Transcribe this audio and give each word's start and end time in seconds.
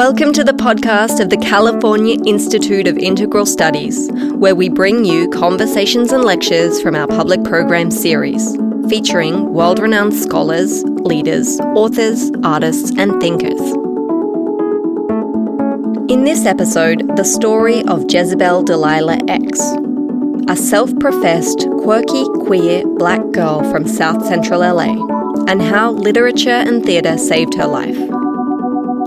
Welcome 0.00 0.32
to 0.32 0.44
the 0.44 0.54
podcast 0.54 1.20
of 1.20 1.28
the 1.28 1.36
California 1.36 2.16
Institute 2.24 2.86
of 2.86 2.96
Integral 2.96 3.44
Studies, 3.44 4.08
where 4.32 4.54
we 4.54 4.70
bring 4.70 5.04
you 5.04 5.28
conversations 5.28 6.10
and 6.10 6.24
lectures 6.24 6.80
from 6.80 6.94
our 6.94 7.06
public 7.06 7.44
program 7.44 7.90
series, 7.90 8.56
featuring 8.88 9.52
world 9.52 9.78
renowned 9.78 10.14
scholars, 10.14 10.82
leaders, 10.84 11.60
authors, 11.76 12.30
artists, 12.42 12.92
and 12.96 13.20
thinkers. 13.20 13.60
In 16.10 16.24
this 16.24 16.46
episode, 16.46 17.14
the 17.18 17.24
story 17.24 17.84
of 17.84 18.10
Jezebel 18.10 18.62
Delilah 18.62 19.18
X, 19.28 19.60
a 20.48 20.56
self 20.56 20.98
professed, 20.98 21.68
quirky, 21.82 22.24
queer 22.46 22.86
black 22.86 23.20
girl 23.32 23.70
from 23.70 23.86
South 23.86 24.24
Central 24.24 24.60
LA, 24.60 24.94
and 25.46 25.60
how 25.60 25.90
literature 25.90 26.48
and 26.48 26.86
theatre 26.86 27.18
saved 27.18 27.52
her 27.52 27.66
life. 27.66 28.19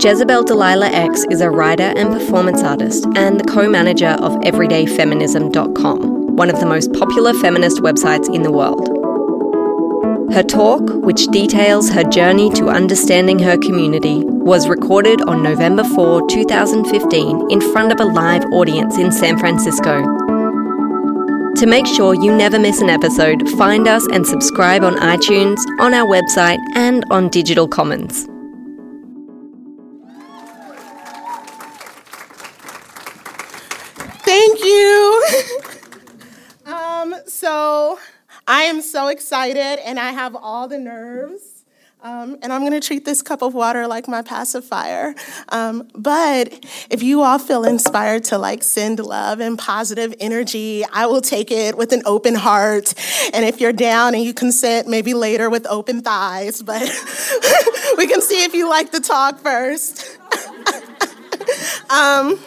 Jezebel 0.00 0.42
Delilah 0.44 0.88
X 0.88 1.24
is 1.30 1.40
a 1.40 1.48
writer 1.48 1.92
and 1.96 2.12
performance 2.12 2.62
artist 2.62 3.06
and 3.16 3.40
the 3.40 3.44
co 3.44 3.68
manager 3.68 4.16
of 4.20 4.32
EverydayFeminism.com, 4.40 6.36
one 6.36 6.50
of 6.50 6.60
the 6.60 6.66
most 6.66 6.92
popular 6.92 7.32
feminist 7.34 7.78
websites 7.78 8.32
in 8.34 8.42
the 8.42 8.50
world. 8.50 8.88
Her 10.32 10.42
talk, 10.42 10.82
which 11.04 11.26
details 11.28 11.90
her 11.90 12.02
journey 12.02 12.50
to 12.54 12.68
understanding 12.68 13.38
her 13.38 13.56
community, 13.56 14.24
was 14.24 14.68
recorded 14.68 15.22
on 15.22 15.42
November 15.42 15.84
4, 15.84 16.28
2015, 16.28 17.50
in 17.50 17.60
front 17.72 17.92
of 17.92 18.00
a 18.00 18.04
live 18.04 18.44
audience 18.52 18.98
in 18.98 19.12
San 19.12 19.38
Francisco. 19.38 20.02
To 21.56 21.66
make 21.66 21.86
sure 21.86 22.14
you 22.14 22.36
never 22.36 22.58
miss 22.58 22.80
an 22.80 22.90
episode, 22.90 23.48
find 23.50 23.86
us 23.86 24.06
and 24.08 24.26
subscribe 24.26 24.82
on 24.82 24.96
iTunes, 24.96 25.58
on 25.78 25.94
our 25.94 26.06
website, 26.06 26.58
and 26.74 27.04
on 27.10 27.28
Digital 27.28 27.68
Commons. 27.68 28.28
You. 34.64 35.26
um, 36.66 37.14
so 37.26 37.98
I 38.46 38.62
am 38.64 38.80
so 38.80 39.08
excited 39.08 39.80
and 39.84 39.98
I 39.98 40.10
have 40.10 40.36
all 40.36 40.68
the 40.68 40.78
nerves. 40.78 41.54
Um, 42.04 42.36
and 42.42 42.52
I'm 42.52 42.60
going 42.60 42.78
to 42.78 42.86
treat 42.86 43.06
this 43.06 43.22
cup 43.22 43.40
of 43.40 43.54
water 43.54 43.86
like 43.86 44.06
my 44.06 44.20
pacifier. 44.20 45.14
Um, 45.48 45.88
but 45.94 46.52
if 46.90 47.02
you 47.02 47.22
all 47.22 47.38
feel 47.38 47.64
inspired 47.64 48.24
to 48.24 48.36
like 48.36 48.62
send 48.62 49.00
love 49.00 49.40
and 49.40 49.58
positive 49.58 50.14
energy, 50.20 50.84
I 50.92 51.06
will 51.06 51.22
take 51.22 51.50
it 51.50 51.78
with 51.78 51.92
an 51.94 52.02
open 52.04 52.34
heart. 52.34 52.92
And 53.32 53.46
if 53.46 53.58
you're 53.58 53.72
down 53.72 54.14
and 54.14 54.22
you 54.22 54.34
consent, 54.34 54.86
maybe 54.86 55.14
later 55.14 55.48
with 55.48 55.66
open 55.66 56.02
thighs. 56.02 56.62
But 56.62 56.82
we 57.96 58.06
can 58.06 58.20
see 58.20 58.44
if 58.44 58.52
you 58.52 58.68
like 58.68 58.92
to 58.92 59.00
talk 59.00 59.38
first. 59.38 60.18
um, 61.88 62.38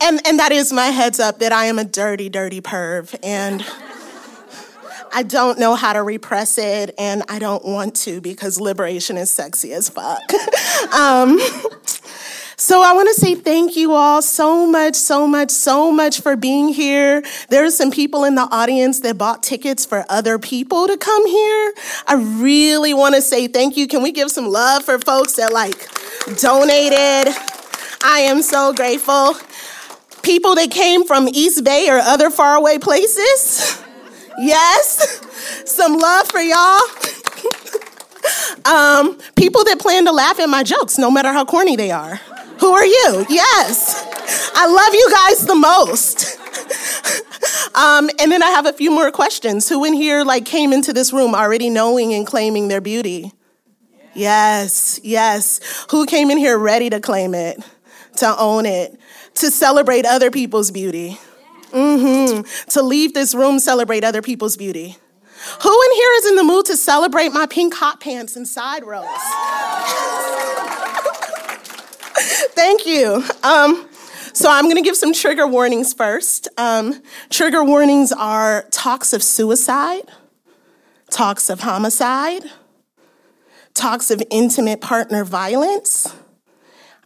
and, 0.00 0.20
and 0.26 0.38
that 0.38 0.52
is 0.52 0.72
my 0.72 0.86
heads 0.86 1.20
up 1.20 1.38
that 1.40 1.52
I 1.52 1.66
am 1.66 1.78
a 1.78 1.84
dirty, 1.84 2.28
dirty 2.28 2.60
perv. 2.60 3.14
And 3.22 3.64
I 5.12 5.22
don't 5.22 5.58
know 5.58 5.74
how 5.74 5.92
to 5.92 6.02
repress 6.02 6.58
it, 6.58 6.94
and 6.98 7.22
I 7.28 7.38
don't 7.38 7.64
want 7.64 7.96
to 7.96 8.20
because 8.20 8.60
liberation 8.60 9.16
is 9.16 9.30
sexy 9.30 9.72
as 9.72 9.88
fuck. 9.88 10.20
um, 10.94 11.38
so 12.56 12.82
I 12.82 12.92
want 12.92 13.08
to 13.08 13.14
say 13.14 13.34
thank 13.34 13.76
you 13.76 13.92
all 13.92 14.20
so 14.20 14.66
much, 14.66 14.96
so 14.96 15.26
much, 15.26 15.50
so 15.50 15.90
much 15.90 16.20
for 16.20 16.36
being 16.36 16.68
here. 16.68 17.22
There 17.48 17.64
are 17.64 17.70
some 17.70 17.90
people 17.90 18.24
in 18.24 18.34
the 18.34 18.48
audience 18.50 19.00
that 19.00 19.16
bought 19.16 19.42
tickets 19.42 19.86
for 19.86 20.04
other 20.08 20.38
people 20.38 20.86
to 20.86 20.96
come 20.96 21.26
here. 21.26 21.72
I 22.06 22.14
really 22.40 22.94
want 22.94 23.14
to 23.14 23.22
say 23.22 23.46
thank 23.46 23.76
you. 23.76 23.86
Can 23.86 24.02
we 24.02 24.12
give 24.12 24.30
some 24.30 24.48
love 24.48 24.84
for 24.84 24.98
folks 24.98 25.34
that 25.34 25.52
like 25.52 25.88
donated? 26.40 27.32
I 28.02 28.20
am 28.20 28.42
so 28.42 28.72
grateful. 28.72 29.34
People 30.28 30.56
that 30.56 30.70
came 30.70 31.06
from 31.06 31.26
East 31.26 31.64
Bay 31.64 31.88
or 31.88 31.96
other 31.96 32.28
faraway 32.28 32.76
places. 32.76 33.82
Yes. 34.38 35.22
Some 35.64 35.96
love 35.96 36.28
for 36.28 36.38
y'all. 36.38 36.82
um, 38.66 39.18
people 39.36 39.64
that 39.64 39.78
plan 39.80 40.04
to 40.04 40.12
laugh 40.12 40.38
at 40.38 40.50
my 40.50 40.62
jokes, 40.62 40.98
no 40.98 41.10
matter 41.10 41.32
how 41.32 41.46
corny 41.46 41.76
they 41.76 41.90
are. 41.90 42.16
Who 42.60 42.72
are 42.72 42.84
you? 42.84 43.24
Yes. 43.30 44.04
I 44.54 44.66
love 44.66 44.92
you 44.92 45.10
guys 45.10 45.46
the 45.46 45.54
most. 45.54 46.38
um, 47.74 48.10
and 48.20 48.30
then 48.30 48.42
I 48.42 48.50
have 48.50 48.66
a 48.66 48.74
few 48.74 48.90
more 48.90 49.10
questions. 49.10 49.66
Who 49.70 49.82
in 49.86 49.94
here 49.94 50.24
like 50.24 50.44
came 50.44 50.74
into 50.74 50.92
this 50.92 51.10
room 51.10 51.34
already 51.34 51.70
knowing 51.70 52.12
and 52.12 52.26
claiming 52.26 52.68
their 52.68 52.82
beauty? 52.82 53.32
Yes, 54.12 55.00
yes. 55.02 55.86
Who 55.90 56.04
came 56.04 56.30
in 56.30 56.36
here 56.36 56.58
ready 56.58 56.90
to 56.90 57.00
claim 57.00 57.32
it, 57.32 57.58
to 58.16 58.36
own 58.38 58.66
it, 58.66 58.94
to 59.40 59.50
celebrate 59.50 60.06
other 60.06 60.30
people's 60.30 60.70
beauty? 60.70 61.18
Mm-hmm. 61.70 62.70
To 62.70 62.82
leave 62.82 63.14
this 63.14 63.34
room, 63.34 63.58
celebrate 63.58 64.04
other 64.04 64.22
people's 64.22 64.56
beauty. 64.56 64.96
Who 65.62 65.82
in 65.82 65.92
here 65.92 66.10
is 66.16 66.26
in 66.26 66.36
the 66.36 66.44
mood 66.44 66.66
to 66.66 66.76
celebrate 66.76 67.28
my 67.32 67.46
pink 67.46 67.74
hot 67.74 68.00
pants 68.00 68.36
and 68.36 68.46
side 68.46 68.84
rows? 68.84 69.06
Thank 72.54 72.86
you. 72.86 73.22
Um, 73.42 73.88
so 74.32 74.50
I'm 74.50 74.64
going 74.64 74.76
to 74.76 74.82
give 74.82 74.96
some 74.96 75.12
trigger 75.12 75.46
warnings 75.46 75.94
first. 75.94 76.48
Um, 76.58 77.00
trigger 77.30 77.64
warnings 77.64 78.12
are 78.12 78.66
talks 78.70 79.12
of 79.12 79.22
suicide, 79.22 80.10
talks 81.10 81.48
of 81.50 81.60
homicide, 81.60 82.44
talks 83.74 84.10
of 84.10 84.22
intimate 84.30 84.80
partner 84.80 85.24
violence, 85.24 86.12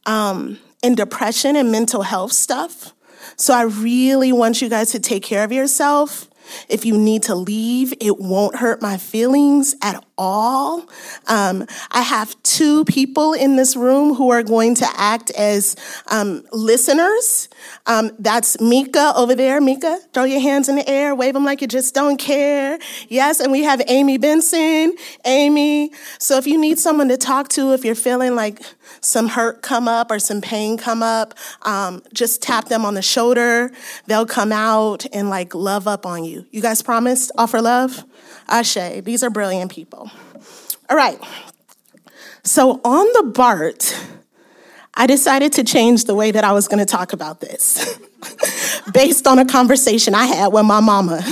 um, 0.06 0.58
and 0.82 0.96
depression 0.96 1.56
and 1.56 1.70
mental 1.70 2.02
health 2.02 2.32
stuff. 2.32 2.94
So 3.36 3.54
I 3.54 3.62
really 3.62 4.32
want 4.32 4.60
you 4.60 4.68
guys 4.68 4.90
to 4.92 5.00
take 5.00 5.22
care 5.22 5.44
of 5.44 5.52
yourself. 5.52 6.28
If 6.68 6.84
you 6.84 6.98
need 6.98 7.22
to 7.24 7.34
leave, 7.34 7.94
it 8.00 8.18
won't 8.18 8.56
hurt 8.56 8.82
my 8.82 8.96
feelings 8.96 9.74
at 9.82 10.04
all. 10.18 10.88
Um, 11.26 11.66
I 11.90 12.02
have 12.02 12.40
two 12.42 12.84
people 12.84 13.32
in 13.32 13.56
this 13.56 13.76
room 13.76 14.14
who 14.14 14.30
are 14.30 14.42
going 14.42 14.74
to 14.76 14.86
act 14.96 15.30
as 15.30 15.76
um, 16.08 16.44
listeners. 16.52 17.48
Um, 17.86 18.10
that's 18.18 18.60
Mika 18.60 19.12
over 19.16 19.34
there. 19.34 19.60
Mika, 19.60 19.98
throw 20.12 20.24
your 20.24 20.40
hands 20.40 20.68
in 20.68 20.76
the 20.76 20.88
air, 20.88 21.14
wave 21.14 21.34
them 21.34 21.44
like 21.44 21.60
you 21.60 21.68
just 21.68 21.94
don't 21.94 22.18
care. 22.18 22.78
Yes, 23.08 23.40
and 23.40 23.52
we 23.52 23.62
have 23.62 23.80
Amy 23.88 24.18
Benson. 24.18 24.94
Amy. 25.24 25.92
So 26.18 26.38
if 26.38 26.46
you 26.46 26.60
need 26.60 26.78
someone 26.78 27.08
to 27.08 27.16
talk 27.16 27.48
to, 27.50 27.72
if 27.72 27.84
you're 27.84 27.94
feeling 27.94 28.34
like 28.34 28.62
some 29.00 29.28
hurt 29.28 29.62
come 29.62 29.88
up 29.88 30.10
or 30.10 30.18
some 30.18 30.40
pain 30.40 30.76
come 30.76 31.02
up, 31.02 31.34
um, 31.62 32.02
just 32.12 32.42
tap 32.42 32.66
them 32.66 32.84
on 32.84 32.94
the 32.94 33.02
shoulder. 33.02 33.70
They'll 34.06 34.26
come 34.26 34.52
out 34.52 35.06
and 35.12 35.30
like 35.30 35.54
love 35.54 35.88
up 35.88 36.06
on 36.06 36.24
you. 36.24 36.46
You 36.50 36.62
guys 36.62 36.82
promised 36.82 37.32
offer 37.36 37.60
love? 37.60 38.04
Ashe. 38.48 39.02
These 39.02 39.22
are 39.22 39.30
brilliant 39.30 39.70
people. 39.70 40.10
All 40.90 40.96
right. 40.96 41.18
So 42.44 42.80
on 42.84 43.06
the 43.14 43.30
BART, 43.32 43.96
I 44.94 45.06
decided 45.06 45.52
to 45.54 45.64
change 45.64 46.04
the 46.04 46.14
way 46.14 46.30
that 46.32 46.44
I 46.44 46.52
was 46.52 46.68
going 46.68 46.80
to 46.80 46.84
talk 46.84 47.12
about 47.12 47.40
this 47.40 47.98
based 48.92 49.26
on 49.26 49.38
a 49.38 49.46
conversation 49.46 50.14
I 50.14 50.26
had 50.26 50.48
with 50.48 50.66
my 50.66 50.80
mama 50.80 51.22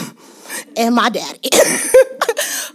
and 0.76 0.94
my 0.94 1.10
daddy, 1.10 1.50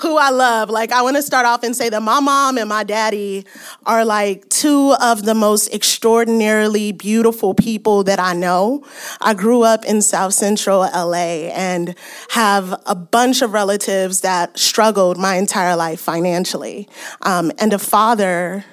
who 0.02 0.18
I 0.18 0.30
love. 0.30 0.70
Like, 0.70 0.92
I 0.92 1.02
want 1.02 1.16
to 1.16 1.22
start 1.22 1.46
off 1.46 1.64
and 1.64 1.76
say 1.76 1.90
that 1.90 2.02
my 2.02 2.20
mom 2.20 2.58
and 2.58 2.70
my 2.70 2.84
daddy 2.84 3.46
are 3.86 4.06
like 4.06 4.48
two 4.50 4.96
of 5.02 5.24
the 5.24 5.36
most 5.36 5.74
extraordinarily 5.74 6.92
beautiful 6.92 7.54
people 7.54 8.04
that 8.04 8.20
I 8.20 8.34
know. 8.34 8.84
I 9.22 9.34
grew 9.34 9.64
up 9.64 9.86
in 9.86 10.02
South 10.02 10.34
Central 10.34 10.82
LA 10.82 11.50
and 11.54 11.96
have 12.30 12.82
a 12.86 12.96
bunch 12.96 13.42
of 13.42 13.54
relatives 13.54 14.22
that 14.22 14.58
struggled 14.58 15.18
my 15.18 15.36
entire 15.36 15.76
life 15.76 16.00
financially, 16.00 16.88
um, 17.22 17.52
and 17.60 17.74
a 17.74 17.80
father 17.80 18.66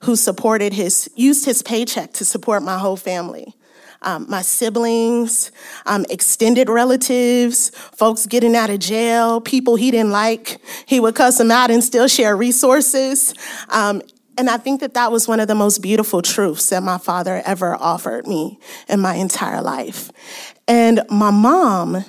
who 0.00 0.16
supported 0.16 0.72
his, 0.72 1.08
used 1.14 1.44
his 1.44 1.62
paycheck 1.62 2.12
to 2.14 2.24
support 2.24 2.62
my 2.62 2.78
whole 2.78 2.96
family 2.96 3.54
um, 4.02 4.26
my 4.28 4.42
siblings, 4.42 5.52
um, 5.86 6.04
extended 6.10 6.68
relatives, 6.68 7.70
folks 7.70 8.26
getting 8.26 8.54
out 8.54 8.70
of 8.70 8.78
jail, 8.78 9.40
people 9.40 9.76
he 9.76 9.90
didn't 9.90 10.10
like. 10.10 10.60
He 10.86 11.00
would 11.00 11.14
cuss 11.14 11.38
them 11.38 11.50
out 11.50 11.70
and 11.70 11.82
still 11.82 12.08
share 12.08 12.36
resources. 12.36 13.34
Um, 13.68 14.02
and 14.38 14.48
I 14.48 14.56
think 14.56 14.80
that 14.80 14.94
that 14.94 15.12
was 15.12 15.28
one 15.28 15.40
of 15.40 15.48
the 15.48 15.54
most 15.54 15.82
beautiful 15.82 16.22
truths 16.22 16.70
that 16.70 16.82
my 16.82 16.98
father 16.98 17.42
ever 17.44 17.76
offered 17.76 18.26
me 18.26 18.58
in 18.88 19.00
my 19.00 19.14
entire 19.14 19.60
life. 19.60 20.10
And 20.66 21.02
my 21.10 21.30
mom, 21.30 22.04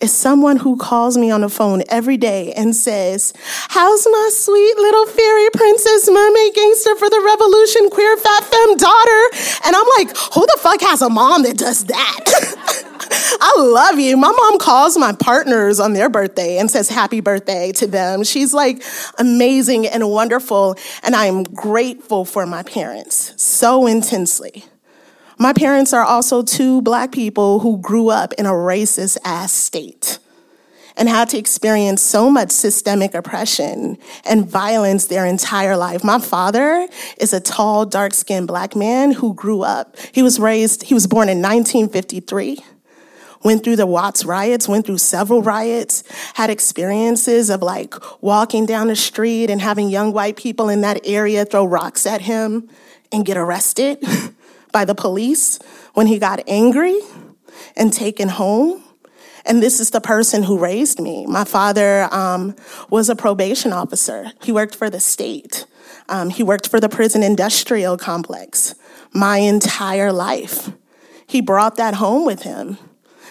is 0.00 0.12
someone 0.12 0.58
who 0.58 0.76
calls 0.76 1.16
me 1.16 1.30
on 1.30 1.40
the 1.40 1.48
phone 1.48 1.82
every 1.88 2.16
day 2.16 2.52
and 2.52 2.74
says, 2.76 3.32
How's 3.68 4.06
my 4.06 4.30
sweet 4.32 4.76
little 4.76 5.06
fairy 5.06 5.48
princess, 5.52 6.08
mermaid 6.10 6.54
gangster 6.54 6.96
for 6.96 7.08
the 7.08 7.22
revolution, 7.24 7.88
queer 7.90 8.16
fat 8.16 8.44
femme 8.44 8.76
daughter? 8.76 9.30
And 9.64 9.74
I'm 9.74 9.86
like, 9.96 10.16
Who 10.34 10.46
the 10.46 10.58
fuck 10.60 10.80
has 10.82 11.02
a 11.02 11.08
mom 11.08 11.44
that 11.44 11.56
does 11.56 11.84
that? 11.86 12.84
I 13.40 13.54
love 13.58 13.98
you. 13.98 14.16
My 14.16 14.32
mom 14.32 14.58
calls 14.58 14.98
my 14.98 15.12
partners 15.12 15.80
on 15.80 15.92
their 15.92 16.08
birthday 16.08 16.58
and 16.58 16.70
says 16.70 16.88
happy 16.88 17.20
birthday 17.20 17.72
to 17.72 17.86
them. 17.86 18.24
She's 18.24 18.52
like 18.52 18.82
amazing 19.18 19.86
and 19.86 20.10
wonderful. 20.10 20.76
And 21.02 21.14
I 21.14 21.26
am 21.26 21.42
grateful 21.44 22.24
for 22.24 22.46
my 22.46 22.62
parents 22.62 23.32
so 23.42 23.86
intensely. 23.86 24.64
My 25.38 25.52
parents 25.52 25.92
are 25.92 26.02
also 26.02 26.42
two 26.42 26.80
black 26.80 27.12
people 27.12 27.60
who 27.60 27.78
grew 27.78 28.08
up 28.08 28.32
in 28.34 28.46
a 28.46 28.52
racist 28.52 29.18
ass 29.22 29.52
state 29.52 30.18
and 30.96 31.10
had 31.10 31.28
to 31.28 31.38
experience 31.38 32.00
so 32.00 32.30
much 32.30 32.50
systemic 32.50 33.12
oppression 33.12 33.98
and 34.24 34.48
violence 34.48 35.06
their 35.06 35.26
entire 35.26 35.76
life. 35.76 36.02
My 36.02 36.18
father 36.18 36.88
is 37.18 37.34
a 37.34 37.40
tall, 37.40 37.84
dark 37.84 38.14
skinned 38.14 38.48
black 38.48 38.74
man 38.74 39.12
who 39.12 39.34
grew 39.34 39.60
up. 39.60 39.96
He 40.12 40.22
was 40.22 40.40
raised, 40.40 40.84
he 40.84 40.94
was 40.94 41.06
born 41.06 41.28
in 41.28 41.42
1953 41.42 42.64
went 43.44 43.62
through 43.62 43.76
the 43.76 43.86
Watts 43.86 44.24
riots, 44.24 44.66
went 44.66 44.86
through 44.86 44.98
several 44.98 45.40
riots, 45.40 46.02
had 46.34 46.50
experiences 46.50 47.48
of 47.48 47.62
like 47.62 47.94
walking 48.20 48.66
down 48.66 48.88
the 48.88 48.96
street 48.96 49.50
and 49.50 49.60
having 49.60 49.88
young 49.88 50.12
white 50.12 50.36
people 50.36 50.68
in 50.68 50.80
that 50.80 51.00
area 51.04 51.44
throw 51.44 51.64
rocks 51.64 52.06
at 52.06 52.22
him 52.22 52.68
and 53.12 53.24
get 53.24 53.36
arrested 53.36 54.02
by 54.76 54.84
the 54.84 54.94
police 54.94 55.58
when 55.94 56.06
he 56.06 56.18
got 56.18 56.38
angry 56.46 57.00
and 57.78 57.94
taken 57.94 58.28
home. 58.28 58.84
And 59.46 59.62
this 59.62 59.80
is 59.80 59.88
the 59.88 60.02
person 60.02 60.42
who 60.42 60.58
raised 60.58 61.00
me. 61.00 61.24
My 61.24 61.44
father 61.44 62.12
um, 62.12 62.54
was 62.90 63.08
a 63.08 63.16
probation 63.16 63.72
officer. 63.72 64.32
He 64.42 64.52
worked 64.52 64.76
for 64.76 64.90
the 64.90 65.00
state. 65.00 65.64
Um, 66.10 66.28
he 66.28 66.42
worked 66.42 66.68
for 66.68 66.78
the 66.78 66.90
prison 66.90 67.22
industrial 67.22 67.96
complex 67.96 68.74
my 69.14 69.38
entire 69.38 70.12
life. 70.12 70.70
He 71.26 71.40
brought 71.40 71.76
that 71.76 71.94
home 71.94 72.26
with 72.26 72.42
him. 72.42 72.76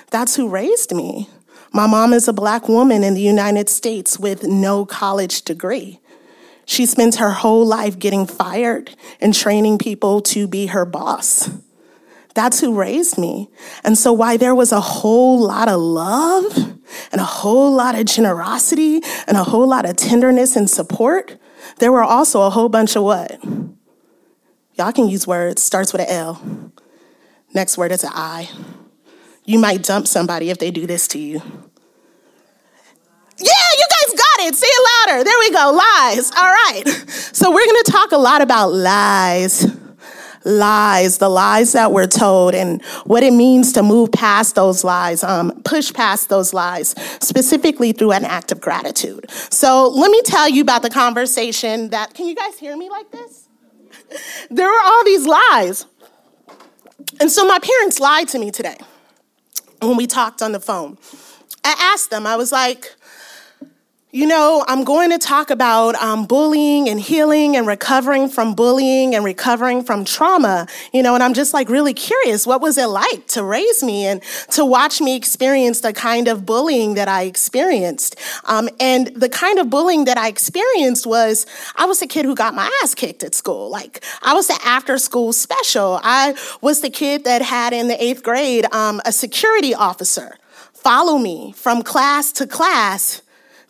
That's 0.09 0.37
who 0.37 0.49
raised 0.49 0.95
me. 0.95 1.29
My 1.71 1.85
mom 1.85 2.11
is 2.11 2.27
a 2.27 2.33
black 2.33 2.67
woman 2.67 3.03
in 3.03 3.13
the 3.13 3.21
United 3.35 3.69
States 3.69 4.17
with 4.17 4.41
no 4.41 4.83
college 4.83 5.43
degree. 5.43 5.99
She 6.65 6.85
spends 6.85 7.17
her 7.17 7.31
whole 7.31 7.65
life 7.65 7.99
getting 7.99 8.25
fired 8.25 8.95
and 9.21 9.33
training 9.33 9.77
people 9.77 10.21
to 10.21 10.47
be 10.47 10.67
her 10.67 10.85
boss. 10.85 11.49
That's 12.33 12.59
who 12.59 12.73
raised 12.75 13.17
me. 13.17 13.49
And 13.83 13.97
so, 13.97 14.11
why 14.11 14.35
there 14.35 14.53
was 14.53 14.71
a 14.71 14.81
whole 14.81 15.39
lot 15.39 15.69
of 15.69 15.79
love 15.79 16.57
and 17.11 17.21
a 17.21 17.25
whole 17.25 17.71
lot 17.71 17.97
of 17.97 18.05
generosity 18.05 19.01
and 19.25 19.37
a 19.37 19.43
whole 19.43 19.67
lot 19.67 19.89
of 19.89 19.95
tenderness 19.95 20.55
and 20.55 20.69
support, 20.69 21.37
there 21.79 21.91
were 21.91 22.03
also 22.03 22.41
a 22.41 22.49
whole 22.49 22.67
bunch 22.67 22.95
of 22.95 23.03
what? 23.03 23.41
Y'all 24.73 24.91
can 24.91 25.07
use 25.07 25.25
words, 25.25 25.63
starts 25.63 25.93
with 25.93 26.01
an 26.01 26.09
L. 26.09 26.71
Next 27.53 27.77
word 27.77 27.93
is 27.93 28.03
an 28.03 28.11
I. 28.13 28.49
You 29.45 29.57
might 29.57 29.83
dump 29.83 30.07
somebody 30.07 30.49
if 30.49 30.57
they 30.57 30.71
do 30.71 30.85
this 30.85 31.07
to 31.09 31.19
you. 31.19 31.41
Yeah, 33.37 33.69
you 33.77 33.87
it. 34.45 34.55
Say 34.55 34.67
it 34.67 35.09
louder. 35.09 35.23
There 35.23 35.39
we 35.39 35.51
go. 35.51 35.71
Lies. 35.71 36.31
All 36.31 36.43
right. 36.43 36.83
So, 37.33 37.51
we're 37.51 37.65
going 37.65 37.83
to 37.83 37.91
talk 37.91 38.11
a 38.11 38.17
lot 38.17 38.41
about 38.41 38.71
lies 38.71 39.65
lies, 40.45 41.17
the 41.17 41.27
lies 41.27 41.73
that 41.73 41.91
we're 41.91 42.07
told, 42.07 42.55
and 42.55 42.81
what 43.03 43.23
it 43.23 43.33
means 43.33 43.73
to 43.73 43.83
move 43.83 44.11
past 44.11 44.55
those 44.55 44.83
lies, 44.83 45.23
um, 45.23 45.61
push 45.63 45.91
past 45.91 46.29
those 46.29 46.53
lies, 46.53 46.89
specifically 47.19 47.91
through 47.91 48.11
an 48.11 48.23
act 48.23 48.51
of 48.51 48.61
gratitude. 48.61 49.29
So 49.29 49.89
let 49.89 50.11
me 50.11 50.21
tell 50.21 50.47
you 50.47 50.61
about 50.61 50.83
the 50.83 50.89
conversation 50.89 51.89
that, 51.89 52.13
can 52.13 52.27
you 52.27 52.35
guys 52.35 52.57
hear 52.59 52.77
me 52.77 52.89
like 52.89 53.11
this? 53.11 53.49
there 54.51 54.67
were 54.67 54.81
all 54.85 55.03
these 55.03 55.25
lies. 55.25 55.85
And 57.19 57.31
so 57.31 57.45
my 57.45 57.59
parents 57.59 57.99
lied 57.99 58.27
to 58.29 58.39
me 58.39 58.51
today 58.51 58.77
when 59.81 59.97
we 59.97 60.05
talked 60.05 60.41
on 60.41 60.51
the 60.51 60.59
phone. 60.59 60.97
I 61.63 61.91
asked 61.93 62.11
them, 62.11 62.27
I 62.27 62.35
was 62.35 62.51
like, 62.51 62.95
you 64.15 64.25
know, 64.25 64.63
I'm 64.69 64.85
going 64.85 65.09
to 65.09 65.17
talk 65.17 65.49
about 65.49 65.95
um, 65.95 66.25
bullying 66.25 66.87
and 66.87 66.97
healing 66.97 67.57
and 67.57 67.67
recovering 67.67 68.29
from 68.29 68.55
bullying 68.55 69.13
and 69.13 69.25
recovering 69.25 69.83
from 69.83 70.05
trauma, 70.05 70.67
you 70.93 71.03
know, 71.03 71.15
and 71.15 71.21
I'm 71.21 71.33
just 71.33 71.53
like 71.53 71.67
really 71.67 71.93
curious. 71.93 72.47
What 72.47 72.61
was 72.61 72.77
it 72.77 72.85
like 72.85 73.27
to 73.27 73.43
raise 73.43 73.83
me 73.83 74.05
and 74.05 74.23
to 74.51 74.63
watch 74.63 75.01
me 75.01 75.17
experience 75.17 75.81
the 75.81 75.91
kind 75.91 76.29
of 76.29 76.45
bullying 76.45 76.93
that 76.93 77.09
I 77.09 77.23
experienced? 77.23 78.15
Um, 78.45 78.69
and 78.79 79.07
the 79.07 79.27
kind 79.27 79.59
of 79.59 79.69
bullying 79.69 80.05
that 80.05 80.17
I 80.17 80.29
experienced 80.29 81.05
was 81.05 81.45
I 81.75 81.85
was 81.85 81.99
the 81.99 82.07
kid 82.07 82.23
who 82.23 82.35
got 82.35 82.53
my 82.53 82.71
ass 82.83 82.95
kicked 82.95 83.21
at 83.21 83.35
school. 83.35 83.69
Like, 83.69 84.01
I 84.21 84.33
was 84.33 84.47
the 84.47 84.57
after 84.63 84.97
school 84.97 85.33
special. 85.33 85.99
I 86.03 86.35
was 86.61 86.79
the 86.79 86.89
kid 86.89 87.25
that 87.25 87.41
had 87.41 87.73
in 87.73 87.89
the 87.89 88.01
eighth 88.01 88.23
grade 88.23 88.65
um, 88.71 89.01
a 89.03 89.11
security 89.11 89.75
officer 89.75 90.37
follow 90.71 91.17
me 91.17 91.51
from 91.57 91.81
class 91.81 92.31
to 92.31 92.45
class 92.45 93.21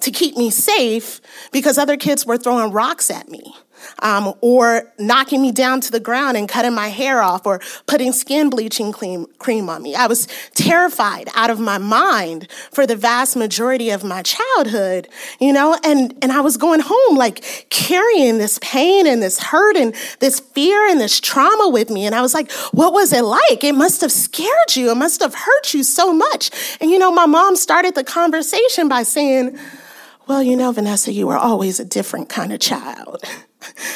to 0.06 0.12
keep 0.12 0.38
me 0.38 0.50
safe 0.52 1.20
because 1.52 1.78
other 1.78 1.98
kids 1.98 2.26
were 2.26 2.38
throwing 2.38 2.72
rocks 2.72 3.10
at 3.12 3.28
me. 3.30 3.56
Um, 4.00 4.34
or 4.42 4.92
knocking 4.98 5.42
me 5.42 5.52
down 5.52 5.80
to 5.82 5.92
the 5.92 6.00
ground 6.00 6.38
and 6.38 6.50
cutting 6.50 6.74
my 6.74 6.88
hair 6.88 7.22
off 7.22 7.46
or 7.46 7.62
putting 7.86 8.14
skin 8.14 8.50
bleaching 8.50 8.92
cream, 8.92 9.28
on 9.70 9.84
me. 9.84 9.94
I 9.94 10.08
was 10.08 10.28
terrified 10.56 11.30
out 11.36 11.52
of 11.52 11.60
my 11.60 11.78
mind 11.78 12.48
for 12.72 12.88
the 12.88 12.96
vast 12.96 13.36
majority 13.36 13.92
of 13.92 14.04
my 14.04 14.24
childhood, 14.24 15.08
you 15.40 15.54
know, 15.54 15.78
and, 15.84 16.18
and 16.22 16.32
I 16.32 16.40
was 16.40 16.58
going 16.58 16.80
home 16.84 17.18
like 17.18 17.68
carrying 17.70 18.38
this 18.40 18.58
pain 18.62 19.06
and 19.06 19.22
this 19.22 19.40
hurt 19.40 19.76
and 19.76 19.94
this 20.20 20.40
fear 20.40 20.90
and 20.90 21.00
this 21.00 21.20
trauma 21.20 21.70
with 21.70 21.90
me. 21.92 22.06
And 22.06 22.16
I 22.16 22.22
was 22.22 22.34
like, 22.34 22.52
what 22.72 22.92
was 22.92 23.14
it 23.14 23.24
like? 23.24 23.64
It 23.64 23.76
must 23.76 24.02
have 24.02 24.12
scared 24.12 24.76
you. 24.76 24.90
It 24.90 24.96
must 24.96 25.22
have 25.22 25.36
hurt 25.36 25.74
you 25.76 25.84
so 25.84 26.12
much. 26.12 26.50
And, 26.82 26.90
you 26.90 26.98
know, 26.98 27.12
my 27.12 27.28
mom 27.28 27.56
started 27.56 27.94
the 27.94 28.04
conversation 28.04 28.88
by 28.88 29.04
saying, 29.04 29.60
well, 30.28 30.44
you 30.44 30.56
know, 30.56 30.72
Vanessa, 30.72 31.12
you 31.12 31.28
were 31.28 31.38
always 31.38 31.80
a 31.80 31.86
different 31.86 32.30
kind 32.30 32.52
of 32.54 32.60
child. 32.60 33.24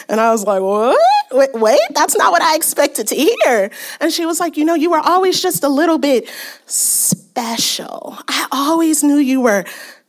And 0.07 0.19
I 0.19 0.31
was 0.31 0.45
like, 0.45 0.63
What? 0.63 0.99
Wait, 1.31 1.53
wait, 1.53 1.79
that's 1.93 2.17
not 2.17 2.31
what 2.31 2.41
I 2.41 2.55
expected 2.55 3.05
to 3.09 3.15
hear. 3.15 3.69
And 4.01 4.11
she 4.11 4.25
was 4.25 4.39
like, 4.39 4.57
You 4.57 4.65
know, 4.65 4.73
you 4.73 4.89
were 4.89 4.97
always 4.97 5.39
just 5.39 5.63
a 5.63 5.69
little 5.69 5.99
bit 5.99 6.27
special. 6.65 8.17
I 8.27 8.47
always 8.51 9.03
knew 9.03 9.17
you 9.17 9.41
were 9.41 9.65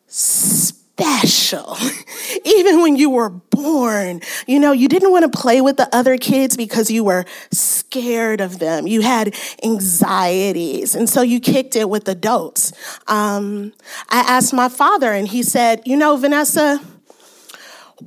special 0.06 0.79
special. 1.00 1.76
Even 2.44 2.81
when 2.82 2.97
you 2.97 3.11
were 3.11 3.31
born, 3.31 4.20
you 4.47 4.58
know, 4.58 4.73
you 4.73 4.88
didn't 4.88 5.11
want 5.11 5.31
to 5.31 5.38
play 5.38 5.61
with 5.61 5.76
the 5.76 5.88
other 5.94 6.17
kids 6.19 6.56
because 6.56 6.91
you 6.91 7.05
were 7.05 7.25
scared 7.50 8.41
of 8.41 8.58
them. 8.58 8.87
You 8.87 9.00
had 9.00 9.35
anxieties. 9.62 10.94
And 10.94 11.08
so 11.08 11.23
you 11.23 11.41
kicked 11.41 11.76
it 11.76 11.88
with 11.88 12.08
adults. 12.08 12.73
Um, 13.06 13.73
I 14.08 14.20
asked 14.20 14.52
my 14.52 14.69
father, 14.69 15.12
and 15.12 15.26
he 15.26 15.43
said, 15.43 15.82
You 15.87 15.97
know, 15.97 16.17
Vanessa, 16.17 16.81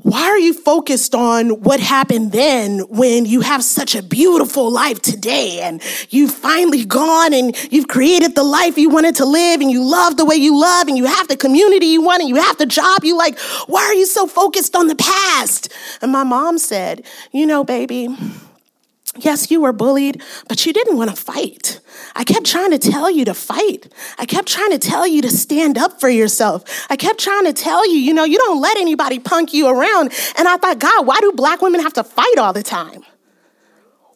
why 0.01 0.23
are 0.23 0.39
you 0.39 0.53
focused 0.53 1.13
on 1.13 1.61
what 1.61 1.79
happened 1.79 2.31
then 2.31 2.79
when 2.89 3.25
you 3.25 3.41
have 3.41 3.63
such 3.63 3.95
a 3.95 4.01
beautiful 4.01 4.71
life 4.71 5.01
today 5.01 5.61
and 5.61 5.81
you've 6.09 6.33
finally 6.33 6.83
gone 6.83 7.33
and 7.33 7.55
you've 7.71 7.87
created 7.87 8.35
the 8.35 8.43
life 8.43 8.77
you 8.77 8.89
wanted 8.89 9.15
to 9.15 9.25
live 9.25 9.61
and 9.61 9.71
you 9.71 9.83
love 9.83 10.17
the 10.17 10.25
way 10.25 10.35
you 10.35 10.59
love 10.59 10.87
and 10.87 10.97
you 10.97 11.05
have 11.05 11.27
the 11.27 11.37
community 11.37 11.85
you 11.85 12.01
want 12.01 12.21
and 12.21 12.29
you 12.29 12.35
have 12.35 12.57
the 12.57 12.65
job 12.65 13.03
you 13.03 13.17
like? 13.17 13.39
Why 13.67 13.83
are 13.83 13.93
you 13.93 14.05
so 14.05 14.25
focused 14.27 14.75
on 14.75 14.87
the 14.87 14.95
past? 14.95 15.71
And 16.01 16.11
my 16.11 16.23
mom 16.23 16.57
said, 16.57 17.05
You 17.31 17.45
know, 17.45 17.63
baby, 17.63 18.07
Yes, 19.17 19.51
you 19.51 19.61
were 19.61 19.73
bullied, 19.73 20.23
but 20.47 20.65
you 20.65 20.73
didn't 20.73 20.97
want 20.97 21.11
to 21.11 21.15
fight. 21.15 21.79
I 22.15 22.23
kept 22.23 22.47
trying 22.47 22.71
to 22.71 22.79
tell 22.79 23.11
you 23.11 23.25
to 23.25 23.33
fight. 23.33 23.87
I 24.17 24.25
kept 24.25 24.47
trying 24.47 24.71
to 24.71 24.79
tell 24.79 25.05
you 25.05 25.21
to 25.21 25.29
stand 25.29 25.77
up 25.77 25.99
for 25.99 26.09
yourself. 26.09 26.87
I 26.89 26.95
kept 26.95 27.19
trying 27.19 27.45
to 27.45 27.53
tell 27.53 27.87
you, 27.87 27.97
you 27.97 28.13
know, 28.13 28.23
you 28.23 28.39
don't 28.39 28.59
let 28.59 28.75
anybody 28.77 29.19
punk 29.19 29.53
you 29.53 29.67
around. 29.67 30.11
And 30.35 30.47
I 30.47 30.57
thought, 30.57 30.79
God, 30.79 31.05
why 31.05 31.19
do 31.19 31.31
black 31.31 31.61
women 31.61 31.81
have 31.81 31.93
to 31.93 32.03
fight 32.03 32.37
all 32.39 32.53
the 32.53 32.63
time? 32.63 33.03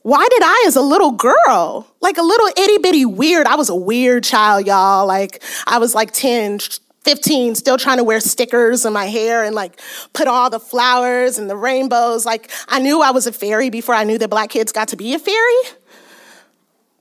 Why 0.01 0.25
did 0.29 0.41
I, 0.43 0.63
as 0.67 0.75
a 0.75 0.81
little 0.81 1.11
girl, 1.11 1.85
like 2.01 2.17
a 2.17 2.23
little 2.23 2.47
itty 2.57 2.77
bitty 2.77 3.05
weird, 3.05 3.45
I 3.45 3.55
was 3.55 3.69
a 3.69 3.75
weird 3.75 4.23
child, 4.23 4.65
y'all. 4.65 5.05
Like, 5.05 5.43
I 5.67 5.79
was 5.79 5.93
like 5.93 6.11
10, 6.11 6.59
15, 7.07 7.55
still 7.55 7.77
trying 7.77 7.99
to 7.99 8.03
wear 8.03 8.19
stickers 8.19 8.85
in 8.85 8.91
my 8.91 9.05
hair 9.05 9.45
and 9.45 9.55
like 9.55 9.79
put 10.11 10.27
all 10.27 10.49
the 10.49 10.59
flowers 10.59 11.39
and 11.39 11.49
the 11.49 11.55
rainbows. 11.55 12.25
Like 12.25 12.51
I 12.67 12.79
knew 12.79 13.01
I 13.01 13.11
was 13.11 13.25
a 13.25 13.31
fairy 13.31 13.69
before 13.69 13.95
I 13.95 14.03
knew 14.03 14.17
that 14.17 14.29
black 14.29 14.49
kids 14.49 14.73
got 14.73 14.89
to 14.89 14.97
be 14.97 15.13
a 15.13 15.19
fairy. 15.19 15.77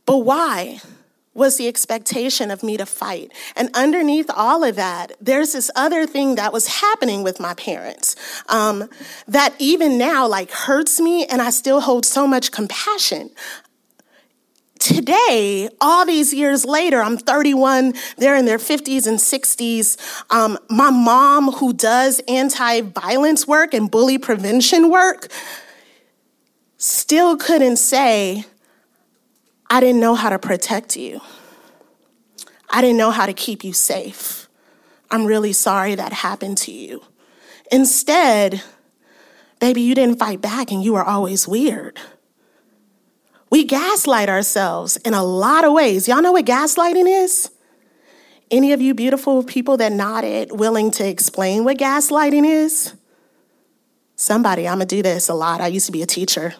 But 0.05 0.19
why? 0.19 0.81
was 1.35 1.59
the 1.59 1.69
expectation 1.69 2.51
of 2.51 2.63
me 2.63 2.79
to 2.79 2.87
fight. 2.87 3.31
And 3.55 3.69
underneath 3.75 4.31
all 4.35 4.65
of 4.65 4.77
that, 4.77 5.13
there's 5.21 5.53
this 5.53 5.71
other 5.77 6.07
thing 6.07 6.37
that 6.37 6.51
was 6.51 6.81
happening 6.81 7.23
with 7.23 7.39
my 7.39 7.53
parents 7.53 8.17
um, 8.49 8.89
that 9.29 9.55
even 9.59 9.99
now, 9.99 10.27
like, 10.27 10.51
hurts 10.51 10.99
me, 10.99 11.27
and 11.27 11.43
I 11.43 11.51
still 11.51 11.83
hold 11.83 12.07
so 12.07 12.27
much 12.27 12.53
compassion 12.53 13.33
today, 14.87 15.69
all 15.81 16.07
these 16.07 16.33
years 16.33 16.65
later, 16.65 17.03
I'm 17.03 17.19
31, 17.19 17.95
they're 18.19 18.37
in 18.37 18.45
their 18.45 18.59
50s 18.59 19.07
and 19.07 19.19
60s. 19.19 19.97
Um, 20.31 20.59
my 20.71 20.91
mom, 20.91 21.51
who 21.51 21.73
does 21.73 22.21
anti 22.29 22.83
violence 22.83 23.49
work 23.49 23.75
and 23.75 23.91
bully 23.91 24.17
prevention 24.17 24.89
work, 24.89 25.29
still 26.79 27.37
couldn't 27.37 27.79
say, 27.79 28.45
I 29.69 29.81
didn't 29.81 30.01
know 30.01 30.15
how 30.15 30.29
to 30.29 30.39
protect 30.39 30.97
you. 30.97 31.21
I 32.71 32.81
didn't 32.81 32.97
know 32.97 33.11
how 33.11 33.27
to 33.27 33.33
keep 33.33 33.65
you 33.65 33.73
safe. 33.73 34.49
I'm 35.11 35.27
really 35.27 35.53
sorry 35.53 35.97
that 35.97 36.13
happened 36.13 36.59
to 36.59 36.73
you. 36.73 37.03
Instead, 37.73 38.63
baby, 39.59 39.81
you 39.81 39.97
didn't 39.97 40.21
fight 40.21 40.41
back 40.41 40.71
and 40.71 40.85
you 40.85 40.93
were 40.93 41.05
always 41.05 41.49
weird. 41.49 41.99
We 43.51 43.65
gaslight 43.65 44.29
ourselves 44.29 44.97
in 44.99 45.15
a 45.15 45.23
lot 45.23 45.65
of 45.65 45.73
ways. 45.73 46.09
Y'all 46.09 46.23
know 46.23 46.33
what 46.33 46.47
gaslighting 46.47 47.07
is? 47.07 47.51
Any 48.51 48.73
of 48.73 48.81
you 48.81 48.95
beautiful 48.95 49.43
people 49.43 49.77
that 49.79 49.93
nodded 49.93 50.53
willing 50.53 50.91
to 50.93 51.09
explain 51.09 51.65
what 51.65 51.79
gaslighting 51.79 52.47
is? 52.47 52.95
Somebody, 54.15 54.67
I'm 54.67 54.77
gonna 54.77 54.87
do 54.87 55.03
this 55.03 55.29
a 55.29 55.35
lot. 55.35 55.61
I 55.61 55.67
used 55.67 55.87
to 55.87 55.93
be 55.93 56.03
a 56.03 56.07
teacher. 56.07 56.55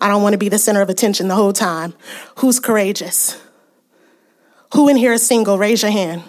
I 0.00 0.08
don't 0.08 0.22
wanna 0.22 0.38
be 0.38 0.48
the 0.48 0.58
center 0.58 0.80
of 0.80 0.88
attention 0.88 1.28
the 1.28 1.34
whole 1.34 1.52
time. 1.52 1.94
Who's 2.36 2.60
courageous? 2.60 3.40
Who 4.74 4.88
in 4.88 4.96
here 4.96 5.12
is 5.12 5.24
single? 5.24 5.58
Raise 5.58 5.82
your 5.82 5.92
hand. 5.92 6.22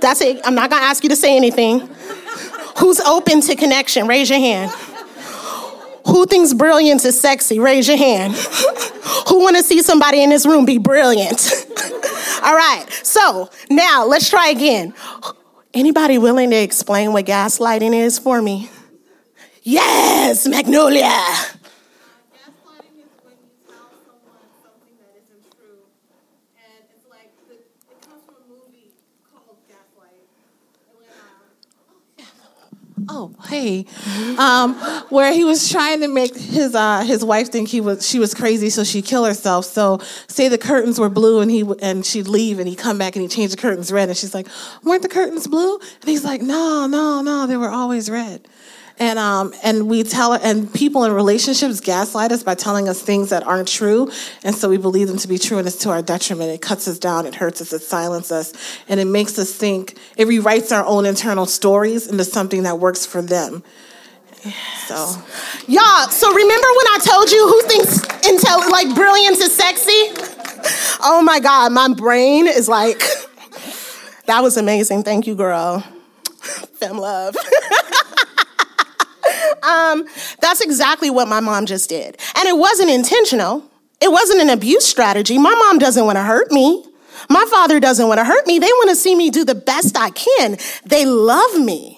That's 0.00 0.20
it. 0.20 0.40
I'm 0.44 0.54
not 0.54 0.70
gonna 0.70 0.84
ask 0.84 1.02
you 1.02 1.08
to 1.10 1.16
say 1.16 1.36
anything. 1.36 1.88
Who's 2.78 3.00
open 3.00 3.40
to 3.42 3.56
connection? 3.56 4.06
Raise 4.06 4.28
your 4.28 4.38
hand. 4.38 4.70
Who 6.06 6.26
thinks 6.26 6.54
brilliance 6.54 7.04
is 7.04 7.18
sexy? 7.18 7.58
Raise 7.58 7.88
your 7.88 7.96
hand. 7.96 8.34
Who 9.28 9.40
wanna 9.42 9.62
see 9.62 9.82
somebody 9.82 10.22
in 10.22 10.30
this 10.30 10.46
room 10.46 10.64
be 10.64 10.78
brilliant? 10.78 11.50
All 12.42 12.54
right, 12.54 12.86
so 13.02 13.50
now 13.70 14.04
let's 14.06 14.28
try 14.30 14.48
again. 14.48 14.94
Anybody 15.74 16.18
willing 16.18 16.50
to 16.50 16.56
explain 16.56 17.12
what 17.12 17.26
gaslighting 17.26 17.92
is 17.94 18.18
for 18.18 18.40
me? 18.40 18.70
Yes, 19.62 20.46
Magnolia. 20.46 21.10
Oh, 33.08 33.34
hey. 33.48 33.86
Um, 34.38 34.74
where 35.10 35.32
he 35.32 35.44
was 35.44 35.70
trying 35.70 36.00
to 36.00 36.08
make 36.08 36.36
his 36.36 36.74
uh, 36.74 37.02
his 37.04 37.24
wife 37.24 37.50
think 37.50 37.68
he 37.68 37.80
was 37.80 38.06
she 38.06 38.18
was 38.18 38.34
crazy, 38.34 38.68
so 38.68 38.82
she'd 38.84 39.04
kill 39.04 39.24
herself. 39.24 39.64
So 39.64 39.98
say 40.26 40.48
the 40.48 40.58
curtains 40.58 40.98
were 40.98 41.08
blue, 41.08 41.40
and 41.40 41.50
he 41.50 41.64
and 41.80 42.04
she'd 42.04 42.28
leave, 42.28 42.58
and 42.58 42.68
he'd 42.68 42.78
come 42.78 42.98
back 42.98 43.14
and 43.14 43.22
he'd 43.22 43.30
change 43.30 43.52
the 43.52 43.56
curtains 43.56 43.92
red, 43.92 44.08
and 44.08 44.16
she's 44.16 44.34
like, 44.34 44.48
"Weren't 44.82 45.02
the 45.02 45.08
curtains 45.08 45.46
blue?" 45.46 45.78
And 45.78 46.08
he's 46.10 46.24
like, 46.24 46.42
"No, 46.42 46.86
no, 46.86 47.22
no, 47.22 47.46
they 47.46 47.56
were 47.56 47.70
always 47.70 48.10
red." 48.10 48.48
And 48.98 49.18
um, 49.18 49.52
and 49.62 49.88
we 49.88 50.02
tell 50.04 50.32
and 50.32 50.72
people 50.72 51.04
in 51.04 51.12
relationships 51.12 51.80
gaslight 51.80 52.32
us 52.32 52.42
by 52.42 52.54
telling 52.54 52.88
us 52.88 53.02
things 53.02 53.28
that 53.28 53.42
aren't 53.42 53.68
true, 53.68 54.10
and 54.42 54.54
so 54.54 54.70
we 54.70 54.78
believe 54.78 55.08
them 55.08 55.18
to 55.18 55.28
be 55.28 55.36
true, 55.36 55.58
and 55.58 55.66
it's 55.66 55.76
to 55.80 55.90
our 55.90 56.00
detriment. 56.00 56.50
It 56.50 56.62
cuts 56.62 56.88
us 56.88 56.98
down, 56.98 57.26
it 57.26 57.34
hurts 57.34 57.60
us, 57.60 57.74
it 57.74 57.82
silences 57.82 58.32
us, 58.32 58.78
and 58.88 58.98
it 58.98 59.04
makes 59.04 59.38
us 59.38 59.52
think. 59.52 59.98
It 60.16 60.26
rewrites 60.28 60.74
our 60.74 60.82
own 60.86 61.04
internal 61.04 61.44
stories 61.44 62.06
into 62.06 62.24
something 62.24 62.62
that 62.62 62.78
works 62.78 63.04
for 63.04 63.20
them. 63.20 63.62
So, 64.86 64.94
y'all. 65.66 66.08
So 66.08 66.32
remember 66.32 66.68
when 66.68 66.86
I 66.88 66.98
told 67.04 67.30
you 67.30 67.48
who 67.48 67.62
thinks 67.62 67.98
intel 68.24 68.70
like 68.70 68.94
brilliance 68.94 69.40
is 69.40 69.54
sexy? 69.54 69.90
Oh 71.02 71.20
my 71.22 71.40
God, 71.40 71.72
my 71.72 71.92
brain 71.92 72.46
is 72.46 72.68
like. 72.68 73.02
That 74.26 74.42
was 74.42 74.56
amazing. 74.56 75.04
Thank 75.04 75.26
you, 75.26 75.34
girl. 75.34 75.80
Fem 76.80 76.98
love. 76.98 77.36
um, 79.62 80.06
that's 80.40 80.60
exactly 80.60 81.10
what 81.10 81.28
my 81.28 81.40
mom 81.40 81.66
just 81.66 81.88
did. 81.88 82.18
And 82.36 82.48
it 82.48 82.56
wasn't 82.56 82.90
intentional. 82.90 83.64
It 84.00 84.10
wasn't 84.10 84.40
an 84.40 84.50
abuse 84.50 84.86
strategy. 84.86 85.38
My 85.38 85.54
mom 85.54 85.78
doesn't 85.78 86.04
want 86.04 86.16
to 86.16 86.22
hurt 86.22 86.50
me. 86.52 86.84
My 87.28 87.44
father 87.50 87.80
doesn't 87.80 88.06
want 88.06 88.18
to 88.18 88.24
hurt 88.24 88.46
me. 88.46 88.58
They 88.58 88.66
want 88.66 88.90
to 88.90 88.96
see 88.96 89.14
me 89.14 89.30
do 89.30 89.44
the 89.44 89.54
best 89.54 89.96
I 89.96 90.10
can. 90.10 90.58
They 90.84 91.06
love 91.06 91.58
me 91.58 91.95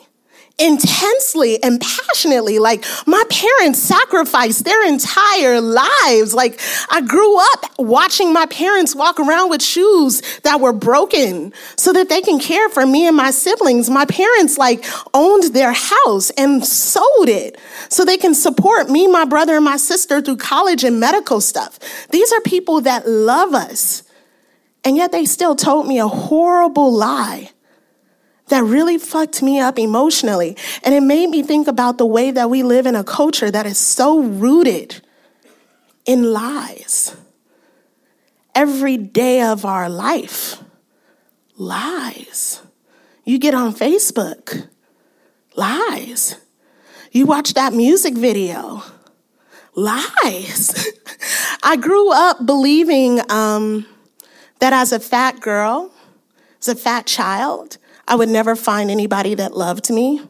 intensely 0.59 1.63
and 1.63 1.81
passionately. 1.81 2.59
Like 2.59 2.85
my 3.07 3.23
parents 3.31 3.79
sacrificed 3.79 4.65
their 4.65 4.87
entire 4.87 5.61
lives. 5.61 6.35
Like 6.35 6.61
I 6.91 7.01
grew 7.01 7.39
up 7.39 7.67
watching 7.79 8.33
my 8.33 8.47
parents 8.47 8.95
walk 8.95 9.21
around 9.21 9.51
with 9.51 9.63
shoes 9.63 10.41
that 10.41 10.61
were 10.61 10.73
broken 10.73 11.53
so 11.77 11.93
that 11.93 12.09
they 12.09 12.21
can 12.21 12.39
care 12.41 12.69
for 12.69 12.87
me 12.87 13.07
and 13.07 13.17
my 13.17 13.31
siblings. 13.31 13.89
My 13.89 14.05
parents 14.05 14.59
like 14.59 14.85
owned 15.15 15.55
their 15.55 15.73
house 15.73 16.31
and 16.31 16.65
sold 16.65 17.29
it 17.29 17.59
so 17.89 18.05
they 18.05 18.17
can 18.17 18.35
support 18.35 18.91
me, 18.91 19.07
my 19.07 19.25
brother, 19.25 19.57
and 19.57 19.65
my 19.65 19.77
sister 19.77 20.21
through 20.21 20.37
college 20.37 20.85
and 20.85 20.99
medical 21.01 21.41
stuff. 21.41 21.79
These 22.11 22.33
are 22.33 22.41
people 22.41 22.81
that 22.83 23.09
love 23.09 23.55
us. 23.55 24.03
And 24.85 24.97
yet 24.97 25.13
they 25.13 25.25
still 25.25 25.55
told 25.55 25.87
me 25.87 25.99
a 25.99 26.09
horrible 26.09 26.93
lie 26.93 27.51
that 28.49 28.65
really 28.65 28.99
fucked 28.99 29.43
me 29.43 29.61
up 29.61 29.79
emotionally. 29.79 30.57
And 30.83 30.95
it 30.95 31.03
made 31.03 31.29
me 31.29 31.43
think 31.43 31.69
about 31.69 31.99
the 31.99 32.07
way 32.07 32.31
that 32.31 32.51
we 32.51 32.63
live 32.63 32.87
in 32.87 32.95
a 32.95 33.05
culture 33.05 33.51
that 33.51 33.67
is 33.67 33.79
so 33.79 34.21
rooted 34.21 35.01
in 36.07 36.33
lies. 36.33 37.17
Every 38.55 38.97
day 38.97 39.43
of 39.43 39.65
our 39.65 39.89
life, 39.89 40.63
lies. 41.57 42.63
You 43.25 43.39
get 43.39 43.55
on 43.55 43.75
Facebook, 43.75 44.69
lies. 45.55 46.37
You 47.13 47.27
watch 47.27 47.55
that 47.55 47.73
music 47.73 48.15
video, 48.15 48.83
lies. 49.75 50.93
I 51.63 51.77
grew 51.77 52.11
up 52.13 52.45
believing 52.47 53.21
um, 53.31 53.87
that 54.61 54.73
as 54.73 54.93
a 54.93 55.01
fat 55.01 55.41
girl, 55.41 55.93
as 56.61 56.69
a 56.69 56.75
fat 56.75 57.07
child, 57.07 57.79
I 58.09 58.15
would 58.15 58.31
never 58.31 58.57
find 58.57 58.91
anybody 58.91 59.35
that 59.35 59.55
loved 59.55 59.91
me, 59.91 60.23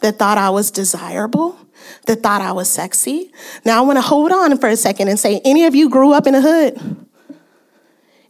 that 0.00 0.18
thought 0.18 0.36
I 0.36 0.50
was 0.50 0.70
desirable, 0.70 1.58
that 2.04 2.22
thought 2.22 2.42
I 2.42 2.52
was 2.52 2.68
sexy. 2.68 3.32
Now 3.64 3.78
I 3.78 3.86
want 3.86 3.96
to 3.96 4.02
hold 4.02 4.32
on 4.32 4.56
for 4.58 4.68
a 4.68 4.76
second 4.76 5.08
and 5.08 5.18
say, 5.18 5.40
any 5.44 5.64
of 5.64 5.74
you 5.74 5.88
grew 5.88 6.12
up 6.12 6.26
in 6.26 6.34
the 6.34 6.42
hood? 6.42 7.06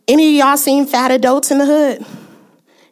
Any 0.07 0.29
of 0.39 0.47
y'all 0.47 0.57
seen 0.57 0.87
fat 0.87 1.11
adults 1.11 1.51
in 1.51 1.59
the 1.59 1.67
hood? 1.67 2.07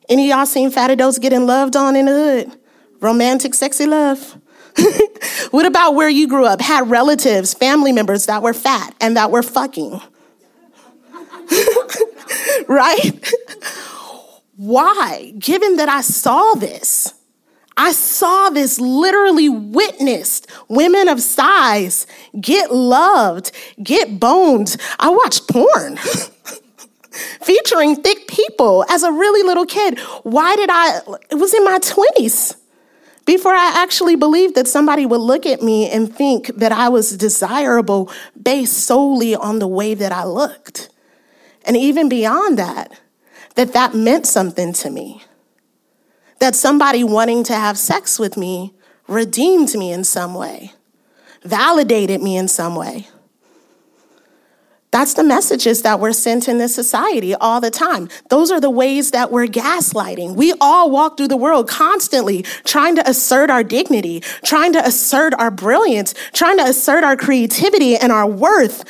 Any 0.08 0.30
of 0.30 0.36
y'all 0.36 0.46
seen 0.46 0.72
fat 0.72 0.90
adults 0.90 1.18
getting 1.18 1.46
loved 1.46 1.76
on 1.76 1.94
in 1.94 2.06
the 2.06 2.12
hood? 2.12 2.58
Romantic, 3.00 3.54
sexy 3.54 3.86
love. 3.86 4.36
what 5.52 5.64
about 5.64 5.94
where 5.94 6.08
you 6.08 6.26
grew 6.26 6.44
up? 6.44 6.60
Had 6.60 6.90
relatives, 6.90 7.54
family 7.54 7.92
members 7.92 8.26
that 8.26 8.42
were 8.42 8.52
fat 8.52 8.96
and 9.00 9.16
that 9.16 9.30
were 9.30 9.44
fucking. 9.44 10.00
right? 12.68 13.32
Why? 14.56 15.32
Given 15.38 15.76
that 15.76 15.88
I 15.88 16.00
saw 16.00 16.54
this, 16.54 17.14
I 17.76 17.92
saw 17.92 18.50
this 18.50 18.78
literally 18.78 19.48
witnessed 19.48 20.48
women 20.68 21.08
of 21.08 21.20
size 21.20 22.06
get 22.40 22.72
loved, 22.72 23.50
get 23.82 24.20
boned. 24.20 24.76
I 25.00 25.10
watched 25.10 25.48
porn 25.48 25.96
featuring 27.40 27.96
thick 27.96 28.28
people 28.28 28.84
as 28.88 29.02
a 29.02 29.10
really 29.10 29.42
little 29.42 29.66
kid. 29.66 29.98
Why 30.22 30.54
did 30.54 30.70
I? 30.70 31.00
It 31.30 31.34
was 31.34 31.52
in 31.52 31.64
my 31.64 31.78
20s 31.78 32.56
before 33.26 33.54
I 33.54 33.72
actually 33.74 34.14
believed 34.14 34.54
that 34.54 34.68
somebody 34.68 35.04
would 35.04 35.20
look 35.20 35.46
at 35.46 35.62
me 35.62 35.90
and 35.90 36.14
think 36.14 36.54
that 36.56 36.72
I 36.72 36.88
was 36.88 37.16
desirable 37.16 38.10
based 38.40 38.84
solely 38.84 39.34
on 39.34 39.58
the 39.58 39.68
way 39.68 39.94
that 39.94 40.12
I 40.12 40.24
looked. 40.24 40.90
And 41.66 41.76
even 41.76 42.08
beyond 42.08 42.58
that, 42.58 43.00
that 43.54 43.72
that 43.72 43.94
meant 43.94 44.26
something 44.26 44.72
to 44.74 44.90
me. 44.90 45.22
That 46.40 46.54
somebody 46.54 47.04
wanting 47.04 47.44
to 47.44 47.54
have 47.54 47.78
sex 47.78 48.18
with 48.18 48.36
me 48.36 48.74
redeemed 49.06 49.74
me 49.74 49.92
in 49.92 50.04
some 50.04 50.34
way, 50.34 50.72
validated 51.42 52.22
me 52.22 52.36
in 52.36 52.48
some 52.48 52.74
way. 52.74 53.06
That's 54.94 55.14
the 55.14 55.24
messages 55.24 55.82
that 55.82 55.98
we're 55.98 56.12
sent 56.12 56.46
in 56.46 56.58
this 56.58 56.72
society 56.72 57.34
all 57.34 57.60
the 57.60 57.68
time. 57.68 58.08
Those 58.28 58.52
are 58.52 58.60
the 58.60 58.70
ways 58.70 59.10
that 59.10 59.32
we're 59.32 59.48
gaslighting. 59.48 60.36
We 60.36 60.54
all 60.60 60.88
walk 60.88 61.16
through 61.16 61.28
the 61.28 61.36
world 61.36 61.68
constantly 61.68 62.42
trying 62.62 62.94
to 62.94 63.10
assert 63.10 63.50
our 63.50 63.64
dignity, 63.64 64.20
trying 64.44 64.72
to 64.74 64.86
assert 64.86 65.34
our 65.34 65.50
brilliance, 65.50 66.14
trying 66.32 66.58
to 66.58 66.64
assert 66.64 67.02
our 67.02 67.16
creativity 67.16 67.96
and 67.96 68.12
our 68.12 68.24
worth 68.24 68.84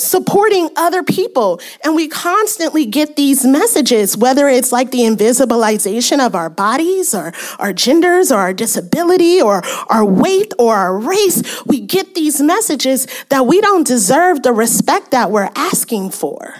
supporting 0.00 0.70
other 0.76 1.02
people. 1.02 1.60
And 1.84 1.94
we 1.94 2.08
constantly 2.08 2.86
get 2.86 3.16
these 3.16 3.44
messages, 3.44 4.16
whether 4.16 4.48
it's 4.48 4.72
like 4.72 4.90
the 4.90 5.00
invisibilization 5.00 6.24
of 6.24 6.34
our 6.34 6.50
bodies 6.50 7.14
or 7.14 7.32
our 7.58 7.72
genders 7.72 8.32
or 8.32 8.38
our 8.38 8.52
disability 8.52 9.40
or 9.40 9.62
our 9.88 10.04
weight 10.04 10.52
or 10.58 10.76
our 10.76 10.96
race. 10.96 11.64
We 11.66 11.80
get 11.80 12.14
these 12.14 12.40
messages 12.40 13.06
that 13.28 13.46
we 13.46 13.60
don't 13.60 13.86
deserve 13.86 14.42
the 14.42 14.52
respect 14.52 15.10
that 15.10 15.30
we're 15.30 15.50
asking 15.54 16.10
for, 16.10 16.54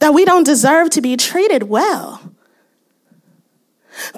that 0.00 0.12
we 0.12 0.24
don't 0.24 0.44
deserve 0.44 0.90
to 0.90 1.00
be 1.00 1.16
treated 1.16 1.64
well. 1.64 2.32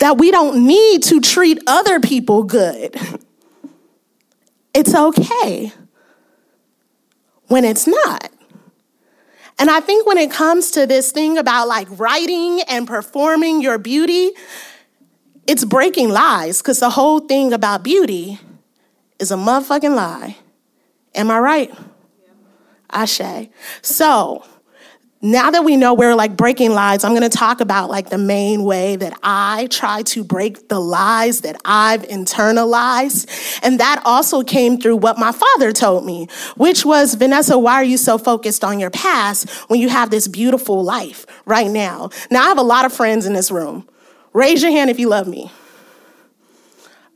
That 0.00 0.18
we 0.18 0.32
don't 0.32 0.66
need 0.66 1.04
to 1.04 1.20
treat 1.20 1.62
other 1.68 2.00
people 2.00 2.42
good. 2.42 2.96
It's 4.74 4.92
okay 4.92 5.72
when 7.48 7.64
it's 7.64 7.86
not. 7.86 8.30
And 9.58 9.68
I 9.70 9.80
think 9.80 10.06
when 10.06 10.18
it 10.18 10.30
comes 10.30 10.70
to 10.72 10.86
this 10.86 11.10
thing 11.10 11.36
about 11.36 11.66
like 11.66 11.88
writing 11.90 12.60
and 12.68 12.86
performing 12.86 13.60
your 13.60 13.76
beauty, 13.76 14.30
it's 15.46 15.64
breaking 15.64 16.10
lies 16.10 16.62
because 16.62 16.78
the 16.78 16.90
whole 16.90 17.20
thing 17.20 17.52
about 17.52 17.82
beauty 17.82 18.38
is 19.18 19.32
a 19.32 19.36
motherfucking 19.36 19.96
lie. 19.96 20.36
Am 21.14 21.30
I 21.30 21.38
right? 21.40 21.70
Yeah. 21.74 22.32
Ashe. 22.90 23.48
So, 23.82 24.44
now 25.20 25.50
that 25.50 25.64
we 25.64 25.76
know 25.76 25.94
we're 25.94 26.14
like 26.14 26.36
breaking 26.36 26.70
lies, 26.70 27.02
I'm 27.02 27.10
going 27.10 27.28
to 27.28 27.36
talk 27.36 27.60
about 27.60 27.90
like 27.90 28.08
the 28.08 28.18
main 28.18 28.62
way 28.62 28.94
that 28.96 29.18
I 29.22 29.66
try 29.68 30.02
to 30.02 30.22
break 30.22 30.68
the 30.68 30.78
lies 30.78 31.40
that 31.40 31.60
I've 31.64 32.02
internalized. 32.02 33.60
And 33.62 33.80
that 33.80 34.00
also 34.04 34.44
came 34.44 34.78
through 34.78 34.98
what 34.98 35.18
my 35.18 35.32
father 35.32 35.72
told 35.72 36.06
me, 36.06 36.28
which 36.56 36.84
was 36.84 37.14
Vanessa, 37.14 37.58
why 37.58 37.74
are 37.74 37.84
you 37.84 37.96
so 37.96 38.16
focused 38.16 38.62
on 38.62 38.78
your 38.78 38.90
past 38.90 39.50
when 39.68 39.80
you 39.80 39.88
have 39.88 40.10
this 40.10 40.28
beautiful 40.28 40.84
life 40.84 41.26
right 41.46 41.68
now? 41.68 42.10
Now, 42.30 42.44
I 42.44 42.48
have 42.48 42.58
a 42.58 42.62
lot 42.62 42.84
of 42.84 42.92
friends 42.92 43.26
in 43.26 43.32
this 43.32 43.50
room. 43.50 43.88
Raise 44.32 44.62
your 44.62 44.70
hand 44.70 44.88
if 44.88 45.00
you 45.00 45.08
love 45.08 45.26
me. 45.26 45.50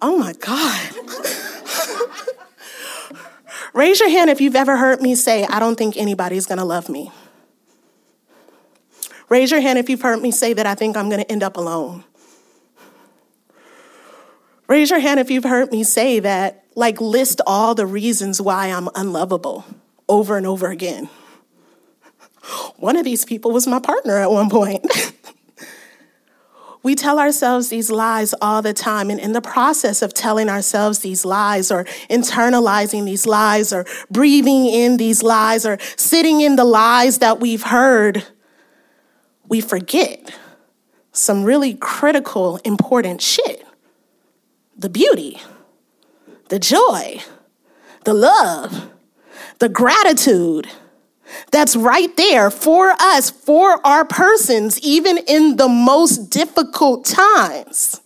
Oh 0.00 0.18
my 0.18 0.32
God. 0.32 0.90
Raise 3.74 4.00
your 4.00 4.10
hand 4.10 4.28
if 4.28 4.40
you've 4.40 4.56
ever 4.56 4.76
heard 4.76 5.00
me 5.00 5.14
say, 5.14 5.44
I 5.44 5.60
don't 5.60 5.76
think 5.76 5.96
anybody's 5.96 6.46
gonna 6.46 6.64
love 6.64 6.88
me. 6.88 7.12
Raise 9.32 9.50
your 9.50 9.62
hand 9.62 9.78
if 9.78 9.88
you've 9.88 10.02
heard 10.02 10.20
me 10.20 10.30
say 10.30 10.52
that 10.52 10.66
I 10.66 10.74
think 10.74 10.94
I'm 10.94 11.08
gonna 11.08 11.22
end 11.22 11.42
up 11.42 11.56
alone. 11.56 12.04
Raise 14.68 14.90
your 14.90 14.98
hand 14.98 15.18
if 15.20 15.30
you've 15.30 15.44
heard 15.44 15.72
me 15.72 15.84
say 15.84 16.20
that, 16.20 16.66
like, 16.74 17.00
list 17.00 17.40
all 17.46 17.74
the 17.74 17.86
reasons 17.86 18.42
why 18.42 18.66
I'm 18.66 18.90
unlovable 18.94 19.64
over 20.06 20.36
and 20.36 20.46
over 20.46 20.66
again. 20.66 21.08
One 22.76 22.94
of 22.94 23.06
these 23.06 23.24
people 23.24 23.52
was 23.52 23.66
my 23.66 23.78
partner 23.78 24.18
at 24.18 24.30
one 24.30 24.50
point. 24.50 24.84
We 26.84 26.96
tell 26.96 27.20
ourselves 27.20 27.68
these 27.68 27.92
lies 27.92 28.34
all 28.42 28.60
the 28.60 28.72
time. 28.72 29.08
And 29.08 29.20
in 29.20 29.34
the 29.34 29.40
process 29.40 30.02
of 30.02 30.12
telling 30.12 30.48
ourselves 30.48 30.98
these 30.98 31.24
lies 31.24 31.70
or 31.70 31.84
internalizing 32.10 33.04
these 33.04 33.24
lies 33.24 33.72
or 33.72 33.86
breathing 34.10 34.66
in 34.66 34.96
these 34.96 35.22
lies 35.22 35.64
or 35.64 35.78
sitting 35.94 36.40
in 36.40 36.56
the 36.56 36.64
lies 36.64 37.18
that 37.18 37.38
we've 37.38 37.62
heard, 37.62 38.26
we 39.52 39.60
forget 39.60 40.34
some 41.12 41.44
really 41.44 41.74
critical, 41.74 42.56
important 42.64 43.20
shit 43.20 43.66
the 44.74 44.88
beauty, 44.88 45.42
the 46.48 46.58
joy, 46.58 47.20
the 48.04 48.14
love, 48.14 48.88
the 49.58 49.68
gratitude 49.68 50.70
that's 51.50 51.76
right 51.76 52.16
there 52.16 52.50
for 52.50 52.92
us, 52.98 53.30
for 53.30 53.86
our 53.86 54.06
persons, 54.06 54.80
even 54.80 55.18
in 55.18 55.56
the 55.56 55.68
most 55.68 56.30
difficult 56.30 57.04
times. 57.04 58.00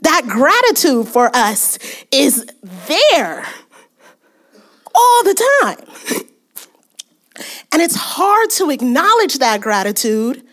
That 0.00 0.22
gratitude 0.26 1.06
for 1.06 1.30
us 1.32 1.78
is 2.10 2.44
there 2.88 3.46
all 4.92 5.22
the 5.22 5.60
time. 5.62 6.26
And 7.72 7.82
it's 7.82 7.94
hard 7.94 8.48
to 8.52 8.70
acknowledge 8.70 9.38
that 9.40 9.60
gratitude 9.60 10.45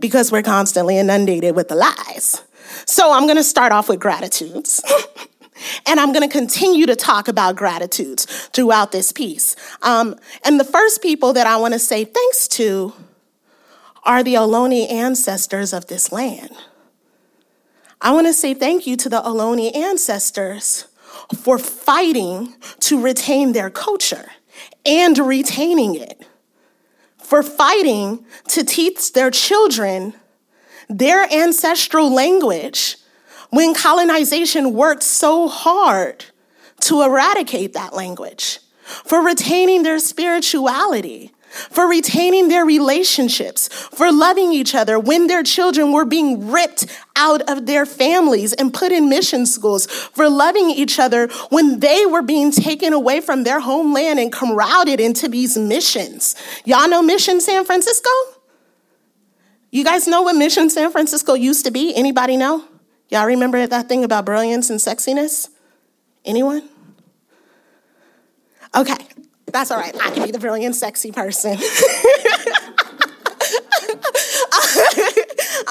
because 0.00 0.32
we're 0.32 0.42
constantly 0.42 0.98
inundated 0.98 1.54
with 1.54 1.68
the 1.68 1.74
lies. 1.74 2.42
So 2.86 3.12
I'm 3.12 3.26
gonna 3.26 3.44
start 3.44 3.72
off 3.72 3.88
with 3.88 4.00
gratitudes. 4.00 4.82
And 5.86 5.98
I'm 5.98 6.12
going 6.12 6.22
to 6.22 6.32
continue 6.32 6.86
to 6.86 6.94
talk 6.94 7.26
about 7.26 7.56
gratitudes 7.56 8.26
throughout 8.52 8.92
this 8.92 9.10
piece. 9.10 9.56
Um, 9.82 10.14
and 10.44 10.60
the 10.60 10.64
first 10.64 11.02
people 11.02 11.32
that 11.32 11.48
I 11.48 11.56
want 11.56 11.74
to 11.74 11.80
say 11.80 12.04
thanks 12.04 12.46
to 12.48 12.92
are 14.04 14.22
the 14.22 14.34
Ohlone 14.34 14.90
ancestors 14.90 15.72
of 15.72 15.86
this 15.86 16.12
land. 16.12 16.50
I 18.00 18.12
want 18.12 18.26
to 18.26 18.32
say 18.32 18.54
thank 18.54 18.86
you 18.86 18.96
to 18.96 19.08
the 19.08 19.20
Ohlone 19.20 19.74
ancestors 19.74 20.86
for 21.34 21.58
fighting 21.58 22.54
to 22.80 23.00
retain 23.00 23.52
their 23.52 23.70
culture 23.70 24.30
and 24.86 25.18
retaining 25.18 25.96
it, 25.96 26.26
for 27.28 27.42
fighting 27.42 28.24
to 28.48 28.64
teach 28.64 29.12
their 29.12 29.30
children 29.30 30.14
their 30.88 31.30
ancestral 31.30 32.10
language 32.10 32.96
when 33.50 33.74
colonization 33.74 34.72
worked 34.72 35.02
so 35.02 35.46
hard 35.46 36.24
to 36.80 37.02
eradicate 37.02 37.74
that 37.74 37.92
language, 37.94 38.60
for 38.82 39.22
retaining 39.22 39.82
their 39.82 39.98
spirituality, 39.98 41.30
for 41.70 41.88
retaining 41.88 42.48
their 42.48 42.64
relationships, 42.64 43.68
for 43.68 44.12
loving 44.12 44.52
each 44.52 44.74
other 44.74 44.98
when 44.98 45.26
their 45.26 45.42
children 45.42 45.92
were 45.92 46.04
being 46.04 46.50
ripped 46.50 46.86
out 47.16 47.42
of 47.50 47.66
their 47.66 47.84
families 47.84 48.52
and 48.52 48.72
put 48.72 48.92
in 48.92 49.08
mission 49.08 49.44
schools, 49.46 49.86
for 49.86 50.28
loving 50.28 50.70
each 50.70 50.98
other 50.98 51.28
when 51.50 51.80
they 51.80 52.06
were 52.06 52.22
being 52.22 52.50
taken 52.50 52.92
away 52.92 53.20
from 53.20 53.44
their 53.44 53.60
homeland 53.60 54.18
and 54.18 54.32
crowded 54.32 55.00
into 55.00 55.28
these 55.28 55.58
missions. 55.58 56.34
Y'all 56.64 56.88
know 56.88 57.02
Mission 57.02 57.40
San 57.40 57.64
Francisco? 57.64 58.10
You 59.70 59.84
guys 59.84 60.06
know 60.06 60.22
what 60.22 60.36
Mission 60.36 60.70
San 60.70 60.90
Francisco 60.90 61.34
used 61.34 61.64
to 61.66 61.70
be? 61.70 61.94
Anybody 61.94 62.36
know? 62.36 62.64
Y'all 63.10 63.26
remember 63.26 63.66
that 63.66 63.88
thing 63.88 64.04
about 64.04 64.24
brilliance 64.24 64.70
and 64.70 64.78
sexiness? 64.80 65.48
Anyone? 66.24 66.68
Okay, 68.74 68.96
that's 69.52 69.70
all 69.70 69.78
right. 69.78 69.94
I 70.00 70.10
can 70.10 70.24
be 70.24 70.30
the 70.30 70.38
brilliant, 70.38 70.74
sexy 70.76 71.12
person. 71.12 71.52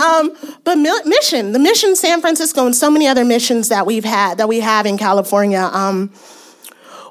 um, 0.04 0.36
but 0.64 0.76
mission, 0.76 1.52
the 1.52 1.60
mission 1.60 1.96
San 1.96 2.22
Francisco 2.22 2.66
and 2.66 2.76
so 2.76 2.90
many 2.90 3.08
other 3.08 3.26
missions 3.26 3.70
that 3.70 3.86
we've 3.86 4.06
had, 4.06 4.38
that 4.40 4.48
we 4.48 4.60
have 4.60 4.86
in 4.86 4.98
California, 4.98 5.70
um, 5.72 6.12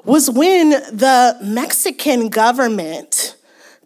was 0.03 0.29
when 0.29 0.69
the 0.69 1.37
Mexican 1.41 2.29
government 2.29 3.35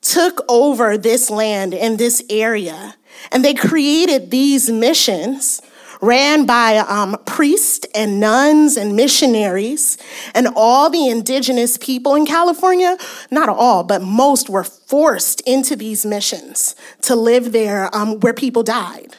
took 0.02 0.44
over 0.50 0.98
this 0.98 1.30
land 1.30 1.74
and 1.74 1.98
this 1.98 2.24
area. 2.30 2.96
And 3.32 3.46
they 3.46 3.54
created 3.54 4.32
these 4.32 4.70
missions 4.70 5.62
ran 6.02 6.46
by 6.46 6.78
um, 6.78 7.16
priests 7.26 7.88
and 7.94 8.20
nuns 8.20 8.76
and 8.76 8.96
missionaries, 8.96 9.98
and 10.34 10.48
all 10.56 10.90
the 10.90 11.08
indigenous 11.08 11.78
people 11.78 12.16
in 12.16 12.26
California, 12.26 12.98
not 13.30 13.48
all, 13.48 13.84
but 13.84 14.02
most 14.02 14.50
were 14.50 14.64
forced 14.64 15.42
into 15.42 15.76
these 15.76 16.06
missions 16.06 16.76
to 17.02 17.16
live 17.16 17.52
there 17.52 17.96
um, 17.96 18.20
where 18.20 18.34
people 18.34 18.64
died 18.64 19.16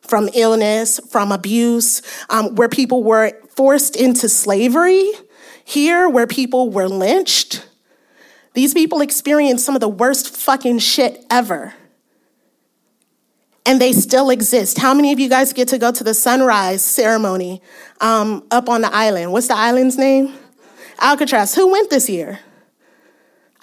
from 0.00 0.28
illness, 0.34 1.00
from 1.10 1.32
abuse, 1.32 2.02
um, 2.30 2.54
where 2.54 2.68
people 2.68 3.02
were 3.02 3.32
forced 3.50 3.96
into 3.96 4.28
slavery, 4.28 5.10
here 5.64 6.08
where 6.08 6.26
people 6.26 6.70
were 6.70 6.88
lynched. 6.88 7.66
These 8.54 8.74
people 8.74 9.00
experienced 9.00 9.64
some 9.64 9.74
of 9.74 9.80
the 9.80 9.88
worst 9.88 10.36
fucking 10.36 10.80
shit 10.80 11.24
ever 11.30 11.74
and 13.64 13.80
they 13.80 13.92
still 13.92 14.30
exist. 14.30 14.78
How 14.78 14.94
many 14.94 15.12
of 15.12 15.20
you 15.20 15.28
guys 15.28 15.52
get 15.52 15.68
to 15.68 15.78
go 15.78 15.92
to 15.92 16.04
the 16.04 16.14
sunrise 16.14 16.84
ceremony 16.84 17.62
um, 18.00 18.44
up 18.50 18.68
on 18.68 18.80
the 18.80 18.92
island? 18.92 19.32
What's 19.32 19.48
the 19.48 19.56
island's 19.56 19.96
name? 19.96 20.34
Alcatraz. 21.00 21.54
Who 21.54 21.70
went 21.70 21.90
this 21.90 22.08
year? 22.08 22.40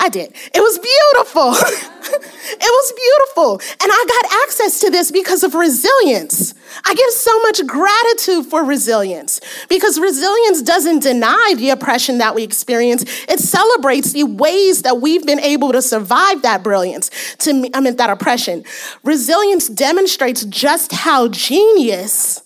I 0.01 0.07
did. 0.07 0.33
It 0.53 0.61
was 0.61 0.79
beautiful. 0.79 1.51
it 1.51 2.61
was 2.61 2.93
beautiful. 2.93 3.53
And 3.81 3.91
I 3.91 4.05
got 4.07 4.43
access 4.43 4.79
to 4.79 4.89
this 4.89 5.11
because 5.11 5.43
of 5.43 5.53
resilience. 5.53 6.53
I 6.85 6.93
give 6.93 7.09
so 7.11 7.37
much 7.41 7.67
gratitude 7.67 8.45
for 8.45 8.63
resilience 8.63 9.41
because 9.67 9.99
resilience 9.99 10.61
doesn't 10.61 10.99
deny 11.03 11.53
the 11.57 11.71
oppression 11.71 12.19
that 12.19 12.33
we 12.33 12.43
experience. 12.43 13.03
It 13.27 13.39
celebrates 13.39 14.13
the 14.13 14.23
ways 14.23 14.83
that 14.83 15.01
we've 15.01 15.25
been 15.25 15.41
able 15.41 15.73
to 15.73 15.81
survive 15.81 16.43
that 16.43 16.63
brilliance, 16.63 17.11
to 17.39 17.53
me, 17.53 17.69
I 17.73 17.81
mean, 17.81 17.97
that 17.97 18.09
oppression. 18.09 18.63
Resilience 19.03 19.67
demonstrates 19.67 20.45
just 20.45 20.93
how 20.93 21.27
genius 21.27 22.41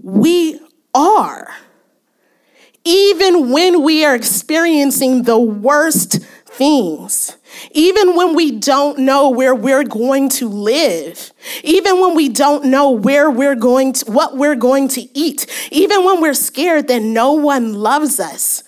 we 0.00 0.60
are. 0.94 1.48
Even 2.84 3.50
when 3.50 3.82
we 3.82 4.04
are 4.04 4.14
experiencing 4.14 5.24
the 5.24 5.38
worst 5.38 6.20
things. 6.56 7.36
Even 7.72 8.16
when 8.16 8.34
we 8.34 8.50
don't 8.50 8.98
know 8.98 9.28
where 9.28 9.54
we're 9.54 9.84
going 9.84 10.28
to 10.30 10.48
live, 10.48 11.32
even 11.62 12.00
when 12.00 12.14
we 12.14 12.28
don't 12.28 12.64
know 12.64 12.90
where 12.90 13.30
we're 13.30 13.54
going 13.54 13.92
to, 13.92 14.10
what 14.10 14.36
we're 14.36 14.56
going 14.56 14.88
to 14.88 15.02
eat, 15.16 15.46
even 15.70 16.04
when 16.04 16.20
we're 16.20 16.34
scared 16.34 16.88
that 16.88 17.02
no 17.02 17.32
one 17.32 17.74
loves 17.74 18.18
us, 18.18 18.64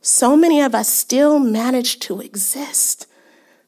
so 0.00 0.36
many 0.36 0.60
of 0.60 0.74
us 0.74 0.88
still 0.88 1.38
manage 1.38 1.98
to 2.00 2.20
exist, 2.20 3.06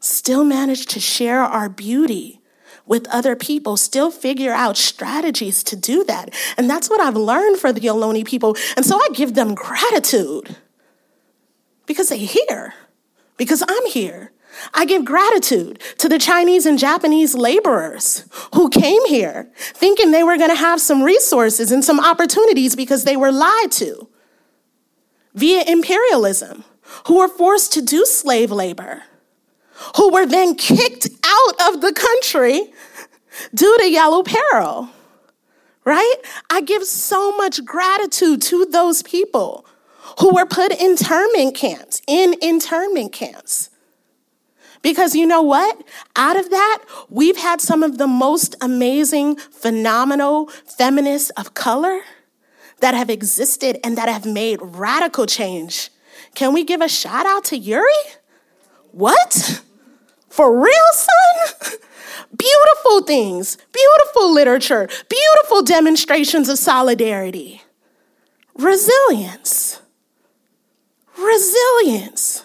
still 0.01 0.45
manage 0.45 0.87
to 0.87 1.01
share 1.01 1.43
our 1.43 1.69
beauty 1.69 2.41
with 2.87 3.07
other 3.09 3.37
people, 3.37 3.77
still 3.77 4.11
figure 4.11 4.53
out 4.53 4.77
strategies 4.77 5.63
to 5.63 5.77
do 5.77 6.05
that. 6.05 6.33
And 6.57 6.71
that's 6.71 6.89
what 6.89 7.01
I've 7.01 7.17
learned 7.17 7.59
for 7.59 7.73
the 7.73 7.81
Ohlone 7.81 8.25
people. 8.27 8.57
And 8.77 8.87
so 8.87 8.97
I 8.97 9.09
give 9.13 9.35
them 9.35 9.55
gratitude 9.55 10.57
because 11.87 12.09
they're 12.09 12.19
here 12.19 12.75
because 13.39 13.63
I'm 13.67 13.87
here. 13.87 14.33
I 14.75 14.85
give 14.85 15.05
gratitude 15.05 15.81
to 15.99 16.09
the 16.09 16.19
Chinese 16.19 16.67
and 16.67 16.79
Japanese 16.79 17.35
laborers 17.35 18.25
who 18.55 18.69
came 18.69 19.07
here 19.07 19.51
thinking 19.57 20.11
they 20.11 20.25
were 20.25 20.37
going 20.37 20.51
to 20.51 20.57
have 20.57 20.81
some 20.81 21.03
resources 21.03 21.73
and 21.73 21.85
some 21.85 22.01
opportunities 22.01 22.77
because 22.77 23.05
they 23.05 23.17
were 23.17 23.33
lied 23.33 23.73
to 23.73 24.09
via 25.35 25.63
imperialism, 25.67 26.65
who 27.07 27.19
were 27.19 27.29
forced 27.29 27.73
to 27.75 27.83
do 27.83 28.05
slave 28.05 28.51
labor, 28.51 29.05
who 29.97 30.13
were 30.13 30.27
then 30.27 30.57
kicked 30.57 31.09
out 31.25 31.69
of 31.69 31.81
the 31.81 31.93
country 31.93 32.73
due 33.55 33.79
to 33.79 33.91
yellow 33.91 34.23
peril. 34.23 34.89
Right? 35.85 36.17
I 36.51 36.61
give 36.61 36.85
so 36.85 37.35
much 37.37 37.65
gratitude 37.65 38.43
to 38.43 38.67
those 38.67 39.03
people 39.03 39.65
who 40.21 40.35
were 40.35 40.47
put 40.47 40.73
in 40.73 40.91
internment 40.91 41.55
camps, 41.55 42.03
in 42.07 42.35
internment 42.43 43.13
camps. 43.13 43.71
Because 44.83 45.15
you 45.15 45.27
know 45.27 45.43
what? 45.43 45.83
Out 46.17 46.37
of 46.37 46.51
that, 46.51 46.85
we've 47.09 47.37
had 47.37 47.61
some 47.61 47.83
of 47.83 47.99
the 47.99 48.07
most 48.07 48.55
amazing, 48.61 49.37
phenomenal 49.37 50.47
feminists 50.67 51.31
of 51.31 51.55
color 51.55 52.01
that 52.81 52.95
have 52.95 53.11
existed 53.11 53.79
and 53.83 53.99
that 53.99 54.09
have 54.09 54.25
made 54.25 54.59
radical 54.63 55.27
change. 55.27 55.91
Can 56.35 56.53
we 56.53 56.65
give 56.65 56.81
a 56.81 56.89
shout 56.89 57.27
out 57.27 57.45
to 57.47 57.59
Yuri? 57.59 57.85
What? 58.93 59.63
For 60.29 60.57
real, 60.57 60.73
son? 60.93 61.79
Beautiful 62.37 63.03
things, 63.03 63.57
beautiful 63.73 64.33
literature, 64.33 64.89
beautiful 65.09 65.63
demonstrations 65.63 66.49
of 66.49 66.59
solidarity. 66.59 67.63
Resilience. 68.55 69.81
Resilience. 71.19 72.45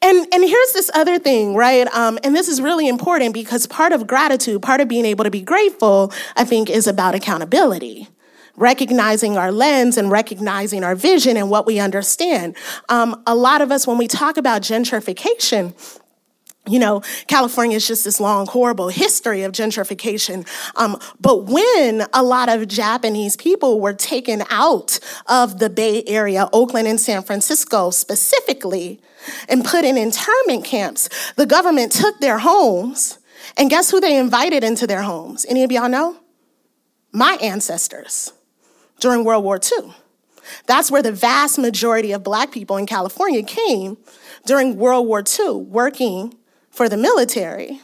And, 0.00 0.26
and 0.32 0.42
here's 0.42 0.72
this 0.72 0.90
other 0.94 1.18
thing, 1.18 1.54
right? 1.54 1.86
Um, 1.94 2.18
and 2.24 2.34
this 2.34 2.48
is 2.48 2.60
really 2.60 2.88
important 2.88 3.34
because 3.34 3.66
part 3.66 3.92
of 3.92 4.06
gratitude, 4.06 4.62
part 4.62 4.80
of 4.80 4.88
being 4.88 5.04
able 5.04 5.24
to 5.24 5.30
be 5.30 5.42
grateful, 5.42 6.12
I 6.36 6.44
think, 6.44 6.70
is 6.70 6.86
about 6.86 7.14
accountability 7.14 8.08
recognizing 8.56 9.38
our 9.38 9.50
lens 9.50 9.96
and 9.96 10.10
recognizing 10.10 10.84
our 10.84 10.94
vision 10.94 11.36
and 11.36 11.50
what 11.50 11.66
we 11.66 11.78
understand. 11.78 12.56
Um, 12.88 13.22
a 13.26 13.34
lot 13.34 13.62
of 13.62 13.72
us, 13.72 13.86
when 13.86 13.98
we 13.98 14.06
talk 14.06 14.36
about 14.36 14.62
gentrification, 14.62 15.74
you 16.66 16.78
know, 16.78 17.02
California 17.26 17.76
is 17.76 17.86
just 17.86 18.04
this 18.04 18.20
long, 18.20 18.46
horrible 18.46 18.88
history 18.88 19.42
of 19.42 19.50
gentrification. 19.50 20.46
Um, 20.76 20.96
but 21.20 21.44
when 21.44 22.06
a 22.12 22.22
lot 22.22 22.48
of 22.48 22.68
Japanese 22.68 23.36
people 23.36 23.80
were 23.80 23.92
taken 23.92 24.44
out 24.48 25.00
of 25.26 25.58
the 25.58 25.68
Bay 25.68 26.04
Area, 26.06 26.48
Oakland 26.52 26.86
and 26.86 27.00
San 27.00 27.22
Francisco 27.22 27.90
specifically, 27.90 29.00
and 29.48 29.64
put 29.64 29.84
in 29.84 29.96
internment 29.96 30.64
camps, 30.64 31.08
the 31.36 31.46
government 31.46 31.90
took 31.90 32.20
their 32.20 32.38
homes, 32.38 33.18
and 33.56 33.68
guess 33.68 33.90
who 33.90 34.00
they 34.00 34.16
invited 34.16 34.62
into 34.62 34.86
their 34.86 35.02
homes? 35.02 35.44
Any 35.48 35.64
of 35.64 35.72
y'all 35.72 35.88
know? 35.88 36.16
My 37.12 37.38
ancestors 37.42 38.32
during 39.00 39.24
World 39.24 39.42
War 39.42 39.58
II. 39.58 39.92
That's 40.66 40.90
where 40.90 41.02
the 41.02 41.12
vast 41.12 41.58
majority 41.58 42.12
of 42.12 42.22
black 42.22 42.52
people 42.52 42.76
in 42.76 42.86
California 42.86 43.42
came 43.42 43.96
during 44.46 44.76
World 44.76 45.08
War 45.08 45.22
II, 45.22 45.54
working 45.54 46.34
for 46.72 46.88
the 46.88 46.96
military, 46.96 47.80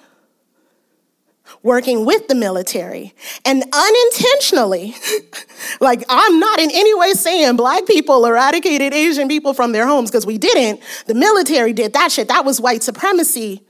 working 1.62 2.04
with 2.04 2.26
the 2.26 2.34
military, 2.34 3.14
and 3.44 3.62
unintentionally, 3.72 4.96
like 5.80 6.02
I'm 6.08 6.40
not 6.40 6.58
in 6.58 6.70
any 6.72 6.94
way 6.94 7.12
saying 7.12 7.56
black 7.56 7.86
people 7.86 8.24
eradicated 8.26 8.92
Asian 8.92 9.28
people 9.28 9.54
from 9.54 9.72
their 9.72 9.86
homes 9.86 10.10
because 10.10 10.26
we 10.26 10.38
didn't. 10.38 10.82
The 11.06 11.14
military 11.14 11.72
did 11.72 11.92
that 11.92 12.10
shit. 12.10 12.28
That 12.28 12.44
was 12.44 12.60
white 12.60 12.82
supremacy. 12.82 13.62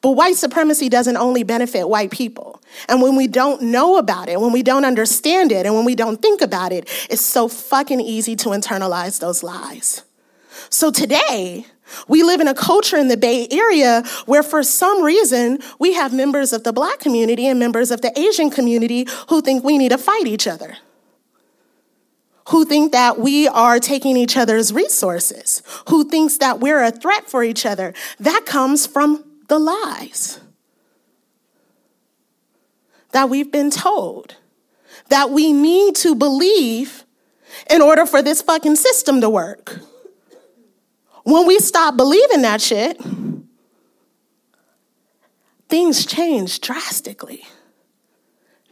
But 0.00 0.12
white 0.12 0.34
supremacy 0.34 0.88
doesn't 0.88 1.16
only 1.16 1.44
benefit 1.44 1.88
white 1.88 2.10
people. 2.10 2.60
And 2.88 3.00
when 3.00 3.14
we 3.14 3.28
don't 3.28 3.62
know 3.62 3.98
about 3.98 4.28
it, 4.28 4.40
when 4.40 4.50
we 4.50 4.64
don't 4.64 4.84
understand 4.84 5.52
it, 5.52 5.64
and 5.64 5.76
when 5.76 5.84
we 5.84 5.94
don't 5.94 6.20
think 6.20 6.40
about 6.40 6.72
it, 6.72 6.88
it's 7.08 7.24
so 7.24 7.46
fucking 7.46 8.00
easy 8.00 8.34
to 8.36 8.48
internalize 8.48 9.20
those 9.20 9.44
lies. 9.44 10.02
So 10.70 10.90
today, 10.90 11.66
we 12.08 12.22
live 12.22 12.40
in 12.40 12.48
a 12.48 12.54
culture 12.54 12.96
in 12.96 13.08
the 13.08 13.16
Bay 13.16 13.46
Area 13.50 14.02
where, 14.26 14.42
for 14.42 14.62
some 14.62 15.02
reason, 15.02 15.58
we 15.78 15.94
have 15.94 16.12
members 16.12 16.52
of 16.52 16.64
the 16.64 16.72
black 16.72 17.00
community 17.00 17.46
and 17.46 17.58
members 17.58 17.90
of 17.90 18.00
the 18.00 18.18
Asian 18.18 18.50
community 18.50 19.06
who 19.28 19.40
think 19.40 19.64
we 19.64 19.78
need 19.78 19.90
to 19.90 19.98
fight 19.98 20.26
each 20.26 20.46
other, 20.46 20.76
who 22.48 22.64
think 22.64 22.92
that 22.92 23.18
we 23.18 23.48
are 23.48 23.78
taking 23.78 24.16
each 24.16 24.36
other's 24.36 24.72
resources, 24.72 25.62
who 25.88 26.08
thinks 26.08 26.38
that 26.38 26.60
we're 26.60 26.82
a 26.82 26.90
threat 26.90 27.28
for 27.28 27.42
each 27.44 27.64
other. 27.66 27.94
That 28.20 28.44
comes 28.46 28.86
from 28.86 29.24
the 29.48 29.58
lies 29.58 30.40
that 33.12 33.28
we've 33.28 33.52
been 33.52 33.70
told 33.70 34.36
that 35.08 35.30
we 35.30 35.52
need 35.52 35.94
to 35.96 36.14
believe 36.14 37.04
in 37.70 37.82
order 37.82 38.06
for 38.06 38.22
this 38.22 38.42
fucking 38.42 38.76
system 38.76 39.20
to 39.20 39.28
work. 39.28 39.80
When 41.24 41.46
we 41.46 41.58
stop 41.58 41.96
believing 41.96 42.42
that 42.42 42.60
shit, 42.60 43.00
things 45.68 46.04
change 46.04 46.60
drastically. 46.60 47.44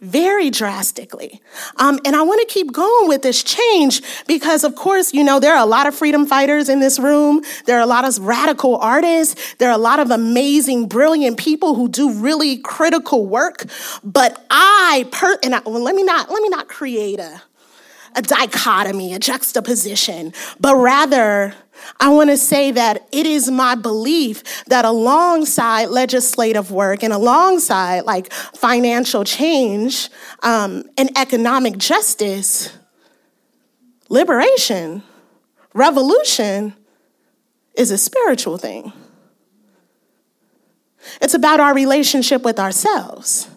Very 0.00 0.48
drastically. 0.48 1.42
Um, 1.76 2.00
and 2.06 2.16
I 2.16 2.22
want 2.22 2.40
to 2.40 2.52
keep 2.52 2.72
going 2.72 3.06
with 3.06 3.20
this 3.20 3.42
change 3.42 4.00
because, 4.26 4.64
of 4.64 4.74
course, 4.74 5.12
you 5.12 5.22
know, 5.22 5.38
there 5.40 5.54
are 5.54 5.62
a 5.62 5.66
lot 5.66 5.86
of 5.86 5.94
freedom 5.94 6.24
fighters 6.24 6.70
in 6.70 6.80
this 6.80 6.98
room. 6.98 7.42
There 7.66 7.76
are 7.76 7.82
a 7.82 7.86
lot 7.86 8.06
of 8.06 8.18
radical 8.18 8.78
artists. 8.78 9.54
There 9.56 9.68
are 9.68 9.74
a 9.74 9.78
lot 9.78 10.00
of 10.00 10.10
amazing, 10.10 10.88
brilliant 10.88 11.36
people 11.36 11.74
who 11.74 11.86
do 11.86 12.12
really 12.12 12.56
critical 12.56 13.26
work. 13.26 13.66
But 14.02 14.42
I, 14.48 15.06
per- 15.12 15.38
and 15.42 15.54
I, 15.54 15.60
well, 15.66 15.82
let 15.82 15.94
me 15.94 16.02
not, 16.02 16.30
let 16.30 16.42
me 16.42 16.48
not 16.48 16.66
create 16.66 17.20
a, 17.20 17.42
a 18.16 18.22
dichotomy, 18.22 19.12
a 19.12 19.18
juxtaposition, 19.18 20.32
but 20.58 20.76
rather, 20.76 21.54
I 21.98 22.08
want 22.10 22.30
to 22.30 22.36
say 22.36 22.70
that 22.72 23.06
it 23.12 23.26
is 23.26 23.50
my 23.50 23.74
belief 23.74 24.64
that 24.66 24.84
alongside 24.84 25.86
legislative 25.86 26.70
work 26.70 27.02
and 27.02 27.12
alongside 27.12 28.00
like 28.00 28.32
financial 28.32 29.24
change 29.24 30.08
um, 30.42 30.84
and 30.96 31.10
economic 31.16 31.76
justice, 31.76 32.76
liberation, 34.08 35.02
revolution 35.74 36.74
is 37.74 37.90
a 37.90 37.98
spiritual 37.98 38.58
thing. 38.58 38.92
It's 41.20 41.34
about 41.34 41.60
our 41.60 41.74
relationship 41.74 42.42
with 42.42 42.58
ourselves. 42.58 43.48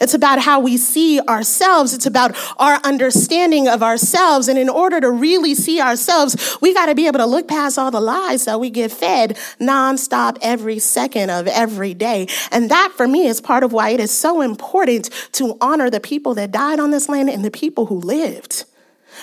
It's 0.00 0.14
about 0.14 0.40
how 0.40 0.60
we 0.60 0.76
see 0.76 1.20
ourselves. 1.20 1.94
It's 1.94 2.06
about 2.06 2.36
our 2.58 2.80
understanding 2.84 3.68
of 3.68 3.82
ourselves. 3.82 4.48
And 4.48 4.58
in 4.58 4.68
order 4.68 5.00
to 5.00 5.10
really 5.10 5.54
see 5.54 5.80
ourselves, 5.80 6.58
we 6.60 6.74
got 6.74 6.86
to 6.86 6.94
be 6.94 7.06
able 7.06 7.18
to 7.18 7.26
look 7.26 7.48
past 7.48 7.78
all 7.78 7.90
the 7.90 8.00
lies 8.00 8.44
that 8.44 8.60
we 8.60 8.70
get 8.70 8.92
fed 8.92 9.36
nonstop 9.60 10.38
every 10.42 10.78
second 10.78 11.30
of 11.30 11.46
every 11.46 11.94
day. 11.94 12.26
And 12.50 12.70
that 12.70 12.92
for 12.96 13.06
me 13.06 13.26
is 13.26 13.40
part 13.40 13.64
of 13.64 13.72
why 13.72 13.90
it 13.90 14.00
is 14.00 14.10
so 14.10 14.40
important 14.40 15.10
to 15.32 15.56
honor 15.60 15.90
the 15.90 16.00
people 16.00 16.34
that 16.34 16.50
died 16.50 16.80
on 16.80 16.90
this 16.90 17.08
land 17.08 17.30
and 17.30 17.44
the 17.44 17.50
people 17.50 17.86
who 17.86 17.98
lived. 17.98 18.64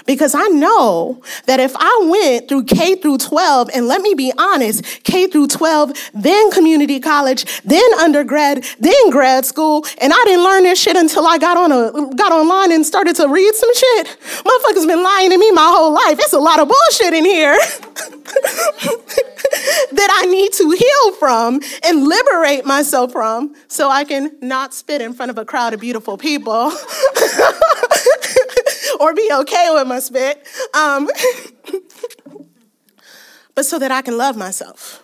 Because 0.06 0.36
I 0.36 0.48
know 0.48 1.22
that 1.46 1.60
if 1.60 1.74
I 1.76 2.08
went 2.10 2.48
through 2.48 2.64
K 2.66 2.96
through 2.96 3.18
12, 3.20 3.70
and 3.74 3.88
let 3.88 4.02
me 4.02 4.14
be 4.14 4.32
honest, 4.38 5.04
K 5.04 5.28
through 5.28 5.48
12, 5.48 6.12
then 6.14 6.52
community 6.52 7.00
college, 7.00 7.62
then 7.64 7.94
undergrad, 8.00 8.66
then 8.80 9.10
grad 9.10 9.46
school, 9.46 9.86
and 10.00 10.14
I 10.14 10.22
didn't 10.26 10.44
learn 10.44 10.64
this 10.64 10.80
shit 10.82 10.96
until 10.96 11.28
I 11.28 11.38
got 11.38 11.58
on 11.58 11.72
a 11.72 12.16
got 12.16 12.32
online 12.32 12.72
and 12.72 12.86
started 12.86 13.16
to 13.18 13.28
read 13.28 13.54
some 13.54 13.74
shit. 13.76 14.18
Motherfuckers 14.20 14.88
been 14.88 15.04
lying 15.04 15.30
to 15.32 15.38
me 15.38 15.52
my 15.52 15.68
whole 15.68 15.94
life. 15.94 16.18
It's 16.20 16.34
a 16.34 16.40
lot 16.40 16.60
of 16.60 16.68
bullshit 16.68 17.14
in 17.14 17.26
here 17.26 17.54
that 19.92 20.10
I 20.22 20.26
need 20.26 20.54
to 20.54 20.70
heal 20.72 21.14
from 21.14 21.62
and 21.84 22.04
liberate 22.08 22.66
myself 22.66 23.12
from 23.12 23.56
so 23.68 23.90
I 23.90 24.04
can 24.04 24.32
not 24.42 24.74
spit 24.74 25.02
in 25.02 25.14
front 25.14 25.32
of 25.32 25.38
a 25.38 25.46
crowd 25.46 25.74
of 25.74 25.80
beautiful 25.80 26.18
people. 26.18 26.72
or 29.00 29.14
be 29.14 29.30
okay 29.32 29.70
with 29.72 29.88
my 29.88 30.00
spit. 30.00 30.46
Um, 30.74 31.10
but 33.56 33.66
so 33.66 33.80
that 33.80 33.92
I 33.92 34.02
can 34.02 34.18
love 34.18 34.38
myself. 34.38 35.04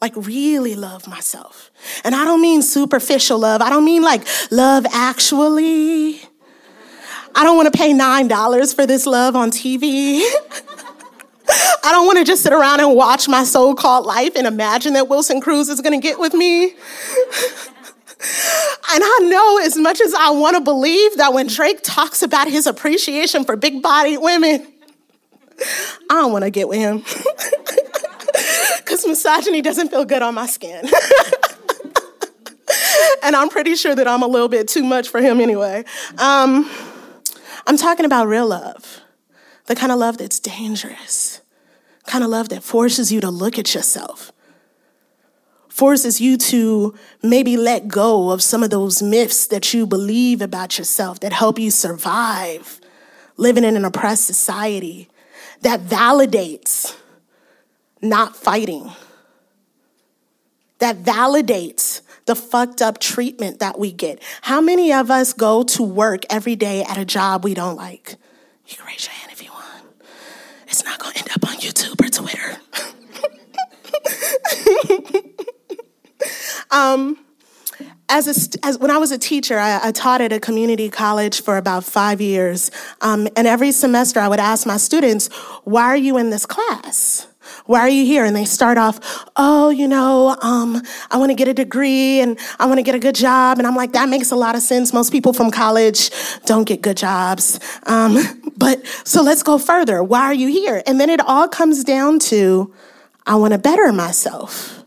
Like, 0.00 0.12
really 0.16 0.74
love 0.74 1.08
myself. 1.08 1.70
And 2.04 2.14
I 2.14 2.24
don't 2.24 2.42
mean 2.42 2.62
superficial 2.62 3.38
love, 3.38 3.62
I 3.62 3.70
don't 3.70 3.84
mean 3.84 4.02
like 4.02 4.26
love 4.50 4.86
actually. 4.92 6.20
I 7.36 7.42
don't 7.42 7.56
want 7.56 7.72
to 7.72 7.76
pay 7.76 7.92
$9 7.92 8.74
for 8.76 8.86
this 8.86 9.06
love 9.06 9.34
on 9.34 9.50
TV. 9.50 10.20
I 11.84 11.92
don't 11.92 12.06
want 12.06 12.18
to 12.18 12.24
just 12.24 12.42
sit 12.42 12.52
around 12.52 12.80
and 12.80 12.94
watch 12.94 13.28
my 13.28 13.44
so 13.44 13.74
called 13.74 14.06
life 14.06 14.36
and 14.36 14.46
imagine 14.46 14.92
that 14.94 15.08
Wilson 15.08 15.40
Cruz 15.40 15.68
is 15.68 15.80
going 15.80 16.00
to 16.00 16.02
get 16.02 16.18
with 16.18 16.32
me. 16.32 16.74
And 18.92 19.02
I 19.04 19.18
know 19.22 19.58
as 19.58 19.76
much 19.76 20.00
as 20.00 20.14
I 20.14 20.30
want 20.30 20.56
to 20.56 20.62
believe 20.62 21.16
that 21.16 21.32
when 21.32 21.46
Drake 21.46 21.80
talks 21.82 22.22
about 22.22 22.48
his 22.48 22.66
appreciation 22.66 23.44
for 23.44 23.56
big 23.56 23.82
bodied 23.82 24.20
women, 24.20 24.66
I 26.10 26.20
don't 26.20 26.32
want 26.32 26.44
to 26.44 26.50
get 26.50 26.68
with 26.68 26.78
him. 26.78 27.04
Because 28.78 29.06
misogyny 29.06 29.62
doesn't 29.62 29.88
feel 29.88 30.04
good 30.04 30.22
on 30.22 30.34
my 30.34 30.46
skin. 30.46 30.84
and 33.22 33.34
I'm 33.34 33.48
pretty 33.48 33.76
sure 33.76 33.94
that 33.94 34.06
I'm 34.06 34.22
a 34.22 34.26
little 34.26 34.48
bit 34.48 34.68
too 34.68 34.84
much 34.84 35.08
for 35.08 35.20
him 35.20 35.40
anyway. 35.40 35.84
Um, 36.18 36.70
I'm 37.66 37.76
talking 37.76 38.04
about 38.04 38.28
real 38.28 38.46
love, 38.46 39.00
the 39.66 39.74
kind 39.74 39.90
of 39.90 39.98
love 39.98 40.18
that's 40.18 40.38
dangerous, 40.38 41.40
kind 42.06 42.22
of 42.22 42.30
love 42.30 42.50
that 42.50 42.62
forces 42.62 43.10
you 43.10 43.20
to 43.22 43.30
look 43.30 43.58
at 43.58 43.74
yourself, 43.74 44.32
forces 45.74 46.20
you 46.20 46.36
to 46.36 46.94
maybe 47.20 47.56
let 47.56 47.88
go 47.88 48.30
of 48.30 48.40
some 48.40 48.62
of 48.62 48.70
those 48.70 49.02
myths 49.02 49.48
that 49.48 49.74
you 49.74 49.84
believe 49.84 50.40
about 50.40 50.78
yourself 50.78 51.18
that 51.18 51.32
help 51.32 51.58
you 51.58 51.68
survive 51.68 52.80
living 53.36 53.64
in 53.64 53.74
an 53.74 53.84
oppressed 53.84 54.24
society, 54.24 55.08
that 55.62 55.80
validates 55.80 56.96
not 58.00 58.36
fighting, 58.36 58.92
that 60.78 60.98
validates 60.98 62.02
the 62.26 62.36
fucked 62.36 62.80
up 62.80 63.00
treatment 63.00 63.58
that 63.58 63.76
we 63.76 63.90
get. 63.90 64.22
How 64.42 64.60
many 64.60 64.92
of 64.92 65.10
us 65.10 65.32
go 65.32 65.64
to 65.64 65.82
work 65.82 66.22
every 66.30 66.54
day 66.54 66.84
at 66.84 66.98
a 66.98 67.04
job 67.04 67.42
we 67.42 67.52
don't 67.52 67.74
like? 67.74 68.14
You 68.68 68.76
can 68.76 68.86
raise 68.86 69.06
your 69.06 69.12
hand 69.14 69.32
if 69.32 69.42
you 69.42 69.50
want. 69.50 69.84
It's 70.68 70.84
not 70.84 71.00
gonna 71.00 71.16
end 71.16 71.30
up 71.34 71.44
on 71.50 71.56
YouTube 71.56 72.00
or 72.00 72.08
Twitter. 72.08 72.58
um, 76.74 77.18
as, 78.08 78.26
a, 78.26 78.66
as 78.66 78.78
when 78.78 78.90
I 78.90 78.98
was 78.98 79.12
a 79.12 79.18
teacher, 79.18 79.58
I, 79.58 79.88
I, 79.88 79.92
taught 79.92 80.20
at 80.20 80.32
a 80.32 80.40
community 80.40 80.90
college 80.90 81.42
for 81.42 81.56
about 81.56 81.84
five 81.84 82.20
years. 82.20 82.70
Um, 83.00 83.28
and 83.36 83.46
every 83.46 83.72
semester, 83.72 84.20
I 84.20 84.28
would 84.28 84.40
ask 84.40 84.66
my 84.66 84.76
students, 84.76 85.28
"Why 85.64 85.84
are 85.84 85.96
you 85.96 86.18
in 86.18 86.30
this 86.30 86.46
class?" 86.46 87.28
Why 87.66 87.80
are 87.80 87.88
you 87.88 88.04
here? 88.04 88.24
And 88.24 88.34
they 88.34 88.44
start 88.44 88.78
off, 88.78 88.98
oh, 89.36 89.70
you 89.70 89.86
know, 89.86 90.36
um, 90.40 90.82
I 91.10 91.18
want 91.18 91.30
to 91.30 91.34
get 91.34 91.48
a 91.48 91.54
degree 91.54 92.20
and 92.20 92.38
I 92.58 92.66
want 92.66 92.78
to 92.78 92.82
get 92.82 92.94
a 92.94 92.98
good 92.98 93.14
job. 93.14 93.58
And 93.58 93.66
I'm 93.66 93.76
like, 93.76 93.92
that 93.92 94.08
makes 94.08 94.30
a 94.30 94.36
lot 94.36 94.54
of 94.54 94.62
sense. 94.62 94.92
Most 94.92 95.12
people 95.12 95.32
from 95.32 95.50
college 95.50 96.10
don't 96.46 96.64
get 96.64 96.80
good 96.82 96.96
jobs. 96.96 97.60
Um, 97.84 98.16
but 98.56 98.86
so 99.04 99.22
let's 99.22 99.42
go 99.42 99.58
further. 99.58 100.02
Why 100.02 100.22
are 100.22 100.34
you 100.34 100.48
here? 100.48 100.82
And 100.86 101.00
then 101.00 101.10
it 101.10 101.20
all 101.20 101.48
comes 101.48 101.84
down 101.84 102.18
to, 102.20 102.72
I 103.26 103.36
want 103.36 103.52
to 103.52 103.58
better 103.58 103.92
myself. 103.92 104.83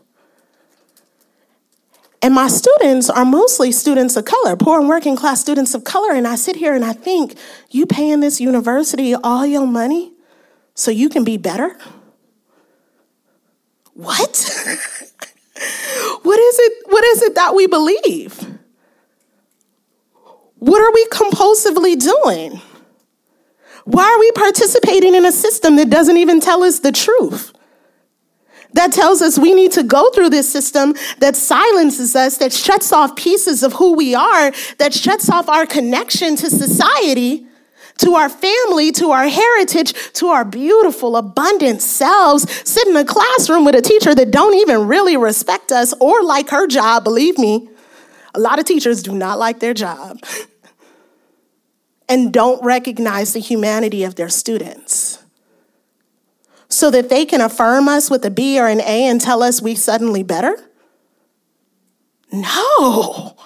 And 2.20 2.34
my 2.34 2.48
students 2.48 3.08
are 3.08 3.24
mostly 3.24 3.70
students 3.70 4.16
of 4.16 4.24
color, 4.24 4.56
poor 4.56 4.80
and 4.80 4.88
working 4.88 5.14
class 5.14 5.40
students 5.40 5.74
of 5.74 5.84
color. 5.84 6.12
And 6.12 6.26
I 6.26 6.34
sit 6.34 6.56
here 6.56 6.74
and 6.74 6.84
I 6.84 6.92
think, 6.92 7.38
you 7.70 7.86
paying 7.86 8.20
this 8.20 8.40
university 8.40 9.14
all 9.14 9.46
your 9.46 9.66
money 9.66 10.12
so 10.74 10.90
you 10.90 11.08
can 11.08 11.22
be 11.22 11.36
better? 11.36 11.76
What? 13.94 14.36
what 16.22 16.38
is 16.38 16.58
it? 16.58 16.86
What 16.86 17.04
is 17.04 17.22
it 17.22 17.34
that 17.36 17.54
we 17.54 17.66
believe? 17.66 18.58
What 20.58 20.82
are 20.82 20.92
we 20.92 21.06
compulsively 21.06 21.96
doing? 21.96 22.60
Why 23.84 24.04
are 24.04 24.18
we 24.18 24.30
participating 24.32 25.14
in 25.14 25.24
a 25.24 25.32
system 25.32 25.76
that 25.76 25.88
doesn't 25.88 26.16
even 26.16 26.40
tell 26.40 26.64
us 26.64 26.80
the 26.80 26.92
truth? 26.92 27.52
That 28.74 28.92
tells 28.92 29.22
us 29.22 29.38
we 29.38 29.54
need 29.54 29.72
to 29.72 29.82
go 29.82 30.10
through 30.10 30.30
this 30.30 30.50
system 30.50 30.94
that 31.18 31.36
silences 31.36 32.14
us, 32.14 32.36
that 32.38 32.52
shuts 32.52 32.92
off 32.92 33.16
pieces 33.16 33.62
of 33.62 33.72
who 33.74 33.94
we 33.94 34.14
are, 34.14 34.52
that 34.78 34.92
shuts 34.92 35.30
off 35.30 35.48
our 35.48 35.66
connection 35.66 36.36
to 36.36 36.50
society 36.50 37.46
to 37.98 38.14
our 38.14 38.28
family, 38.28 38.92
to 38.92 39.10
our 39.10 39.28
heritage, 39.28 39.92
to 40.14 40.28
our 40.28 40.44
beautiful, 40.44 41.16
abundant 41.16 41.82
selves, 41.82 42.50
sit 42.68 42.86
in 42.86 42.96
a 42.96 43.04
classroom 43.04 43.64
with 43.64 43.74
a 43.74 43.82
teacher 43.82 44.14
that 44.14 44.30
don't 44.30 44.54
even 44.54 44.86
really 44.86 45.16
respect 45.16 45.70
us 45.72 45.92
or 46.00 46.22
like 46.22 46.50
her 46.50 46.66
job, 46.66 47.04
believe 47.04 47.38
me. 47.38 47.68
A 48.34 48.40
lot 48.40 48.58
of 48.58 48.64
teachers 48.64 49.02
do 49.02 49.12
not 49.12 49.38
like 49.38 49.58
their 49.60 49.74
job 49.74 50.20
and 52.08 52.32
don't 52.32 52.62
recognize 52.64 53.32
the 53.32 53.40
humanity 53.40 54.04
of 54.04 54.14
their 54.14 54.28
students. 54.28 55.18
So 56.68 56.90
that 56.90 57.08
they 57.08 57.24
can 57.24 57.40
affirm 57.40 57.88
us 57.88 58.10
with 58.10 58.24
a 58.24 58.30
B 58.30 58.60
or 58.60 58.66
an 58.66 58.80
A 58.80 59.06
and 59.06 59.20
tell 59.20 59.42
us 59.42 59.62
we 59.62 59.74
suddenly 59.74 60.22
better? 60.22 60.56
No. 62.30 63.36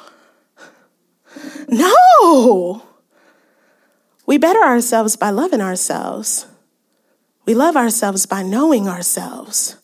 No. 1.68 2.82
We 4.26 4.38
better 4.38 4.61
ourselves 4.61 5.16
by 5.16 5.30
loving 5.30 5.61
ourselves. 5.61 6.46
We 7.44 7.54
love 7.54 7.76
ourselves 7.76 8.26
by 8.26 8.42
knowing 8.42 8.88
ourselves. 8.88 9.76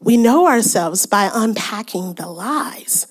We 0.00 0.16
know 0.16 0.46
ourselves 0.46 1.06
by 1.06 1.30
unpacking 1.32 2.14
the 2.14 2.26
lies 2.26 3.06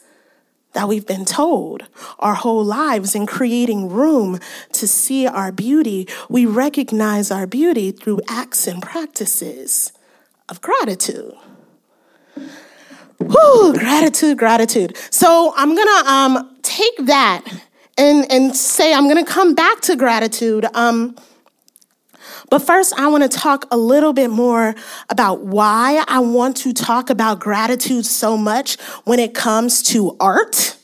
that 0.74 0.88
we've 0.88 1.06
been 1.06 1.26
told 1.26 1.88
our 2.20 2.36
whole 2.36 2.64
lives 2.64 3.16
in 3.16 3.26
creating 3.26 3.90
room 3.90 4.40
to 4.74 4.88
see 4.88 5.26
our 5.28 5.52
beauty. 5.52 6.08
We 6.30 6.46
recognize 6.46 7.32
our 7.32 7.48
beauty 7.48 7.92
through 7.92 8.22
acts 8.28 8.68
and 8.68 8.82
practices 8.82 9.92
of 10.48 10.62
gratitude. 10.62 11.34
Whew, 13.20 13.74
gratitude, 13.78 14.38
gratitude. 14.38 14.98
So 15.12 15.54
I'm 15.58 15.76
gonna 15.76 16.10
um, 16.10 16.58
take 16.62 17.06
that 17.06 17.44
and, 17.98 18.32
and 18.32 18.56
say, 18.56 18.94
I'm 18.94 19.06
to 19.24 19.30
come 19.30 19.56
back 19.56 19.82
to 19.82 19.96
gratitude. 19.96 20.66
Um, 20.74 21.16
but 22.50 22.60
first, 22.60 22.94
I 22.98 23.08
want 23.08 23.30
to 23.30 23.30
talk 23.30 23.66
a 23.72 23.78
little 23.78 24.14
bit 24.14 24.30
more 24.30 24.76
about 25.10 25.42
why 25.42 26.04
I 26.08 26.20
want 26.20 26.58
to 26.58 26.74
talk 26.74 27.10
about 27.10 27.40
gratitude 27.40 28.06
so 28.06 28.36
much 28.38 28.80
when 29.04 29.20
it 29.20 29.34
comes 29.34 29.84
to 29.84 30.16
art 30.20 30.78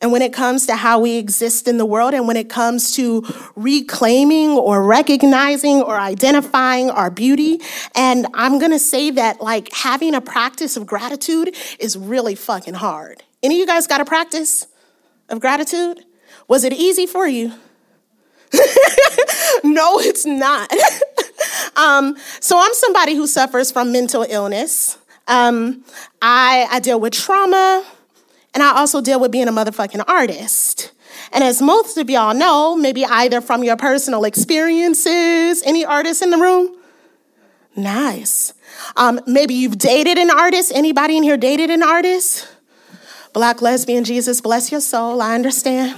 and 0.00 0.12
when 0.12 0.22
it 0.22 0.32
comes 0.32 0.66
to 0.66 0.76
how 0.76 1.00
we 1.00 1.16
exist 1.16 1.66
in 1.66 1.78
the 1.78 1.86
world 1.86 2.14
and 2.14 2.28
when 2.28 2.36
it 2.36 2.48
comes 2.48 2.94
to 2.96 3.24
reclaiming 3.56 4.50
or 4.50 4.82
recognizing 4.82 5.82
or 5.82 5.96
identifying 5.96 6.90
our 6.90 7.10
beauty. 7.10 7.60
And 7.94 8.26
I'm 8.34 8.60
to 8.60 8.78
say 8.78 9.10
that 9.12 9.40
like 9.40 9.72
having 9.72 10.14
a 10.14 10.20
practice 10.20 10.76
of 10.76 10.86
gratitude 10.86 11.56
is 11.80 11.96
really 11.96 12.34
fucking 12.34 12.74
hard. 12.74 13.22
Any 13.42 13.56
of 13.56 13.60
you 13.60 13.66
guys 13.66 13.86
got 13.86 14.00
a 14.00 14.04
practice 14.04 14.66
of 15.28 15.40
gratitude? 15.40 16.04
Was 16.46 16.64
it 16.64 16.72
easy 16.72 17.06
for 17.06 17.26
you? 17.26 17.52
no, 19.64 19.98
it's 20.00 20.24
not. 20.24 20.70
um, 21.76 22.16
so 22.40 22.58
I'm 22.58 22.72
somebody 22.74 23.14
who 23.14 23.26
suffers 23.26 23.70
from 23.70 23.92
mental 23.92 24.24
illness. 24.28 24.98
Um, 25.28 25.84
I, 26.22 26.68
I 26.70 26.80
deal 26.80 27.00
with 27.00 27.12
trauma, 27.12 27.84
and 28.54 28.62
I 28.62 28.76
also 28.78 29.00
deal 29.00 29.20
with 29.20 29.32
being 29.32 29.48
a 29.48 29.52
motherfucking 29.52 30.04
artist. 30.06 30.92
And 31.32 31.42
as 31.42 31.60
most 31.60 31.98
of 31.98 32.08
y'all 32.08 32.34
know, 32.34 32.76
maybe 32.76 33.04
either 33.04 33.40
from 33.40 33.64
your 33.64 33.76
personal 33.76 34.24
experiences, 34.24 35.62
any 35.64 35.84
artists 35.84 36.22
in 36.22 36.30
the 36.30 36.38
room? 36.38 36.76
Nice. 37.74 38.54
Um, 38.96 39.20
maybe 39.26 39.54
you've 39.54 39.78
dated 39.78 40.18
an 40.18 40.30
artist. 40.30 40.72
Anybody 40.74 41.16
in 41.16 41.22
here 41.22 41.36
dated 41.36 41.70
an 41.70 41.82
artist? 41.82 42.48
Black 43.32 43.60
lesbian 43.60 44.04
Jesus, 44.04 44.40
bless 44.40 44.72
your 44.72 44.80
soul. 44.80 45.20
I 45.20 45.34
understand. 45.34 45.94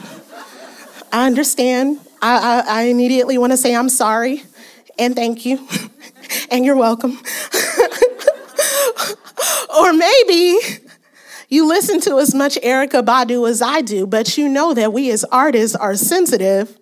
I 1.12 1.26
understand. 1.26 2.00
I, 2.20 2.64
I, 2.66 2.80
I 2.80 2.82
immediately 2.82 3.38
want 3.38 3.52
to 3.52 3.56
say 3.56 3.74
I'm 3.74 3.88
sorry 3.88 4.42
and 4.98 5.14
thank 5.14 5.46
you 5.46 5.66
and 6.50 6.64
you're 6.64 6.76
welcome. 6.76 7.12
or 9.78 9.92
maybe 9.92 10.58
you 11.48 11.66
listen 11.66 12.00
to 12.02 12.18
as 12.18 12.34
much 12.34 12.56
Erykah 12.56 13.04
Badu 13.04 13.48
as 13.48 13.62
I 13.62 13.80
do, 13.80 14.06
but 14.06 14.36
you 14.36 14.48
know 14.48 14.74
that 14.74 14.92
we 14.92 15.10
as 15.10 15.24
artists 15.24 15.76
are 15.76 15.94
sensitive. 15.94 16.76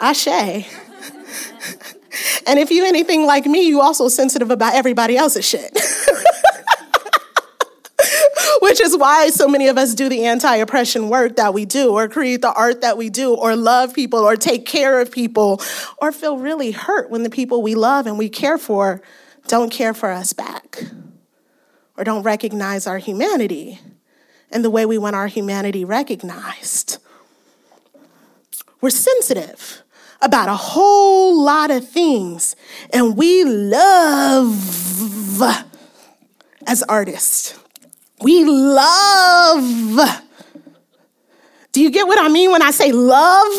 Ashe. 0.00 0.26
and 2.46 2.58
if 2.58 2.70
you 2.70 2.84
anything 2.84 3.26
like 3.26 3.46
me, 3.46 3.66
you 3.66 3.80
also 3.80 4.08
sensitive 4.08 4.50
about 4.50 4.74
everybody 4.74 5.16
else's 5.16 5.44
shit. 5.44 5.76
Which 8.74 8.80
is 8.80 8.96
why 8.96 9.28
so 9.28 9.46
many 9.46 9.68
of 9.68 9.78
us 9.78 9.94
do 9.94 10.08
the 10.08 10.24
anti 10.24 10.56
oppression 10.56 11.08
work 11.08 11.36
that 11.36 11.54
we 11.54 11.64
do, 11.64 11.92
or 11.92 12.08
create 12.08 12.42
the 12.42 12.52
art 12.52 12.80
that 12.80 12.98
we 12.98 13.08
do, 13.08 13.32
or 13.32 13.54
love 13.54 13.94
people, 13.94 14.18
or 14.18 14.34
take 14.34 14.66
care 14.66 15.00
of 15.00 15.12
people, 15.12 15.62
or 15.98 16.10
feel 16.10 16.38
really 16.38 16.72
hurt 16.72 17.08
when 17.08 17.22
the 17.22 17.30
people 17.30 17.62
we 17.62 17.76
love 17.76 18.08
and 18.08 18.18
we 18.18 18.28
care 18.28 18.58
for 18.58 19.00
don't 19.46 19.70
care 19.70 19.94
for 19.94 20.10
us 20.10 20.32
back, 20.32 20.82
or 21.96 22.02
don't 22.02 22.24
recognize 22.24 22.88
our 22.88 22.98
humanity 22.98 23.78
and 24.50 24.64
the 24.64 24.70
way 24.70 24.84
we 24.84 24.98
want 24.98 25.14
our 25.14 25.28
humanity 25.28 25.84
recognized. 25.84 26.98
We're 28.80 28.90
sensitive 28.90 29.84
about 30.20 30.48
a 30.48 30.56
whole 30.56 31.40
lot 31.40 31.70
of 31.70 31.88
things, 31.88 32.56
and 32.92 33.16
we 33.16 33.44
love 33.44 35.40
as 36.66 36.82
artists 36.88 37.56
we 38.24 38.42
love. 38.42 40.00
Do 41.72 41.82
you 41.82 41.90
get 41.90 42.06
what 42.06 42.18
I 42.18 42.28
mean 42.28 42.50
when 42.50 42.62
I 42.62 42.70
say 42.70 42.90
love? 42.90 43.52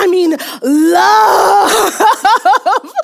I 0.00 0.06
mean, 0.06 0.30
love 0.62 1.72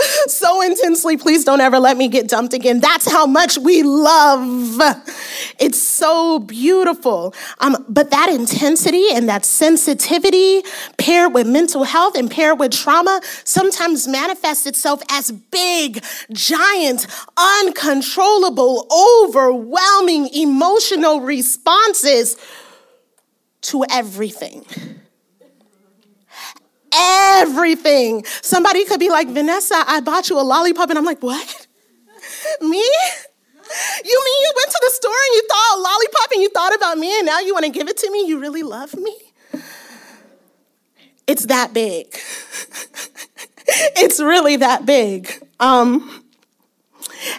so 0.31 0.63
intensely. 0.63 1.17
Please 1.17 1.45
don't 1.45 1.61
ever 1.61 1.81
let 1.81 1.97
me 1.97 2.07
get 2.07 2.29
dumped 2.29 2.55
again. 2.55 2.79
That's 2.79 3.11
how 3.11 3.27
much 3.27 3.59
we 3.59 3.83
love. 3.83 4.81
It's 5.59 5.83
so 5.83 6.39
beautiful. 6.39 7.35
Um, 7.59 7.85
but 7.89 8.11
that 8.11 8.29
intensity 8.31 9.07
and 9.13 9.29
that 9.29 9.45
sensitivity 9.45 10.63
paired 10.97 11.35
with 11.35 11.49
mental 11.49 11.83
health 11.83 12.17
and 12.17 12.31
paired 12.31 12.61
with 12.61 12.71
trauma 12.71 13.21
sometimes 13.43 14.07
manifests 14.07 14.65
itself 14.65 15.03
as 15.11 15.33
big, 15.33 16.05
giant, 16.33 17.09
uncontrollable, 17.37 18.87
overwhelming 19.25 20.29
emotional 20.33 21.21
responses 21.23 22.37
to 23.63 23.85
everything 23.91 24.65
everything. 26.95 28.25
Somebody 28.43 28.85
could 28.85 29.01
be 29.01 29.11
like, 29.11 29.29
Vanessa, 29.29 29.83
I 29.87 30.01
bought 30.01 30.29
you 30.31 30.39
a 30.39 30.43
lollipop. 30.43 30.91
And 30.91 30.99
I'm 30.99 31.05
like, 31.05 31.23
what? 31.23 31.67
Me? 32.61 32.91
You 34.05 34.23
mean 34.25 34.41
you 34.43 34.53
went 34.57 34.71
to 34.71 34.81
the 34.83 34.91
store 34.93 35.11
and 35.11 35.35
you 35.35 35.49
thought 35.49 35.77
a 35.77 35.81
lollipop 35.81 36.33
and 36.33 36.43
you 36.43 36.51
thought 36.51 36.75
about 36.75 36.99
me 36.99 37.19
and 37.19 37.27
now 37.27 37.41
you 37.41 37.55
want 37.55 37.65
to 37.65 37.71
give 37.71 37.89
it 37.89 37.97
to 37.97 38.11
me? 38.11 38.27
You 38.27 38.39
really 38.39 38.63
love 38.63 38.95
me? 38.95 39.17
It's 41.27 41.47
that 41.47 41.73
big. 41.73 42.07
it's 43.67 44.21
really 44.21 44.57
that 44.57 44.85
big. 44.85 45.33
Um, 45.59 46.24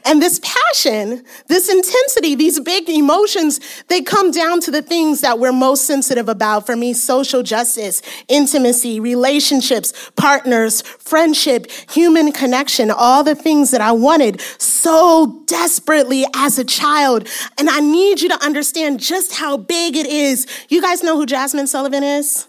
and 0.04 0.22
this 0.22 0.40
passion, 0.44 1.24
this 1.48 1.70
intensity, 1.70 2.36
these 2.36 2.60
big 2.60 2.90
emotions, 2.90 3.60
they 3.88 4.02
come 4.02 4.32
down 4.32 4.60
to 4.62 4.72
the 4.72 4.82
things 4.82 5.22
that 5.22 5.40
we're 5.40 5.52
most 5.52 5.86
sensitive 5.86 6.30
about. 6.30 6.66
For 6.66 6.76
me, 6.76 6.94
social 6.94 7.44
justice, 7.44 8.02
intimacy, 8.28 9.00
relationships, 9.00 10.12
partners, 10.16 10.82
friendship, 10.82 11.70
human 11.90 12.32
connection, 12.32 12.92
all 12.92 13.24
the 13.24 13.36
things 13.36 13.72
that 13.72 13.82
I 13.82 13.92
wanted 13.92 14.42
so 14.60 15.44
desperately 15.46 16.26
as 16.36 16.58
a 16.58 16.64
child. 16.64 17.28
And 17.58 17.70
I 17.70 17.80
need 17.80 18.22
you 18.22 18.30
to 18.30 18.44
understand 18.44 19.00
just 19.00 19.36
how 19.36 19.58
big 19.58 19.96
it 19.96 20.08
is. 20.08 20.48
You 20.70 20.82
guys 20.82 21.04
know 21.04 21.18
who 21.18 21.26
Jazmine 21.26 21.68
Sullivan 21.68 22.04
is? 22.04 22.48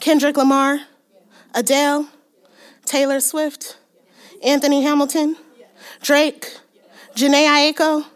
Kendrick 0.00 0.36
Lamar, 0.36 0.80
Adele, 1.54 2.08
Taylor 2.84 3.20
Swift, 3.20 3.78
Anthony 4.42 4.82
Hamilton. 4.82 5.36
Drake, 6.06 6.56
Jhené 7.16 7.48
Aiko, 7.48 8.06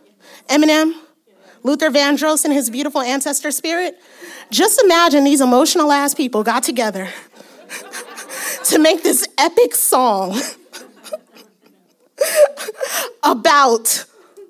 Eminem, 0.48 0.94
Luther 1.64 1.90
Vandross 1.90 2.44
and 2.44 2.54
his 2.54 2.70
beautiful 2.70 3.00
ancestor 3.00 3.50
spirit. 3.50 3.98
Just 4.52 4.80
imagine 4.80 5.24
these 5.24 5.40
emotional 5.40 5.90
ass 5.90 6.14
people 6.14 6.44
got 6.44 6.62
together 6.62 7.08
to 8.66 8.78
make 8.78 9.02
this 9.02 9.26
epic 9.38 9.74
song 9.74 10.40
about 13.24 14.04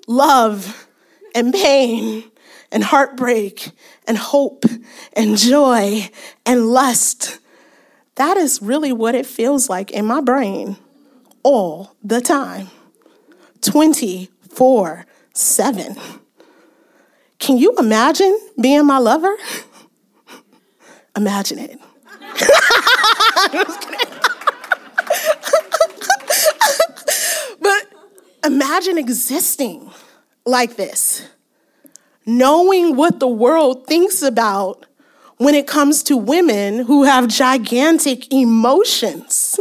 love 0.07 0.87
and 1.33 1.51
pain 1.51 2.23
and 2.71 2.83
heartbreak 2.83 3.71
and 4.07 4.19
hope 4.19 4.65
and 5.13 5.35
joy 5.35 6.07
and 6.45 6.67
lust. 6.67 7.39
That 8.17 8.37
is 8.37 8.61
really 8.61 8.93
what 8.93 9.15
it 9.15 9.25
feels 9.25 9.67
like 9.67 9.89
in 9.89 10.05
my 10.05 10.21
brain 10.21 10.77
all 11.41 11.95
the 12.03 12.21
time. 12.21 12.69
24 13.61 15.05
7. 15.33 15.95
Can 17.39 17.57
you 17.57 17.75
imagine 17.77 18.37
being 18.59 18.85
my 18.85 18.97
lover? 18.97 19.35
Imagine 21.15 21.59
it. 21.59 21.79
but 27.61 27.87
imagine 28.45 28.97
existing 28.97 29.89
like 30.45 30.75
this, 30.75 31.27
knowing 32.25 32.95
what 32.95 33.19
the 33.19 33.27
world 33.27 33.87
thinks 33.87 34.21
about 34.21 34.85
when 35.37 35.55
it 35.55 35.67
comes 35.67 36.03
to 36.03 36.15
women 36.15 36.85
who 36.85 37.03
have 37.03 37.27
gigantic 37.27 38.31
emotions 38.31 39.59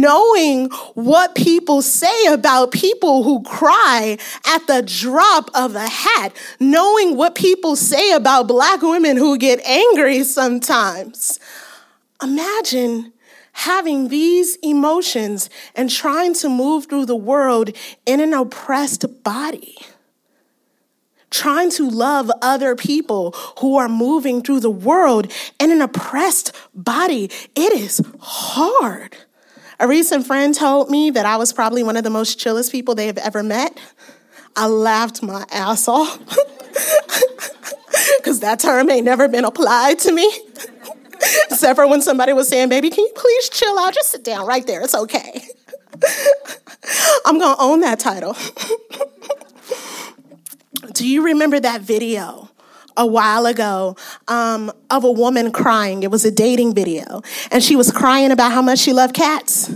knowing 0.00 0.68
what 0.94 1.34
people 1.34 1.82
say 1.82 2.26
about 2.26 2.72
people 2.72 3.22
who 3.22 3.42
cry 3.42 4.16
at 4.46 4.66
the 4.66 4.82
drop 4.82 5.50
of 5.54 5.74
a 5.74 5.88
hat, 5.88 6.34
knowing 6.58 7.16
what 7.16 7.34
people 7.34 7.76
say 7.76 8.12
about 8.12 8.48
black 8.48 8.82
women 8.82 9.16
who 9.16 9.36
get 9.38 9.60
angry 9.66 10.24
sometimes. 10.24 11.38
Imagine 12.22 13.12
having 13.52 14.08
these 14.08 14.56
emotions 14.56 15.50
and 15.74 15.90
trying 15.90 16.34
to 16.34 16.48
move 16.48 16.86
through 16.86 17.06
the 17.06 17.16
world 17.16 17.70
in 18.06 18.20
an 18.20 18.32
oppressed 18.32 19.22
body. 19.22 19.76
Trying 21.30 21.70
to 21.72 21.88
love 21.88 22.30
other 22.42 22.76
people 22.76 23.32
who 23.60 23.76
are 23.76 23.88
moving 23.88 24.42
through 24.42 24.60
the 24.60 24.70
world 24.70 25.32
in 25.58 25.70
an 25.70 25.80
oppressed 25.80 26.52
body. 26.74 27.30
It 27.54 27.72
is 27.72 28.02
hard. 28.20 29.16
A 29.80 29.88
recent 29.88 30.26
friend 30.26 30.54
told 30.54 30.90
me 30.90 31.10
that 31.10 31.26
I 31.26 31.36
was 31.36 31.52
probably 31.52 31.82
one 31.82 31.96
of 31.96 32.04
the 32.04 32.10
most 32.10 32.38
chillest 32.38 32.72
people 32.72 32.94
they 32.94 33.06
have 33.06 33.18
ever 33.18 33.42
met. 33.42 33.78
I 34.54 34.66
laughed 34.66 35.22
my 35.22 35.44
ass 35.50 35.88
off 35.88 36.18
because 38.18 38.40
that 38.40 38.60
term 38.60 38.90
ain't 38.90 39.04
never 39.04 39.28
been 39.28 39.44
applied 39.44 39.98
to 40.00 40.12
me. 40.12 40.30
Except 41.50 41.76
for 41.76 41.86
when 41.86 42.02
somebody 42.02 42.32
was 42.32 42.48
saying, 42.48 42.68
Baby, 42.68 42.90
can 42.90 43.04
you 43.04 43.12
please 43.14 43.48
chill 43.48 43.78
out? 43.78 43.94
Just 43.94 44.10
sit 44.10 44.24
down 44.24 44.46
right 44.46 44.66
there. 44.66 44.82
It's 44.82 44.94
okay. 44.94 45.42
I'm 47.24 47.38
going 47.38 47.56
to 47.56 47.62
own 47.62 47.80
that 47.80 48.00
title. 48.00 48.36
Do 50.92 51.08
you 51.08 51.24
remember 51.24 51.60
that 51.60 51.80
video 51.80 52.50
a 52.96 53.06
while 53.06 53.46
ago 53.46 53.96
um, 54.28 54.72
of 54.90 55.04
a 55.04 55.10
woman 55.10 55.52
crying. 55.52 56.02
It 56.02 56.10
was 56.10 56.24
a 56.24 56.30
dating 56.30 56.74
video. 56.74 57.22
And 57.50 57.62
she 57.62 57.76
was 57.76 57.90
crying 57.90 58.30
about 58.30 58.52
how 58.52 58.62
much 58.62 58.78
she 58.78 58.92
loved 58.92 59.14
cats. 59.14 59.70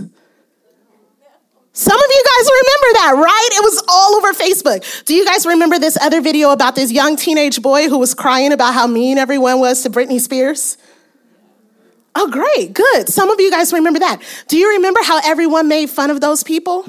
Some 1.73 1.95
of 1.95 2.07
you 2.09 2.23
guys 2.25 2.49
remember 2.49 2.93
that, 2.93 3.13
right? 3.23 3.49
It 3.51 3.63
was 3.63 3.83
all 3.87 4.15
over 4.15 4.33
Facebook. 4.33 5.05
Do 5.05 5.13
you 5.13 5.23
guys 5.23 5.45
remember 5.45 5.77
this 5.77 5.95
other 6.01 6.21
video 6.21 6.49
about 6.49 6.73
this 6.73 6.91
young 6.91 7.15
teenage 7.15 7.61
boy 7.61 7.87
who 7.87 7.99
was 7.99 8.15
crying 8.15 8.51
about 8.51 8.73
how 8.73 8.87
mean 8.87 9.19
everyone 9.19 9.59
was 9.59 9.83
to 9.83 9.91
Britney 9.91 10.19
Spears? 10.19 10.77
Oh, 12.15 12.31
great, 12.31 12.73
good. 12.73 13.09
Some 13.09 13.29
of 13.29 13.39
you 13.39 13.51
guys 13.51 13.71
remember 13.71 13.99
that. 13.99 14.23
Do 14.47 14.57
you 14.57 14.71
remember 14.71 15.01
how 15.03 15.21
everyone 15.23 15.67
made 15.67 15.91
fun 15.91 16.09
of 16.09 16.19
those 16.19 16.43
people? 16.43 16.83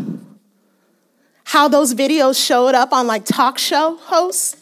How 1.44 1.68
those 1.68 1.92
videos 1.94 2.42
showed 2.42 2.74
up 2.74 2.94
on 2.94 3.06
like 3.06 3.26
talk 3.26 3.58
show 3.58 3.96
hosts? 3.96 4.56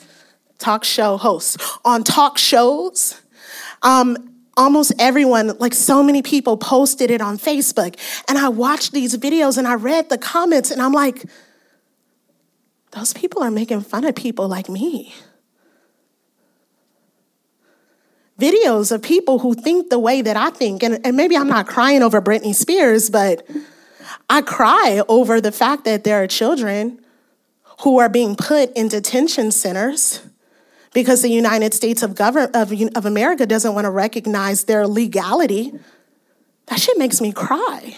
Talk 0.59 0.85
show 0.85 1.16
hosts, 1.16 1.57
on 1.85 2.05
talk 2.05 2.38
shows. 2.38 3.21
Um, 3.83 4.33
almost 4.57 4.92
everyone, 4.99 5.57
like 5.59 5.75
so 5.75 6.03
many 6.03 6.23
people, 6.23 6.57
posted 6.57 7.11
it 7.11 7.21
on 7.21 7.38
Facebook. 7.38 7.97
And 8.29 8.38
I 8.38 8.49
watched 8.49 8.92
these 8.92 9.16
videos 9.16 9.59
and 9.59 9.66
I 9.66 9.75
read 9.75 10.09
the 10.09 10.19
comments 10.19 10.71
and 10.71 10.81
I'm 10.81 10.92
like, 10.92 11.25
those 12.92 13.12
people 13.12 13.42
are 13.42 13.51
making 13.51 13.83
fun 13.83 14.05
of 14.05 14.14
people 14.14 14.49
like 14.49 14.69
me. 14.69 15.14
Videos 18.40 18.92
of 18.92 19.03
people 19.03 19.38
who 19.38 19.55
think 19.55 19.90
the 19.90 19.99
way 19.99 20.23
that 20.23 20.37
I 20.37 20.51
think. 20.51 20.83
And, 20.83 21.05
and 21.05 21.16
maybe 21.16 21.37
I'm 21.37 21.49
not 21.49 21.66
crying 21.66 22.03
over 22.03 22.21
Britney 22.21 22.55
Spears, 22.55 23.11
but 23.11 23.47
I 24.29 24.42
cry 24.42 25.03
over 25.09 25.40
the 25.40 25.53
fact 25.53 25.85
that 25.85 26.05
there 26.05 26.23
are 26.23 26.27
children 26.27 27.01
who 27.81 27.99
are 27.99 28.09
being 28.09 28.37
put 28.37 28.73
in 28.77 28.88
detention 28.88 29.51
centers 29.51 30.23
because 30.97 31.21
the 31.21 31.29
United 31.29 31.75
States 31.75 32.03
of, 32.03 32.19
of, 32.19 32.73
of 32.95 33.05
America 33.05 33.45
doesn't 33.45 33.75
want 33.75 33.85
to 33.85 33.91
recognize 33.91 34.65
their 34.65 34.87
legality. 34.87 35.71
That 36.69 36.81
shit 36.81 36.97
makes 36.97 37.21
me 37.21 37.33
cry. 37.33 37.95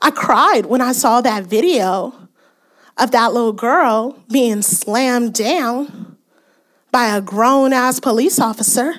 I 0.00 0.10
cried 0.12 0.64
when 0.64 0.80
I 0.80 0.92
saw 0.92 1.20
that 1.20 1.44
video 1.44 2.14
of 2.96 3.10
that 3.10 3.34
little 3.34 3.52
girl 3.52 4.18
being 4.32 4.62
slammed 4.62 5.34
down 5.34 6.16
by 6.90 7.14
a 7.14 7.20
grown 7.20 7.74
ass 7.74 8.00
police 8.00 8.40
officer. 8.40 8.94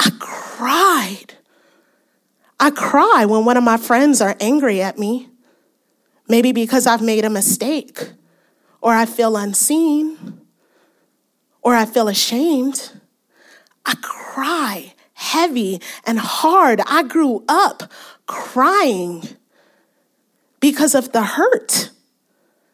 I 0.00 0.10
cried. 0.18 1.34
I 2.58 2.72
cry 2.72 3.26
when 3.26 3.44
one 3.44 3.56
of 3.56 3.62
my 3.62 3.76
friends 3.76 4.20
are 4.20 4.34
angry 4.40 4.82
at 4.82 4.98
me, 4.98 5.28
maybe 6.26 6.50
because 6.50 6.88
I've 6.88 7.00
made 7.00 7.24
a 7.24 7.30
mistake 7.30 8.10
or 8.80 8.92
I 8.92 9.06
feel 9.06 9.36
unseen 9.36 10.45
or 11.66 11.74
I 11.74 11.84
feel 11.84 12.06
ashamed. 12.06 12.92
I 13.84 13.94
cry 14.00 14.94
heavy 15.14 15.80
and 16.04 16.16
hard. 16.16 16.80
I 16.86 17.02
grew 17.02 17.42
up 17.48 17.90
crying 18.26 19.24
because 20.60 20.94
of 20.94 21.10
the 21.10 21.24
hurt 21.24 21.90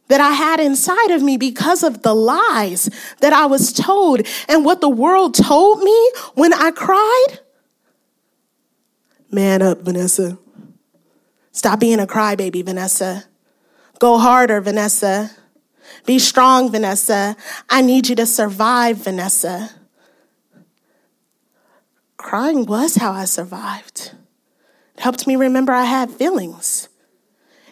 that 0.08 0.20
I 0.20 0.32
had 0.32 0.60
inside 0.60 1.10
of 1.10 1.22
me 1.22 1.38
because 1.38 1.82
of 1.82 2.02
the 2.02 2.14
lies 2.14 2.90
that 3.20 3.32
I 3.32 3.46
was 3.46 3.72
told 3.72 4.26
and 4.46 4.62
what 4.62 4.82
the 4.82 4.90
world 4.90 5.36
told 5.36 5.82
me 5.82 6.12
when 6.34 6.52
I 6.52 6.70
cried 6.70 7.38
Man 9.30 9.62
up, 9.62 9.80
Vanessa. 9.80 10.36
Stop 11.52 11.80
being 11.80 11.98
a 11.98 12.06
crybaby, 12.06 12.62
Vanessa. 12.62 13.24
Go 13.98 14.18
harder, 14.18 14.60
Vanessa. 14.60 15.30
Be 16.06 16.18
strong, 16.18 16.70
Vanessa. 16.70 17.36
I 17.70 17.80
need 17.80 18.08
you 18.08 18.16
to 18.16 18.26
survive, 18.26 18.98
Vanessa. 18.98 19.70
Crying 22.16 22.66
was 22.66 22.96
how 22.96 23.12
I 23.12 23.24
survived. 23.24 24.12
It 24.94 25.00
helped 25.00 25.26
me 25.26 25.36
remember 25.36 25.72
I 25.72 25.84
had 25.84 26.10
feelings. 26.10 26.88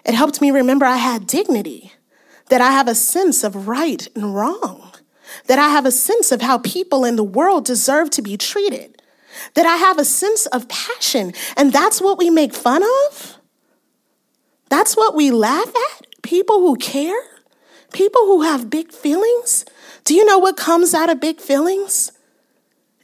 It 0.04 0.14
helped 0.14 0.40
me 0.40 0.50
remember 0.50 0.86
I 0.86 0.96
had 0.96 1.26
dignity, 1.26 1.92
that 2.48 2.60
I 2.60 2.72
have 2.72 2.88
a 2.88 2.94
sense 2.94 3.44
of 3.44 3.68
right 3.68 4.08
and 4.14 4.34
wrong, 4.34 4.92
that 5.46 5.58
I 5.58 5.68
have 5.68 5.86
a 5.86 5.92
sense 5.92 6.32
of 6.32 6.42
how 6.42 6.58
people 6.58 7.04
in 7.04 7.16
the 7.16 7.24
world 7.24 7.64
deserve 7.64 8.10
to 8.10 8.22
be 8.22 8.36
treated, 8.36 9.00
that 9.54 9.66
I 9.66 9.76
have 9.76 9.98
a 9.98 10.04
sense 10.04 10.46
of 10.46 10.68
passion. 10.68 11.32
And 11.56 11.72
that's 11.72 12.00
what 12.00 12.18
we 12.18 12.30
make 12.30 12.54
fun 12.54 12.82
of? 12.82 13.38
That's 14.68 14.96
what 14.96 15.14
we 15.14 15.30
laugh 15.30 15.68
at? 15.92 16.22
People 16.22 16.60
who 16.60 16.76
care? 16.76 17.22
People 17.92 18.22
who 18.26 18.42
have 18.42 18.70
big 18.70 18.92
feelings? 18.92 19.64
Do 20.04 20.14
you 20.14 20.24
know 20.24 20.38
what 20.38 20.56
comes 20.56 20.94
out 20.94 21.10
of 21.10 21.20
big 21.20 21.40
feelings? 21.40 22.12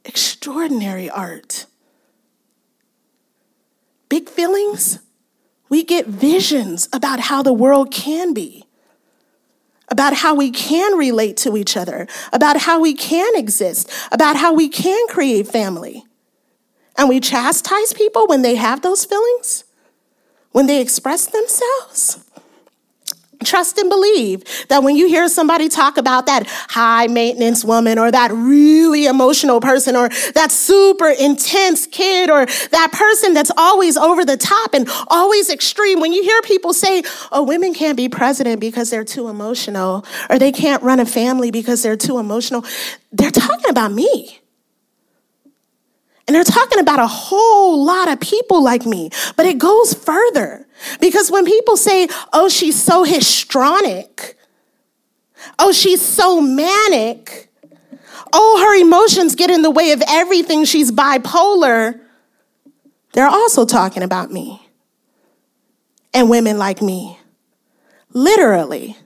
Extraordinary 0.05 1.11
art. 1.11 1.67
Big 4.09 4.29
feelings 4.29 5.01
we 5.69 5.83
get 5.83 6.07
visions 6.07 6.89
about 6.93 7.21
how 7.21 7.43
the 7.43 7.53
world 7.53 7.91
can 7.93 8.33
be, 8.33 8.65
about 9.89 10.15
how 10.15 10.35
we 10.35 10.51
can 10.51 10.97
relate 10.97 11.37
to 11.39 11.57
each 11.57 11.77
other, 11.77 12.07
about 12.33 12.59
how 12.59 12.81
we 12.81 12.95
can 12.95 13.35
exist, 13.35 13.91
about 14.13 14.37
how 14.37 14.53
we 14.53 14.69
can 14.69 15.07
create 15.09 15.49
family. 15.49 16.05
And 16.97 17.09
we 17.09 17.21
chastise 17.21 17.93
people 17.93 18.27
when 18.27 18.43
they 18.43 18.55
have 18.55 18.83
those 18.83 19.05
feelings, 19.05 19.65
when 20.53 20.67
they 20.67 20.81
express 20.81 21.27
themselves. 21.27 22.25
Trust 23.45 23.79
and 23.79 23.91
believe 23.91 24.45
that 24.69 24.83
when 24.83 24.97
you 24.97 25.09
hear 25.09 25.29
somebody 25.29 25.69
talk 25.69 25.99
about 25.99 26.27
that 26.27 26.47
high 26.47 27.07
maintenance 27.07 27.65
woman 27.65 27.99
or 27.99 28.11
that 28.11 28.33
really 28.33 29.07
emotional 29.07 29.61
person 29.61 29.95
or 29.95 30.09
that 30.35 30.51
super 30.51 31.09
intense 31.09 31.87
kid 31.87 32.31
or 32.31 32.47
that 32.47 32.93
person 32.93 33.35
that's 33.35 33.51
always 33.57 33.97
over 33.97 34.25
the 34.25 34.37
top 34.37 34.73
and 34.75 34.89
always 35.09 35.51
extreme, 35.51 36.01
when 36.01 36.13
you 36.13 36.23
hear 36.23 36.41
people 36.43 36.73
say, 36.73 37.03
oh, 37.31 37.43
women 37.43 37.75
can't 37.75 37.97
be 37.97 38.09
president 38.09 38.59
because 38.61 38.91
they're 38.91 39.05
too 39.05 39.29
emotional 39.29 40.05
or 40.31 40.39
they 40.39 40.51
can't 40.51 40.83
run 40.83 40.99
a 40.99 41.07
family 41.07 41.51
because 41.51 41.83
they're 41.83 41.97
too 41.97 42.19
emotional, 42.19 42.65
they're 43.13 43.31
talking 43.31 43.69
about 43.71 43.93
me. 43.93 44.41
And 46.27 46.35
they're 46.35 46.45
talking 46.45 46.81
about 46.81 46.99
a 46.99 47.07
whole 47.07 47.85
lot 47.85 48.09
of 48.09 48.19
people 48.19 48.63
like 48.63 48.85
me, 48.85 49.11
but 49.37 49.47
it 49.47 49.59
goes 49.59 49.95
further. 49.95 50.66
Because 51.01 51.31
when 51.31 51.45
people 51.45 51.77
say, 51.77 52.09
oh, 52.33 52.49
she's 52.49 52.81
so 52.81 53.05
histrionic, 53.05 54.37
oh, 55.59 55.73
she's 55.73 56.01
so 56.01 56.41
manic, 56.41 57.51
oh, 58.33 58.65
her 58.65 58.81
emotions 58.81 59.35
get 59.35 59.51
in 59.51 59.63
the 59.63 59.71
way 59.71 59.93
of 59.93 60.03
everything, 60.09 60.65
she's 60.65 60.91
bipolar, 60.91 62.01
they're 63.13 63.29
also 63.29 63.65
talking 63.65 64.03
about 64.03 64.31
me 64.31 64.67
and 66.13 66.29
women 66.29 66.59
like 66.59 66.83
me. 66.83 67.19
Literally. 68.13 68.97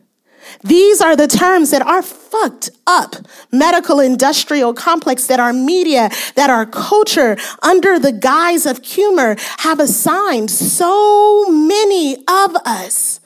These 0.63 1.01
are 1.01 1.17
the 1.17 1.27
terms 1.27 1.71
that 1.71 1.83
are 1.83 2.03
fucked 2.03 2.71
up 2.87 3.17
medical 3.51 3.99
industrial 3.99 4.75
complex 4.75 5.27
that 5.27 5.41
our 5.41 5.53
media, 5.53 6.11
that 6.35 6.51
our 6.51 6.67
culture, 6.67 7.37
under 7.63 7.99
the 7.99 8.13
guise 8.13 8.67
of 8.67 8.85
humor, 8.85 9.37
have 9.59 9.81
assigned 9.81 10.51
so 10.51 11.47
many 11.49 12.17
of 12.17 12.57
us. 12.67 13.21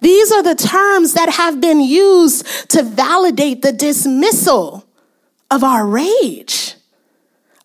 These 0.00 0.32
are 0.32 0.42
the 0.42 0.54
terms 0.54 1.12
that 1.12 1.28
have 1.30 1.60
been 1.60 1.80
used 1.80 2.70
to 2.70 2.82
validate 2.82 3.60
the 3.60 3.72
dismissal 3.72 4.86
of 5.50 5.62
our 5.62 5.86
rage, 5.86 6.76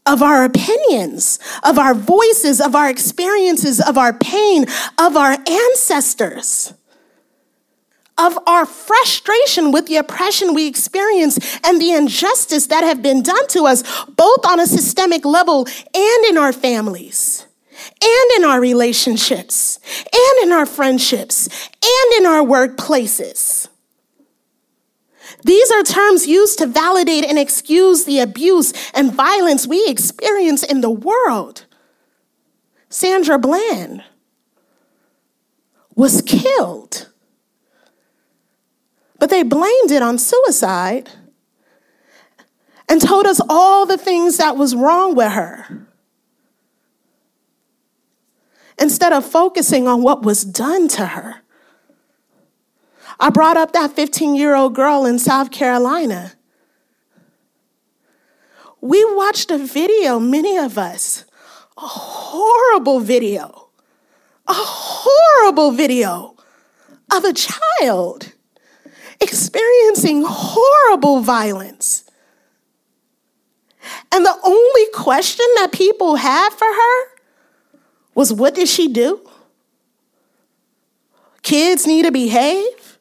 of 0.05 0.21
our 0.21 0.43
opinions, 0.43 1.39
of 1.63 1.79
our 1.79 1.93
voices, 1.93 2.59
of 2.59 2.75
our 2.75 2.89
experiences, 2.89 3.79
of 3.79 3.97
our 3.97 4.11
pain, 4.11 4.65
of 4.99 5.15
our 5.15 5.37
ancestors 5.47 6.73
of 8.17 8.37
our 8.47 8.65
frustration 8.65 9.71
with 9.71 9.87
the 9.87 9.97
oppression 9.97 10.53
we 10.53 10.67
experience 10.67 11.37
and 11.65 11.81
the 11.81 11.91
injustice 11.91 12.67
that 12.67 12.83
have 12.83 13.01
been 13.01 13.21
done 13.21 13.47
to 13.49 13.65
us, 13.65 13.83
both 14.05 14.45
on 14.45 14.59
a 14.59 14.67
systemic 14.67 15.25
level 15.25 15.67
and 15.93 16.25
in 16.25 16.37
our 16.37 16.53
families, 16.53 17.45
and 18.01 18.31
in 18.37 18.45
our 18.45 18.61
relationships, 18.61 19.79
and 20.13 20.47
in 20.47 20.51
our 20.53 20.65
friendships, 20.65 21.69
and 21.83 22.13
in 22.19 22.25
our 22.25 22.41
workplaces. 22.41 23.67
These 25.43 25.69
are 25.71 25.83
terms 25.83 26.25
used 26.25 26.57
to 26.59 26.65
validate 26.65 27.25
and 27.25 27.37
excuse 27.37 28.05
the 28.05 28.19
abuse 28.19 28.73
and 28.93 29.13
violence 29.13 29.67
we 29.67 29.87
experience 29.87 30.63
in 30.63 30.81
the 30.81 30.89
world. 30.89 31.65
Sandra 32.89 33.37
Bland 33.37 34.03
was 35.95 36.21
killed 36.21 37.09
but 39.25 39.31
they 39.31 39.41
blamed 39.41 39.89
it 39.89 40.03
on 40.03 40.19
suicide 40.19 41.09
and 42.87 43.01
told 43.01 43.25
us 43.25 43.41
all 43.49 43.87
the 43.87 43.97
things 43.97 44.37
that 44.37 44.55
was 44.55 44.75
wrong 44.75 45.15
with 45.15 45.31
her. 45.31 45.87
Instead 48.77 49.13
of 49.13 49.25
focusing 49.25 49.87
on 49.87 50.03
what 50.03 50.21
was 50.21 50.43
done 50.43 50.87
to 50.89 51.07
her. 51.07 51.41
I 53.19 53.31
brought 53.31 53.57
up 53.57 53.71
that 53.71 53.93
15 53.93 54.35
year 54.35 54.53
old 54.53 54.75
girl 54.75 55.07
in 55.07 55.17
South 55.17 55.49
Carolina. 55.49 56.33
We 58.79 59.03
watched 59.15 59.49
a 59.49 59.57
video, 59.57 60.19
many 60.19 60.55
of 60.55 60.77
us, 60.77 61.25
a 61.75 61.87
horrible 61.87 62.99
video, 62.99 63.69
a 64.45 64.53
horrible 64.53 65.71
video 65.71 66.35
of 67.11 67.23
a 67.23 67.33
child 67.33 68.34
experiencing 69.21 70.23
horrible 70.25 71.21
violence. 71.21 72.03
And 74.11 74.25
the 74.25 74.37
only 74.43 74.85
question 74.93 75.45
that 75.57 75.71
people 75.71 76.15
had 76.15 76.49
for 76.49 76.65
her 76.65 77.15
was 78.13 78.33
what 78.33 78.55
did 78.55 78.67
she 78.67 78.87
do? 78.87 79.21
Kids 81.43 81.85
need 81.85 82.05
to 82.05 82.11
behave. 82.11 82.97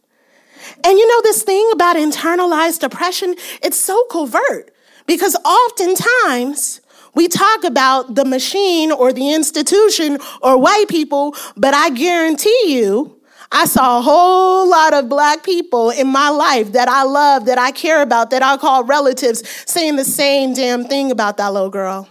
And 0.82 0.98
you 0.98 1.08
know, 1.08 1.22
this 1.22 1.42
thing 1.42 1.70
about 1.72 1.96
internalized 1.96 2.80
depression, 2.80 3.34
it's 3.62 3.78
so 3.78 4.04
covert 4.10 4.70
because 5.06 5.36
oftentimes 5.36 6.80
we 7.14 7.28
talk 7.28 7.64
about 7.64 8.14
the 8.14 8.24
machine 8.24 8.90
or 8.92 9.12
the 9.12 9.32
institution 9.32 10.18
or 10.42 10.58
white 10.58 10.88
people, 10.88 11.34
but 11.56 11.72
I 11.72 11.90
guarantee 11.90 12.64
you, 12.66 13.13
I 13.56 13.66
saw 13.66 14.00
a 14.00 14.02
whole 14.02 14.68
lot 14.68 14.94
of 14.94 15.08
black 15.08 15.44
people 15.44 15.90
in 15.90 16.08
my 16.08 16.28
life 16.28 16.72
that 16.72 16.88
I 16.88 17.04
love, 17.04 17.44
that 17.44 17.56
I 17.56 17.70
care 17.70 18.02
about, 18.02 18.30
that 18.30 18.42
I 18.42 18.56
call 18.56 18.82
relatives, 18.82 19.48
saying 19.64 19.94
the 19.94 20.04
same 20.04 20.54
damn 20.54 20.86
thing 20.86 21.12
about 21.12 21.36
that 21.36 21.52
little 21.52 21.70
girl. 21.70 22.08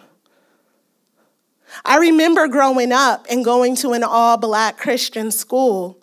I 1.83 1.97
remember 1.97 2.47
growing 2.47 2.93
up 2.93 3.25
and 3.29 3.43
going 3.43 3.75
to 3.77 3.91
an 3.91 4.03
all 4.03 4.37
black 4.37 4.77
Christian 4.77 5.31
school 5.31 5.97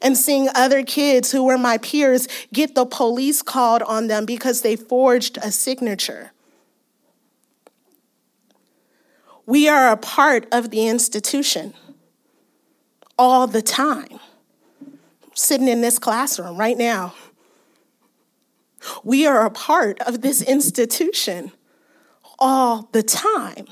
and 0.00 0.16
seeing 0.16 0.48
other 0.54 0.82
kids 0.82 1.30
who 1.30 1.44
were 1.44 1.58
my 1.58 1.76
peers 1.76 2.26
get 2.50 2.74
the 2.74 2.86
police 2.86 3.42
called 3.42 3.82
on 3.82 4.06
them 4.06 4.24
because 4.24 4.62
they 4.62 4.76
forged 4.76 5.36
a 5.42 5.52
signature. 5.52 6.30
We 9.44 9.68
are 9.68 9.92
a 9.92 9.96
part 9.98 10.48
of 10.50 10.70
the 10.70 10.88
institution 10.88 11.74
all 13.18 13.46
the 13.46 13.60
time 13.60 14.20
sitting 15.38 15.68
in 15.68 15.80
this 15.80 15.98
classroom 15.98 16.56
right 16.56 16.76
now. 16.76 17.14
We 19.04 19.26
are 19.26 19.44
a 19.44 19.50
part 19.50 20.00
of 20.00 20.20
this 20.20 20.42
institution 20.42 21.52
all 22.38 22.88
the 22.92 23.02
time, 23.02 23.66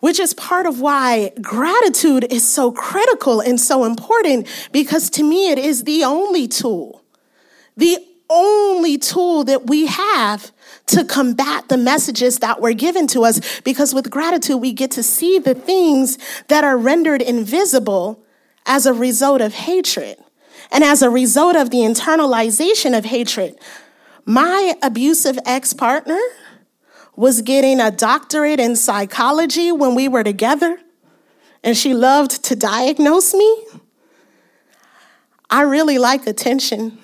which 0.00 0.18
is 0.18 0.34
part 0.34 0.66
of 0.66 0.80
why 0.80 1.32
gratitude 1.40 2.24
is 2.30 2.46
so 2.46 2.72
critical 2.72 3.40
and 3.40 3.60
so 3.60 3.84
important 3.84 4.46
because 4.72 5.10
to 5.10 5.22
me 5.22 5.50
it 5.50 5.58
is 5.58 5.84
the 5.84 6.04
only 6.04 6.48
tool, 6.48 7.02
the 7.76 7.98
only 8.30 8.96
tool 8.96 9.44
that 9.44 9.66
we 9.66 9.86
have 9.86 10.50
to 10.86 11.04
combat 11.04 11.68
the 11.68 11.76
messages 11.76 12.38
that 12.38 12.60
were 12.60 12.72
given 12.72 13.06
to 13.06 13.24
us 13.24 13.60
because 13.60 13.94
with 13.94 14.10
gratitude 14.10 14.60
we 14.60 14.72
get 14.72 14.90
to 14.90 15.02
see 15.02 15.38
the 15.38 15.54
things 15.54 16.18
that 16.48 16.64
are 16.64 16.76
rendered 16.76 17.20
invisible 17.20 18.22
as 18.66 18.86
a 18.86 18.92
result 18.92 19.40
of 19.40 19.52
hatred. 19.52 20.16
And 20.70 20.82
as 20.84 21.02
a 21.02 21.10
result 21.10 21.56
of 21.56 21.70
the 21.70 21.78
internalization 21.78 22.96
of 22.96 23.04
hatred, 23.04 23.58
my 24.24 24.74
abusive 24.82 25.38
ex 25.44 25.72
partner 25.72 26.20
was 27.16 27.42
getting 27.42 27.80
a 27.80 27.90
doctorate 27.90 28.58
in 28.58 28.74
psychology 28.74 29.70
when 29.70 29.94
we 29.94 30.08
were 30.08 30.24
together. 30.24 30.78
and 31.64 31.76
she 31.76 31.94
loved 31.94 32.44
to 32.44 32.54
diagnose 32.54 33.32
me. 33.34 33.64
I 35.48 35.62
really 35.62 35.98
like 35.98 36.26
attention. 36.26 36.98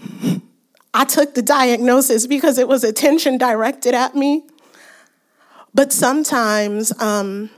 I 0.93 1.05
took 1.05 1.35
the 1.35 1.43
diagnosis 1.43 2.27
because 2.27 2.59
it 2.59 2.69
was 2.69 2.85
attention 2.85 3.39
directed 3.39 3.95
at 3.95 4.15
me. 4.15 4.45
But 5.73 5.93
sometimes 5.93 6.93
um, 7.01 7.49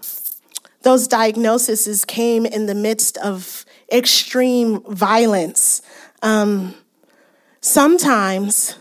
those 0.82 1.08
diagnoses 1.08 2.04
came 2.04 2.46
in 2.46 2.66
the 2.66 2.74
midst 2.74 3.16
of 3.18 3.64
extreme 3.90 4.80
violence. 4.82 5.82
Um, 6.22 6.74
sometimes 7.60 8.76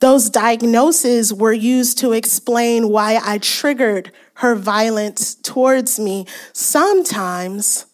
those 0.00 0.30
diagnoses 0.30 1.34
were 1.34 1.52
used 1.52 1.98
to 1.98 2.12
explain 2.12 2.88
why 2.88 3.20
I 3.22 3.38
triggered 3.38 4.12
her 4.34 4.54
violence 4.54 5.34
towards 5.34 5.98
me. 5.98 6.26
Sometimes 6.52 7.86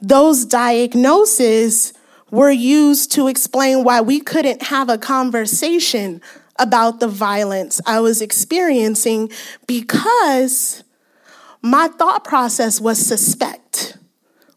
those 0.00 0.44
diagnoses 0.44 1.92
were 2.30 2.50
used 2.50 3.12
to 3.12 3.28
explain 3.28 3.84
why 3.84 4.00
we 4.00 4.20
couldn't 4.20 4.62
have 4.62 4.88
a 4.88 4.98
conversation 4.98 6.20
about 6.58 7.00
the 7.00 7.08
violence 7.08 7.80
I 7.86 8.00
was 8.00 8.20
experiencing 8.20 9.30
because 9.66 10.82
my 11.62 11.88
thought 11.88 12.24
process 12.24 12.80
was 12.80 12.98
suspect, 13.04 13.96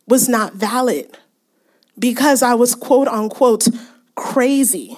was 0.08 0.28
not 0.28 0.54
valid, 0.54 1.18
because 1.98 2.42
I 2.42 2.54
was 2.54 2.76
quote 2.76 3.08
unquote 3.08 3.68
crazy. 4.16 4.98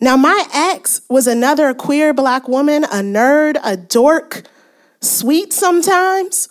Now, 0.00 0.16
my 0.16 0.46
ex 0.54 1.00
was 1.08 1.26
another 1.26 1.74
queer 1.74 2.14
black 2.14 2.46
woman, 2.46 2.84
a 2.84 3.02
nerd, 3.02 3.58
a 3.64 3.76
dork, 3.76 4.44
sweet 5.00 5.52
sometimes. 5.52 6.48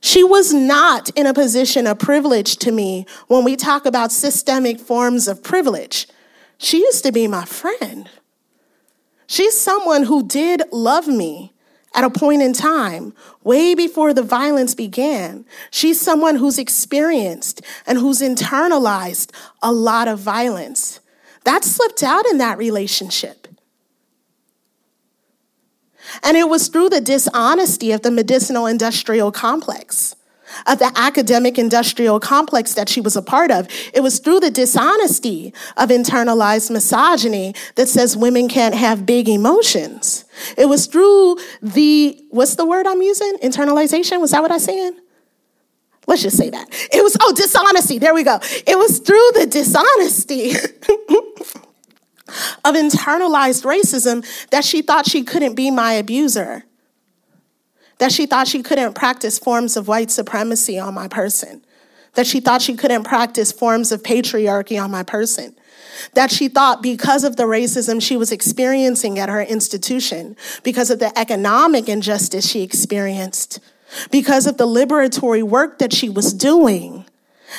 She 0.00 0.24
was 0.24 0.54
not 0.54 1.10
in 1.10 1.26
a 1.26 1.34
position 1.34 1.86
of 1.86 1.98
privilege 1.98 2.56
to 2.58 2.72
me 2.72 3.04
when 3.28 3.44
we 3.44 3.54
talk 3.54 3.84
about 3.84 4.12
systemic 4.12 4.80
forms 4.80 5.28
of 5.28 5.42
privilege. 5.42 6.08
She 6.56 6.78
used 6.78 7.04
to 7.04 7.12
be 7.12 7.26
my 7.26 7.44
friend. 7.44 8.08
She's 9.26 9.58
someone 9.58 10.04
who 10.04 10.26
did 10.26 10.62
love 10.72 11.06
me 11.06 11.52
at 11.94 12.04
a 12.04 12.10
point 12.10 12.42
in 12.42 12.52
time, 12.52 13.12
way 13.42 13.74
before 13.74 14.14
the 14.14 14.22
violence 14.22 14.74
began. 14.74 15.44
She's 15.70 16.00
someone 16.00 16.36
who's 16.36 16.58
experienced 16.58 17.62
and 17.86 17.98
who's 17.98 18.20
internalized 18.20 19.32
a 19.62 19.72
lot 19.72 20.06
of 20.06 20.18
violence. 20.20 21.00
That 21.44 21.64
slipped 21.64 22.02
out 22.02 22.26
in 22.26 22.38
that 22.38 22.58
relationship. 22.58 23.48
And 26.22 26.36
it 26.36 26.48
was 26.48 26.68
through 26.68 26.90
the 26.90 27.00
dishonesty 27.00 27.92
of 27.92 28.02
the 28.02 28.10
medicinal 28.10 28.66
industrial 28.66 29.32
complex, 29.32 30.16
of 30.66 30.78
the 30.78 30.92
academic 30.96 31.58
industrial 31.58 32.20
complex 32.20 32.74
that 32.74 32.88
she 32.88 33.00
was 33.00 33.16
a 33.16 33.22
part 33.22 33.50
of. 33.50 33.68
It 33.94 34.00
was 34.00 34.18
through 34.18 34.40
the 34.40 34.50
dishonesty 34.50 35.54
of 35.76 35.90
internalized 35.90 36.70
misogyny 36.70 37.54
that 37.74 37.88
says 37.88 38.16
women 38.16 38.48
can't 38.48 38.74
have 38.74 39.06
big 39.06 39.28
emotions. 39.28 40.24
It 40.56 40.66
was 40.66 40.86
through 40.86 41.38
the, 41.62 42.18
what's 42.30 42.56
the 42.56 42.66
word 42.66 42.86
I'm 42.86 43.02
using? 43.02 43.34
Internalization? 43.42 44.20
Was 44.20 44.32
that 44.32 44.42
what 44.42 44.50
I 44.50 44.58
said? 44.58 44.92
Let's 46.06 46.22
just 46.22 46.36
say 46.36 46.50
that. 46.50 46.68
It 46.92 47.02
was, 47.02 47.16
oh, 47.20 47.32
dishonesty. 47.32 47.98
There 47.98 48.14
we 48.14 48.24
go. 48.24 48.40
It 48.66 48.76
was 48.76 48.98
through 48.98 49.30
the 49.34 49.46
dishonesty 49.46 50.50
of 52.64 52.74
internalized 52.74 53.64
racism 53.64 54.24
that 54.50 54.64
she 54.64 54.82
thought 54.82 55.06
she 55.06 55.22
couldn't 55.22 55.54
be 55.54 55.70
my 55.70 55.92
abuser, 55.92 56.64
that 58.00 58.10
she 58.10 58.24
thought 58.24 58.48
she 58.48 58.62
couldn't 58.62 58.94
practice 58.94 59.38
forms 59.38 59.76
of 59.76 59.86
white 59.86 60.10
supremacy 60.10 60.78
on 60.78 60.94
my 60.94 61.06
person, 61.06 61.62
that 62.14 62.26
she 62.26 62.40
thought 62.40 62.62
she 62.62 62.74
couldn't 62.74 63.04
practice 63.04 63.52
forms 63.52 63.92
of 63.92 64.02
patriarchy 64.02 64.82
on 64.82 64.90
my 64.90 65.02
person. 65.02 65.54
That 66.14 66.30
she 66.30 66.48
thought 66.48 66.82
because 66.82 67.24
of 67.24 67.36
the 67.36 67.42
racism 67.42 68.00
she 68.00 68.16
was 68.16 68.32
experiencing 68.32 69.18
at 69.18 69.28
her 69.28 69.42
institution, 69.42 70.34
because 70.62 70.90
of 70.90 70.98
the 70.98 71.16
economic 71.18 71.90
injustice 71.90 72.48
she 72.48 72.62
experienced, 72.62 73.60
because 74.10 74.46
of 74.46 74.56
the 74.56 74.66
liberatory 74.66 75.42
work 75.42 75.78
that 75.78 75.92
she 75.92 76.08
was 76.08 76.32
doing, 76.32 77.04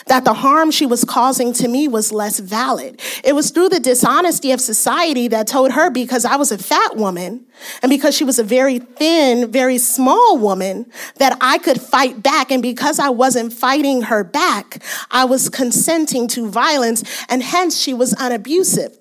that 0.07 0.25
the 0.25 0.33
harm 0.33 0.71
she 0.71 0.85
was 0.85 1.03
causing 1.03 1.53
to 1.53 1.67
me 1.67 1.87
was 1.87 2.11
less 2.11 2.39
valid. 2.39 3.01
It 3.23 3.33
was 3.33 3.51
through 3.51 3.69
the 3.69 3.79
dishonesty 3.79 4.51
of 4.51 4.61
society 4.61 5.27
that 5.29 5.47
told 5.47 5.71
her 5.71 5.89
because 5.89 6.25
I 6.25 6.35
was 6.35 6.51
a 6.51 6.57
fat 6.57 6.95
woman 6.95 7.45
and 7.81 7.89
because 7.89 8.15
she 8.15 8.23
was 8.23 8.39
a 8.39 8.43
very 8.43 8.79
thin, 8.79 9.51
very 9.51 9.77
small 9.77 10.37
woman 10.37 10.91
that 11.17 11.37
I 11.41 11.57
could 11.57 11.81
fight 11.81 12.23
back. 12.23 12.51
And 12.51 12.61
because 12.61 12.99
I 12.99 13.09
wasn't 13.09 13.53
fighting 13.53 14.03
her 14.03 14.23
back, 14.23 14.83
I 15.09 15.25
was 15.25 15.49
consenting 15.49 16.27
to 16.29 16.49
violence 16.49 17.03
and 17.29 17.43
hence 17.43 17.79
she 17.79 17.93
was 17.93 18.13
unabusive. 18.15 18.97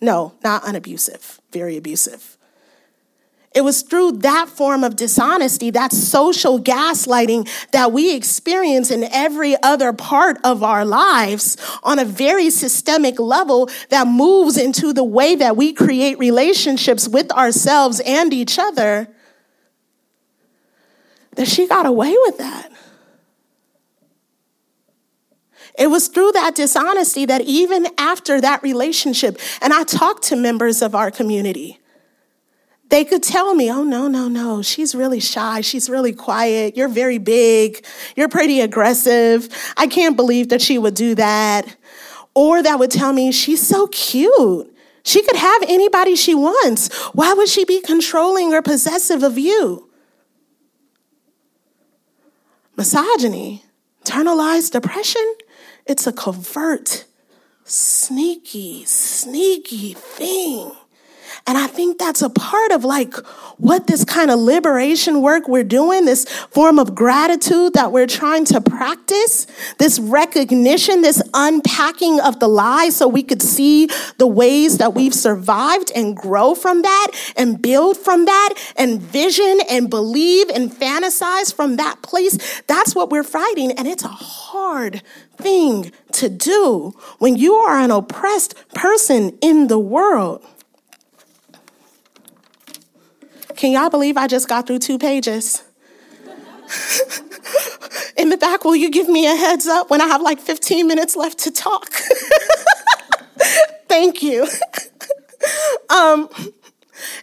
No, 0.00 0.34
not 0.42 0.62
unabusive, 0.64 1.38
very 1.50 1.76
abusive. 1.76 2.33
It 3.54 3.62
was 3.62 3.82
through 3.82 4.12
that 4.18 4.48
form 4.48 4.82
of 4.82 4.96
dishonesty, 4.96 5.70
that 5.70 5.92
social 5.92 6.60
gaslighting 6.60 7.48
that 7.70 7.92
we 7.92 8.12
experience 8.12 8.90
in 8.90 9.04
every 9.04 9.54
other 9.62 9.92
part 9.92 10.38
of 10.42 10.64
our 10.64 10.84
lives 10.84 11.56
on 11.84 12.00
a 12.00 12.04
very 12.04 12.50
systemic 12.50 13.20
level 13.20 13.70
that 13.90 14.08
moves 14.08 14.56
into 14.56 14.92
the 14.92 15.04
way 15.04 15.36
that 15.36 15.56
we 15.56 15.72
create 15.72 16.18
relationships 16.18 17.08
with 17.08 17.30
ourselves 17.30 18.00
and 18.04 18.34
each 18.34 18.58
other, 18.58 19.08
that 21.36 21.46
she 21.46 21.68
got 21.68 21.86
away 21.86 22.14
with 22.24 22.38
that. 22.38 22.72
It 25.78 25.88
was 25.88 26.08
through 26.08 26.32
that 26.32 26.56
dishonesty 26.56 27.24
that 27.26 27.42
even 27.42 27.86
after 27.98 28.40
that 28.40 28.64
relationship, 28.64 29.38
and 29.60 29.72
I 29.72 29.84
talked 29.84 30.24
to 30.24 30.36
members 30.36 30.82
of 30.82 30.96
our 30.96 31.12
community 31.12 31.78
they 32.90 33.04
could 33.04 33.22
tell 33.22 33.54
me, 33.54 33.70
oh, 33.70 33.82
no, 33.82 34.08
no, 34.08 34.28
no, 34.28 34.62
she's 34.62 34.94
really 34.94 35.20
shy. 35.20 35.60
She's 35.62 35.88
really 35.88 36.12
quiet. 36.12 36.76
You're 36.76 36.88
very 36.88 37.18
big. 37.18 37.84
You're 38.14 38.28
pretty 38.28 38.60
aggressive. 38.60 39.48
I 39.76 39.86
can't 39.86 40.16
believe 40.16 40.50
that 40.50 40.60
she 40.60 40.78
would 40.78 40.94
do 40.94 41.14
that. 41.14 41.76
Or 42.34 42.62
that 42.62 42.78
would 42.78 42.90
tell 42.90 43.12
me, 43.12 43.32
she's 43.32 43.66
so 43.66 43.86
cute. 43.88 44.70
She 45.02 45.22
could 45.22 45.36
have 45.36 45.62
anybody 45.66 46.14
she 46.14 46.34
wants. 46.34 46.92
Why 47.12 47.32
would 47.32 47.48
she 47.48 47.64
be 47.64 47.80
controlling 47.80 48.52
or 48.52 48.62
possessive 48.62 49.22
of 49.22 49.38
you? 49.38 49.90
Misogyny, 52.76 53.64
internalized 54.04 54.72
depression, 54.72 55.34
it's 55.86 56.06
a 56.06 56.12
covert, 56.12 57.04
sneaky, 57.64 58.84
sneaky 58.84 59.94
thing 59.94 60.72
and 61.46 61.58
I 61.58 61.66
think 61.66 61.98
that's 61.98 62.22
a 62.22 62.30
part 62.30 62.72
of 62.72 62.84
like 62.84 63.14
what 63.58 63.86
this 63.86 64.02
kind 64.02 64.30
of 64.30 64.38
liberation 64.38 65.20
work 65.20 65.46
we're 65.46 65.62
doing, 65.62 66.06
this 66.06 66.24
form 66.24 66.78
of 66.78 66.94
gratitude 66.94 67.74
that 67.74 67.92
we're 67.92 68.06
trying 68.06 68.46
to 68.46 68.62
practice, 68.62 69.46
this 69.78 69.98
recognition, 69.98 71.02
this 71.02 71.22
unpacking 71.34 72.18
of 72.20 72.40
the 72.40 72.48
lie 72.48 72.88
so 72.88 73.06
we 73.06 73.22
could 73.22 73.42
see 73.42 73.90
the 74.16 74.26
ways 74.26 74.78
that 74.78 74.94
we've 74.94 75.12
survived 75.14 75.92
and 75.94 76.16
grow 76.16 76.54
from 76.54 76.80
that 76.80 77.08
and 77.36 77.60
build 77.60 77.98
from 77.98 78.24
that 78.24 78.54
and 78.76 79.02
vision 79.02 79.60
and 79.68 79.90
believe 79.90 80.48
and 80.48 80.72
fantasize 80.72 81.54
from 81.54 81.76
that 81.76 82.00
place. 82.00 82.62
That's 82.62 82.94
what 82.94 83.10
we're 83.10 83.22
fighting. 83.22 83.72
And 83.72 83.86
it's 83.86 84.04
a 84.04 84.08
hard 84.08 85.02
thing 85.36 85.92
to 86.12 86.28
do 86.30 86.94
when 87.18 87.36
you 87.36 87.54
are 87.54 87.78
an 87.78 87.90
oppressed 87.90 88.54
person 88.74 89.36
in 89.42 89.66
the 89.66 89.78
world. 89.78 90.42
Can 93.56 93.72
y'all 93.72 93.90
believe 93.90 94.16
I 94.16 94.26
just 94.26 94.48
got 94.48 94.66
through 94.66 94.80
two 94.80 94.98
pages? 94.98 95.62
In 98.16 98.30
the 98.30 98.36
back, 98.36 98.64
will 98.64 98.76
you 98.76 98.90
give 98.90 99.08
me 99.08 99.26
a 99.26 99.34
heads 99.34 99.66
up 99.66 99.90
when 99.90 100.00
I 100.00 100.06
have 100.06 100.22
like 100.22 100.40
15 100.40 100.86
minutes 100.86 101.16
left 101.16 101.38
to 101.40 101.50
talk? 101.50 101.90
Thank 103.88 104.22
you. 104.22 104.46
um, 105.90 106.28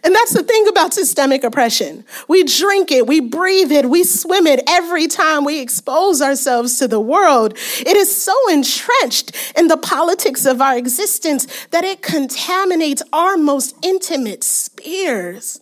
and 0.04 0.14
that's 0.14 0.32
the 0.32 0.42
thing 0.42 0.68
about 0.68 0.94
systemic 0.94 1.44
oppression. 1.44 2.04
We 2.28 2.44
drink 2.44 2.92
it, 2.92 3.06
we 3.06 3.20
breathe 3.20 3.72
it, 3.72 3.88
we 3.88 4.04
swim 4.04 4.46
it 4.46 4.62
every 4.68 5.08
time 5.08 5.44
we 5.44 5.60
expose 5.60 6.22
ourselves 6.22 6.78
to 6.78 6.88
the 6.88 7.00
world. 7.00 7.54
It 7.80 7.96
is 7.96 8.14
so 8.14 8.34
entrenched 8.50 9.32
in 9.56 9.68
the 9.68 9.76
politics 9.76 10.46
of 10.46 10.60
our 10.60 10.76
existence 10.76 11.46
that 11.70 11.84
it 11.84 12.02
contaminates 12.02 13.02
our 13.12 13.36
most 13.36 13.76
intimate 13.82 14.44
spheres. 14.44 15.60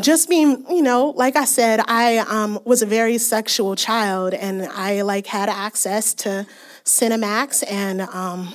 Just 0.00 0.28
being, 0.28 0.64
you 0.68 0.82
know, 0.82 1.10
like 1.16 1.36
I 1.36 1.44
said, 1.44 1.80
I 1.86 2.18
um, 2.18 2.58
was 2.64 2.82
a 2.82 2.86
very 2.86 3.18
sexual 3.18 3.76
child, 3.76 4.34
and 4.34 4.62
I 4.62 5.02
like 5.02 5.26
had 5.26 5.48
access 5.48 6.14
to 6.14 6.46
Cinemax 6.84 7.64
and 7.70 8.02
um, 8.02 8.54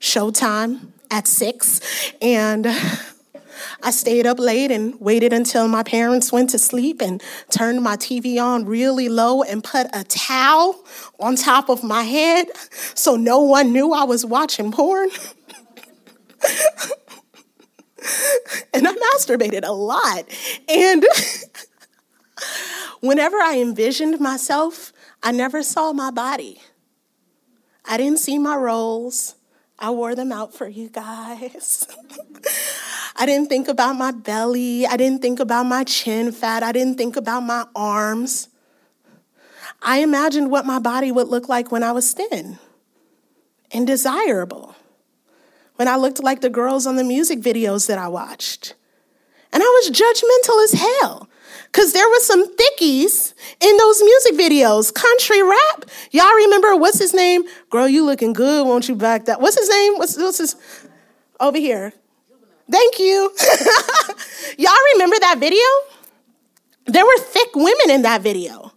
Showtime 0.00 0.88
at 1.10 1.26
six, 1.26 2.12
and 2.20 2.66
I 3.82 3.90
stayed 3.90 4.26
up 4.26 4.38
late 4.38 4.70
and 4.70 5.00
waited 5.00 5.32
until 5.32 5.68
my 5.68 5.82
parents 5.82 6.32
went 6.32 6.50
to 6.50 6.58
sleep 6.58 7.00
and 7.00 7.22
turned 7.50 7.82
my 7.82 7.96
TV 7.96 8.42
on 8.42 8.66
really 8.66 9.08
low 9.08 9.42
and 9.42 9.64
put 9.64 9.86
a 9.92 10.04
towel 10.04 10.84
on 11.18 11.36
top 11.36 11.68
of 11.68 11.82
my 11.82 12.02
head 12.02 12.46
so 12.94 13.16
no 13.16 13.40
one 13.40 13.72
knew 13.72 13.92
I 13.92 14.04
was 14.04 14.24
watching 14.24 14.70
porn. 14.70 15.08
and 18.74 18.86
I 18.86 18.94
masturbated 18.94 19.66
a 19.66 19.72
lot. 19.72 20.24
And 20.68 21.06
whenever 23.00 23.36
I 23.36 23.58
envisioned 23.60 24.20
myself, 24.20 24.92
I 25.22 25.32
never 25.32 25.62
saw 25.62 25.92
my 25.92 26.10
body. 26.10 26.60
I 27.84 27.96
didn't 27.96 28.18
see 28.18 28.38
my 28.38 28.56
rolls. 28.56 29.34
I 29.78 29.90
wore 29.90 30.14
them 30.14 30.32
out 30.32 30.54
for 30.54 30.68
you 30.68 30.88
guys. 30.88 31.86
I 33.16 33.26
didn't 33.26 33.48
think 33.48 33.68
about 33.68 33.94
my 33.94 34.10
belly. 34.10 34.86
I 34.86 34.96
didn't 34.96 35.22
think 35.22 35.40
about 35.40 35.64
my 35.64 35.84
chin 35.84 36.32
fat. 36.32 36.62
I 36.62 36.72
didn't 36.72 36.96
think 36.96 37.16
about 37.16 37.40
my 37.40 37.64
arms. 37.74 38.48
I 39.82 39.98
imagined 39.98 40.50
what 40.50 40.66
my 40.66 40.78
body 40.78 41.12
would 41.12 41.28
look 41.28 41.48
like 41.48 41.70
when 41.70 41.82
I 41.82 41.92
was 41.92 42.12
thin 42.12 42.58
and 43.70 43.86
desirable, 43.86 44.74
when 45.78 45.86
I 45.86 45.94
looked 45.94 46.22
like 46.22 46.40
the 46.40 46.50
girls 46.50 46.88
on 46.88 46.96
the 46.96 47.04
music 47.04 47.38
videos 47.38 47.86
that 47.86 47.98
I 47.98 48.08
watched. 48.08 48.74
And 49.52 49.62
I 49.62 49.66
was 49.66 49.90
judgmental 49.90 50.64
as 50.64 50.72
hell. 50.72 51.28
Cause 51.70 51.92
there 51.92 52.08
was 52.08 52.26
some 52.26 52.44
thickies 52.56 53.32
in 53.60 53.76
those 53.76 54.02
music 54.02 54.34
videos, 54.34 54.92
country 54.92 55.40
rap. 55.40 55.84
Y'all 56.10 56.34
remember 56.34 56.74
what's 56.74 56.98
his 56.98 57.14
name? 57.14 57.44
Girl, 57.70 57.86
you 57.86 58.04
looking 58.04 58.32
good, 58.32 58.66
won't 58.66 58.88
you 58.88 58.96
back 58.96 59.26
that? 59.26 59.40
What's 59.40 59.56
his 59.56 59.68
name? 59.68 59.98
What's, 59.98 60.16
what's 60.16 60.38
his? 60.38 60.56
Over 61.38 61.58
here. 61.58 61.92
Thank 62.68 62.98
you. 62.98 63.32
Y'all 64.58 64.74
remember 64.94 65.16
that 65.20 65.36
video? 65.38 65.62
There 66.86 67.04
were 67.04 67.18
thick 67.18 67.54
women 67.54 67.90
in 67.90 68.02
that 68.02 68.22
video. 68.22 68.72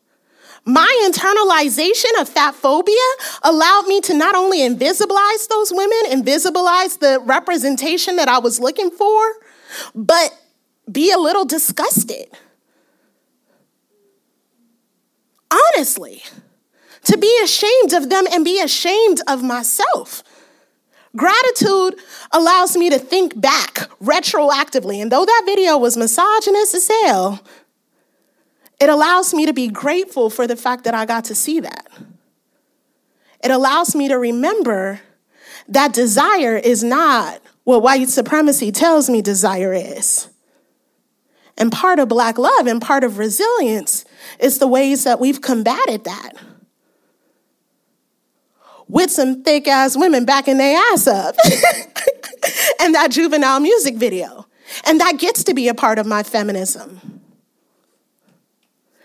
My 0.65 1.09
internalization 1.09 2.21
of 2.21 2.29
fat 2.29 2.53
phobia 2.53 2.95
allowed 3.41 3.87
me 3.87 3.99
to 4.01 4.13
not 4.13 4.35
only 4.35 4.59
invisibilize 4.59 5.47
those 5.49 5.71
women, 5.73 5.99
invisibilize 6.11 6.99
the 6.99 7.19
representation 7.25 8.15
that 8.17 8.27
I 8.27 8.37
was 8.39 8.59
looking 8.59 8.91
for, 8.91 9.33
but 9.95 10.37
be 10.91 11.11
a 11.11 11.17
little 11.17 11.45
disgusted. 11.45 12.27
Honestly, 15.51 16.23
to 17.05 17.17
be 17.17 17.39
ashamed 17.43 17.93
of 17.93 18.09
them 18.09 18.25
and 18.31 18.45
be 18.45 18.61
ashamed 18.61 19.21
of 19.27 19.43
myself. 19.43 20.23
Gratitude 21.15 21.99
allows 22.31 22.77
me 22.77 22.89
to 22.89 22.97
think 22.97 23.39
back 23.39 23.89
retroactively. 24.01 25.01
And 25.01 25.11
though 25.11 25.25
that 25.25 25.43
video 25.45 25.77
was 25.77 25.97
misogynist 25.97 26.73
as 26.73 26.87
hell, 26.87 27.41
it 28.81 28.89
allows 28.89 29.31
me 29.31 29.45
to 29.45 29.53
be 29.53 29.67
grateful 29.67 30.31
for 30.31 30.47
the 30.47 30.55
fact 30.55 30.85
that 30.85 30.95
I 30.95 31.05
got 31.05 31.25
to 31.25 31.35
see 31.35 31.59
that. 31.59 31.87
It 33.43 33.51
allows 33.51 33.95
me 33.95 34.07
to 34.07 34.15
remember 34.15 35.01
that 35.67 35.93
desire 35.93 36.57
is 36.57 36.83
not 36.83 37.41
what 37.63 37.83
white 37.83 38.09
supremacy 38.09 38.71
tells 38.71 39.07
me 39.07 39.21
desire 39.21 39.71
is. 39.71 40.29
And 41.59 41.71
part 41.71 41.99
of 41.99 42.09
Black 42.09 42.39
love 42.39 42.65
and 42.65 42.81
part 42.81 43.03
of 43.03 43.19
resilience 43.19 44.03
is 44.39 44.57
the 44.57 44.67
ways 44.67 45.03
that 45.03 45.19
we've 45.19 45.41
combated 45.41 46.03
that. 46.05 46.31
With 48.87 49.11
some 49.11 49.43
thick 49.43 49.67
ass 49.67 49.95
women 49.95 50.25
backing 50.25 50.57
their 50.57 50.81
ass 50.91 51.05
up. 51.05 51.35
and 52.79 52.95
that 52.95 53.11
Juvenile 53.11 53.59
music 53.59 53.95
video. 53.95 54.47
And 54.85 54.99
that 54.99 55.19
gets 55.19 55.43
to 55.43 55.53
be 55.53 55.67
a 55.67 55.75
part 55.75 55.99
of 55.99 56.07
my 56.07 56.23
feminism. 56.23 57.20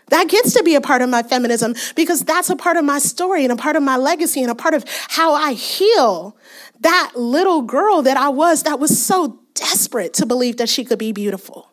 That 0.08 0.28
gets 0.28 0.52
to 0.54 0.62
be 0.62 0.76
a 0.76 0.80
part 0.80 1.02
of 1.02 1.10
my 1.10 1.22
feminism 1.22 1.74
because 1.96 2.20
that's 2.20 2.48
a 2.48 2.56
part 2.56 2.76
of 2.76 2.84
my 2.84 2.98
story 2.98 3.42
and 3.42 3.52
a 3.52 3.56
part 3.56 3.76
of 3.76 3.82
my 3.82 3.96
legacy 3.96 4.40
and 4.40 4.50
a 4.50 4.54
part 4.54 4.74
of 4.74 4.84
how 5.08 5.34
I 5.34 5.52
heal 5.52 6.36
that 6.80 7.12
little 7.16 7.62
girl 7.62 8.02
that 8.02 8.16
I 8.16 8.28
was 8.28 8.62
that 8.62 8.78
was 8.78 9.04
so 9.04 9.40
desperate 9.54 10.12
to 10.14 10.26
believe 10.26 10.58
that 10.58 10.68
she 10.68 10.84
could 10.84 10.98
be 10.98 11.12
beautiful 11.12 11.72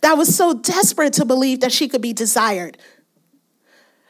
that 0.00 0.14
was 0.14 0.34
so 0.34 0.54
desperate 0.54 1.12
to 1.14 1.24
believe 1.24 1.60
that 1.60 1.72
she 1.72 1.88
could 1.88 2.02
be 2.02 2.12
desired. 2.12 2.78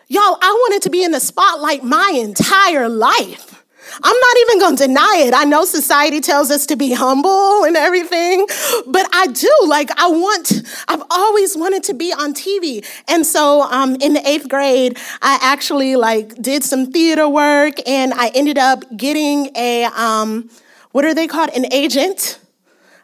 Y'all, 0.08 0.38
I 0.40 0.52
wanted 0.52 0.82
to 0.82 0.90
be 0.90 1.02
in 1.02 1.10
the 1.10 1.20
spotlight 1.20 1.82
my 1.82 2.12
entire 2.14 2.88
life. 2.88 3.64
I'm 4.02 4.16
not 4.16 4.36
even 4.40 4.58
going 4.58 4.76
to 4.76 4.86
deny 4.86 5.24
it. 5.26 5.34
I 5.34 5.44
know 5.44 5.64
society 5.64 6.20
tells 6.20 6.50
us 6.50 6.66
to 6.66 6.76
be 6.76 6.92
humble 6.92 7.64
and 7.64 7.76
everything, 7.76 8.46
but 8.86 9.08
I 9.12 9.28
do. 9.28 9.50
Like, 9.66 9.90
I 9.98 10.08
want, 10.08 10.52
I've 10.88 11.02
always 11.10 11.56
wanted 11.56 11.82
to 11.84 11.94
be 11.94 12.12
on 12.12 12.34
TV. 12.34 12.86
And 13.08 13.26
so 13.26 13.62
um, 13.62 13.96
in 13.96 14.12
the 14.12 14.28
eighth 14.28 14.48
grade, 14.48 14.98
I 15.22 15.38
actually 15.40 15.96
like 15.96 16.40
did 16.40 16.64
some 16.64 16.90
theater 16.92 17.28
work 17.28 17.74
and 17.86 18.12
I 18.14 18.28
ended 18.34 18.58
up 18.58 18.84
getting 18.96 19.50
a, 19.56 19.84
um, 19.84 20.50
what 20.92 21.04
are 21.04 21.14
they 21.14 21.26
called? 21.26 21.50
An 21.50 21.72
agent 21.72 22.40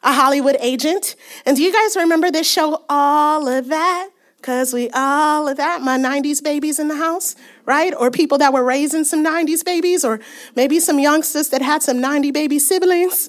a 0.02 0.12
Hollywood 0.12 0.56
agent. 0.58 1.14
And 1.46 1.56
do 1.56 1.62
you 1.62 1.72
guys 1.72 1.94
remember 1.96 2.30
this 2.30 2.50
show, 2.50 2.84
All 2.88 3.46
of 3.46 3.68
That? 3.68 4.10
Because 4.42 4.74
we 4.74 4.90
all 4.90 5.46
of 5.46 5.56
that, 5.58 5.82
my 5.82 5.96
90s 5.96 6.42
babies 6.42 6.80
in 6.80 6.88
the 6.88 6.96
house, 6.96 7.36
right? 7.64 7.94
Or 7.96 8.10
people 8.10 8.38
that 8.38 8.52
were 8.52 8.64
raising 8.64 9.04
some 9.04 9.24
90s 9.24 9.64
babies, 9.64 10.04
or 10.04 10.18
maybe 10.56 10.80
some 10.80 10.98
youngsters 10.98 11.50
that 11.50 11.62
had 11.62 11.80
some 11.80 12.00
90 12.00 12.32
baby 12.32 12.58
siblings. 12.58 13.28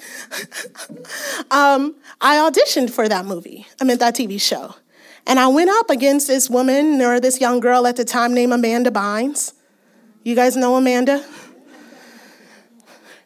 um, 1.52 1.96
I 2.20 2.38
auditioned 2.38 2.90
for 2.90 3.08
that 3.08 3.26
movie, 3.26 3.68
I 3.80 3.84
mean, 3.84 4.00
that 4.00 4.16
TV 4.16 4.42
show. 4.42 4.74
And 5.28 5.40
I 5.40 5.48
went 5.50 5.70
up 5.70 5.92
against 5.92 6.26
this 6.26 6.50
woman 6.50 7.00
or 7.00 7.20
this 7.20 7.40
young 7.40 7.60
girl 7.60 7.86
at 7.86 7.96
the 7.96 8.06
time 8.06 8.34
named 8.34 8.52
Amanda 8.52 8.90
Bynes. 8.90 9.54
You 10.24 10.34
guys 10.34 10.56
know 10.58 10.78
Amanda? 10.78 11.24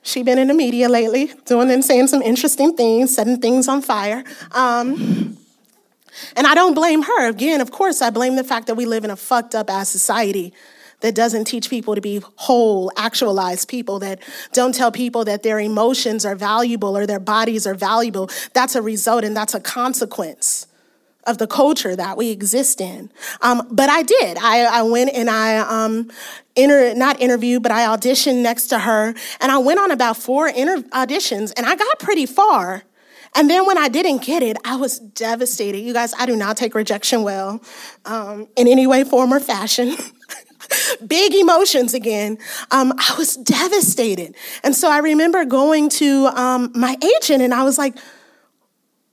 She 0.01 0.23
been 0.23 0.37
in 0.37 0.49
the 0.49 0.53
media 0.53 0.89
lately, 0.89 1.31
doing 1.45 1.71
and 1.71 1.85
saying 1.85 2.07
some 2.07 2.21
interesting 2.21 2.75
things, 2.75 3.15
setting 3.15 3.39
things 3.39 3.69
on 3.69 3.81
fire. 3.81 4.25
Um, 4.51 5.37
and 6.35 6.47
I 6.47 6.55
don't 6.55 6.73
blame 6.73 7.03
her. 7.03 7.29
Again, 7.29 7.61
of 7.61 7.71
course, 7.71 8.01
I 8.01 8.09
blame 8.09 8.35
the 8.35 8.43
fact 8.43 8.67
that 8.67 8.75
we 8.75 8.85
live 8.85 9.03
in 9.03 9.11
a 9.11 9.15
fucked 9.15 9.55
up 9.55 9.69
ass 9.69 9.89
society 9.89 10.53
that 11.01 11.13
doesn't 11.13 11.45
teach 11.45 11.69
people 11.69 11.95
to 11.95 12.01
be 12.01 12.21
whole, 12.35 12.91
actualized 12.97 13.67
people, 13.67 13.99
that 13.99 14.19
don't 14.51 14.73
tell 14.73 14.91
people 14.91 15.25
that 15.25 15.43
their 15.43 15.59
emotions 15.59 16.25
are 16.25 16.35
valuable 16.35 16.97
or 16.97 17.05
their 17.05 17.19
bodies 17.19 17.67
are 17.67 17.75
valuable. 17.75 18.29
That's 18.53 18.75
a 18.75 18.81
result 18.81 19.23
and 19.23 19.35
that's 19.35 19.53
a 19.53 19.59
consequence 19.59 20.67
of 21.27 21.37
the 21.37 21.45
culture 21.45 21.95
that 21.95 22.17
we 22.17 22.31
exist 22.31 22.81
in. 22.81 23.11
Um, 23.41 23.67
but 23.69 23.89
I 23.89 24.01
did. 24.01 24.37
I, 24.39 24.79
I 24.79 24.81
went 24.83 25.11
and 25.13 25.29
I 25.29 25.57
um, 25.57 26.09
inter- 26.55 26.93
not 26.95 27.21
interviewed, 27.21 27.61
but 27.61 27.71
I 27.71 27.85
auditioned 27.85 28.41
next 28.41 28.67
to 28.67 28.79
her, 28.79 29.13
and 29.41 29.51
I 29.51 29.57
went 29.57 29.79
on 29.79 29.91
about 29.91 30.15
four 30.15 30.47
inter- 30.47 30.87
auditions, 30.89 31.51
and 31.57 31.65
I 31.65 31.75
got 31.75 31.99
pretty 31.99 32.25
far. 32.25 32.83
And 33.35 33.49
then 33.49 33.65
when 33.65 33.77
I 33.77 33.87
didn't 33.87 34.23
get 34.23 34.43
it, 34.43 34.57
I 34.65 34.75
was 34.75 34.99
devastated. 34.99 35.79
You 35.79 35.93
guys, 35.93 36.13
I 36.17 36.25
do 36.25 36.35
not 36.35 36.57
take 36.57 36.75
rejection 36.75 37.23
well 37.23 37.61
um, 38.05 38.47
in 38.55 38.67
any 38.67 38.87
way, 38.87 39.03
form, 39.03 39.33
or 39.33 39.39
fashion. 39.39 39.95
Big 41.07 41.33
emotions 41.35 41.93
again. 41.93 42.37
Um, 42.71 42.93
I 42.97 43.15
was 43.17 43.37
devastated. 43.37 44.35
And 44.63 44.75
so 44.75 44.89
I 44.89 44.99
remember 44.99 45.45
going 45.45 45.89
to 45.89 46.27
um, 46.27 46.71
my 46.75 46.97
agent 47.17 47.41
and 47.41 47.53
I 47.53 47.63
was 47.63 47.77
like, 47.77 47.95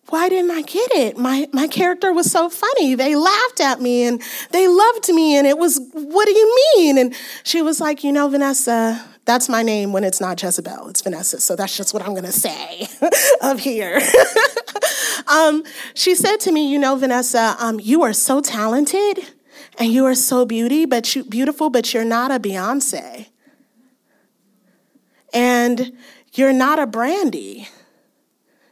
why 0.09 0.29
didn't 0.29 0.51
I 0.51 0.63
get 0.63 0.91
it? 0.93 1.17
My, 1.17 1.49
my 1.53 1.67
character 1.67 2.13
was 2.13 2.31
so 2.31 2.49
funny. 2.49 2.95
They 2.95 3.17
laughed 3.17 3.61
at 3.61 3.81
me 3.81 4.05
and 4.05 4.23
they 4.51 4.69
loved 4.69 5.09
me, 5.09 5.37
and 5.37 5.47
it 5.47 5.59
was, 5.59 5.81
what 5.93 6.27
do 6.27 6.33
you 6.33 6.57
mean? 6.77 6.99
And 6.99 7.15
she 7.43 7.63
was 7.63 7.81
like, 7.81 8.05
You 8.05 8.13
know, 8.13 8.29
Vanessa, 8.29 9.05
that's 9.25 9.49
my 9.49 9.63
name 9.63 9.93
when 9.93 10.05
it's 10.05 10.21
not 10.21 10.43
Jezebel, 10.43 10.89
it's 10.89 11.01
Vanessa. 11.01 11.41
So 11.41 11.57
that's 11.57 11.77
just 11.77 11.95
what 11.95 12.03
I'm 12.03 12.15
gonna 12.15 12.33
say 12.33 12.89
of 13.43 13.61
here. 13.61 14.01
um, 15.27 15.65
she 15.95 16.15
said 16.15 16.39
to 16.41 16.53
me, 16.53 16.71
You 16.71 16.79
know, 16.79 16.97
Vanessa, 16.97 17.57
um, 17.59 17.81
you 17.81 18.03
are 18.03 18.13
so 18.13 18.41
talented 18.41 19.25
and 19.79 19.91
you 19.93 20.05
are 20.05 20.15
so 20.15 20.45
beauty, 20.45 20.85
but 20.85 21.15
you, 21.15 21.25
beautiful, 21.25 21.71
but 21.71 21.93
you're 21.93 22.05
not 22.05 22.31
a 22.31 22.39
Beyonce. 22.39 23.27
And 25.33 25.93
you're 26.33 26.53
not 26.53 26.79
a 26.79 26.87
Brandy. 26.87 27.69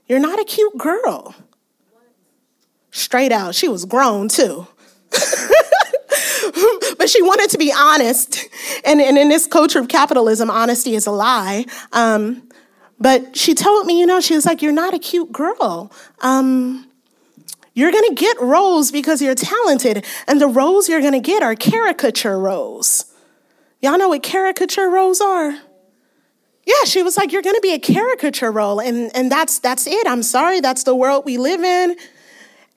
You're 0.06 0.20
not 0.20 0.38
a 0.38 0.44
cute 0.44 0.76
girl. 0.78 1.34
Straight 2.90 3.32
out. 3.32 3.54
She 3.54 3.68
was 3.68 3.84
grown 3.84 4.28
too. 4.28 4.66
but 7.02 7.10
she 7.10 7.20
wanted 7.20 7.50
to 7.50 7.58
be 7.58 7.72
honest. 7.76 8.48
And, 8.84 9.00
and 9.00 9.18
in 9.18 9.28
this 9.28 9.48
culture 9.48 9.80
of 9.80 9.88
capitalism, 9.88 10.48
honesty 10.48 10.94
is 10.94 11.04
a 11.04 11.10
lie. 11.10 11.64
Um, 11.92 12.48
but 13.00 13.36
she 13.36 13.54
told 13.54 13.86
me, 13.86 13.98
you 13.98 14.06
know, 14.06 14.20
she 14.20 14.36
was 14.36 14.46
like, 14.46 14.62
You're 14.62 14.70
not 14.70 14.94
a 14.94 15.00
cute 15.00 15.32
girl. 15.32 15.90
Um, 16.20 16.86
you're 17.74 17.90
to 17.90 18.14
get 18.14 18.40
roles 18.40 18.92
because 18.92 19.20
you're 19.20 19.34
talented. 19.34 20.06
And 20.28 20.40
the 20.40 20.46
roles 20.46 20.88
you're 20.88 21.00
to 21.00 21.18
get 21.18 21.42
are 21.42 21.56
caricature 21.56 22.38
roles. 22.38 23.12
Y'all 23.80 23.98
know 23.98 24.10
what 24.10 24.22
caricature 24.22 24.88
roles 24.88 25.20
are? 25.20 25.58
yeah, 26.64 26.84
she 26.84 27.02
was 27.02 27.16
like, 27.16 27.32
You're 27.32 27.42
gonna 27.42 27.58
be 27.60 27.74
a 27.74 27.80
caricature 27.80 28.52
role. 28.52 28.80
And, 28.80 29.10
and 29.16 29.28
that's 29.28 29.58
that's 29.58 29.88
it. 29.88 30.06
I'm 30.06 30.22
sorry, 30.22 30.60
that's 30.60 30.84
the 30.84 30.94
world 30.94 31.24
we 31.24 31.36
live 31.36 31.64
in. 31.64 31.96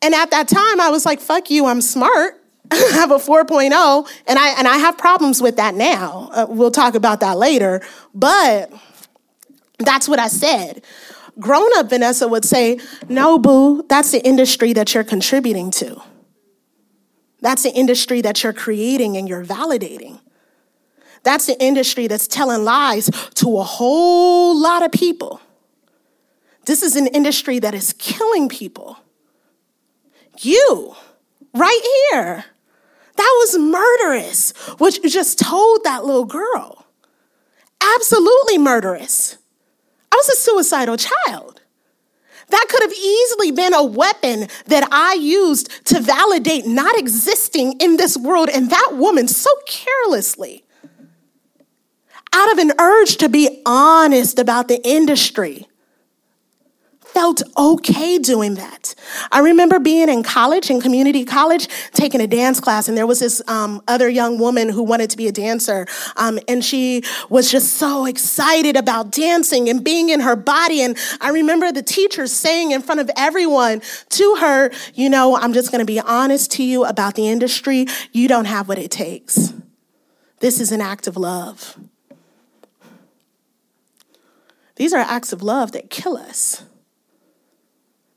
And 0.02 0.16
at 0.16 0.32
that 0.32 0.48
time, 0.48 0.82
I 0.82 0.90
was 0.90 1.06
like, 1.06 1.20
fuck 1.20 1.50
you, 1.52 1.68
I'm 1.68 1.82
smart. 1.82 2.42
I 2.72 2.76
have 2.94 3.12
a 3.12 3.18
4.0, 3.18 4.10
and 4.28 4.40
I 4.40 4.50
and 4.58 4.68
I 4.68 4.78
have 4.78 4.98
problems 4.98 5.42
with 5.42 5.58
that 5.58 5.76
now. 5.76 6.30
Uh, 6.32 6.46
we'll 6.50 6.72
talk 6.72 6.96
about 6.96 7.20
that 7.20 7.38
later. 7.38 7.82
But 8.14 8.72
that's 9.80 10.08
what 10.08 10.20
I 10.20 10.28
said. 10.28 10.84
Grown 11.40 11.70
up 11.76 11.90
Vanessa 11.90 12.28
would 12.28 12.46
say, 12.46 12.80
No, 13.10 13.38
boo, 13.38 13.84
that's 13.90 14.12
the 14.12 14.26
industry 14.26 14.74
that 14.74 14.94
you're 14.94 15.04
contributing 15.04 15.72
to. 15.72 16.02
That's 17.42 17.64
the 17.64 17.72
industry 17.72 18.22
that 18.22 18.44
you're 18.44 18.54
creating 18.54 19.18
and 19.18 19.28
you're 19.28 19.46
validating. 19.46 20.22
That's 21.24 21.48
the 21.48 21.62
industry 21.62 22.08
that's 22.08 22.28
telling 22.28 22.64
lies 22.64 23.10
to 23.36 23.58
a 23.58 23.64
whole 23.64 24.60
lot 24.60 24.84
of 24.84 24.92
people. 24.92 25.42
This 26.66 26.82
is 26.82 26.96
an 26.96 27.08
industry 27.08 27.60
that 27.60 27.74
is 27.74 27.94
killing 27.98 28.48
people. 28.48 28.98
You, 30.40 30.96
right 31.54 32.08
here, 32.12 32.46
that 33.16 33.34
was 33.40 33.58
murderous, 33.58 34.52
what 34.78 34.98
you 35.02 35.10
just 35.10 35.40
told 35.40 35.84
that 35.84 36.06
little 36.06 36.26
girl. 36.26 36.86
Absolutely 37.96 38.58
murderous. 38.58 39.38
I 40.12 40.16
was 40.16 40.30
a 40.30 40.36
suicidal 40.36 40.98
child. 40.98 41.62
That 42.50 42.66
could 42.70 42.84
have 42.84 42.94
easily 42.94 43.52
been 43.52 43.74
a 43.74 43.84
weapon 43.84 44.48
that 44.68 44.88
I 44.92 45.14
used 45.14 45.86
to 45.88 46.00
validate 46.00 46.66
not 46.68 46.98
existing 46.98 47.74
in 47.80 47.98
this 47.98 48.18
world, 48.18 48.50
and 48.50 48.70
that 48.70 48.92
woman 48.94 49.28
so 49.28 49.50
carelessly 49.68 50.64
out 52.34 52.52
of 52.52 52.58
an 52.58 52.74
urge 52.80 53.18
to 53.18 53.30
be 53.30 53.62
honest 53.66 54.40
about 54.40 54.68
the 54.68 54.86
industry. 54.88 55.68
Felt 57.16 57.44
okay 57.58 58.18
doing 58.18 58.56
that. 58.56 58.94
I 59.32 59.40
remember 59.40 59.80
being 59.80 60.10
in 60.10 60.22
college, 60.22 60.70
in 60.70 60.82
community 60.82 61.24
college, 61.24 61.70
taking 61.94 62.20
a 62.20 62.28
dance 62.28 62.60
class, 62.60 62.90
and 62.90 62.98
there 62.98 63.08
was 63.08 63.22
this 63.22 63.42
um, 63.48 63.82
other 63.88 64.10
young 64.10 64.38
woman 64.38 64.68
who 64.68 64.84
wanted 64.84 65.10
to 65.12 65.16
be 65.16 65.30
a 65.30 65.32
dancer. 65.32 65.88
Um, 66.18 66.40
and 66.50 66.62
she 66.62 67.04
was 67.30 67.50
just 67.50 67.76
so 67.76 68.06
excited 68.06 68.76
about 68.76 69.14
dancing 69.14 69.70
and 69.70 69.82
being 69.82 70.10
in 70.10 70.20
her 70.20 70.36
body. 70.36 70.82
And 70.82 70.98
I 71.22 71.30
remember 71.30 71.72
the 71.72 71.82
teacher 71.82 72.28
saying 72.28 72.72
in 72.72 72.82
front 72.82 73.00
of 73.00 73.10
everyone 73.16 73.82
to 74.10 74.36
her, 74.42 74.72
You 74.94 75.10
know, 75.10 75.38
I'm 75.38 75.54
just 75.54 75.72
gonna 75.72 75.86
be 75.86 76.02
honest 76.02 76.52
to 76.52 76.64
you 76.66 76.84
about 76.84 77.16
the 77.16 77.30
industry. 77.30 77.88
You 78.12 78.28
don't 78.28 78.44
have 78.44 78.68
what 78.68 78.78
it 78.78 78.92
takes. 78.92 79.54
This 80.42 80.60
is 80.60 80.74
an 80.74 80.82
act 80.82 81.08
of 81.08 81.16
love. 81.16 81.80
These 84.76 84.92
are 84.92 85.00
acts 85.00 85.32
of 85.32 85.42
love 85.42 85.72
that 85.72 85.90
kill 85.90 86.18
us. 86.18 86.66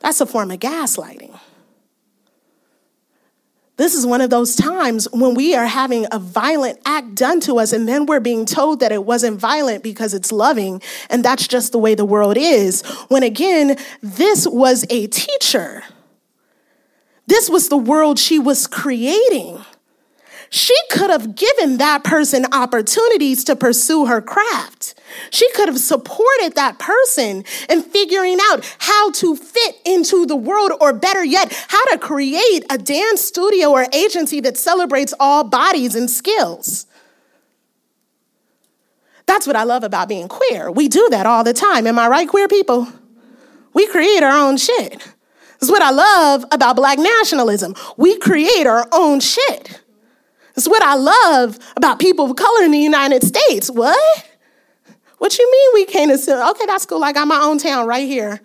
That's 0.00 0.20
a 0.20 0.26
form 0.26 0.50
of 0.50 0.60
gaslighting. 0.60 1.38
This 3.78 3.94
is 3.94 4.04
one 4.04 4.20
of 4.20 4.28
those 4.28 4.56
times 4.56 5.06
when 5.12 5.34
we 5.34 5.54
are 5.54 5.66
having 5.66 6.04
a 6.10 6.18
violent 6.18 6.80
act 6.84 7.14
done 7.14 7.38
to 7.42 7.60
us, 7.60 7.72
and 7.72 7.86
then 7.86 8.06
we're 8.06 8.18
being 8.18 8.44
told 8.44 8.80
that 8.80 8.90
it 8.90 9.04
wasn't 9.04 9.38
violent 9.38 9.84
because 9.84 10.14
it's 10.14 10.32
loving, 10.32 10.82
and 11.08 11.24
that's 11.24 11.46
just 11.46 11.70
the 11.70 11.78
way 11.78 11.94
the 11.94 12.04
world 12.04 12.36
is. 12.36 12.82
When 13.06 13.22
again, 13.22 13.78
this 14.02 14.48
was 14.48 14.84
a 14.90 15.06
teacher. 15.06 15.84
This 17.28 17.48
was 17.48 17.68
the 17.68 17.76
world 17.76 18.18
she 18.18 18.40
was 18.40 18.66
creating. 18.66 19.64
She 20.50 20.74
could 20.90 21.10
have 21.10 21.36
given 21.36 21.76
that 21.76 22.02
person 22.02 22.46
opportunities 22.52 23.44
to 23.44 23.54
pursue 23.54 24.06
her 24.06 24.20
craft. 24.20 24.77
She 25.30 25.50
could 25.52 25.68
have 25.68 25.78
supported 25.78 26.54
that 26.54 26.78
person 26.78 27.44
in 27.68 27.82
figuring 27.82 28.38
out 28.50 28.64
how 28.78 29.10
to 29.12 29.36
fit 29.36 29.76
into 29.84 30.26
the 30.26 30.36
world, 30.36 30.72
or 30.80 30.92
better 30.92 31.24
yet, 31.24 31.52
how 31.68 31.84
to 31.86 31.98
create 31.98 32.64
a 32.70 32.78
dance 32.78 33.20
studio 33.20 33.70
or 33.70 33.86
agency 33.92 34.40
that 34.40 34.56
celebrates 34.56 35.14
all 35.18 35.44
bodies 35.44 35.94
and 35.94 36.10
skills. 36.10 36.86
That's 39.26 39.46
what 39.46 39.56
I 39.56 39.64
love 39.64 39.84
about 39.84 40.08
being 40.08 40.26
queer. 40.26 40.70
We 40.70 40.88
do 40.88 41.08
that 41.10 41.26
all 41.26 41.44
the 41.44 41.52
time. 41.52 41.86
Am 41.86 41.98
I 41.98 42.08
right, 42.08 42.26
queer 42.26 42.48
people? 42.48 42.88
We 43.74 43.86
create 43.86 44.22
our 44.22 44.46
own 44.46 44.56
shit. 44.56 44.92
This 45.60 45.68
is 45.68 45.70
what 45.70 45.82
I 45.82 45.90
love 45.90 46.44
about 46.50 46.76
black 46.76 46.98
nationalism. 46.98 47.74
We 47.96 48.18
create 48.18 48.66
our 48.66 48.88
own 48.92 49.20
shit. 49.20 49.80
Is 50.56 50.68
what 50.68 50.82
I 50.82 50.94
love 50.94 51.58
about 51.76 52.00
people 52.00 52.30
of 52.30 52.36
color 52.36 52.64
in 52.64 52.72
the 52.72 52.78
United 52.78 53.22
States. 53.22 53.70
What? 53.70 54.27
What 55.18 55.36
you 55.38 55.50
mean 55.50 55.70
we 55.74 55.92
can't 55.92 56.10
assume? 56.10 56.46
Okay, 56.50 56.66
that's 56.66 56.86
cool. 56.86 57.04
I 57.04 57.12
got 57.12 57.28
my 57.28 57.40
own 57.40 57.58
town 57.58 57.86
right 57.86 58.06
here. 58.06 58.40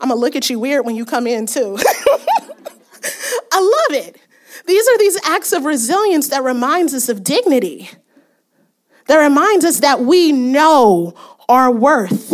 I'm 0.00 0.08
gonna 0.08 0.20
look 0.20 0.36
at 0.36 0.50
you 0.50 0.58
weird 0.58 0.84
when 0.84 0.96
you 0.96 1.04
come 1.04 1.26
in 1.26 1.46
too. 1.46 1.78
I 3.52 3.60
love 3.60 4.02
it. 4.04 4.18
These 4.66 4.88
are 4.88 4.98
these 4.98 5.18
acts 5.24 5.52
of 5.52 5.64
resilience 5.64 6.28
that 6.28 6.42
reminds 6.42 6.94
us 6.94 7.08
of 7.08 7.22
dignity. 7.22 7.90
That 9.06 9.18
reminds 9.18 9.64
us 9.64 9.80
that 9.80 10.00
we 10.00 10.32
know 10.32 11.14
our 11.48 11.70
worth. 11.70 12.32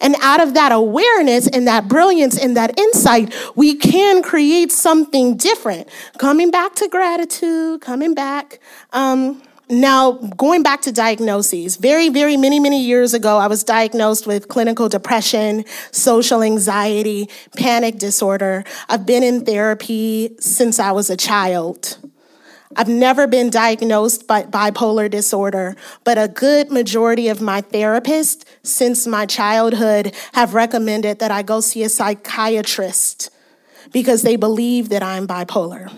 And 0.00 0.16
out 0.22 0.40
of 0.40 0.54
that 0.54 0.70
awareness 0.70 1.48
and 1.48 1.66
that 1.66 1.88
brilliance 1.88 2.38
and 2.38 2.56
that 2.56 2.78
insight, 2.78 3.34
we 3.56 3.74
can 3.74 4.22
create 4.22 4.70
something 4.70 5.36
different. 5.36 5.88
Coming 6.18 6.50
back 6.50 6.74
to 6.76 6.88
gratitude, 6.88 7.80
coming 7.80 8.14
back. 8.14 8.60
Um, 8.92 9.42
now, 9.70 10.12
going 10.12 10.62
back 10.62 10.82
to 10.82 10.92
diagnoses, 10.92 11.76
very, 11.76 12.10
very 12.10 12.36
many, 12.36 12.60
many 12.60 12.84
years 12.84 13.14
ago, 13.14 13.38
I 13.38 13.46
was 13.46 13.64
diagnosed 13.64 14.26
with 14.26 14.48
clinical 14.48 14.90
depression, 14.90 15.64
social 15.90 16.42
anxiety, 16.42 17.30
panic 17.56 17.98
disorder. 17.98 18.64
I've 18.90 19.06
been 19.06 19.22
in 19.22 19.46
therapy 19.46 20.36
since 20.38 20.78
I 20.78 20.92
was 20.92 21.08
a 21.08 21.16
child. 21.16 21.96
I've 22.76 22.88
never 22.88 23.26
been 23.26 23.48
diagnosed 23.48 24.26
by 24.26 24.42
bipolar 24.42 25.10
disorder, 25.10 25.76
but 26.02 26.18
a 26.18 26.28
good 26.28 26.70
majority 26.70 27.28
of 27.28 27.40
my 27.40 27.62
therapists 27.62 28.44
since 28.62 29.06
my 29.06 29.24
childhood 29.24 30.14
have 30.34 30.52
recommended 30.52 31.20
that 31.20 31.30
I 31.30 31.42
go 31.42 31.60
see 31.60 31.84
a 31.84 31.88
psychiatrist 31.88 33.30
because 33.92 34.22
they 34.22 34.36
believe 34.36 34.90
that 34.90 35.02
I'm 35.02 35.26
bipolar. 35.26 35.90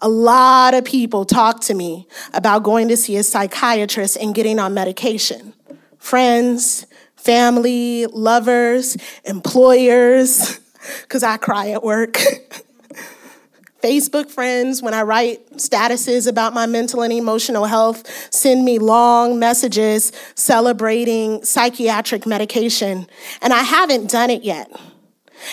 A 0.00 0.08
lot 0.08 0.74
of 0.74 0.84
people 0.84 1.24
talk 1.24 1.60
to 1.62 1.74
me 1.74 2.06
about 2.32 2.62
going 2.62 2.88
to 2.88 2.96
see 2.96 3.16
a 3.16 3.22
psychiatrist 3.22 4.16
and 4.16 4.34
getting 4.34 4.58
on 4.58 4.72
medication. 4.72 5.54
Friends, 5.98 6.86
family, 7.16 8.06
lovers, 8.06 8.96
employers, 9.24 10.60
because 11.02 11.22
I 11.22 11.36
cry 11.36 11.70
at 11.70 11.82
work. 11.82 12.18
Facebook 13.82 14.28
friends, 14.28 14.82
when 14.82 14.92
I 14.92 15.02
write 15.02 15.52
statuses 15.52 16.28
about 16.28 16.52
my 16.52 16.66
mental 16.66 17.02
and 17.02 17.12
emotional 17.12 17.64
health, 17.64 18.08
send 18.34 18.64
me 18.64 18.80
long 18.80 19.38
messages 19.38 20.10
celebrating 20.34 21.44
psychiatric 21.44 22.26
medication. 22.26 23.06
And 23.40 23.52
I 23.52 23.62
haven't 23.62 24.10
done 24.10 24.30
it 24.30 24.42
yet. 24.42 24.68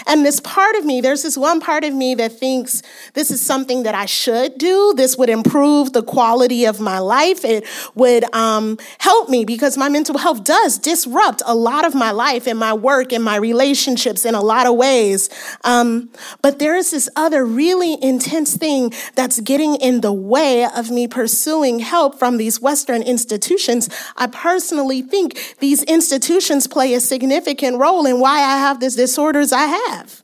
And 0.08 0.26
this 0.26 0.40
part 0.40 0.76
of 0.76 0.86
me, 0.86 1.02
there's 1.02 1.24
this 1.24 1.38
one 1.38 1.60
part 1.60 1.84
of 1.84 1.94
me 1.94 2.16
that 2.16 2.32
thinks 2.32 2.82
this 3.14 3.32
is 3.32 3.42
something 3.42 3.84
that 3.84 3.96
I 3.96 4.06
should 4.06 4.58
do. 4.58 4.94
This 4.96 5.18
would 5.18 5.30
improve 5.30 5.94
the 5.94 6.04
quality 6.04 6.66
of 6.66 6.80
my 6.80 7.00
life. 7.00 7.44
It 7.46 7.66
would 7.96 8.24
um, 8.34 8.78
help 9.00 9.30
me 9.30 9.46
because 9.46 9.78
my 9.78 9.90
mental 9.90 10.18
health 10.18 10.44
does 10.44 10.78
disrupt 10.78 11.42
a 11.46 11.56
lot 11.56 11.86
of 11.86 11.96
my 11.96 12.12
life 12.12 12.48
and 12.48 12.60
my 12.60 12.74
work 12.74 13.12
and 13.12 13.24
my 13.24 13.36
relationships 13.36 14.26
in 14.26 14.36
a 14.36 14.42
lot 14.42 14.68
of 14.68 14.76
ways. 14.76 15.30
Um, 15.64 16.10
but 16.42 16.60
there 16.60 16.76
is 16.76 16.92
this 16.92 17.10
other 17.16 17.46
really 17.46 18.02
intense 18.04 18.58
thing 18.58 18.94
that's 19.16 19.40
getting 19.42 19.76
in 19.76 20.02
the 20.02 20.14
way 20.14 20.66
of 20.66 20.92
me 20.92 21.08
pursuing 21.08 21.80
help 21.80 22.18
from 22.18 22.38
these 22.38 22.62
Western 22.62 23.02
institutions. 23.02 23.90
I 24.18 24.28
personally 24.28 25.02
think 25.02 25.56
these 25.60 25.84
institutions 25.84 26.68
play 26.68 26.94
a 26.94 27.00
significant 27.00 27.80
role 27.80 28.06
in 28.06 28.20
why 28.20 28.38
I 28.38 28.58
have 28.58 28.80
these 28.80 28.96
disorders 28.96 29.52
I 29.52 29.66
have 29.66 29.75
have. 29.90 30.24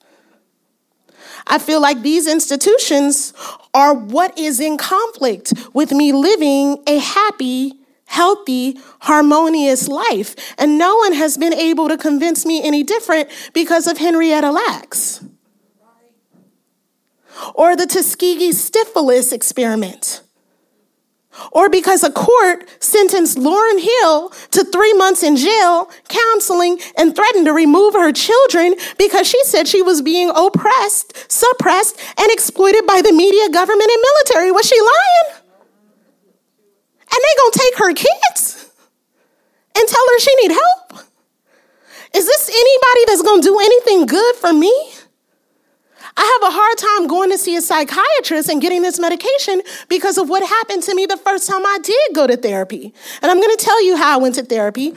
I 1.48 1.58
feel 1.58 1.82
like 1.82 2.02
these 2.02 2.28
institutions 2.28 3.34
are 3.74 3.94
what 3.94 4.38
is 4.38 4.60
in 4.60 4.78
conflict 4.78 5.54
with 5.74 5.92
me 5.92 6.14
living 6.14 6.82
a 6.88 7.00
happy, 7.00 7.74
healthy, 8.06 8.80
harmonious 9.02 9.88
life. 9.88 10.36
And 10.58 10.78
no 10.78 10.96
one 10.98 11.14
has 11.14 11.38
been 11.38 11.54
able 11.54 11.88
to 11.90 11.98
convince 11.98 12.46
me 12.46 12.64
any 12.64 12.84
different 12.84 13.30
because 13.54 13.88
of 13.88 13.98
Henrietta 13.98 14.52
Lacks 14.52 15.24
or 17.56 17.76
the 17.76 17.88
Tuskegee 17.88 18.52
syphilis 18.52 19.32
experiment 19.32 20.22
or 21.52 21.70
because 21.70 22.04
a 22.04 22.12
court 22.12 22.68
sentenced 22.80 23.38
Lauryn 23.38 23.80
Hill 23.80 24.30
to 24.52 24.64
three 24.64 24.94
months 24.94 25.24
in 25.24 25.36
jail, 25.36 25.90
counseling, 26.08 26.80
and 26.98 27.16
threatened 27.16 27.46
to 27.46 27.54
remove 27.54 27.94
her 27.94 28.12
children 28.12 28.76
because 28.98 29.28
she 29.28 29.42
said 29.46 29.68
she 29.68 29.82
was 29.82 30.02
being 30.02 30.30
oppressed, 30.30 31.32
suppressed, 31.32 32.00
and 32.18 32.32
exploited 32.32 32.86
by 32.86 33.02
the 33.02 33.14
media, 33.14 33.50
government, 33.50 33.90
and 33.90 34.02
military. 34.02 34.52
Was 34.52 34.68
she 34.68 34.80
lying? 34.80 35.42
And 37.12 37.20
they 37.20 37.42
gonna 37.42 37.52
take 37.52 37.78
her 37.78 37.94
kids 37.94 38.72
and 39.76 39.88
tell 39.88 40.06
her 40.08 40.20
she 40.20 40.36
need 40.36 40.52
help? 40.52 41.06
Is 42.14 42.26
this 42.26 42.50
anybody 42.50 43.06
that's 43.08 43.22
gonna 43.22 43.42
do 43.42 43.60
anything 43.60 44.06
good 44.06 44.36
for 44.36 44.52
me? 44.54 44.74
I 46.18 46.40
have 46.42 46.52
a 46.52 46.56
hard 46.56 46.78
time 46.78 47.08
going 47.08 47.30
to 47.32 47.38
see 47.38 47.56
a 47.56 47.62
psychiatrist 47.62 48.50
and 48.50 48.62
getting 48.62 48.82
this 48.82 49.00
medication 49.00 49.62
because 49.88 50.18
of 50.18 50.30
what 50.30 50.48
happened 50.48 50.84
to 50.84 50.96
me 50.96 51.06
the 51.06 51.18
first 51.18 51.50
time 51.50 51.66
I 51.66 51.80
did 51.82 52.16
go 52.16 52.28
to 52.28 52.36
therapy. 52.38 52.94
And 53.22 53.32
I'm 53.32 53.40
gonna 53.40 53.56
tell 53.56 53.84
you 53.84 53.96
how 53.96 54.14
I 54.14 54.18
went 54.18 54.36
to 54.36 54.44
therapy. 54.44 54.94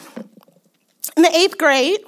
In 1.17 1.23
the 1.23 1.31
eighth 1.35 1.59
grade, 1.59 2.01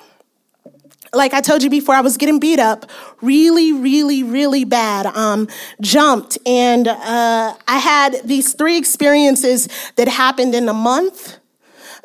like 1.13 1.33
I 1.33 1.41
told 1.41 1.63
you 1.63 1.71
before, 1.71 1.95
I 1.95 2.01
was 2.01 2.17
getting 2.17 2.39
beat 2.39 2.59
up 2.59 2.91
really, 3.23 3.73
really, 3.73 4.23
really 4.23 4.65
bad. 4.65 5.07
Um, 5.07 5.49
jumped, 5.81 6.39
and 6.45 6.89
uh, 6.89 7.55
I 7.67 7.79
had 7.79 8.21
these 8.25 8.53
three 8.55 8.77
experiences 8.77 9.69
that 9.97 10.09
happened 10.09 10.55
in 10.55 10.69
a 10.69 10.75
month. 10.75 11.39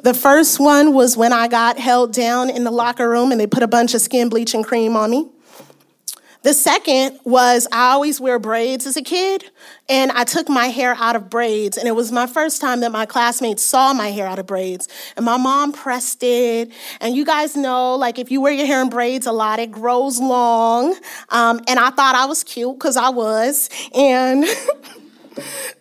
The 0.04 0.14
first 0.14 0.60
one 0.60 0.94
was 0.94 1.16
when 1.16 1.32
I 1.34 1.48
got 1.48 1.78
held 1.78 2.14
down 2.14 2.50
in 2.50 2.64
the 2.64 2.72
locker 2.72 3.10
room 3.10 3.32
and 3.32 3.40
they 3.40 3.48
put 3.48 3.62
a 3.62 3.68
bunch 3.68 3.94
of 3.94 4.02
skin 4.02 4.30
bleaching 4.30 4.64
cream 4.64 4.96
on 4.96 5.12
me. 5.12 5.30
The 6.44 6.56
second 6.56 7.20
was 7.24 7.68
I 7.72 7.92
always 7.92 8.20
wear 8.20 8.40
braids 8.40 8.88
as 8.88 8.98
a 8.98 9.04
kid, 9.04 9.52
and 9.88 10.12
I 10.12 10.24
took 10.24 10.50
my 10.50 10.68
hair 10.68 10.96
out 10.98 11.16
of 11.16 11.30
braids, 11.30 11.78
and 11.78 11.88
it 11.88 11.92
was 11.92 12.12
my 12.12 12.26
first 12.26 12.60
time 12.60 12.80
that 12.80 12.92
my 12.92 13.06
classmates 13.06 13.64
saw 13.64 13.94
my 13.94 14.08
hair 14.08 14.26
out 14.26 14.40
of 14.40 14.48
braids. 14.48 14.88
And 15.16 15.24
my 15.24 15.38
mom 15.38 15.72
pressed 15.72 16.24
it, 16.24 16.72
and 17.00 17.16
you 17.16 17.26
guys 17.26 17.56
know, 17.56 17.96
like 17.96 18.18
if 18.18 18.32
you 18.32 18.42
wear 18.42 18.54
your 18.54 18.66
hair 18.66 18.82
in 18.82 18.90
braids 18.90 19.28
a 19.28 19.32
lot, 19.32 19.60
it 19.60 19.72
grows 19.72 20.20
long. 20.20 20.96
Um, 21.30 21.62
and 21.68 21.80
I 21.80 21.92
thought 21.92 22.16
I 22.16 22.26
was 22.26 22.44
cute 22.44 22.76
because 22.76 22.98
I 22.98 23.10
was, 23.10 23.70
and. 23.94 24.46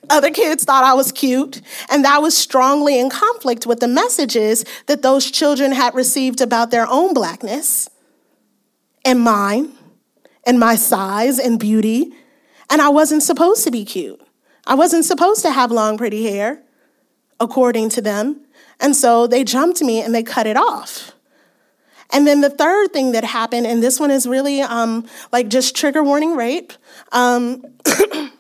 Other 0.09 0.31
kids 0.31 0.65
thought 0.65 0.85
I 0.85 0.95
was 0.95 1.11
cute, 1.11 1.61
and 1.91 2.05
that 2.05 2.23
was 2.23 2.37
strongly 2.37 2.99
in 2.99 3.11
conflict 3.11 3.67
with 3.67 3.81
the 3.81 3.89
messages 3.89 4.65
that 4.87 5.03
those 5.03 5.29
children 5.29 5.73
had 5.73 5.95
received 5.95 6.41
about 6.41 6.71
their 6.71 6.87
own 6.87 7.15
blackness 7.15 7.89
and 9.05 9.21
mine 9.21 9.73
and 10.45 10.59
my 10.59 10.75
size 10.77 11.39
and 11.39 11.59
beauty. 11.59 12.13
And 12.69 12.81
I 12.81 12.89
wasn't 12.89 13.23
supposed 13.23 13.65
to 13.65 13.71
be 13.71 13.85
cute. 13.85 14.21
I 14.67 14.75
wasn't 14.75 15.05
supposed 15.05 15.43
to 15.43 15.51
have 15.51 15.73
long, 15.73 15.99
pretty 15.99 16.25
hair, 16.25 16.63
according 17.39 17.89
to 17.91 18.03
them. 18.03 18.43
And 18.79 18.95
so 18.95 19.27
they 19.27 19.45
jumped 19.45 19.83
me 19.83 20.01
and 20.01 20.15
they 20.15 20.23
cut 20.23 20.47
it 20.47 20.57
off. 20.57 21.13
And 22.13 22.27
then 22.27 22.41
the 22.41 22.51
third 22.51 22.93
thing 22.93 23.13
that 23.13 23.25
happened, 23.25 23.67
and 23.67 23.83
this 23.83 24.01
one 24.01 24.11
is 24.11 24.27
really 24.27 24.63
um, 24.63 25.07
like 25.33 25.49
just 25.49 25.77
trigger 25.77 26.03
warning 26.03 26.37
rape. 26.37 26.73
Um, 27.13 27.65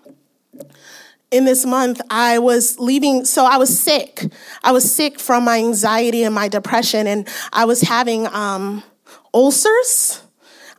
in 1.31 1.45
this 1.45 1.65
month, 1.65 2.01
I 2.11 2.39
was 2.39 2.81
leaving, 2.81 3.25
so 3.25 3.45
I 3.45 3.57
was 3.59 3.79
sick. 3.79 4.25
I 4.65 4.73
was 4.73 4.93
sick 4.93 5.21
from 5.21 5.45
my 5.45 5.59
anxiety 5.59 6.25
and 6.25 6.35
my 6.35 6.49
depression, 6.49 7.07
and 7.07 7.29
I 7.53 7.65
was 7.65 7.83
having 7.83 8.27
um, 8.29 8.83
ulcers 9.33 10.23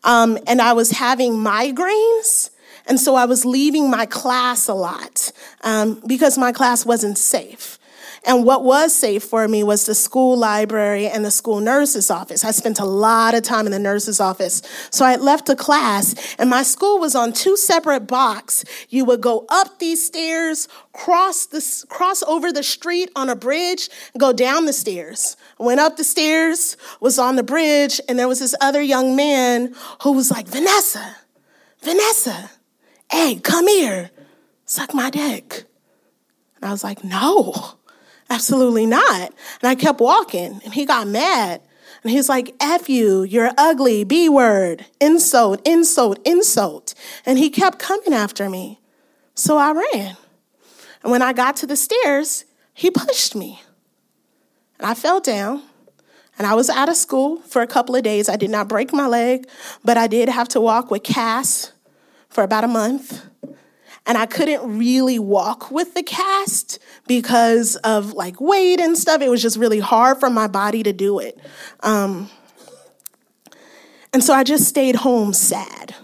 um, 0.04 0.38
and 0.48 0.62
I 0.62 0.74
was 0.74 0.92
having 0.92 1.34
migraines. 1.34 2.50
And 2.88 3.00
so 3.00 3.16
I 3.16 3.26
was 3.26 3.46
leaving 3.46 3.90
my 3.90 4.06
class 4.06 4.68
a 4.68 4.74
lot 4.74 5.32
um, 5.64 6.02
because 6.08 6.38
my 6.38 6.52
class 6.52 6.86
wasn't 6.86 7.18
safe. 7.18 7.78
And 8.24 8.46
what 8.46 8.64
was 8.64 8.94
safe 8.94 9.24
for 9.24 9.48
me 9.48 9.64
was 9.64 9.86
the 9.86 9.96
school 9.96 10.38
library 10.38 11.08
and 11.08 11.26
the 11.26 11.32
school 11.32 11.60
nurse's 11.60 12.12
office. 12.12 12.46
I 12.46 12.52
spent 12.52 12.80
a 12.80 12.86
lot 12.86 13.34
of 13.34 13.42
time 13.42 13.66
in 13.66 13.72
the 13.72 13.80
nurse's 13.80 14.20
office. 14.20 14.62
So 14.92 15.06
I 15.06 15.16
left 15.16 15.50
a 15.50 15.56
class, 15.56 16.36
and 16.38 16.50
my 16.50 16.62
school 16.62 17.00
was 17.00 17.16
on 17.16 17.34
two 17.34 17.58
separate 17.58 18.02
blocks. 18.02 18.64
You 18.90 19.06
would 19.06 19.22
go 19.22 19.46
up 19.50 19.80
these 19.80 20.06
stairs, 20.06 20.68
cross 20.94 21.48
the 21.48 21.86
cross 21.90 22.22
over 22.24 22.52
the 22.52 22.64
street 22.64 23.10
on 23.16 23.28
a 23.28 23.36
bridge, 23.36 23.90
go 24.18 24.34
down 24.34 24.66
the 24.66 24.74
stairs. 24.74 25.36
Went 25.62 25.80
up 25.80 25.98
the 25.98 26.04
stairs, 26.04 26.76
was 27.00 27.20
on 27.20 27.36
the 27.36 27.44
bridge, 27.44 28.02
and 28.10 28.18
there 28.18 28.28
was 28.28 28.40
this 28.40 28.56
other 28.60 28.82
young 28.82 29.16
man 29.16 29.76
who 30.02 30.14
was 30.14 30.32
like, 30.32 30.48
Vanessa, 30.48 31.18
Vanessa, 31.82 32.52
hey, 33.12 33.36
come 33.36 33.68
here, 33.68 34.12
suck 34.66 34.94
my 34.94 35.10
dick. 35.10 35.66
And 36.56 36.66
I 36.66 36.72
was 36.72 36.84
like, 36.84 37.04
no. 37.04 37.78
Absolutely 38.32 38.86
not. 38.86 39.34
And 39.62 39.70
I 39.70 39.76
kept 39.76 40.00
walking, 40.00 40.62
and 40.64 40.74
he 40.74 40.86
got 40.86 41.06
mad. 41.06 41.62
And 42.02 42.12
he's 42.12 42.30
like, 42.30 42.56
F 42.62 42.88
you, 42.88 43.24
you're 43.24 43.52
ugly, 43.58 44.06
B 44.06 44.30
word, 44.30 44.86
insult, 45.02 45.62
insult, 45.68 46.18
insult. 46.26 46.96
And 47.26 47.38
he 47.38 47.50
kept 47.50 47.78
coming 47.78 48.14
after 48.14 48.50
me. 48.50 48.80
So 49.36 49.58
I 49.58 49.72
ran. 49.74 50.16
And 51.04 51.12
when 51.12 51.22
I 51.22 51.34
got 51.34 51.58
to 51.58 51.68
the 51.68 51.76
stairs, 51.76 52.46
he 52.74 52.90
pushed 52.90 53.36
me. 53.36 53.62
And 54.82 54.90
I 54.90 54.96
fell 54.96 55.22
down. 55.22 55.64
And 56.38 56.48
I 56.48 56.56
was 56.56 56.70
out 56.70 56.90
of 56.90 56.96
school 56.96 57.38
for 57.42 57.62
a 57.62 57.68
couple 57.68 57.96
of 57.96 58.04
days. 58.04 58.28
I 58.28 58.36
did 58.36 58.50
not 58.50 58.68
break 58.68 58.92
my 58.92 59.06
leg, 59.06 59.48
but 59.86 59.96
I 59.96 60.08
did 60.08 60.28
have 60.28 60.48
to 60.50 60.62
walk 60.62 60.90
with 60.90 61.04
Cass 61.04 61.72
for 62.30 62.44
about 62.44 62.64
a 62.64 62.68
month 62.68 63.26
and 64.06 64.18
I 64.18 64.26
couldn't 64.26 64.78
really 64.78 65.20
walk 65.20 65.72
with 65.72 65.94
the 65.94 66.04
cast 66.04 66.80
because 67.08 67.76
of 67.78 68.14
like 68.14 68.42
weight 68.42 68.80
and 68.80 68.98
stuff. 68.98 69.22
It 69.22 69.30
was 69.30 69.42
just 69.42 69.58
really 69.58 69.80
hard 69.80 70.20
for 70.20 70.30
my 70.30 70.48
body 70.48 70.84
to 70.84 70.94
do 70.94 71.20
it. 71.20 71.40
Um, 71.82 72.30
and 74.14 74.24
so 74.24 74.34
I 74.34 74.44
just 74.44 74.68
stayed 74.68 74.96
home 74.96 75.34
sad 75.34 75.96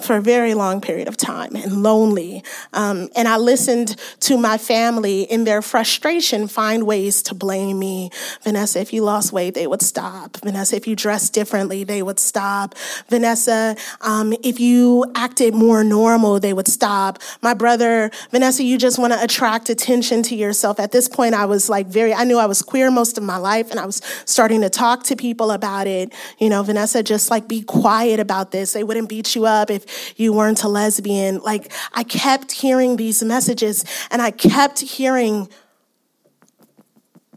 for 0.00 0.16
a 0.16 0.20
very 0.20 0.54
long 0.54 0.80
period 0.80 1.08
of 1.08 1.16
time 1.16 1.56
and 1.56 1.82
lonely. 1.82 2.42
Um, 2.72 3.08
and 3.16 3.26
I 3.26 3.36
listened 3.36 3.96
to 4.20 4.38
my 4.38 4.58
family 4.58 5.22
in 5.22 5.44
their 5.44 5.62
frustration 5.62 6.46
find 6.48 6.86
ways 6.86 7.22
to 7.22 7.34
blame 7.34 7.78
me. 7.78 8.10
Vanessa, 8.42 8.80
if 8.80 8.92
you 8.92 9.02
lost 9.02 9.32
weight, 9.32 9.54
they 9.54 9.66
would 9.66 9.82
stop. 9.82 10.36
Vanessa, 10.38 10.76
if 10.76 10.86
you 10.86 10.94
dressed 10.94 11.32
differently, 11.32 11.84
they 11.84 12.02
would 12.02 12.20
stop. 12.20 12.74
Vanessa, 13.08 13.76
um, 14.00 14.32
if 14.42 14.60
you 14.60 15.04
acted 15.14 15.54
more 15.54 15.82
normal, 15.82 16.38
they 16.38 16.52
would 16.52 16.68
stop. 16.68 17.18
My 17.42 17.54
brother, 17.54 18.10
Vanessa, 18.30 18.62
you 18.62 18.78
just 18.78 18.98
want 18.98 19.12
to 19.12 19.22
attract 19.22 19.68
attention 19.68 20.22
to 20.24 20.36
yourself. 20.36 20.78
At 20.78 20.92
this 20.92 21.08
point, 21.08 21.34
I 21.34 21.46
was 21.46 21.68
like 21.68 21.86
very, 21.86 22.14
I 22.14 22.24
knew 22.24 22.38
I 22.38 22.46
was 22.46 22.62
queer 22.62 22.90
most 22.90 23.18
of 23.18 23.24
my 23.24 23.36
life 23.36 23.70
and 23.70 23.80
I 23.80 23.86
was 23.86 24.00
starting 24.24 24.60
to 24.60 24.70
talk 24.70 25.04
to 25.04 25.16
people 25.16 25.50
about 25.50 25.86
it. 25.86 26.12
You 26.38 26.48
know, 26.48 26.62
Vanessa, 26.62 27.02
just 27.02 27.30
like 27.30 27.48
be 27.48 27.62
quiet 27.62 28.20
about 28.20 28.52
this. 28.52 28.72
They 28.72 28.84
wouldn't 28.84 29.08
beat 29.08 29.34
you 29.34 29.46
up 29.46 29.70
if 29.70 29.87
you 30.16 30.32
weren't 30.32 30.62
a 30.62 30.68
lesbian. 30.68 31.38
Like, 31.38 31.72
I 31.92 32.04
kept 32.04 32.52
hearing 32.52 32.96
these 32.96 33.22
messages 33.22 33.84
and 34.10 34.22
I 34.22 34.30
kept 34.30 34.80
hearing 34.80 35.48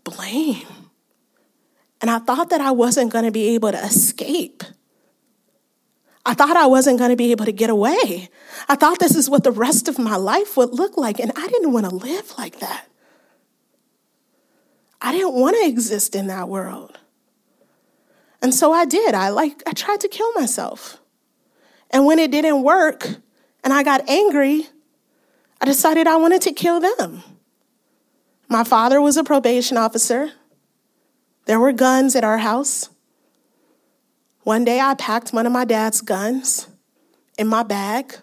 blame. 0.03 0.65
And 2.01 2.09
I 2.09 2.19
thought 2.19 2.49
that 2.49 2.61
I 2.61 2.71
wasn't 2.71 3.11
going 3.11 3.25
to 3.25 3.31
be 3.31 3.53
able 3.55 3.71
to 3.71 3.83
escape. 3.83 4.63
I 6.25 6.33
thought 6.33 6.55
I 6.55 6.67
wasn't 6.67 6.99
going 6.99 7.09
to 7.09 7.15
be 7.15 7.31
able 7.31 7.45
to 7.45 7.51
get 7.51 7.69
away. 7.69 8.29
I 8.69 8.75
thought 8.75 8.99
this 8.99 9.15
is 9.15 9.29
what 9.29 9.43
the 9.43 9.51
rest 9.51 9.87
of 9.87 9.97
my 9.97 10.15
life 10.15 10.55
would 10.55 10.73
look 10.73 10.97
like, 10.97 11.19
and 11.19 11.31
I 11.35 11.47
didn't 11.47 11.73
want 11.73 11.89
to 11.89 11.95
live 11.95 12.33
like 12.37 12.59
that. 12.59 12.87
I 15.01 15.11
didn't 15.11 15.33
want 15.33 15.55
to 15.57 15.67
exist 15.67 16.15
in 16.15 16.27
that 16.27 16.47
world. 16.47 16.99
And 18.41 18.53
so 18.53 18.71
I 18.71 18.85
did. 18.85 19.15
I 19.15 19.29
like 19.29 19.63
I 19.67 19.73
tried 19.73 20.01
to 20.01 20.07
kill 20.07 20.31
myself. 20.33 21.00
And 21.91 22.05
when 22.05 22.19
it 22.19 22.31
didn't 22.31 22.63
work 22.63 23.07
and 23.63 23.73
I 23.73 23.83
got 23.83 24.09
angry, 24.09 24.65
I 25.59 25.65
decided 25.65 26.07
I 26.07 26.15
wanted 26.15 26.41
to 26.43 26.53
kill 26.53 26.79
them. 26.79 27.21
My 28.47 28.63
father 28.63 28.99
was 28.99 29.17
a 29.17 29.23
probation 29.23 29.77
officer. 29.77 30.31
There 31.45 31.59
were 31.59 31.71
guns 31.71 32.15
at 32.15 32.23
our 32.23 32.39
house. 32.39 32.89
One 34.43 34.65
day 34.65 34.79
I 34.79 34.95
packed 34.95 35.33
one 35.33 35.45
of 35.45 35.51
my 35.51 35.65
dad's 35.65 36.01
guns 36.01 36.67
in 37.37 37.47
my 37.47 37.63
bag. 37.63 38.15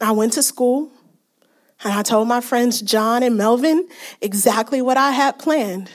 I 0.00 0.12
went 0.12 0.34
to 0.34 0.42
school 0.42 0.92
and 1.82 1.92
I 1.92 2.02
told 2.02 2.28
my 2.28 2.40
friends 2.40 2.80
John 2.80 3.22
and 3.22 3.36
Melvin 3.36 3.88
exactly 4.20 4.80
what 4.82 4.96
I 4.96 5.12
had 5.12 5.38
planned. 5.38 5.90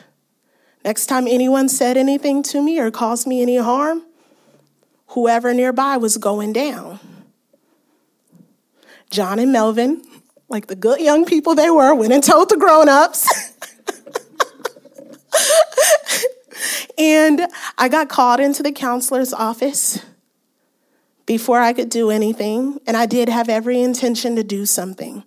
Next 0.84 1.06
time 1.06 1.28
anyone 1.28 1.70
said 1.70 1.96
anything 1.96 2.44
to 2.44 2.62
me 2.62 2.80
or 2.80 2.92
caused 2.92 3.26
me 3.26 3.42
any 3.42 3.58
harm, 3.58 4.04
whoever 5.14 5.54
nearby 5.54 5.98
was 5.98 6.18
going 6.18 6.54
down. 6.54 7.00
John 9.12 9.38
and 9.38 9.52
Melvin, 9.52 10.02
like 10.50 10.68
the 10.68 10.76
good 10.76 11.00
young 11.00 11.26
people 11.26 11.54
they 11.54 11.70
were, 11.70 11.94
went 11.94 12.14
and 12.14 12.24
told 12.24 12.50
the 12.50 12.58
grown 12.58 12.90
ups. 12.90 13.28
and 16.98 17.48
I 17.78 17.90
got 17.90 18.10
called 18.10 18.40
into 18.40 18.64
the 18.64 18.72
counselor's 18.72 19.34
office 19.34 20.04
before 21.28 21.60
I 21.60 21.74
could 21.74 21.90
do 21.90 22.10
anything, 22.10 22.80
and 22.88 22.98
I 22.98 23.06
did 23.06 23.30
have 23.30 23.50
every 23.50 23.82
intention 23.82 24.36
to 24.36 24.44
do 24.44 24.66
something. 24.66 25.24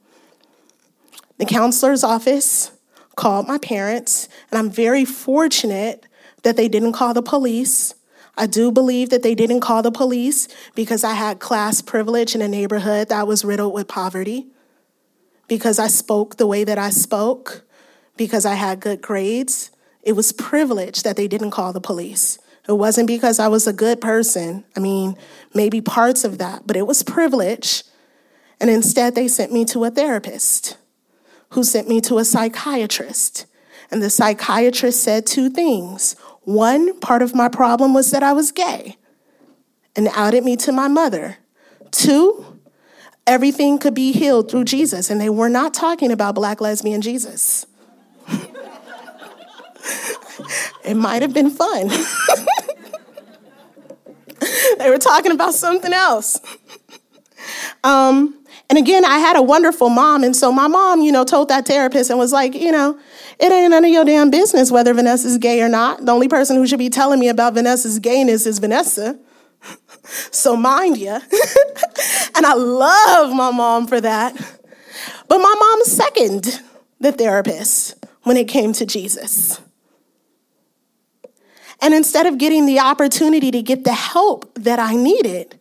The 1.38 1.46
counselor's 1.46 2.02
office 2.02 2.72
called 3.14 3.46
my 3.46 3.58
parents, 3.58 4.28
and 4.50 4.58
I'm 4.58 4.70
very 4.70 5.04
fortunate 5.04 6.06
that 6.42 6.56
they 6.56 6.68
didn't 6.68 6.92
call 6.92 7.14
the 7.14 7.22
police 7.22 7.94
I 8.36 8.46
do 8.46 8.70
believe 8.70 9.10
that 9.10 9.22
they 9.22 9.34
didn't 9.34 9.60
call 9.60 9.82
the 9.82 9.90
police 9.90 10.46
because 10.74 11.04
I 11.04 11.14
had 11.14 11.38
class 11.38 11.80
privilege 11.80 12.34
in 12.34 12.42
a 12.42 12.48
neighborhood 12.48 13.08
that 13.08 13.26
was 13.26 13.44
riddled 13.44 13.72
with 13.72 13.88
poverty, 13.88 14.46
because 15.48 15.78
I 15.78 15.86
spoke 15.86 16.36
the 16.36 16.46
way 16.46 16.64
that 16.64 16.78
I 16.78 16.90
spoke, 16.90 17.64
because 18.16 18.44
I 18.44 18.54
had 18.54 18.80
good 18.80 19.00
grades. 19.00 19.70
It 20.02 20.12
was 20.12 20.32
privilege 20.32 21.02
that 21.02 21.16
they 21.16 21.28
didn't 21.28 21.52
call 21.52 21.72
the 21.72 21.80
police. 21.80 22.38
It 22.68 22.72
wasn't 22.72 23.06
because 23.06 23.38
I 23.38 23.48
was 23.48 23.66
a 23.66 23.72
good 23.72 24.00
person. 24.00 24.64
I 24.76 24.80
mean, 24.80 25.16
maybe 25.54 25.80
parts 25.80 26.24
of 26.24 26.38
that, 26.38 26.66
but 26.66 26.76
it 26.76 26.86
was 26.86 27.02
privilege. 27.02 27.84
And 28.60 28.68
instead, 28.68 29.14
they 29.14 29.28
sent 29.28 29.52
me 29.52 29.64
to 29.66 29.84
a 29.84 29.90
therapist 29.90 30.76
who 31.50 31.62
sent 31.62 31.88
me 31.88 32.00
to 32.02 32.18
a 32.18 32.24
psychiatrist. 32.24 33.46
And 33.90 34.02
the 34.02 34.10
psychiatrist 34.10 35.02
said 35.02 35.26
two 35.26 35.48
things. 35.48 36.16
One, 36.46 36.98
part 37.00 37.22
of 37.22 37.34
my 37.34 37.48
problem 37.48 37.92
was 37.92 38.12
that 38.12 38.22
I 38.22 38.32
was 38.32 38.52
gay 38.52 38.96
and 39.96 40.08
outed 40.14 40.44
me 40.44 40.54
to 40.58 40.70
my 40.70 40.86
mother. 40.86 41.38
Two, 41.90 42.60
everything 43.26 43.78
could 43.78 43.94
be 43.94 44.12
healed 44.12 44.48
through 44.48 44.62
Jesus. 44.64 45.10
And 45.10 45.20
they 45.20 45.28
were 45.28 45.48
not 45.48 45.74
talking 45.74 46.12
about 46.12 46.36
black 46.36 46.60
lesbian 46.60 47.02
Jesus. 47.02 47.66
it 50.84 50.94
might 50.94 51.22
have 51.22 51.34
been 51.34 51.50
fun. 51.50 51.88
they 54.78 54.88
were 54.88 54.98
talking 54.98 55.32
about 55.32 55.52
something 55.52 55.92
else. 55.92 56.40
Um, 57.82 58.38
and 58.70 58.78
again, 58.78 59.04
I 59.04 59.18
had 59.18 59.34
a 59.34 59.42
wonderful 59.42 59.88
mom. 59.88 60.22
And 60.22 60.36
so 60.36 60.52
my 60.52 60.68
mom, 60.68 61.00
you 61.00 61.10
know, 61.10 61.24
told 61.24 61.48
that 61.48 61.66
therapist 61.66 62.10
and 62.10 62.20
was 62.20 62.32
like, 62.32 62.54
you 62.54 62.70
know, 62.70 63.00
it 63.38 63.52
ain't 63.52 63.70
none 63.70 63.84
of 63.84 63.90
your 63.90 64.04
damn 64.04 64.30
business 64.30 64.70
whether 64.70 64.94
Vanessa's 64.94 65.38
gay 65.38 65.60
or 65.62 65.68
not. 65.68 66.04
The 66.04 66.12
only 66.12 66.28
person 66.28 66.56
who 66.56 66.66
should 66.66 66.78
be 66.78 66.88
telling 66.88 67.20
me 67.20 67.28
about 67.28 67.54
Vanessa's 67.54 67.98
gayness 67.98 68.46
is 68.46 68.58
Vanessa. 68.58 69.18
so 70.30 70.56
mind 70.56 70.96
you. 70.96 71.10
and 72.34 72.46
I 72.46 72.54
love 72.54 73.34
my 73.34 73.50
mom 73.50 73.86
for 73.86 74.00
that. 74.00 74.34
But 75.28 75.38
my 75.38 75.54
mom 75.58 75.84
seconded 75.84 76.60
the 77.00 77.12
therapist 77.12 78.06
when 78.22 78.36
it 78.36 78.48
came 78.48 78.72
to 78.74 78.86
Jesus. 78.86 79.60
And 81.82 81.92
instead 81.92 82.26
of 82.26 82.38
getting 82.38 82.64
the 82.64 82.80
opportunity 82.80 83.50
to 83.50 83.60
get 83.60 83.84
the 83.84 83.92
help 83.92 84.50
that 84.54 84.78
I 84.78 84.94
needed, 84.94 85.58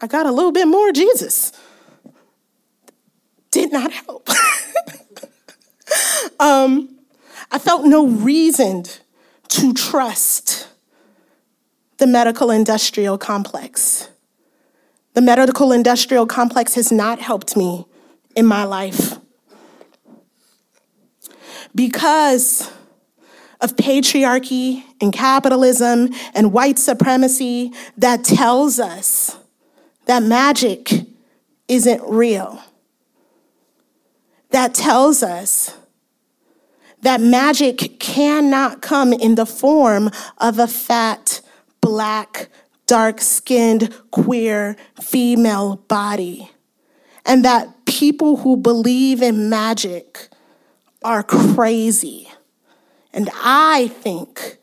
I 0.00 0.08
got 0.08 0.26
a 0.26 0.32
little 0.32 0.52
bit 0.52 0.66
more 0.66 0.90
Jesus. 0.90 1.52
Did 3.50 3.72
not 3.72 3.92
help. 3.92 4.28
um, 6.40 6.96
I 7.50 7.58
felt 7.58 7.84
no 7.84 8.06
reason 8.06 8.84
to 9.48 9.74
trust 9.74 10.68
the 11.98 12.06
medical 12.06 12.50
industrial 12.50 13.18
complex. 13.18 14.08
The 15.14 15.20
medical 15.20 15.72
industrial 15.72 16.26
complex 16.26 16.74
has 16.74 16.92
not 16.92 17.18
helped 17.18 17.56
me 17.56 17.86
in 18.36 18.46
my 18.46 18.64
life. 18.64 19.18
Because 21.74 22.70
of 23.60 23.76
patriarchy 23.76 24.84
and 25.00 25.12
capitalism 25.12 26.10
and 26.34 26.52
white 26.52 26.78
supremacy 26.78 27.72
that 27.96 28.24
tells 28.24 28.78
us 28.80 29.36
that 30.06 30.22
magic 30.22 30.90
isn't 31.68 32.02
real. 32.04 32.62
That 34.50 34.74
tells 34.74 35.22
us 35.22 35.76
that 37.02 37.20
magic 37.20 37.98
cannot 37.98 38.82
come 38.82 39.12
in 39.12 39.34
the 39.34 39.46
form 39.46 40.10
of 40.38 40.58
a 40.58 40.66
fat, 40.66 41.40
black, 41.80 42.48
dark 42.86 43.20
skinned, 43.20 43.94
queer 44.10 44.76
female 45.00 45.76
body. 45.88 46.50
And 47.24 47.44
that 47.44 47.84
people 47.86 48.38
who 48.38 48.56
believe 48.56 49.22
in 49.22 49.48
magic 49.48 50.28
are 51.02 51.22
crazy. 51.22 52.28
And 53.12 53.30
I 53.34 53.88
think 53.88 54.58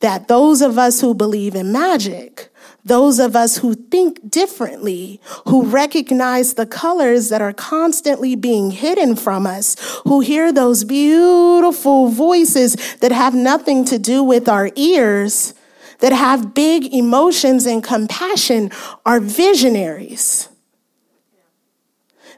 that 0.00 0.28
those 0.28 0.62
of 0.62 0.78
us 0.78 1.00
who 1.00 1.14
believe 1.14 1.54
in 1.54 1.72
magic, 1.72 2.52
those 2.88 3.18
of 3.18 3.36
us 3.36 3.58
who 3.58 3.74
think 3.74 4.30
differently, 4.30 5.20
who 5.46 5.64
recognize 5.64 6.54
the 6.54 6.66
colors 6.66 7.28
that 7.28 7.40
are 7.40 7.52
constantly 7.52 8.34
being 8.34 8.70
hidden 8.70 9.14
from 9.14 9.46
us, 9.46 9.76
who 10.04 10.20
hear 10.20 10.52
those 10.52 10.84
beautiful 10.84 12.08
voices 12.08 12.96
that 12.96 13.12
have 13.12 13.34
nothing 13.34 13.84
to 13.84 13.98
do 13.98 14.24
with 14.24 14.48
our 14.48 14.70
ears, 14.74 15.54
that 16.00 16.12
have 16.12 16.54
big 16.54 16.92
emotions 16.92 17.66
and 17.66 17.84
compassion, 17.84 18.70
are 19.04 19.20
visionaries. 19.20 20.48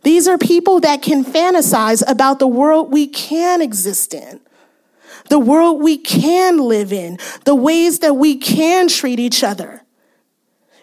These 0.02 0.26
are 0.26 0.38
people 0.38 0.80
that 0.80 1.02
can 1.02 1.24
fantasize 1.24 2.02
about 2.08 2.38
the 2.38 2.46
world 2.46 2.92
we 2.92 3.06
can 3.06 3.62
exist 3.62 4.14
in 4.14 4.40
the 5.28 5.38
world 5.38 5.80
we 5.80 5.96
can 5.96 6.58
live 6.58 6.92
in, 6.92 7.16
the 7.44 7.54
ways 7.54 8.00
that 8.00 8.14
we 8.14 8.36
can 8.36 8.88
treat 8.88 9.20
each 9.20 9.44
other. 9.44 9.82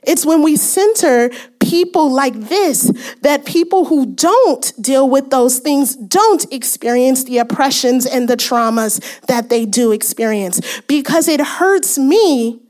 It's 0.08 0.26
when 0.26 0.42
we 0.42 0.56
center 0.56 1.30
people 1.60 2.10
like 2.10 2.34
this 2.34 2.92
that 3.22 3.46
people 3.46 3.86
who 3.86 4.06
don't 4.06 4.72
deal 4.82 5.08
with 5.10 5.30
those 5.30 5.60
things 5.60 5.98
don't 5.98 6.52
experience 6.52 7.26
the 7.26 7.40
oppressions 7.40 8.06
and 8.06 8.30
the 8.30 8.38
traumas 8.38 9.02
that 9.28 9.50
they 9.50 9.66
do 9.66 9.92
experience 9.92 10.82
because 10.88 11.28
it 11.28 11.42
hurts 11.42 12.00
me 12.00 12.62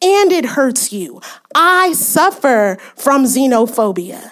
and 0.00 0.32
it 0.32 0.44
hurts 0.44 0.92
you. 0.92 1.20
I 1.54 1.92
suffer 1.92 2.78
from 2.94 3.24
xenophobia, 3.24 4.30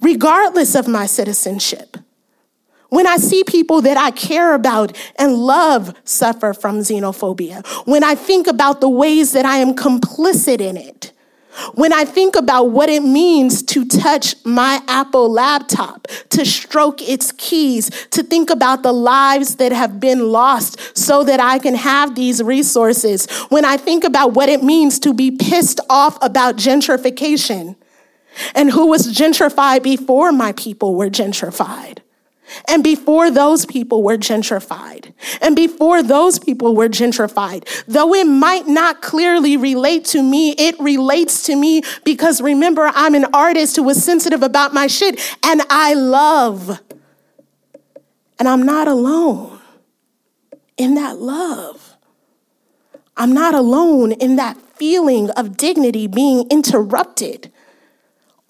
regardless 0.00 0.74
of 0.74 0.86
my 0.86 1.06
citizenship. 1.06 1.96
When 2.90 3.06
I 3.06 3.16
see 3.16 3.44
people 3.44 3.80
that 3.82 3.96
I 3.96 4.10
care 4.10 4.54
about 4.54 4.96
and 5.16 5.34
love 5.34 5.94
suffer 6.04 6.52
from 6.52 6.80
xenophobia, 6.80 7.66
when 7.86 8.04
I 8.04 8.14
think 8.16 8.46
about 8.46 8.80
the 8.80 8.88
ways 8.88 9.32
that 9.32 9.44
I 9.44 9.58
am 9.58 9.74
complicit 9.74 10.60
in 10.60 10.76
it, 10.76 11.12
when 11.74 11.92
I 11.92 12.04
think 12.04 12.36
about 12.36 12.70
what 12.70 12.88
it 12.88 13.02
means 13.02 13.62
to 13.64 13.84
touch 13.84 14.34
my 14.44 14.82
Apple 14.88 15.30
laptop, 15.30 16.08
to 16.30 16.44
stroke 16.44 17.02
its 17.02 17.32
keys, 17.32 17.90
to 18.10 18.22
think 18.22 18.50
about 18.50 18.82
the 18.82 18.92
lives 18.92 19.56
that 19.56 19.72
have 19.72 20.00
been 20.00 20.30
lost 20.30 20.96
so 20.96 21.22
that 21.24 21.40
I 21.40 21.58
can 21.58 21.74
have 21.74 22.14
these 22.14 22.42
resources, 22.42 23.26
when 23.50 23.64
I 23.64 23.76
think 23.76 24.04
about 24.04 24.34
what 24.34 24.48
it 24.48 24.62
means 24.62 24.98
to 25.00 25.14
be 25.14 25.30
pissed 25.30 25.80
off 25.88 26.18
about 26.22 26.56
gentrification 26.56 27.76
and 28.54 28.70
who 28.70 28.86
was 28.86 29.12
gentrified 29.12 29.82
before 29.82 30.32
my 30.32 30.52
people 30.52 30.94
were 30.94 31.10
gentrified 31.10 31.98
and 32.68 32.82
before 32.84 33.30
those 33.30 33.66
people 33.66 34.02
were 34.02 34.16
gentrified, 34.16 35.12
and 35.40 35.56
before 35.56 36.02
those 36.02 36.38
people 36.38 36.74
were 36.74 36.88
gentrified, 36.88 37.66
though 37.86 38.14
it 38.14 38.26
might 38.26 38.66
not 38.66 39.02
clearly 39.02 39.56
relate 39.56 40.04
to 40.06 40.22
me, 40.22 40.54
it 40.58 40.78
relates 40.78 41.44
to 41.44 41.56
me 41.56 41.82
because 42.04 42.40
remember, 42.40 42.90
I'm 42.94 43.14
an 43.14 43.26
artist 43.32 43.76
who 43.76 43.82
was 43.82 44.02
sensitive 44.02 44.42
about 44.42 44.72
my 44.74 44.86
shit 44.86 45.20
and 45.44 45.62
I 45.70 45.94
love. 45.94 46.80
And 48.38 48.48
I'm 48.48 48.62
not 48.62 48.88
alone 48.88 49.60
in 50.76 50.94
that 50.94 51.18
love. 51.18 51.96
I'm 53.16 53.34
not 53.34 53.54
alone 53.54 54.12
in 54.12 54.36
that 54.36 54.56
feeling 54.56 55.28
of 55.30 55.58
dignity 55.58 56.06
being 56.06 56.46
interrupted 56.50 57.52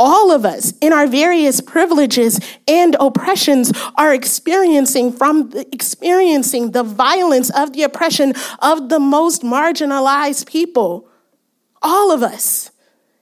all 0.00 0.32
of 0.32 0.46
us 0.46 0.72
in 0.80 0.94
our 0.94 1.06
various 1.06 1.60
privileges 1.60 2.40
and 2.66 2.96
oppressions 2.98 3.70
are 3.96 4.14
experiencing 4.14 5.12
from 5.12 5.50
the, 5.50 5.68
experiencing 5.72 6.70
the 6.70 6.82
violence 6.82 7.50
of 7.50 7.74
the 7.74 7.82
oppression 7.82 8.32
of 8.60 8.88
the 8.88 8.98
most 8.98 9.42
marginalized 9.42 10.46
people 10.46 11.06
all 11.82 12.10
of 12.10 12.22
us 12.22 12.70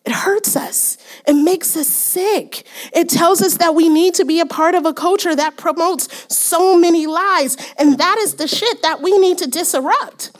it 0.08 0.14
hurts 0.14 0.56
us. 0.56 0.96
It 1.26 1.34
makes 1.34 1.76
us 1.76 1.86
sick. 1.86 2.64
It 2.94 3.10
tells 3.10 3.42
us 3.42 3.58
that 3.58 3.74
we 3.74 3.90
need 3.90 4.14
to 4.14 4.24
be 4.24 4.40
a 4.40 4.46
part 4.46 4.74
of 4.74 4.86
a 4.86 4.94
culture 4.94 5.36
that 5.36 5.58
promotes 5.58 6.08
so 6.34 6.78
many 6.78 7.06
lies. 7.06 7.58
And 7.76 7.98
that 7.98 8.16
is 8.16 8.36
the 8.36 8.48
shit 8.48 8.80
that 8.80 9.02
we 9.02 9.18
need 9.18 9.36
to 9.36 9.46
disrupt. 9.46 10.30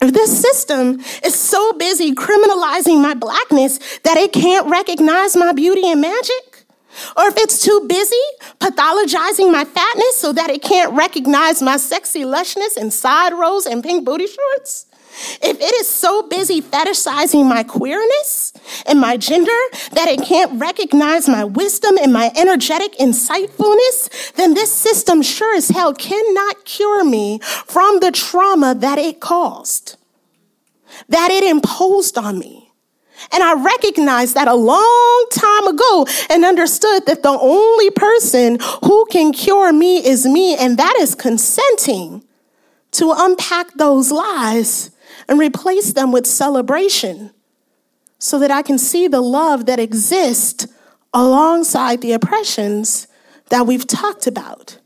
If 0.00 0.12
this 0.12 0.42
system 0.42 1.00
is 1.24 1.34
so 1.34 1.72
busy 1.72 2.14
criminalizing 2.14 3.00
my 3.00 3.14
blackness 3.14 3.78
that 4.04 4.18
it 4.18 4.32
can't 4.32 4.68
recognize 4.68 5.36
my 5.36 5.52
beauty 5.52 5.86
and 5.90 6.02
magic, 6.02 6.45
or 7.16 7.26
if 7.28 7.36
it's 7.36 7.62
too 7.62 7.86
busy 7.88 8.16
pathologizing 8.60 9.52
my 9.52 9.64
fatness 9.64 10.16
so 10.16 10.32
that 10.32 10.50
it 10.50 10.62
can't 10.62 10.92
recognize 10.92 11.62
my 11.62 11.76
sexy 11.76 12.22
lushness 12.22 12.76
and 12.76 12.92
side 12.92 13.32
rows 13.32 13.66
and 13.66 13.82
pink 13.82 14.04
booty 14.04 14.26
shorts, 14.26 14.86
if 15.42 15.60
it 15.60 15.74
is 15.74 15.88
so 15.88 16.22
busy 16.22 16.60
fetishizing 16.60 17.48
my 17.48 17.62
queerness 17.62 18.52
and 18.86 19.00
my 19.00 19.16
gender 19.16 19.50
that 19.92 20.08
it 20.08 20.22
can't 20.22 20.60
recognize 20.60 21.28
my 21.28 21.44
wisdom 21.44 21.96
and 21.98 22.12
my 22.12 22.30
energetic 22.36 22.96
insightfulness, 22.98 24.34
then 24.34 24.54
this 24.54 24.72
system 24.72 25.22
sure 25.22 25.56
as 25.56 25.70
hell 25.70 25.94
cannot 25.94 26.64
cure 26.64 27.04
me 27.04 27.38
from 27.40 28.00
the 28.00 28.12
trauma 28.12 28.74
that 28.74 28.98
it 28.98 29.20
caused, 29.20 29.96
that 31.08 31.30
it 31.30 31.44
imposed 31.44 32.18
on 32.18 32.38
me. 32.38 32.65
And 33.32 33.42
I 33.42 33.54
recognized 33.54 34.34
that 34.34 34.48
a 34.48 34.54
long 34.54 35.26
time 35.32 35.66
ago 35.66 36.06
and 36.30 36.44
understood 36.44 37.06
that 37.06 37.22
the 37.22 37.38
only 37.40 37.90
person 37.90 38.58
who 38.84 39.06
can 39.06 39.32
cure 39.32 39.72
me 39.72 40.04
is 40.06 40.26
me, 40.26 40.56
and 40.56 40.78
that 40.78 40.96
is 40.98 41.14
consenting 41.14 42.24
to 42.92 43.12
unpack 43.16 43.74
those 43.74 44.10
lies 44.12 44.90
and 45.28 45.38
replace 45.38 45.92
them 45.92 46.12
with 46.12 46.26
celebration 46.26 47.32
so 48.18 48.38
that 48.38 48.50
I 48.50 48.62
can 48.62 48.78
see 48.78 49.08
the 49.08 49.20
love 49.20 49.66
that 49.66 49.78
exists 49.78 50.66
alongside 51.12 52.00
the 52.00 52.12
oppressions 52.12 53.06
that 53.50 53.66
we've 53.66 53.86
talked 53.86 54.26
about. 54.26 54.78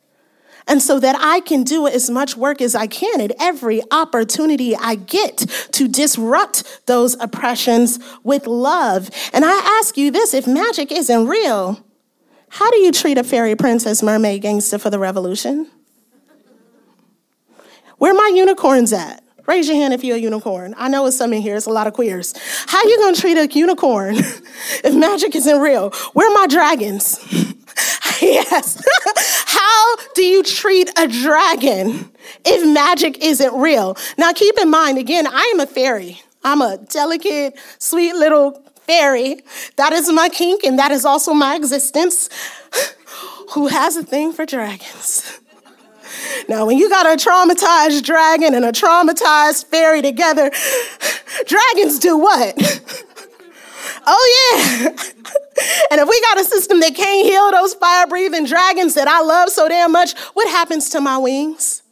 And 0.70 0.80
so 0.80 1.00
that 1.00 1.16
I 1.18 1.40
can 1.40 1.64
do 1.64 1.88
as 1.88 2.08
much 2.08 2.36
work 2.36 2.62
as 2.62 2.76
I 2.76 2.86
can 2.86 3.20
at 3.20 3.32
every 3.40 3.82
opportunity 3.90 4.76
I 4.76 4.94
get 4.94 5.38
to 5.72 5.88
disrupt 5.88 6.86
those 6.86 7.14
oppressions 7.20 7.98
with 8.22 8.46
love. 8.46 9.10
And 9.32 9.44
I 9.44 9.78
ask 9.80 9.96
you 9.96 10.12
this 10.12 10.32
if 10.32 10.46
magic 10.46 10.92
isn't 10.92 11.26
real, 11.26 11.84
how 12.50 12.70
do 12.70 12.76
you 12.76 12.92
treat 12.92 13.18
a 13.18 13.24
fairy 13.24 13.56
princess, 13.56 14.00
mermaid, 14.00 14.42
gangster 14.42 14.78
for 14.78 14.90
the 14.90 14.98
revolution? 15.00 15.68
Where 17.98 18.14
my 18.14 18.30
unicorns 18.32 18.92
at? 18.92 19.24
Raise 19.48 19.66
your 19.66 19.76
hand 19.76 19.92
if 19.92 20.04
you're 20.04 20.18
a 20.18 20.20
unicorn. 20.20 20.76
I 20.78 20.88
know 20.88 21.04
it's 21.06 21.16
some 21.16 21.32
in 21.32 21.42
here, 21.42 21.56
it's 21.56 21.66
a 21.66 21.70
lot 21.70 21.88
of 21.88 21.94
queers. 21.94 22.32
How 22.68 22.80
you 22.84 22.96
gonna 22.98 23.16
treat 23.16 23.36
a 23.36 23.48
unicorn 23.52 24.14
if 24.84 24.94
magic 24.94 25.34
isn't 25.34 25.60
real? 25.60 25.90
Where 26.12 26.32
my 26.32 26.46
dragons? 26.46 27.18
yes. 28.22 28.82
How 29.46 29.96
do 30.14 30.22
you 30.22 30.42
treat 30.42 30.90
a 30.98 31.08
dragon 31.08 32.10
if 32.44 32.66
magic 32.66 33.18
isn't 33.24 33.54
real? 33.54 33.96
Now 34.18 34.32
keep 34.32 34.58
in 34.58 34.70
mind, 34.70 34.98
again, 34.98 35.26
I 35.26 35.50
am 35.54 35.60
a 35.60 35.66
fairy. 35.66 36.20
I'm 36.44 36.60
a 36.60 36.78
delicate, 36.78 37.58
sweet 37.78 38.14
little 38.14 38.62
fairy. 38.86 39.40
That 39.76 39.92
is 39.92 40.10
my 40.12 40.28
kink, 40.28 40.64
and 40.64 40.78
that 40.78 40.90
is 40.90 41.04
also 41.04 41.32
my 41.32 41.54
existence. 41.54 42.28
Who 43.52 43.66
has 43.68 43.96
a 43.96 44.02
thing 44.02 44.32
for 44.32 44.46
dragons? 44.46 45.38
Now, 46.48 46.66
when 46.66 46.76
you 46.76 46.88
got 46.88 47.06
a 47.06 47.16
traumatized 47.16 48.02
dragon 48.02 48.54
and 48.54 48.64
a 48.64 48.72
traumatized 48.72 49.66
fairy 49.66 50.02
together, 50.02 50.50
dragons 51.46 51.98
do 51.98 52.18
what? 52.18 52.56
Oh, 54.06 54.52
yeah. 54.52 54.88
and 55.90 56.00
if 56.00 56.08
we 56.08 56.20
got 56.20 56.40
a 56.40 56.44
system 56.44 56.80
that 56.80 56.94
can't 56.94 57.26
heal 57.26 57.50
those 57.50 57.74
fire 57.74 58.06
breathing 58.06 58.46
dragons 58.46 58.94
that 58.94 59.08
I 59.08 59.20
love 59.20 59.48
so 59.50 59.68
damn 59.68 59.92
much, 59.92 60.18
what 60.34 60.48
happens 60.48 60.90
to 60.90 61.00
my 61.00 61.18
wings? 61.18 61.82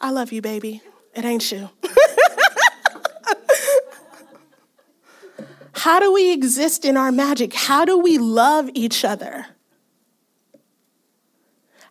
I 0.00 0.10
love 0.10 0.32
you, 0.32 0.40
baby. 0.40 0.82
It 1.14 1.24
ain't 1.24 1.50
you. 1.50 1.70
How 5.72 6.00
do 6.00 6.12
we 6.12 6.32
exist 6.32 6.84
in 6.84 6.96
our 6.96 7.12
magic? 7.12 7.54
How 7.54 7.84
do 7.84 7.98
we 7.98 8.18
love 8.18 8.68
each 8.74 9.04
other? 9.04 9.46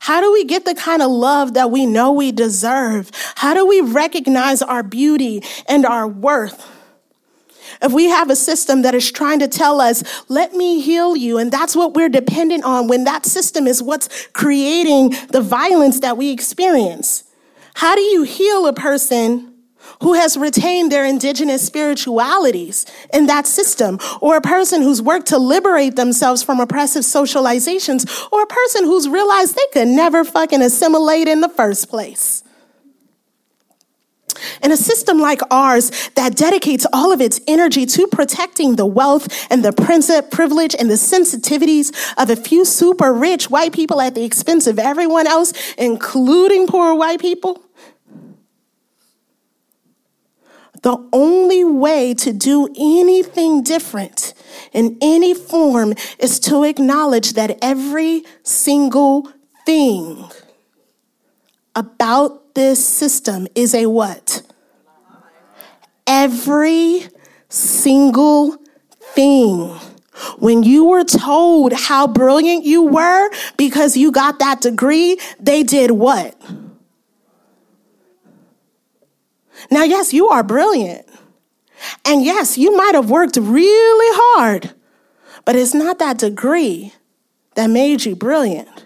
How 0.08 0.22
do 0.22 0.32
we 0.32 0.46
get 0.46 0.64
the 0.64 0.74
kind 0.74 1.02
of 1.02 1.12
love 1.12 1.56
that 1.56 1.70
we 1.70 1.86
know 1.86 2.14
we 2.14 2.32
deserve? 2.32 3.12
How 3.36 3.54
do 3.54 3.68
we 3.68 3.82
recognize 3.82 4.62
our 4.62 4.82
beauty 4.82 5.44
and 5.68 5.86
our 5.86 6.08
worth? 6.08 6.66
If 7.82 7.92
we 7.92 8.06
have 8.06 8.30
a 8.30 8.36
system 8.38 8.84
that 8.84 8.96
is 8.96 9.12
trying 9.12 9.40
to 9.40 9.50
tell 9.50 9.82
us, 9.82 10.24
let 10.30 10.54
me 10.54 10.80
heal 10.80 11.18
you, 11.18 11.38
and 11.38 11.52
that's 11.52 11.76
what 11.76 11.94
we're 11.94 12.08
dependent 12.08 12.64
on 12.64 12.88
when 12.88 13.04
that 13.04 13.26
system 13.26 13.68
is 13.68 13.84
what's 13.84 14.28
creating 14.28 15.10
the 15.30 15.42
violence 15.42 16.00
that 16.00 16.16
we 16.16 16.32
experience. 16.32 17.26
How 17.74 17.94
do 17.94 18.02
you 18.02 18.24
heal 18.24 18.66
a 18.66 18.72
person 18.72 19.57
who 20.02 20.14
has 20.14 20.38
retained 20.38 20.92
their 20.92 21.06
indigenous 21.06 21.66
spiritualities 21.66 22.86
in 23.14 23.26
that 23.28 23.48
system, 23.48 24.00
or 24.22 24.38
a 24.38 24.42
person 24.42 24.82
who's 24.82 25.02
worked 25.02 25.28
to 25.28 25.38
liberate 25.38 25.96
themselves 25.96 26.44
from 26.44 26.60
oppressive 26.60 27.04
socializations, 27.04 28.28
or 28.32 28.44
a 28.44 28.48
person 28.48 28.84
who's 28.84 29.08
realized 29.10 29.56
they 29.56 29.68
could 29.74 29.88
never 29.88 30.24
fucking 30.24 30.62
assimilate 30.62 31.28
in 31.28 31.42
the 31.42 31.50
first 31.50 31.90
place. 31.90 32.44
In 34.62 34.72
a 34.72 34.78
system 34.78 35.20
like 35.20 35.42
ours 35.50 36.10
that 36.16 36.36
dedicates 36.36 36.86
all 36.94 37.12
of 37.12 37.22
its 37.22 37.40
energy 37.48 37.88
to 37.88 38.08
protecting 38.08 38.76
the 38.76 38.86
wealth 38.86 39.28
and 39.52 39.66
the 39.66 39.74
privilege 40.30 40.76
and 40.78 40.90
the 40.90 40.96
sensitivities 40.96 41.92
of 42.18 42.30
a 42.30 42.36
few 42.36 42.64
super 42.64 43.14
rich 43.14 43.50
white 43.50 43.74
people 43.74 44.00
at 44.00 44.14
the 44.14 44.24
expense 44.24 44.68
of 44.68 44.78
everyone 44.78 45.26
else, 45.26 45.54
including 45.78 46.68
poor 46.68 46.94
white 46.94 47.20
people, 47.20 47.64
The 50.84 50.98
only 51.12 51.64
way 51.64 52.14
to 52.16 52.32
do 52.32 52.68
anything 52.78 53.64
different 53.64 54.34
in 54.74 54.98
any 55.02 55.34
form 55.34 55.94
is 56.20 56.40
to 56.42 56.64
acknowledge 56.64 57.34
that 57.34 57.58
every 57.62 58.24
single 58.44 59.32
thing 59.66 60.30
about 61.76 62.56
this 62.56 62.86
system 62.86 63.48
is 63.56 63.74
a 63.74 63.86
what? 63.88 64.42
Every 66.06 67.08
single 67.50 68.58
thing. 69.00 69.70
When 70.40 70.64
you 70.64 70.86
were 70.86 71.04
told 71.04 71.74
how 71.74 72.08
brilliant 72.08 72.64
you 72.66 72.82
were 72.82 73.30
because 73.58 73.96
you 73.96 74.12
got 74.12 74.40
that 74.40 74.62
degree, 74.62 75.20
they 75.40 75.64
did 75.64 75.92
what? 75.92 76.36
Now, 79.72 79.84
yes, 79.84 80.14
you 80.14 80.30
are 80.30 80.44
brilliant. 80.44 81.08
And 82.06 82.24
yes, 82.24 82.58
you 82.58 82.76
might 82.76 82.96
have 82.96 83.10
worked 83.10 83.38
really 83.38 84.18
hard, 84.20 84.72
but 85.46 85.56
it's 85.56 85.74
not 85.74 86.00
that 86.00 86.18
degree 86.18 86.94
that 87.56 87.68
made 87.68 88.06
you 88.06 88.16
brilliant. 88.16 88.86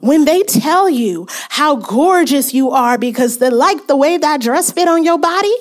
When 0.00 0.24
they 0.24 0.42
tell 0.42 0.90
you 0.90 1.26
how 1.50 1.76
gorgeous 1.76 2.52
you 2.52 2.70
are 2.70 2.98
because 2.98 3.38
they 3.38 3.50
like 3.50 3.86
the 3.86 3.96
way 3.96 4.16
that 4.18 4.40
dress 4.40 4.72
fit 4.72 4.88
on 4.88 5.04
your 5.04 5.18
body 5.18 5.54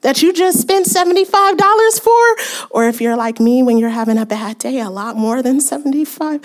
that 0.00 0.22
you 0.22 0.32
just 0.32 0.60
spent 0.60 0.86
$75 0.86 2.00
for, 2.00 2.36
or 2.70 2.86
if 2.86 3.00
you're 3.00 3.16
like 3.16 3.40
me 3.40 3.62
when 3.62 3.78
you're 3.78 3.88
having 3.88 4.18
a 4.18 4.26
bad 4.26 4.58
day, 4.58 4.80
a 4.80 4.90
lot 4.90 5.16
more 5.16 5.42
than 5.42 5.60
$75, 5.60 6.44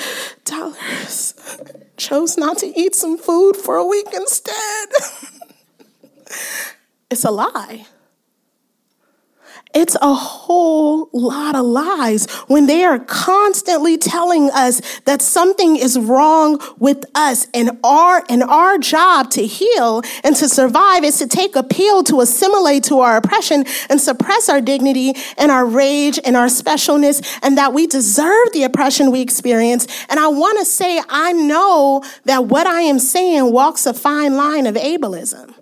chose 1.98 2.38
not 2.38 2.58
to 2.60 2.68
eat 2.80 2.96
some 2.96 3.18
food 3.18 3.58
for 3.58 3.76
a 3.76 3.86
week 3.86 4.08
instead. 4.14 4.90
It's 7.10 7.24
a 7.24 7.32
lie. 7.32 7.86
It's 9.74 9.96
a 10.02 10.16
whole 10.16 11.10
lot 11.14 11.54
of 11.56 11.64
lies 11.64 12.26
when 12.48 12.66
they 12.66 12.84
are 12.84 12.98
constantly 12.98 14.00
telling 14.00 14.50
us 14.50 14.82
that 15.02 15.22
something 15.22 15.76
is 15.76 15.98
wrong 16.00 16.60
with 16.80 17.06
us 17.14 17.48
and 17.54 17.78
our 17.84 18.24
and 18.30 18.42
our 18.42 18.80
job 18.80 19.30
to 19.32 19.46
heal 19.46 20.02
and 20.24 20.36
to 20.38 20.50
survive 20.50 21.04
is 21.04 21.20
to 21.20 21.28
take 21.28 21.56
a 21.56 21.62
pill 21.62 22.04
to 22.06 22.22
assimilate 22.22 22.84
to 22.86 23.00
our 23.00 23.18
oppression 23.18 23.64
and 23.92 24.02
suppress 24.02 24.50
our 24.50 24.60
dignity 24.60 25.14
and 25.38 25.52
our 25.52 25.68
rage 25.68 26.20
and 26.26 26.36
our 26.36 26.48
specialness 26.48 27.22
and 27.44 27.56
that 27.60 27.72
we 27.72 27.86
deserve 27.86 28.52
the 28.54 28.64
oppression 28.64 29.12
we 29.12 29.22
experience. 29.22 29.88
And 30.10 30.20
I 30.20 30.30
want 30.30 30.58
to 30.58 30.66
say 30.66 31.00
I 31.10 31.32
know 31.32 32.04
that 32.24 32.46
what 32.46 32.66
I 32.66 32.82
am 32.82 32.98
saying 32.98 33.52
walks 33.52 33.86
a 33.86 33.94
fine 33.94 34.36
line 34.36 34.66
of 34.66 34.74
ableism 34.74 35.54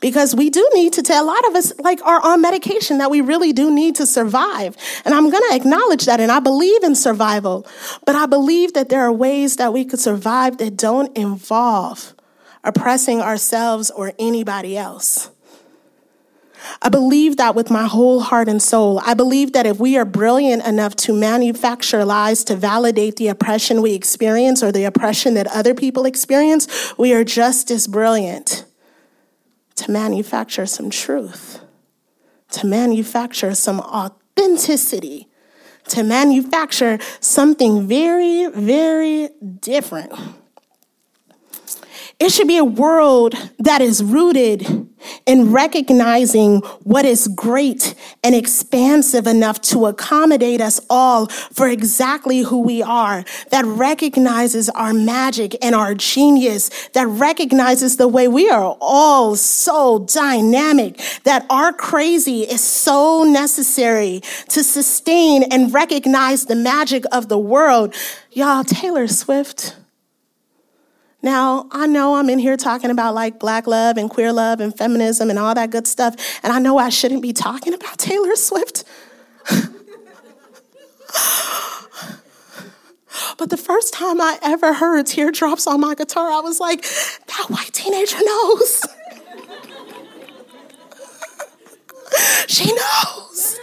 because 0.00 0.34
we 0.34 0.50
do 0.50 0.68
need 0.74 0.92
to 0.92 1.02
tell 1.02 1.24
a 1.24 1.26
lot 1.26 1.46
of 1.48 1.54
us 1.54 1.78
like 1.80 2.00
are 2.04 2.20
on 2.24 2.40
medication 2.40 2.98
that 2.98 3.10
we 3.10 3.20
really 3.20 3.52
do 3.52 3.70
need 3.70 3.96
to 3.96 4.06
survive. 4.06 4.76
And 5.04 5.14
i'm 5.14 5.30
going 5.30 5.42
to 5.50 5.56
acknowledge 5.56 6.04
that 6.06 6.20
and 6.20 6.30
i 6.30 6.40
believe 6.40 6.82
in 6.82 6.94
survival 6.94 7.66
but 8.04 8.14
i 8.14 8.26
believe 8.26 8.74
that 8.74 8.88
there 8.88 9.02
are 9.02 9.12
ways 9.12 9.56
that 9.56 9.72
we 9.72 9.84
could 9.84 10.00
survive 10.00 10.58
that 10.58 10.76
don't 10.76 11.16
involve 11.16 12.14
oppressing 12.64 13.20
ourselves 13.20 13.90
or 13.90 14.12
anybody 14.18 14.76
else. 14.76 15.30
I 16.82 16.88
believe 16.88 17.36
that 17.36 17.54
with 17.54 17.70
my 17.70 17.86
whole 17.86 18.20
heart 18.20 18.48
and 18.48 18.60
soul. 18.60 19.00
I 19.04 19.14
believe 19.14 19.52
that 19.52 19.64
if 19.64 19.78
we 19.78 19.96
are 19.96 20.04
brilliant 20.04 20.66
enough 20.66 20.96
to 20.96 21.14
manufacture 21.14 22.04
lies 22.04 22.44
to 22.44 22.56
validate 22.56 23.16
the 23.16 23.28
oppression 23.28 23.80
we 23.80 23.94
experience 23.94 24.62
or 24.62 24.72
the 24.72 24.84
oppression 24.84 25.34
that 25.34 25.46
other 25.46 25.74
people 25.74 26.04
experience, 26.04 26.92
we 26.98 27.14
are 27.14 27.24
just 27.24 27.70
as 27.70 27.86
brilliant 27.86 28.64
to 29.78 29.92
manufacture 29.92 30.66
some 30.66 30.90
truth, 30.90 31.60
to 32.50 32.66
manufacture 32.66 33.54
some 33.54 33.78
authenticity, 33.78 35.28
to 35.86 36.02
manufacture 36.02 36.98
something 37.20 37.86
very, 37.86 38.48
very 38.48 39.28
different. 39.60 40.12
It 42.20 42.32
should 42.32 42.48
be 42.48 42.58
a 42.58 42.64
world 42.64 43.34
that 43.60 43.80
is 43.80 44.02
rooted 44.02 44.88
in 45.24 45.52
recognizing 45.52 46.58
what 46.82 47.04
is 47.04 47.28
great 47.28 47.94
and 48.24 48.34
expansive 48.34 49.28
enough 49.28 49.60
to 49.60 49.86
accommodate 49.86 50.60
us 50.60 50.80
all 50.90 51.26
for 51.26 51.68
exactly 51.68 52.40
who 52.40 52.60
we 52.60 52.82
are, 52.82 53.24
that 53.50 53.64
recognizes 53.64 54.68
our 54.70 54.92
magic 54.92 55.54
and 55.64 55.76
our 55.76 55.94
genius, 55.94 56.88
that 56.88 57.06
recognizes 57.06 57.98
the 57.98 58.08
way 58.08 58.26
we 58.26 58.50
are 58.50 58.76
all 58.80 59.36
so 59.36 60.00
dynamic, 60.00 61.00
that 61.22 61.46
our 61.48 61.72
crazy 61.72 62.42
is 62.42 62.62
so 62.62 63.22
necessary 63.22 64.20
to 64.48 64.64
sustain 64.64 65.44
and 65.52 65.72
recognize 65.72 66.46
the 66.46 66.56
magic 66.56 67.04
of 67.12 67.28
the 67.28 67.38
world. 67.38 67.94
Y'all, 68.32 68.64
Taylor 68.64 69.06
Swift 69.06 69.76
now, 71.20 71.66
I 71.72 71.86
know 71.88 72.14
I'm 72.14 72.30
in 72.30 72.38
here 72.38 72.56
talking 72.56 72.90
about 72.90 73.14
like 73.14 73.40
black 73.40 73.66
love 73.66 73.96
and 73.96 74.08
queer 74.08 74.32
love 74.32 74.60
and 74.60 74.76
feminism 74.76 75.30
and 75.30 75.38
all 75.38 75.52
that 75.54 75.70
good 75.70 75.86
stuff, 75.86 76.14
and 76.44 76.52
I 76.52 76.60
know 76.60 76.78
I 76.78 76.90
shouldn't 76.90 77.22
be 77.22 77.32
talking 77.32 77.74
about 77.74 77.98
Taylor 77.98 78.36
Swift. 78.36 78.84
but 83.36 83.50
the 83.50 83.56
first 83.56 83.94
time 83.94 84.20
I 84.20 84.38
ever 84.42 84.74
heard 84.74 85.06
teardrops 85.06 85.66
on 85.66 85.80
my 85.80 85.96
guitar, 85.96 86.30
I 86.30 86.38
was 86.38 86.60
like, 86.60 86.82
that 86.82 87.46
white 87.48 87.72
teenager 87.72 88.18
knows. 88.22 88.86
she 92.46 92.72
knows. 92.72 93.58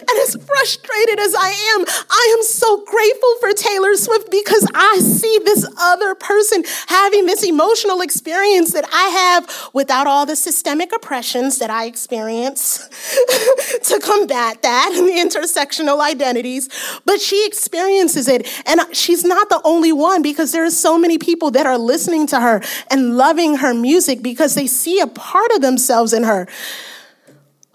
And 0.00 0.18
as 0.20 0.36
frustrated 0.36 1.18
as 1.18 1.34
I 1.34 1.48
am, 1.48 1.84
I 2.10 2.36
am 2.36 2.42
so 2.42 2.84
grateful 2.84 3.34
for 3.40 3.52
Taylor 3.52 3.94
Swift 3.96 4.30
because 4.30 4.66
I 4.74 4.98
see 5.00 5.38
this 5.44 5.66
other 5.78 6.14
person 6.14 6.64
having 6.86 7.26
this 7.26 7.44
emotional 7.44 8.00
experience 8.00 8.72
that 8.72 8.84
I 8.92 9.08
have 9.08 9.70
without 9.72 10.06
all 10.06 10.26
the 10.26 10.36
systemic 10.36 10.92
oppressions 10.94 11.58
that 11.58 11.70
I 11.70 11.86
experience 11.86 12.88
to 13.84 14.00
combat 14.00 14.62
that 14.62 14.92
and 14.94 15.08
the 15.08 15.12
intersectional 15.12 16.00
identities. 16.00 16.68
But 17.04 17.20
she 17.20 17.46
experiences 17.46 18.28
it. 18.28 18.46
And 18.66 18.80
she's 18.94 19.24
not 19.24 19.48
the 19.48 19.60
only 19.64 19.92
one 19.92 20.22
because 20.22 20.52
there 20.52 20.64
are 20.64 20.70
so 20.70 20.98
many 20.98 21.18
people 21.18 21.50
that 21.52 21.66
are 21.66 21.78
listening 21.78 22.26
to 22.28 22.40
her 22.40 22.62
and 22.90 23.16
loving 23.16 23.56
her 23.56 23.74
music 23.74 24.22
because 24.22 24.54
they 24.54 24.66
see 24.66 25.00
a 25.00 25.06
part 25.06 25.50
of 25.52 25.60
themselves 25.60 26.12
in 26.12 26.24
her. 26.24 26.46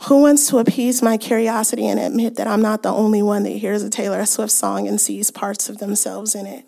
Who 0.07 0.21
wants 0.21 0.49
to 0.49 0.57
appease 0.57 1.01
my 1.01 1.17
curiosity 1.17 1.87
and 1.87 1.97
admit 1.97 2.35
that 2.35 2.45
I'm 2.45 2.61
not 2.61 2.83
the 2.83 2.91
only 2.91 3.21
one 3.21 3.43
that 3.43 3.51
hears 3.51 3.83
a 3.83 3.89
Taylor 3.89 4.25
Swift 4.25 4.51
song 4.51 4.85
and 4.87 4.99
sees 4.99 5.31
parts 5.31 5.69
of 5.69 5.77
themselves 5.77 6.35
in 6.35 6.45
it? 6.45 6.65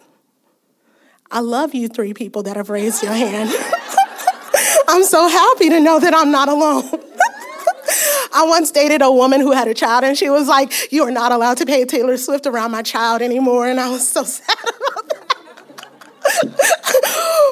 I 1.29 1.41
love 1.41 1.73
you 1.73 1.89
three 1.89 2.13
people 2.13 2.43
that 2.43 2.55
have 2.55 2.69
raised 2.69 3.03
your 3.03 3.11
hand. 3.11 3.49
I'm 4.87 5.03
so 5.03 5.27
happy 5.27 5.69
to 5.69 5.81
know 5.81 5.99
that 5.99 6.13
I'm 6.15 6.31
not 6.31 6.47
alone. 6.47 6.83
I 8.33 8.45
once 8.47 8.71
dated 8.71 9.01
a 9.01 9.11
woman 9.11 9.41
who 9.41 9.51
had 9.51 9.67
a 9.67 9.73
child, 9.73 10.05
and 10.05 10.17
she 10.17 10.29
was 10.29 10.47
like, 10.47 10.91
You 10.91 11.03
are 11.03 11.11
not 11.11 11.33
allowed 11.33 11.57
to 11.57 11.65
pay 11.65 11.83
Taylor 11.83 12.15
Swift 12.17 12.45
around 12.45 12.71
my 12.71 12.83
child 12.83 13.21
anymore. 13.21 13.67
And 13.67 13.81
I 13.81 13.89
was 13.89 14.07
so 14.07 14.23
sad 14.25 14.57
about 14.59 15.09
that. 15.09 15.37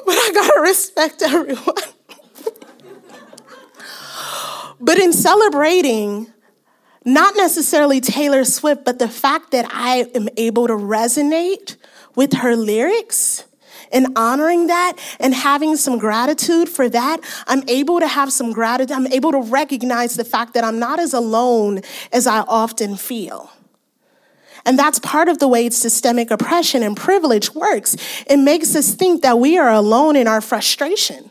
but 0.06 0.16
I 0.16 0.32
gotta 0.34 0.62
respect 0.62 1.22
everyone. 1.22 1.76
But 4.84 5.00
in 5.00 5.14
celebrating, 5.14 6.28
not 7.06 7.38
necessarily 7.38 8.02
Taylor 8.02 8.44
Swift, 8.44 8.84
but 8.84 9.00
the 9.00 9.08
fact 9.08 9.52
that 9.52 9.66
I 9.72 10.10
am 10.14 10.28
able 10.36 10.68
to 10.68 10.74
resonate 10.74 11.78
with 12.16 12.34
her 12.34 12.58
lyrics 12.58 13.46
and 13.94 14.08
honoring 14.18 14.68
that 14.68 14.98
and 15.22 15.34
having 15.34 15.78
some 15.78 15.98
gratitude 15.98 16.68
for 16.68 16.90
that, 16.90 17.22
I'm 17.48 17.64
able 17.70 18.02
to 18.02 18.08
have 18.08 18.34
some 18.34 18.52
gratitude. 18.52 18.92
I'm 18.92 19.08
able 19.08 19.32
to 19.32 19.40
recognize 19.40 20.16
the 20.16 20.26
fact 20.26 20.54
that 20.56 20.66
I'm 20.66 20.80
not 20.80 21.00
as 21.00 21.14
alone 21.14 21.80
as 22.12 22.28
I 22.28 22.40
often 22.40 22.98
feel. 22.98 23.52
And 24.66 24.78
that's 24.78 25.00
part 25.00 25.30
of 25.30 25.40
the 25.40 25.48
way 25.48 25.70
systemic 25.70 26.30
oppression 26.30 26.84
and 26.84 26.98
privilege 26.98 27.56
works. 27.56 27.96
It 28.28 28.38
makes 28.38 28.76
us 28.76 28.94
think 28.96 29.22
that 29.22 29.40
we 29.40 29.58
are 29.58 29.72
alone 29.72 30.18
in 30.18 30.28
our 30.28 30.42
frustration 30.42 31.30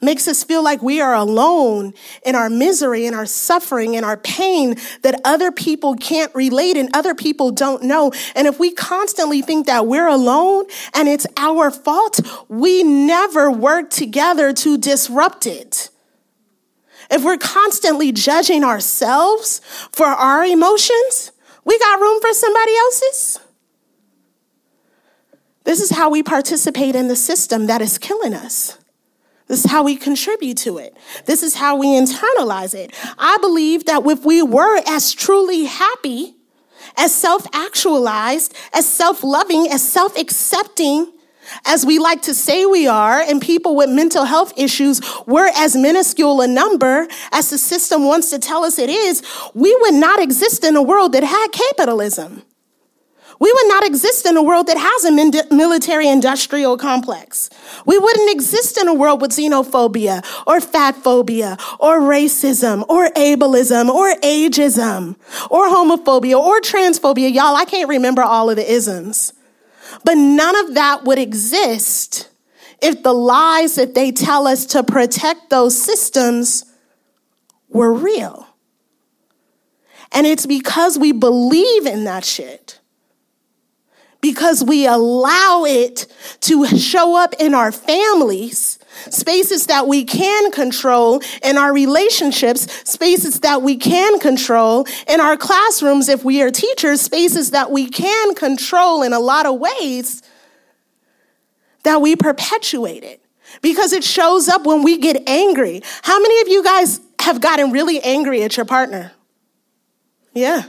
makes 0.00 0.28
us 0.28 0.44
feel 0.44 0.62
like 0.62 0.82
we 0.82 1.00
are 1.00 1.14
alone 1.14 1.94
in 2.24 2.34
our 2.34 2.50
misery 2.50 3.06
and 3.06 3.16
our 3.16 3.26
suffering 3.26 3.96
and 3.96 4.04
our 4.04 4.16
pain 4.16 4.76
that 5.02 5.20
other 5.24 5.50
people 5.50 5.94
can't 5.94 6.34
relate 6.34 6.76
and 6.76 6.88
other 6.94 7.14
people 7.14 7.50
don't 7.50 7.82
know. 7.82 8.12
And 8.34 8.46
if 8.46 8.58
we 8.58 8.72
constantly 8.72 9.42
think 9.42 9.66
that 9.66 9.86
we're 9.86 10.08
alone 10.08 10.66
and 10.94 11.08
it's 11.08 11.26
our 11.36 11.70
fault, 11.70 12.20
we 12.48 12.82
never 12.82 13.50
work 13.50 13.90
together 13.90 14.52
to 14.52 14.78
disrupt 14.78 15.46
it. 15.46 15.90
If 17.10 17.24
we're 17.24 17.38
constantly 17.38 18.12
judging 18.12 18.64
ourselves 18.64 19.60
for 19.92 20.06
our 20.06 20.44
emotions, 20.44 21.32
we 21.64 21.78
got 21.78 22.00
room 22.00 22.20
for 22.20 22.32
somebody 22.32 22.76
else's. 22.76 23.40
This 25.64 25.80
is 25.80 25.90
how 25.90 26.10
we 26.10 26.22
participate 26.22 26.94
in 26.94 27.08
the 27.08 27.16
system 27.16 27.66
that 27.66 27.82
is 27.82 27.98
killing 27.98 28.34
us. 28.34 28.78
This 29.48 29.64
is 29.64 29.70
how 29.70 29.84
we 29.84 29.96
contribute 29.96 30.56
to 30.58 30.78
it. 30.78 30.96
This 31.26 31.42
is 31.42 31.54
how 31.54 31.76
we 31.76 31.86
internalize 31.86 32.74
it. 32.74 32.92
I 33.18 33.38
believe 33.38 33.84
that 33.84 34.04
if 34.04 34.24
we 34.24 34.42
were 34.42 34.80
as 34.86 35.12
truly 35.12 35.64
happy, 35.64 36.34
as 36.96 37.14
self 37.14 37.46
actualized, 37.52 38.54
as 38.72 38.88
self 38.88 39.22
loving, 39.22 39.68
as 39.68 39.86
self 39.86 40.18
accepting, 40.18 41.12
as 41.64 41.86
we 41.86 41.98
like 41.98 42.22
to 42.22 42.34
say 42.34 42.66
we 42.66 42.88
are, 42.88 43.20
and 43.20 43.40
people 43.40 43.76
with 43.76 43.88
mental 43.88 44.24
health 44.24 44.52
issues 44.56 45.00
were 45.26 45.50
as 45.56 45.76
minuscule 45.76 46.40
a 46.40 46.48
number 46.48 47.06
as 47.32 47.50
the 47.50 47.58
system 47.58 48.04
wants 48.04 48.30
to 48.30 48.38
tell 48.40 48.64
us 48.64 48.78
it 48.80 48.90
is, 48.90 49.22
we 49.54 49.76
would 49.82 49.94
not 49.94 50.20
exist 50.20 50.64
in 50.64 50.74
a 50.74 50.82
world 50.82 51.12
that 51.12 51.22
had 51.22 51.48
capitalism. 51.52 52.42
We 53.38 53.52
would 53.52 53.68
not 53.68 53.84
exist 53.84 54.24
in 54.26 54.36
a 54.36 54.42
world 54.42 54.66
that 54.68 54.78
has 54.78 55.04
a 55.04 55.54
military 55.54 56.08
industrial 56.08 56.78
complex. 56.78 57.50
We 57.84 57.98
wouldn't 57.98 58.30
exist 58.30 58.78
in 58.78 58.88
a 58.88 58.94
world 58.94 59.20
with 59.20 59.32
xenophobia 59.32 60.24
or 60.46 60.60
fat 60.60 60.96
phobia 60.96 61.58
or 61.78 62.00
racism 62.00 62.88
or 62.88 63.08
ableism 63.08 63.88
or 63.88 64.14
ageism 64.20 65.16
or 65.50 65.68
homophobia 65.68 66.38
or 66.38 66.60
transphobia. 66.60 67.32
Y'all, 67.32 67.56
I 67.56 67.66
can't 67.66 67.88
remember 67.88 68.22
all 68.22 68.48
of 68.48 68.56
the 68.56 68.70
isms. 68.70 69.34
But 70.04 70.14
none 70.14 70.56
of 70.56 70.74
that 70.74 71.04
would 71.04 71.18
exist 71.18 72.30
if 72.80 73.02
the 73.02 73.14
lies 73.14 73.74
that 73.76 73.94
they 73.94 74.12
tell 74.12 74.46
us 74.46 74.66
to 74.66 74.82
protect 74.82 75.50
those 75.50 75.80
systems 75.80 76.64
were 77.68 77.92
real. 77.92 78.46
And 80.12 80.26
it's 80.26 80.46
because 80.46 80.98
we 80.98 81.12
believe 81.12 81.84
in 81.84 82.04
that 82.04 82.24
shit 82.24 82.75
because 84.26 84.64
we 84.64 84.88
allow 84.88 85.62
it 85.64 86.08
to 86.40 86.66
show 86.66 87.16
up 87.16 87.32
in 87.38 87.54
our 87.54 87.70
families, 87.70 88.76
spaces 89.08 89.66
that 89.66 89.86
we 89.86 90.02
can 90.02 90.50
control 90.50 91.22
in 91.44 91.56
our 91.56 91.72
relationships, 91.72 92.62
spaces 92.90 93.38
that 93.40 93.62
we 93.62 93.76
can 93.76 94.18
control 94.18 94.84
in 95.08 95.20
our 95.20 95.36
classrooms 95.36 96.08
if 96.08 96.24
we 96.24 96.42
are 96.42 96.50
teachers, 96.50 97.00
spaces 97.00 97.52
that 97.52 97.70
we 97.70 97.88
can 97.88 98.34
control 98.34 99.04
in 99.04 99.12
a 99.12 99.20
lot 99.20 99.46
of 99.46 99.60
ways, 99.60 100.24
that 101.84 102.02
we 102.02 102.16
perpetuate 102.16 103.04
it 103.04 103.22
because 103.62 103.92
it 103.92 104.02
shows 104.02 104.48
up 104.48 104.66
when 104.66 104.82
we 104.82 104.98
get 104.98 105.22
angry. 105.28 105.80
How 106.02 106.18
many 106.18 106.40
of 106.40 106.48
you 106.48 106.64
guys 106.64 107.00
have 107.20 107.40
gotten 107.40 107.70
really 107.70 108.00
angry 108.00 108.42
at 108.42 108.56
your 108.56 108.66
partner? 108.66 109.12
Yeah. 110.34 110.64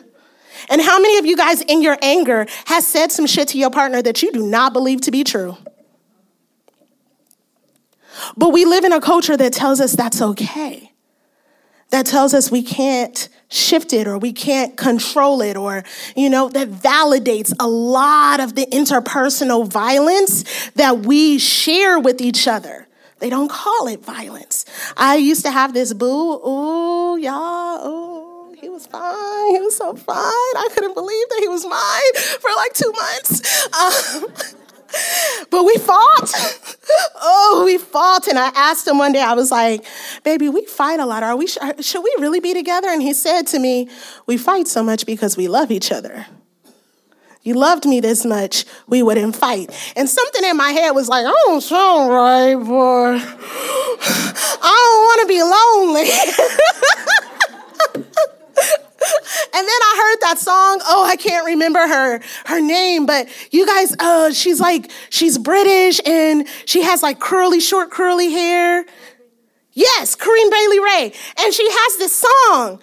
And 0.70 0.82
how 0.82 1.00
many 1.00 1.18
of 1.18 1.26
you 1.26 1.36
guys 1.36 1.62
in 1.62 1.82
your 1.82 1.98
anger 2.02 2.46
has 2.66 2.86
said 2.86 3.12
some 3.12 3.26
shit 3.26 3.50
to 3.50 3.58
your 3.58 3.70
partner 3.70 4.02
that 4.02 4.22
you 4.22 4.32
do 4.32 4.46
not 4.46 4.74
believe 4.74 5.02
to 5.02 5.12
be 5.12 5.24
true? 5.24 5.58
But 8.36 8.50
we 8.50 8.66
live 8.66 8.84
in 8.84 8.92
a 8.92 9.02
culture 9.02 9.38
that 9.38 9.54
tells 9.54 9.80
us 9.80 9.94
that's 9.94 10.22
okay. 10.22 10.92
That 11.90 12.06
tells 12.06 12.34
us 12.34 12.52
we 12.52 12.64
can't 12.64 13.30
shift 13.50 13.94
it 13.94 14.08
or 14.08 14.18
we 14.18 14.34
can't 14.34 14.76
control 14.76 15.42
it 15.42 15.56
or, 15.56 15.84
you 16.16 16.30
know, 16.30 16.50
that 16.50 16.70
validates 16.70 17.54
a 17.60 17.68
lot 17.68 18.40
of 18.40 18.56
the 18.56 18.66
interpersonal 18.66 19.66
violence 19.68 20.70
that 20.72 21.00
we 21.00 21.38
share 21.38 21.98
with 21.98 22.20
each 22.20 22.48
other. 22.48 22.88
They 23.20 23.30
don't 23.30 23.50
call 23.50 23.88
it 23.88 24.04
violence. 24.04 24.66
I 24.98 25.16
used 25.16 25.46
to 25.46 25.52
have 25.52 25.74
this 25.74 25.94
boo, 25.94 26.34
ooh, 26.46 27.18
y'all, 27.18 27.88
ooh 27.88 28.17
was 28.78 28.86
fine. 28.86 29.56
He 29.56 29.60
was 29.60 29.76
so 29.76 29.96
fine. 29.96 30.16
I 30.16 30.70
couldn't 30.74 30.94
believe 30.94 31.30
that 31.30 31.40
he 31.40 31.48
was 31.48 31.66
mine 31.66 32.14
for 32.40 32.50
like 32.56 32.74
two 32.74 32.92
months. 32.92 33.68
Um, 33.74 34.28
but 35.50 35.64
we 35.64 35.76
fought. 35.78 36.32
Oh, 37.20 37.64
we 37.66 37.80
fought. 37.80 38.28
And 38.28 38.38
I 38.38 38.50
asked 38.50 38.88
him 38.88 39.00
one 39.00 39.14
day, 39.14 39.22
I 39.22 39.34
was 39.34 39.50
like, 39.50 39.84
baby, 40.24 40.48
we 40.48 40.64
fight 40.66 41.00
a 41.00 41.08
lot. 41.08 41.24
Are 41.24 41.36
we, 41.36 41.48
should 41.48 42.04
we 42.04 42.16
really 42.20 42.40
be 42.40 42.54
together? 42.54 42.88
And 42.88 43.02
he 43.02 43.14
said 43.14 43.48
to 43.48 43.60
me, 43.60 43.90
we 44.28 44.38
fight 44.38 44.68
so 44.68 44.84
much 44.84 45.08
because 45.08 45.36
we 45.36 45.48
love 45.48 45.72
each 45.72 45.92
other. 45.92 46.28
you 47.42 47.56
loved 47.56 47.88
me 47.88 48.00
this 48.00 48.26
much, 48.26 48.66
we 48.86 49.02
wouldn't 49.02 49.36
fight. 49.36 49.72
And 49.96 50.08
something 50.08 50.44
in 50.44 50.56
my 50.56 50.70
head 50.70 50.92
was 50.92 51.10
like, 51.10 51.26
I 51.26 51.34
don't 51.46 51.62
sound 51.62 52.12
right, 52.12 52.56
boy. 52.56 53.18
I 54.62 54.72
don't 54.86 55.04
want 55.08 55.22
to 55.22 55.28
be 55.28 55.42
lonely. 55.42 56.12
And 59.54 59.68
then 59.68 59.82
I 59.82 59.94
heard 60.04 60.22
that 60.22 60.40
song. 60.40 60.82
Oh, 60.86 61.06
I 61.06 61.16
can't 61.16 61.46
remember 61.46 61.80
her 61.80 62.20
her 62.46 62.62
name, 62.62 63.06
but 63.06 63.28
you 63.52 63.66
guys, 63.66 63.96
uh, 64.00 64.32
she's 64.32 64.60
like 64.60 64.92
she's 65.10 65.38
British 65.38 66.00
and 66.06 66.48
she 66.66 66.82
has 66.84 67.02
like 67.02 67.20
curly, 67.20 67.60
short, 67.60 67.90
curly 67.90 68.32
hair. 68.32 68.86
Yes, 69.74 70.16
Corinne 70.16 70.50
Bailey 70.50 70.80
Rae, 70.80 71.14
and 71.40 71.54
she 71.54 71.68
has 71.70 71.98
this 71.98 72.16
song. 72.16 72.80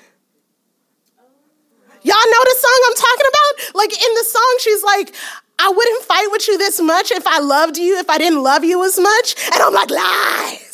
Y'all 2.02 2.16
know 2.16 2.44
the 2.44 2.56
song 2.58 2.80
I'm 2.86 2.96
talking 2.96 3.26
about? 3.28 3.74
Like 3.74 3.92
in 3.92 4.14
the 4.14 4.24
song, 4.24 4.58
she's 4.60 4.84
like, 4.84 5.14
I 5.58 5.70
wouldn't 5.70 6.04
fight 6.04 6.28
with 6.30 6.46
you 6.48 6.58
this 6.58 6.80
much 6.80 7.10
if 7.10 7.26
I 7.26 7.38
loved 7.40 7.78
you, 7.78 7.98
if 7.98 8.10
I 8.10 8.18
didn't 8.18 8.42
love 8.42 8.62
you 8.64 8.84
as 8.84 8.98
much. 8.98 9.34
And 9.52 9.62
I'm 9.62 9.72
like, 9.72 9.90
lies. 9.90 10.73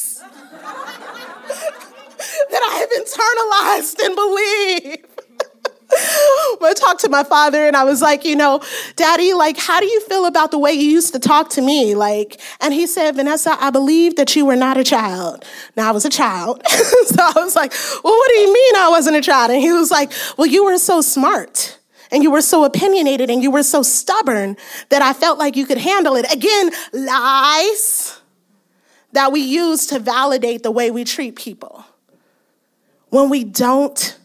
That 2.50 2.62
I 2.62 2.74
have 2.80 2.90
internalized 3.00 3.98
and 4.04 4.16
believe. 4.16 5.20
I 6.62 6.74
talked 6.76 7.00
to 7.00 7.08
my 7.08 7.24
father 7.24 7.66
and 7.66 7.76
I 7.76 7.84
was 7.84 8.00
like, 8.00 8.24
you 8.24 8.36
know, 8.36 8.60
daddy, 8.96 9.32
like, 9.32 9.58
how 9.58 9.80
do 9.80 9.86
you 9.86 10.00
feel 10.02 10.26
about 10.26 10.50
the 10.50 10.58
way 10.58 10.72
you 10.72 10.88
used 10.88 11.12
to 11.14 11.18
talk 11.18 11.50
to 11.50 11.62
me? 11.62 11.94
Like, 11.94 12.40
and 12.60 12.72
he 12.72 12.86
said, 12.86 13.16
Vanessa, 13.16 13.56
I 13.60 13.70
believe 13.70 14.16
that 14.16 14.36
you 14.36 14.46
were 14.46 14.56
not 14.56 14.76
a 14.76 14.84
child. 14.84 15.44
Now 15.76 15.88
I 15.88 15.92
was 15.92 16.04
a 16.04 16.10
child. 16.10 16.62
so 16.68 17.16
I 17.18 17.32
was 17.36 17.56
like, 17.56 17.72
well, 18.04 18.12
what 18.12 18.28
do 18.28 18.34
you 18.36 18.52
mean 18.52 18.76
I 18.76 18.88
wasn't 18.90 19.16
a 19.16 19.20
child? 19.20 19.50
And 19.50 19.60
he 19.60 19.72
was 19.72 19.90
like, 19.90 20.12
well, 20.36 20.46
you 20.46 20.64
were 20.64 20.78
so 20.78 21.00
smart 21.00 21.78
and 22.12 22.22
you 22.22 22.30
were 22.30 22.42
so 22.42 22.64
opinionated 22.64 23.30
and 23.30 23.42
you 23.42 23.50
were 23.50 23.62
so 23.62 23.82
stubborn 23.82 24.56
that 24.90 25.02
I 25.02 25.12
felt 25.12 25.38
like 25.38 25.56
you 25.56 25.66
could 25.66 25.78
handle 25.78 26.14
it. 26.16 26.32
Again, 26.32 26.70
lies 26.92 28.20
that 29.12 29.32
we 29.32 29.40
use 29.40 29.86
to 29.86 29.98
validate 29.98 30.62
the 30.62 30.70
way 30.70 30.90
we 30.90 31.04
treat 31.04 31.34
people 31.36 31.84
when 33.10 33.28
we 33.28 33.44
don't 33.44 34.18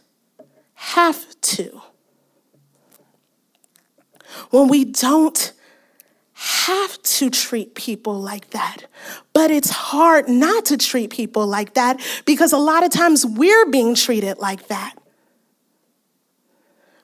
have 0.73 1.39
to. 1.41 1.81
When 4.51 4.67
we 4.67 4.85
don't 4.85 5.53
have 6.33 7.01
to 7.01 7.29
treat 7.29 7.75
people 7.75 8.19
like 8.19 8.51
that. 8.51 8.85
But 9.33 9.51
it's 9.51 9.69
hard 9.69 10.27
not 10.27 10.65
to 10.65 10.77
treat 10.77 11.09
people 11.09 11.47
like 11.47 11.73
that 11.73 11.99
because 12.25 12.53
a 12.53 12.57
lot 12.57 12.83
of 12.83 12.91
times 12.91 13.25
we're 13.25 13.65
being 13.67 13.95
treated 13.95 14.37
like 14.37 14.67
that 14.67 14.95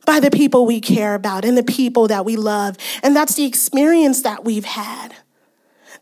by 0.06 0.20
the 0.20 0.32
people 0.32 0.66
we 0.66 0.82
care 0.82 1.16
about 1.16 1.46
and 1.46 1.58
the 1.58 1.64
people 1.64 2.08
that 2.08 2.26
we 2.26 2.36
love. 2.36 2.78
And 3.02 3.16
that's 3.16 3.36
the 3.36 3.46
experience 3.46 4.24
that 4.24 4.44
we've 4.44 4.66
had. 4.66 5.16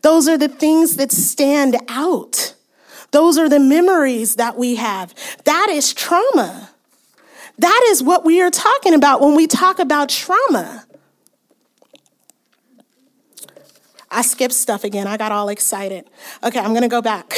Those 0.02 0.28
are 0.28 0.38
the 0.38 0.48
things 0.48 0.96
that 0.96 1.12
stand 1.12 1.76
out. 1.88 2.54
Those 3.10 3.38
are 3.38 3.48
the 3.48 3.60
memories 3.60 4.36
that 4.36 4.56
we 4.56 4.76
have. 4.76 5.14
That 5.44 5.68
is 5.70 5.92
trauma. 5.92 6.70
That 7.58 7.86
is 7.88 8.02
what 8.02 8.24
we 8.24 8.40
are 8.40 8.50
talking 8.50 8.94
about 8.94 9.20
when 9.20 9.34
we 9.34 9.46
talk 9.46 9.78
about 9.78 10.08
trauma. 10.08 10.86
I 14.10 14.22
skipped 14.22 14.54
stuff 14.54 14.82
again. 14.82 15.06
I 15.06 15.16
got 15.16 15.30
all 15.30 15.48
excited. 15.48 16.08
Okay, 16.42 16.58
I'm 16.58 16.72
gonna 16.74 16.88
go 16.88 17.02
back. 17.02 17.32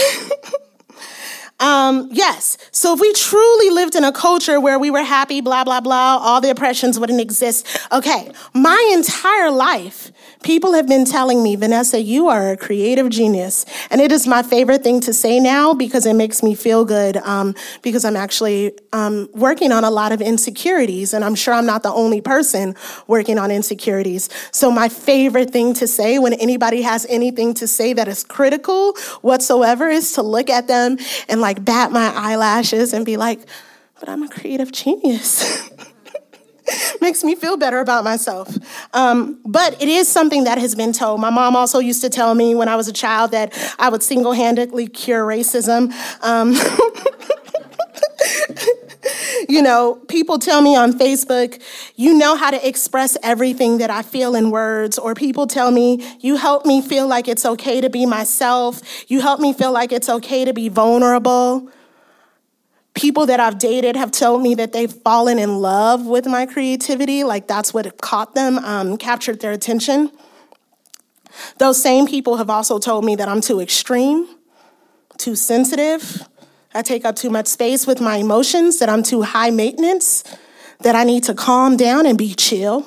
um, 1.61 2.09
yes, 2.13 2.57
so 2.71 2.95
if 2.95 3.01
we 3.01 3.13
truly 3.13 3.71
lived 3.71 3.95
in 3.95 4.05
a 4.05 4.13
culture 4.13 4.61
where 4.61 4.79
we 4.79 4.91
were 4.91 5.03
happy, 5.03 5.41
blah, 5.41 5.65
blah, 5.65 5.81
blah, 5.81 6.19
all 6.19 6.41
the 6.41 6.51
oppressions 6.51 6.99
wouldn't 7.01 7.21
exist. 7.21 7.67
Okay, 7.91 8.31
my 8.55 8.91
entire 8.95 9.51
life, 9.51 10.12
People 10.43 10.73
have 10.73 10.89
been 10.89 11.05
telling 11.05 11.43
me, 11.43 11.55
Vanessa, 11.57 12.01
you 12.01 12.29
are 12.29 12.51
a 12.51 12.57
creative 12.57 13.09
genius. 13.11 13.65
And 13.91 14.01
it 14.01 14.11
is 14.11 14.27
my 14.27 14.43
favorite 14.43 14.83
thing 14.83 15.01
to 15.01 15.13
say 15.13 15.39
now 15.39 15.73
because 15.73 16.05
it 16.05 16.15
makes 16.15 16.43
me 16.43 16.55
feel 16.55 16.85
good 16.85 17.17
um, 17.19 17.55
because 17.83 18.05
I'm 18.05 18.17
actually 18.17 18.73
um, 18.93 19.29
working 19.35 19.71
on 19.71 19.85
a 19.85 19.91
lot 19.91 20.11
of 20.11 20.21
insecurities. 20.21 21.15
And 21.15 21.25
I'm 21.25 21.35
sure 21.35 21.55
I'm 21.55 21.67
not 21.67 21.83
the 21.83 21.93
only 21.93 22.21
person 22.21 22.75
working 23.07 23.39
on 23.39 23.51
insecurities. 23.51 24.29
So, 24.51 24.71
my 24.71 24.89
favorite 24.89 25.51
thing 25.51 25.75
to 25.75 25.87
say 25.87 26.19
when 26.19 26.33
anybody 26.35 26.83
has 26.83 27.07
anything 27.09 27.55
to 27.55 27.69
say 27.69 27.93
that 27.93 28.09
is 28.09 28.25
critical 28.25 28.95
whatsoever 29.21 29.89
is 29.89 30.13
to 30.15 30.23
look 30.23 30.51
at 30.51 30.67
them 30.67 30.99
and 31.29 31.41
like 31.41 31.65
bat 31.65 31.93
my 31.93 32.13
eyelashes 32.15 32.93
and 32.93 33.07
be 33.07 33.17
like, 33.17 33.41
but 34.01 34.09
I'm 34.09 34.23
a 34.25 34.29
creative 34.29 34.73
genius. 34.73 35.71
makes 37.01 37.25
me 37.25 37.35
feel 37.35 37.57
better 37.57 37.81
about 37.81 38.05
myself. 38.05 38.57
Um, 38.95 39.39
but 39.45 39.81
it 39.83 39.89
is 39.89 40.09
something 40.09 40.45
that 40.45 40.59
has 40.59 40.75
been 40.75 40.93
told. 40.93 41.21
My 41.21 41.31
mom 41.31 41.57
also 41.57 41.79
used 41.79 42.03
to 42.03 42.11
tell 42.11 42.35
me 42.35 42.55
when 42.55 42.69
I 42.69 42.77
was 42.77 42.89
a 42.89 42.93
child 42.93 43.33
that 43.33 43.53
I 43.79 43.89
would 43.89 44.03
single 44.03 44.33
handedly 44.33 44.87
cure 44.87 45.27
racism. 45.27 45.93
Um, 46.23 46.53
you 49.49 49.63
know, 49.63 49.97
people 50.09 50.39
tell 50.39 50.63
me 50.63 50.77
on 50.77 50.93
Facebook, 50.93 51.61
you 51.97 52.17
know 52.17 52.37
how 52.37 52.51
to 52.51 52.69
express 52.69 53.17
everything 53.23 53.79
that 53.79 53.91
I 53.91 54.03
feel 54.03 54.35
in 54.35 54.51
words, 54.51 54.99
or 54.99 55.15
people 55.15 55.47
tell 55.47 55.71
me, 55.71 56.17
you 56.21 56.37
help 56.37 56.67
me 56.67 56.81
feel 56.81 57.07
like 57.07 57.29
it's 57.29 57.45
okay 57.45 57.81
to 57.81 57.91
be 57.91 58.07
myself. 58.07 58.81
You 59.11 59.21
help 59.21 59.41
me 59.41 59.53
feel 59.53 59.73
like 59.73 59.93
it's 59.93 60.09
okay 60.09 60.45
to 60.45 60.53
be 60.53 60.69
vulnerable 60.69 61.71
people 62.95 63.27
that 63.27 63.41
I've 63.41 63.59
dated 63.59 63.97
have 63.97 64.11
told 64.11 64.43
me 64.43 64.55
that 64.57 64.73
they've 64.73 64.93
fallen 64.93 65.39
in 65.39 65.59
love 65.59 66.07
with 66.07 66.27
my 66.27 66.47
creativity, 66.47 67.25
like 67.25 67.47
that's 67.47 67.73
what 67.73 68.01
caught 68.01 68.35
them, 68.35 68.59
um, 68.59 68.97
captured 68.97 69.41
their 69.41 69.53
attention. 69.53 70.11
Those 71.59 71.83
same 71.83 72.07
people 72.07 72.37
have 72.37 72.51
also 72.51 72.79
told 72.79 73.05
me 73.05 73.17
that 73.17 73.29
I'm 73.29 73.41
too 73.41 73.61
extreme, 73.61 74.29
too 75.17 75.35
sensitive, 75.35 76.29
I 76.75 76.83
take 76.83 77.05
up 77.05 77.17
too 77.17 77.31
much 77.31 77.47
space 77.47 77.87
with 77.87 78.01
my 78.01 78.17
emotions, 78.17 78.79
that 78.79 78.89
I'm 78.89 79.03
too 79.03 79.23
high 79.23 79.51
maintenance, 79.51 80.25
that 80.81 80.95
I 80.95 81.05
need 81.05 81.25
to 81.25 81.35
calm 81.35 81.77
down 81.77 82.07
and 82.07 82.17
be 82.17 82.35
chill, 82.35 82.87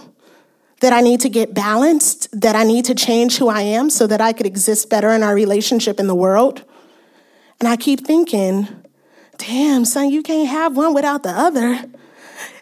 that 0.81 0.91
I 0.91 1.01
need 1.01 1.19
to 1.21 1.29
get 1.29 1.53
balanced, 1.53 2.27
that 2.39 2.55
I 2.55 2.63
need 2.63 2.85
to 2.85 2.95
change 2.95 3.37
who 3.37 3.47
I 3.47 3.61
am 3.61 3.89
so 3.89 4.07
that 4.07 4.21
I 4.21 4.33
could 4.33 4.45
exist 4.45 4.89
better 4.89 5.11
in 5.11 5.23
our 5.23 5.35
relationship 5.35 5.99
in 5.99 6.07
the 6.07 6.15
world. 6.15 6.63
And 7.59 7.69
I 7.69 7.75
keep 7.75 8.05
thinking, 8.05 8.67
damn, 9.37 9.85
son, 9.85 10.09
you 10.09 10.23
can't 10.23 10.49
have 10.49 10.75
one 10.75 10.93
without 10.93 11.23
the 11.23 11.29
other. 11.29 11.85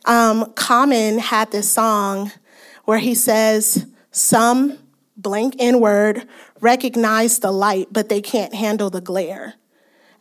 Um, 0.05 0.53
Common 0.53 1.19
had 1.19 1.51
this 1.51 1.71
song 1.71 2.31
where 2.85 2.99
he 2.99 3.15
says, 3.15 3.87
Some 4.11 4.77
blank 5.15 5.55
in 5.59 5.79
word 5.79 6.27
recognize 6.59 7.39
the 7.39 7.51
light, 7.51 7.87
but 7.91 8.09
they 8.09 8.21
can't 8.21 8.53
handle 8.53 8.89
the 8.89 9.01
glare. 9.01 9.55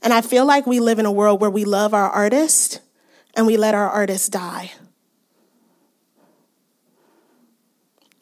And 0.03 0.13
I 0.13 0.21
feel 0.21 0.45
like 0.45 0.67
we 0.67 0.81
live 0.81 0.99
in 0.99 1.07
a 1.07 1.13
world 1.13 1.41
where 1.41 1.51
we 1.51 1.65
love 1.65 1.95
our 1.95 2.11
artist 2.11 2.81
and 3.35 3.47
we 3.47 3.57
let 3.57 3.75
our 3.75 3.89
artists 3.89 4.29
die. 4.29 4.73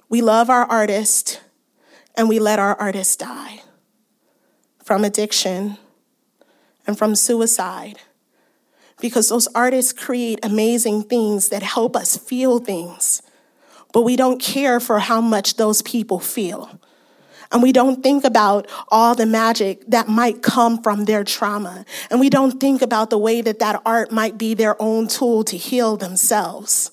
We 0.08 0.20
love 0.20 0.50
our 0.50 0.64
artist 0.64 1.40
and 2.14 2.28
we 2.28 2.38
let 2.38 2.58
our 2.58 2.74
artists 2.78 3.16
die 3.16 3.62
from 4.82 5.04
addiction 5.04 5.78
and 6.86 6.98
from 6.98 7.14
suicide 7.14 8.00
because 9.00 9.28
those 9.28 9.48
artists 9.48 9.92
create 9.92 10.38
amazing 10.42 11.04
things 11.04 11.48
that 11.48 11.62
help 11.62 11.96
us 11.96 12.16
feel 12.16 12.58
things, 12.58 13.22
but 13.92 14.02
we 14.02 14.16
don't 14.16 14.40
care 14.40 14.80
for 14.80 14.98
how 14.98 15.20
much 15.20 15.56
those 15.56 15.82
people 15.82 16.20
feel. 16.20 16.78
And 17.52 17.62
we 17.62 17.72
don't 17.72 18.02
think 18.02 18.24
about 18.24 18.68
all 18.88 19.14
the 19.14 19.26
magic 19.26 19.84
that 19.88 20.08
might 20.08 20.40
come 20.42 20.80
from 20.82 21.04
their 21.04 21.24
trauma. 21.24 21.84
And 22.08 22.20
we 22.20 22.30
don't 22.30 22.60
think 22.60 22.80
about 22.80 23.10
the 23.10 23.18
way 23.18 23.40
that 23.40 23.58
that 23.58 23.82
art 23.84 24.12
might 24.12 24.38
be 24.38 24.54
their 24.54 24.80
own 24.80 25.08
tool 25.08 25.42
to 25.44 25.56
heal 25.56 25.96
themselves 25.96 26.92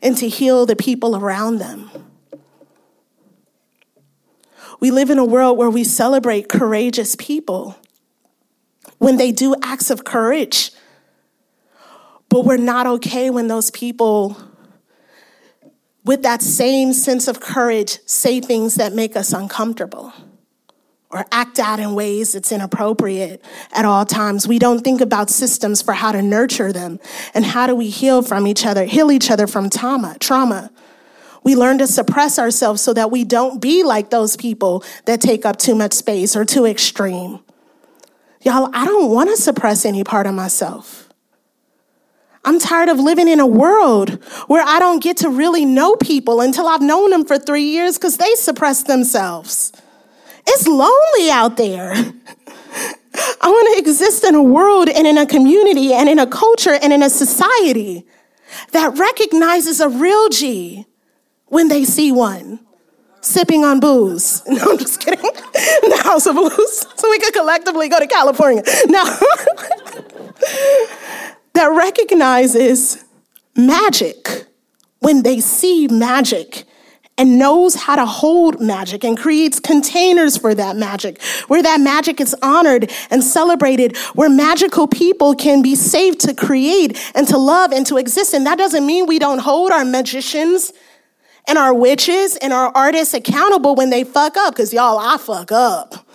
and 0.00 0.16
to 0.16 0.28
heal 0.28 0.64
the 0.64 0.76
people 0.76 1.14
around 1.14 1.58
them. 1.58 1.90
We 4.80 4.90
live 4.90 5.10
in 5.10 5.18
a 5.18 5.24
world 5.24 5.58
where 5.58 5.70
we 5.70 5.84
celebrate 5.84 6.48
courageous 6.48 7.16
people 7.16 7.76
when 8.98 9.16
they 9.16 9.32
do 9.32 9.54
acts 9.62 9.90
of 9.90 10.04
courage. 10.04 10.70
But 12.28 12.44
we're 12.44 12.58
not 12.58 12.86
okay 12.86 13.30
when 13.30 13.48
those 13.48 13.70
people, 13.70 14.36
with 16.04 16.22
that 16.22 16.42
same 16.42 16.92
sense 16.92 17.26
of 17.26 17.40
courage, 17.40 18.00
say 18.04 18.40
things 18.40 18.74
that 18.74 18.92
make 18.92 19.16
us 19.16 19.32
uncomfortable 19.32 20.12
or 21.10 21.24
act 21.32 21.58
out 21.58 21.80
in 21.80 21.94
ways 21.94 22.32
that's 22.32 22.52
inappropriate 22.52 23.42
at 23.72 23.84
all 23.84 24.04
times. 24.04 24.46
We 24.46 24.58
don't 24.58 24.80
think 24.80 25.00
about 25.00 25.30
systems 25.30 25.80
for 25.80 25.94
how 25.94 26.12
to 26.12 26.20
nurture 26.20 26.72
them 26.72 27.00
and 27.32 27.46
how 27.46 27.66
do 27.66 27.74
we 27.74 27.88
heal 27.88 28.20
from 28.20 28.46
each 28.46 28.66
other, 28.66 28.84
heal 28.84 29.10
each 29.10 29.30
other 29.30 29.46
from 29.46 29.70
trauma, 29.70 30.16
trauma. 30.20 30.70
We 31.44 31.56
learn 31.56 31.78
to 31.78 31.86
suppress 31.86 32.38
ourselves 32.38 32.82
so 32.82 32.92
that 32.92 33.10
we 33.10 33.24
don't 33.24 33.58
be 33.58 33.82
like 33.82 34.10
those 34.10 34.36
people 34.36 34.84
that 35.06 35.22
take 35.22 35.46
up 35.46 35.56
too 35.56 35.74
much 35.74 35.94
space 35.94 36.36
or 36.36 36.44
too 36.44 36.66
extreme. 36.66 37.40
Y'all, 38.42 38.70
I 38.72 38.84
don't 38.84 39.10
want 39.10 39.30
to 39.30 39.36
suppress 39.36 39.84
any 39.84 40.04
part 40.04 40.26
of 40.26 40.34
myself. 40.34 41.08
I'm 42.44 42.58
tired 42.58 42.88
of 42.88 42.98
living 42.98 43.28
in 43.28 43.40
a 43.40 43.46
world 43.46 44.22
where 44.46 44.64
I 44.64 44.78
don't 44.78 45.02
get 45.02 45.18
to 45.18 45.28
really 45.28 45.64
know 45.64 45.96
people 45.96 46.40
until 46.40 46.66
I've 46.66 46.80
known 46.80 47.10
them 47.10 47.24
for 47.24 47.38
three 47.38 47.64
years 47.64 47.98
because 47.98 48.16
they 48.16 48.34
suppress 48.36 48.84
themselves. 48.84 49.72
It's 50.46 50.66
lonely 50.66 51.30
out 51.30 51.56
there. 51.56 51.92
I 53.40 53.48
want 53.48 53.74
to 53.74 53.80
exist 53.80 54.24
in 54.24 54.34
a 54.34 54.42
world 54.42 54.88
and 54.88 55.06
in 55.06 55.18
a 55.18 55.26
community 55.26 55.92
and 55.92 56.08
in 56.08 56.18
a 56.18 56.26
culture 56.26 56.78
and 56.80 56.92
in 56.92 57.02
a 57.02 57.10
society 57.10 58.06
that 58.72 58.96
recognizes 58.96 59.80
a 59.80 59.88
real 59.88 60.28
G 60.28 60.86
when 61.46 61.68
they 61.68 61.84
see 61.84 62.12
one 62.12 62.60
sipping 63.20 63.64
on 63.64 63.80
booze. 63.80 64.42
No, 64.58 64.72
I'm 64.72 64.78
just 64.78 65.00
kidding. 65.00 65.24
In 65.24 65.30
the 65.90 66.00
House 66.02 66.26
of 66.26 66.34
Blues. 66.34 66.86
So 66.96 67.10
we 67.10 67.18
could 67.18 67.34
collectively 67.34 67.88
go 67.88 67.98
to 68.00 68.06
California. 68.06 68.62
Now, 68.86 69.04
that 71.54 71.66
recognizes 71.76 73.04
magic 73.56 74.46
when 75.00 75.22
they 75.22 75.40
see 75.40 75.86
magic 75.88 76.64
and 77.18 77.38
knows 77.38 77.74
how 77.74 77.96
to 77.96 78.06
hold 78.06 78.60
magic 78.60 79.04
and 79.04 79.18
creates 79.18 79.58
containers 79.58 80.36
for 80.36 80.54
that 80.54 80.76
magic, 80.76 81.20
where 81.48 81.62
that 81.62 81.80
magic 81.80 82.20
is 82.20 82.34
honored 82.42 82.90
and 83.10 83.24
celebrated, 83.24 83.96
where 84.14 84.30
magical 84.30 84.86
people 84.86 85.34
can 85.34 85.60
be 85.60 85.74
safe 85.74 86.16
to 86.18 86.32
create 86.32 86.96
and 87.14 87.26
to 87.26 87.36
love 87.36 87.72
and 87.72 87.84
to 87.86 87.96
exist. 87.96 88.32
And 88.34 88.46
that 88.46 88.56
doesn't 88.56 88.86
mean 88.86 89.06
we 89.06 89.18
don't 89.18 89.40
hold 89.40 89.72
our 89.72 89.84
magicians 89.84 90.72
and 91.48 91.58
our 91.58 91.74
witches 91.74 92.36
and 92.36 92.52
our 92.52 92.70
artists 92.74 93.14
accountable 93.14 93.74
when 93.74 93.90
they 93.90 94.04
fuck 94.04 94.36
up, 94.36 94.54
because 94.54 94.72
y'all, 94.72 94.98
I 94.98 95.16
fuck 95.16 95.50
up. 95.50 96.06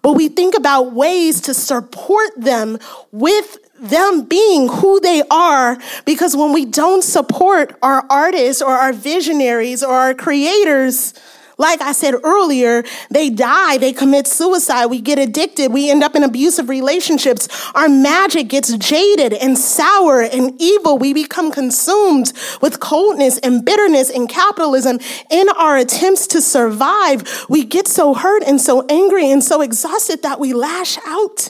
But 0.00 0.14
we 0.14 0.28
think 0.28 0.56
about 0.56 0.92
ways 0.92 1.40
to 1.42 1.54
support 1.54 2.30
them 2.36 2.78
with 3.12 3.58
them 3.78 4.22
being 4.22 4.68
who 4.68 5.00
they 5.00 5.22
are 5.30 5.76
because 6.04 6.36
when 6.36 6.52
we 6.52 6.64
don't 6.64 7.02
support 7.02 7.76
our 7.82 8.04
artists 8.08 8.62
or 8.62 8.70
our 8.70 8.92
visionaries 8.92 9.82
or 9.82 9.92
our 9.92 10.14
creators, 10.14 11.14
like 11.62 11.80
I 11.80 11.92
said 11.92 12.14
earlier, 12.24 12.82
they 13.08 13.30
die, 13.30 13.78
they 13.78 13.92
commit 13.92 14.26
suicide, 14.26 14.86
we 14.86 15.00
get 15.00 15.18
addicted, 15.18 15.72
we 15.72 15.90
end 15.90 16.02
up 16.02 16.16
in 16.16 16.24
abusive 16.24 16.68
relationships. 16.68 17.48
Our 17.76 17.88
magic 17.88 18.48
gets 18.48 18.76
jaded 18.76 19.32
and 19.32 19.56
sour 19.56 20.22
and 20.22 20.60
evil. 20.60 20.98
We 20.98 21.14
become 21.14 21.52
consumed 21.52 22.32
with 22.60 22.80
coldness 22.80 23.38
and 23.38 23.64
bitterness 23.64 24.10
and 24.10 24.28
capitalism 24.28 24.98
in 25.30 25.48
our 25.50 25.76
attempts 25.76 26.26
to 26.28 26.42
survive. 26.42 27.46
We 27.48 27.64
get 27.64 27.86
so 27.86 28.12
hurt 28.12 28.42
and 28.42 28.60
so 28.60 28.84
angry 28.88 29.30
and 29.30 29.42
so 29.42 29.62
exhausted 29.62 30.22
that 30.22 30.40
we 30.40 30.52
lash 30.52 30.98
out 31.06 31.48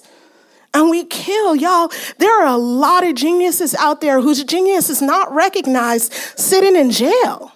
and 0.74 0.90
we 0.90 1.04
kill. 1.04 1.56
Y'all, 1.56 1.90
there 2.18 2.42
are 2.42 2.52
a 2.52 2.58
lot 2.58 3.02
of 3.02 3.14
geniuses 3.14 3.74
out 3.76 4.02
there 4.02 4.20
whose 4.20 4.44
genius 4.44 4.90
is 4.90 5.00
not 5.00 5.32
recognized 5.34 6.12
sitting 6.38 6.76
in 6.76 6.90
jail, 6.90 7.52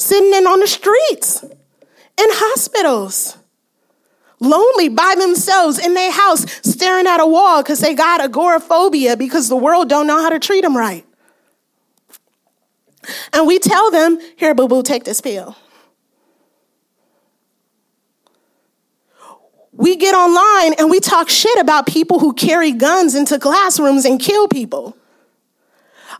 sitting 0.00 0.32
in 0.34 0.46
on 0.46 0.60
the 0.60 0.66
streets, 0.66 1.42
in 1.42 1.50
hospitals. 2.18 3.36
Lonely 4.42 4.88
by 4.88 5.14
themselves 5.18 5.78
in 5.78 5.92
their 5.92 6.10
house, 6.10 6.46
staring 6.62 7.06
at 7.06 7.20
a 7.20 7.26
wall 7.26 7.62
because 7.62 7.80
they 7.80 7.94
got 7.94 8.22
agoraphobia 8.22 9.14
because 9.14 9.50
the 9.50 9.56
world 9.56 9.90
don't 9.90 10.06
know 10.06 10.22
how 10.22 10.30
to 10.30 10.38
treat 10.38 10.62
them 10.62 10.74
right. 10.74 11.04
And 13.34 13.46
we 13.46 13.58
tell 13.58 13.90
them, 13.90 14.18
here, 14.36 14.54
boo 14.54 14.66
boo, 14.66 14.82
take 14.82 15.04
this 15.04 15.20
pill. 15.20 15.56
we 19.80 19.96
get 19.96 20.14
online 20.14 20.74
and 20.78 20.90
we 20.90 21.00
talk 21.00 21.30
shit 21.30 21.58
about 21.58 21.86
people 21.86 22.18
who 22.18 22.34
carry 22.34 22.70
guns 22.70 23.14
into 23.14 23.38
classrooms 23.38 24.04
and 24.04 24.20
kill 24.20 24.46
people. 24.46 24.94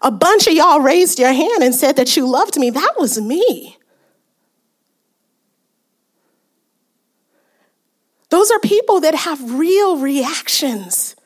A 0.02 0.10
bunch 0.10 0.47
of 0.47 0.55
y'all 0.55 0.81
raised 0.81 1.18
your 1.18 1.32
hand 1.32 1.62
and 1.62 1.74
said 1.74 1.97
that 1.97 2.16
you 2.16 2.27
loved 2.27 2.56
me. 2.56 2.70
That 2.70 2.94
was 2.98 3.20
me. 3.20 3.77
Those 8.31 8.51
are 8.51 8.60
people 8.60 9.01
that 9.01 9.14
have 9.14 9.59
real 9.59 9.98
reactions 9.98 11.16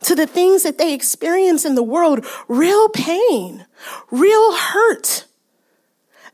to 0.00 0.14
the 0.14 0.26
things 0.26 0.62
that 0.62 0.78
they 0.78 0.94
experience 0.94 1.64
in 1.64 1.74
the 1.74 1.82
world, 1.82 2.26
real 2.48 2.88
pain, 2.88 3.66
real 4.10 4.56
hurt 4.56 5.26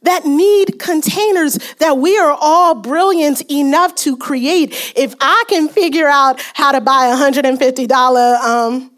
that 0.02 0.24
need 0.24 0.78
containers 0.78 1.58
that 1.78 1.98
we 1.98 2.18
are 2.18 2.36
all 2.40 2.74
brilliant 2.74 3.42
enough 3.50 3.94
to 3.94 4.16
create. 4.16 4.92
If 4.96 5.14
I 5.20 5.44
can 5.48 5.68
figure 5.68 6.08
out 6.08 6.40
how 6.54 6.72
to 6.72 6.80
buy 6.80 7.08
a 7.08 7.16
$150, 7.16 8.40
um, 8.40 8.90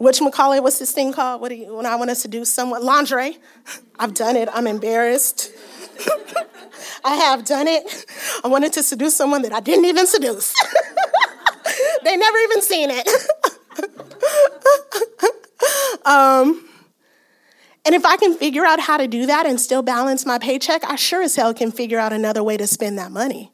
whatchamacallit, 0.00 0.62
what's 0.62 0.78
this 0.78 0.92
thing 0.92 1.12
called? 1.12 1.40
What 1.40 1.48
do 1.50 1.54
you, 1.54 1.74
when 1.74 1.86
I 1.86 1.96
want 1.96 2.10
to 2.10 2.16
seduce 2.16 2.52
someone? 2.52 2.82
Lingerie. 2.82 3.38
I've 3.98 4.14
done 4.14 4.36
it. 4.36 4.48
I'm 4.52 4.66
embarrassed. 4.66 5.50
I 7.04 7.16
have 7.16 7.44
done 7.44 7.68
it. 7.68 8.06
I 8.42 8.48
wanted 8.48 8.72
to 8.74 8.82
seduce 8.82 9.16
someone 9.16 9.42
that 9.42 9.52
I 9.52 9.60
didn't 9.60 9.84
even 9.84 10.06
seduce. 10.06 10.54
they 12.04 12.16
never 12.16 12.38
even 12.38 12.62
seen 12.62 12.88
it. 12.90 13.08
um, 16.04 16.68
and 17.84 17.94
if 17.94 18.04
I 18.04 18.16
can 18.16 18.34
figure 18.34 18.64
out 18.64 18.80
how 18.80 18.96
to 18.96 19.06
do 19.06 19.26
that 19.26 19.46
and 19.46 19.60
still 19.60 19.82
balance 19.82 20.24
my 20.24 20.38
paycheck, 20.38 20.82
I 20.84 20.96
sure 20.96 21.22
as 21.22 21.36
hell 21.36 21.52
can 21.52 21.70
figure 21.70 21.98
out 21.98 22.12
another 22.12 22.42
way 22.42 22.56
to 22.56 22.66
spend 22.66 22.98
that 22.98 23.12
money. 23.12 23.52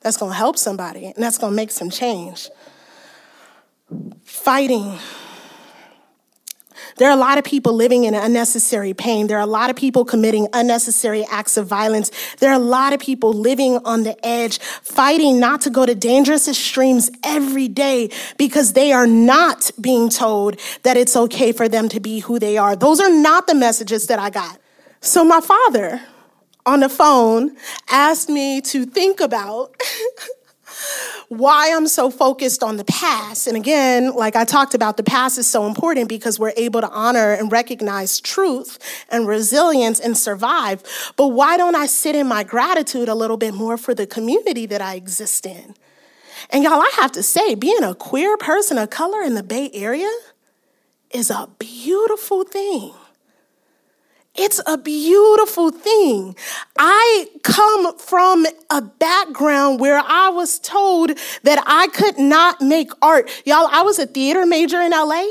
That's 0.00 0.16
gonna 0.16 0.34
help 0.34 0.56
somebody 0.56 1.06
and 1.06 1.16
that's 1.16 1.38
gonna 1.38 1.56
make 1.56 1.72
some 1.72 1.90
change. 1.90 2.48
Fighting 4.24 4.98
there 6.98 7.08
are 7.08 7.16
a 7.16 7.20
lot 7.20 7.38
of 7.38 7.44
people 7.44 7.72
living 7.74 8.04
in 8.04 8.14
unnecessary 8.14 8.92
pain. 8.92 9.28
There 9.28 9.38
are 9.38 9.42
a 9.42 9.46
lot 9.46 9.70
of 9.70 9.76
people 9.76 10.04
committing 10.04 10.48
unnecessary 10.52 11.24
acts 11.30 11.56
of 11.56 11.66
violence. 11.66 12.10
There 12.38 12.50
are 12.50 12.56
a 12.56 12.58
lot 12.58 12.92
of 12.92 12.98
people 12.98 13.32
living 13.32 13.78
on 13.84 14.02
the 14.02 14.16
edge, 14.26 14.58
fighting 14.58 15.38
not 15.38 15.60
to 15.62 15.70
go 15.70 15.86
to 15.86 15.94
dangerous 15.94 16.48
extremes 16.48 17.08
every 17.22 17.68
day 17.68 18.10
because 18.36 18.72
they 18.72 18.92
are 18.92 19.06
not 19.06 19.70
being 19.80 20.08
told 20.08 20.58
that 20.82 20.96
it's 20.96 21.16
okay 21.16 21.52
for 21.52 21.68
them 21.68 21.88
to 21.88 22.00
be 22.00 22.18
who 22.18 22.40
they 22.40 22.58
are. 22.58 22.74
Those 22.74 22.98
are 22.98 23.10
not 23.10 23.46
the 23.46 23.54
messages 23.54 24.08
that 24.08 24.18
I 24.18 24.30
got. 24.30 24.58
So 25.00 25.24
my 25.24 25.40
father 25.40 26.00
on 26.66 26.80
the 26.80 26.88
phone 26.88 27.56
asked 27.88 28.28
me 28.28 28.60
to 28.62 28.84
think 28.84 29.20
about 29.20 29.80
why 31.28 31.72
I'm 31.74 31.86
so 31.86 32.10
focused 32.10 32.62
on 32.62 32.76
the 32.76 32.84
past. 32.84 33.46
And 33.46 33.56
again, 33.56 34.14
like 34.14 34.36
I 34.36 34.44
talked 34.44 34.74
about, 34.74 34.96
the 34.96 35.02
past 35.02 35.38
is 35.38 35.46
so 35.46 35.66
important 35.66 36.08
because 36.08 36.38
we're 36.38 36.54
able 36.56 36.80
to 36.80 36.90
honor 36.90 37.32
and 37.32 37.52
recognize 37.52 38.20
truth 38.20 38.78
and 39.10 39.26
resilience 39.26 40.00
and 40.00 40.16
survive. 40.16 40.82
But 41.16 41.28
why 41.28 41.56
don't 41.56 41.74
I 41.74 41.86
sit 41.86 42.14
in 42.14 42.26
my 42.26 42.44
gratitude 42.44 43.08
a 43.08 43.14
little 43.14 43.36
bit 43.36 43.54
more 43.54 43.76
for 43.76 43.94
the 43.94 44.06
community 44.06 44.66
that 44.66 44.80
I 44.80 44.94
exist 44.94 45.46
in? 45.46 45.74
And 46.50 46.64
y'all, 46.64 46.80
I 46.80 46.90
have 46.96 47.12
to 47.12 47.22
say, 47.22 47.54
being 47.54 47.82
a 47.82 47.94
queer 47.94 48.36
person 48.36 48.78
of 48.78 48.90
color 48.90 49.20
in 49.22 49.34
the 49.34 49.42
Bay 49.42 49.70
Area 49.74 50.10
is 51.10 51.30
a 51.30 51.48
beautiful 51.58 52.44
thing. 52.44 52.92
It's 54.38 54.60
a 54.66 54.78
beautiful 54.78 55.70
thing. 55.70 56.36
I 56.78 57.26
come 57.42 57.98
from 57.98 58.46
a 58.70 58.80
background 58.80 59.80
where 59.80 59.98
I 59.98 60.28
was 60.28 60.60
told 60.60 61.10
that 61.42 61.60
I 61.66 61.88
could 61.88 62.18
not 62.18 62.60
make 62.60 62.90
art. 63.02 63.28
Y'all, 63.44 63.68
I 63.70 63.82
was 63.82 63.98
a 63.98 64.06
theater 64.06 64.46
major 64.46 64.80
in 64.80 64.92
LA. 64.92 65.24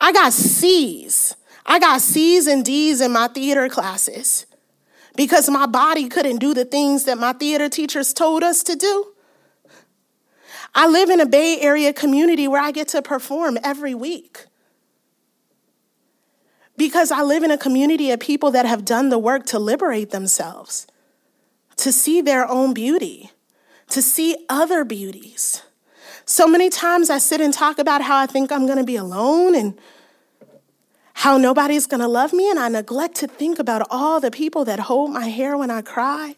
I 0.00 0.12
got 0.12 0.32
C's. 0.32 1.36
I 1.64 1.78
got 1.78 2.00
C's 2.00 2.48
and 2.48 2.64
D's 2.64 3.00
in 3.00 3.12
my 3.12 3.28
theater 3.28 3.68
classes 3.68 4.46
because 5.14 5.48
my 5.48 5.66
body 5.66 6.08
couldn't 6.08 6.38
do 6.38 6.52
the 6.52 6.64
things 6.64 7.04
that 7.04 7.18
my 7.18 7.34
theater 7.34 7.68
teachers 7.68 8.12
told 8.12 8.42
us 8.42 8.64
to 8.64 8.74
do. 8.74 9.12
I 10.74 10.88
live 10.88 11.10
in 11.10 11.20
a 11.20 11.26
Bay 11.26 11.60
Area 11.60 11.92
community 11.92 12.48
where 12.48 12.62
I 12.62 12.72
get 12.72 12.88
to 12.88 13.02
perform 13.02 13.56
every 13.62 13.94
week 13.94 14.46
because 16.78 17.10
I 17.10 17.22
live 17.22 17.42
in 17.42 17.50
a 17.50 17.58
community 17.58 18.10
of 18.12 18.20
people 18.20 18.52
that 18.52 18.64
have 18.64 18.84
done 18.84 19.10
the 19.10 19.18
work 19.18 19.44
to 19.46 19.58
liberate 19.58 20.10
themselves, 20.10 20.86
to 21.76 21.92
see 21.92 22.22
their 22.22 22.48
own 22.48 22.72
beauty, 22.72 23.32
to 23.88 24.00
see 24.00 24.46
other 24.48 24.84
beauties. 24.84 25.62
So 26.24 26.46
many 26.46 26.70
times 26.70 27.10
I 27.10 27.18
sit 27.18 27.40
and 27.40 27.52
talk 27.52 27.78
about 27.78 28.02
how 28.02 28.16
I 28.16 28.26
think 28.26 28.52
I'm 28.52 28.64
to 28.78 28.84
be 28.84 28.96
alone 28.96 29.54
and 29.56 29.78
how 31.14 31.36
nobody's 31.36 31.88
to 32.00 32.06
love 32.06 32.32
me, 32.32 32.48
and 32.48 32.60
I 32.60 32.68
neglect 32.68 33.16
to 33.16 33.26
think 33.26 33.58
about 33.58 33.84
all 33.90 34.20
the 34.20 34.30
people 34.30 34.64
that 34.66 34.78
hold 34.78 35.10
my 35.10 35.26
hair 35.26 35.56
when 35.56 35.70
I 35.70 35.82
cry 35.82 36.36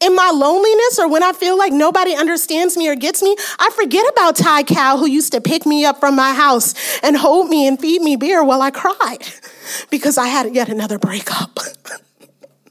in 0.00 0.14
my 0.14 0.30
loneliness 0.30 0.98
or 0.98 1.08
when 1.08 1.22
I 1.22 1.32
feel 1.32 1.58
like 1.58 1.72
nobody 1.72 2.14
understands 2.14 2.76
me 2.76 2.88
or 2.88 2.94
gets 2.94 3.22
me, 3.22 3.36
I 3.58 3.70
forget 3.70 4.08
about 4.12 4.36
Ty 4.36 4.62
Cow 4.62 4.96
who 4.96 5.06
used 5.06 5.32
to 5.32 5.40
pick 5.40 5.66
me 5.66 5.84
up 5.84 5.98
from 5.98 6.14
my 6.14 6.34
house 6.34 6.74
and 7.02 7.16
hold 7.16 7.48
me 7.48 7.66
and 7.66 7.78
feed 7.80 8.02
me 8.02 8.16
beer 8.16 8.44
while 8.44 8.62
I 8.62 8.70
cried 8.70 9.26
because 9.90 10.16
I 10.16 10.26
had 10.26 10.54
yet 10.54 10.68
another 10.68 10.98
breakup. 10.98 11.58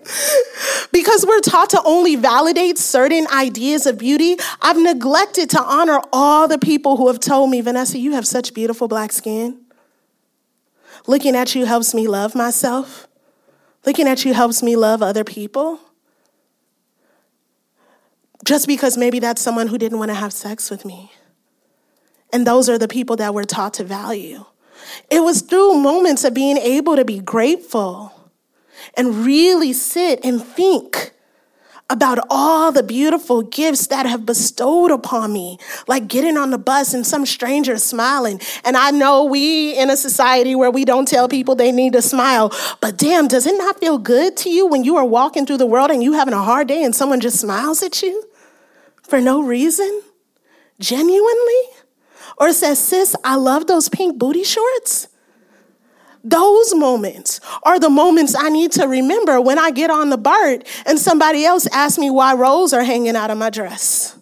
because 0.94 1.26
we're 1.28 1.42
taught 1.42 1.70
to 1.72 1.82
only 1.84 2.16
validate 2.16 2.78
certain 2.78 3.28
ideas 3.28 3.86
of 3.86 3.98
beauty, 3.98 4.38
I've 4.62 4.78
neglected 4.78 5.50
to 5.50 5.62
honor 5.62 6.00
all 6.14 6.48
the 6.48 6.58
people 6.58 6.96
who 6.96 7.08
have 7.08 7.20
told 7.20 7.50
me, 7.50 7.60
Vanessa, 7.60 7.98
you 7.98 8.14
have 8.14 8.26
such 8.26 8.54
beautiful 8.54 8.88
black 8.88 9.12
skin. 9.12 9.60
Looking 11.08 11.36
at 11.36 11.56
you 11.56 11.66
helps 11.66 11.94
me 11.94 12.08
love 12.08 12.36
myself. 12.36 13.08
Looking 13.86 14.08
at 14.08 14.24
you 14.24 14.34
helps 14.34 14.64
me 14.64 14.78
love 14.78 15.02
other 15.02 15.26
people. 15.26 15.80
Just 18.48 18.66
because 18.66 18.96
maybe 18.96 19.20
that's 19.20 19.42
someone 19.42 19.68
who 19.68 19.78
didn't 19.78 20.00
want 20.00 20.08
to 20.08 20.16
have 20.16 20.32
sex 20.32 20.70
with 20.70 20.86
me. 20.86 21.12
And 22.32 22.48
those 22.48 22.70
are 22.70 22.78
the 22.78 22.88
people 22.88 23.18
that 23.18 23.34
we're 23.34 23.44
taught 23.44 23.74
to 23.74 23.84
value. 23.84 24.46
It 25.12 25.20
was 25.20 25.42
through 25.42 25.74
moments 25.74 26.24
of 26.24 26.34
being 26.34 26.56
able 26.56 26.96
to 26.96 27.04
be 27.04 27.20
grateful 27.20 28.32
and 28.96 29.26
really 29.26 29.74
sit 29.74 30.24
and 30.24 30.42
think 30.42 31.12
about 31.90 32.20
all 32.30 32.72
the 32.72 32.84
beautiful 32.84 33.42
gifts 33.42 33.88
that 33.88 34.06
have 34.06 34.26
bestowed 34.26 34.92
upon 34.92 35.34
me, 35.34 35.58
like 35.86 36.08
getting 36.08 36.38
on 36.38 36.52
the 36.52 36.58
bus 36.58 36.94
and 36.94 37.06
some 37.06 37.26
stranger 37.26 37.78
smiling. 37.78 38.40
And 38.64 38.78
I 38.78 38.92
know 38.92 39.26
we 39.26 39.78
in 39.78 39.90
a 39.90 39.98
society 39.98 40.56
where 40.56 40.72
we 40.72 40.86
don't 40.86 41.06
tell 41.06 41.28
people 41.28 41.56
they 41.56 41.74
need 41.74 41.92
to 41.94 42.02
smile, 42.02 42.54
but 42.80 42.96
damn, 42.96 43.28
does 43.28 43.46
it 43.46 43.58
not 43.58 43.82
feel 43.82 43.98
good 43.98 44.38
to 44.38 44.50
you 44.50 44.68
when 44.68 44.86
you 44.86 44.96
are 44.96 45.06
walking 45.06 45.46
through 45.46 45.58
the 45.58 45.66
world 45.66 45.92
and 45.92 46.02
you 46.02 46.14
having 46.14 46.34
a 46.34 46.42
hard 46.42 46.70
day 46.70 46.82
and 46.86 46.96
someone 46.96 47.20
just 47.20 47.42
smiles 47.42 47.84
at 47.84 48.02
you 48.02 48.24
for 49.08 49.22
no 49.22 49.42
reason? 49.42 50.02
Genuinely? 50.80 51.62
Or 52.38 52.54
says, 52.54 52.80
sis, 52.80 53.16
I 53.24 53.36
love 53.36 53.68
those 53.68 53.90
pink 53.90 54.18
booty 54.18 54.44
shorts. 54.44 55.08
Those 56.24 56.76
moments 56.76 57.40
are 57.64 57.80
the 57.80 57.90
moments 57.90 58.36
I 58.38 58.50
need 58.50 58.74
to 58.74 58.86
remember 58.86 59.40
when 59.40 59.58
I 59.58 59.72
get 59.72 59.90
on 59.90 60.10
the 60.10 60.18
BART 60.18 60.68
and 60.86 61.00
somebody 61.00 61.46
else 61.46 61.68
asks 61.68 61.98
me 61.98 62.10
why 62.10 62.34
rolls 62.34 62.74
are 62.74 62.84
hanging 62.84 63.16
out 63.16 63.32
of 63.32 63.38
my 63.38 63.50
dress. 63.50 64.18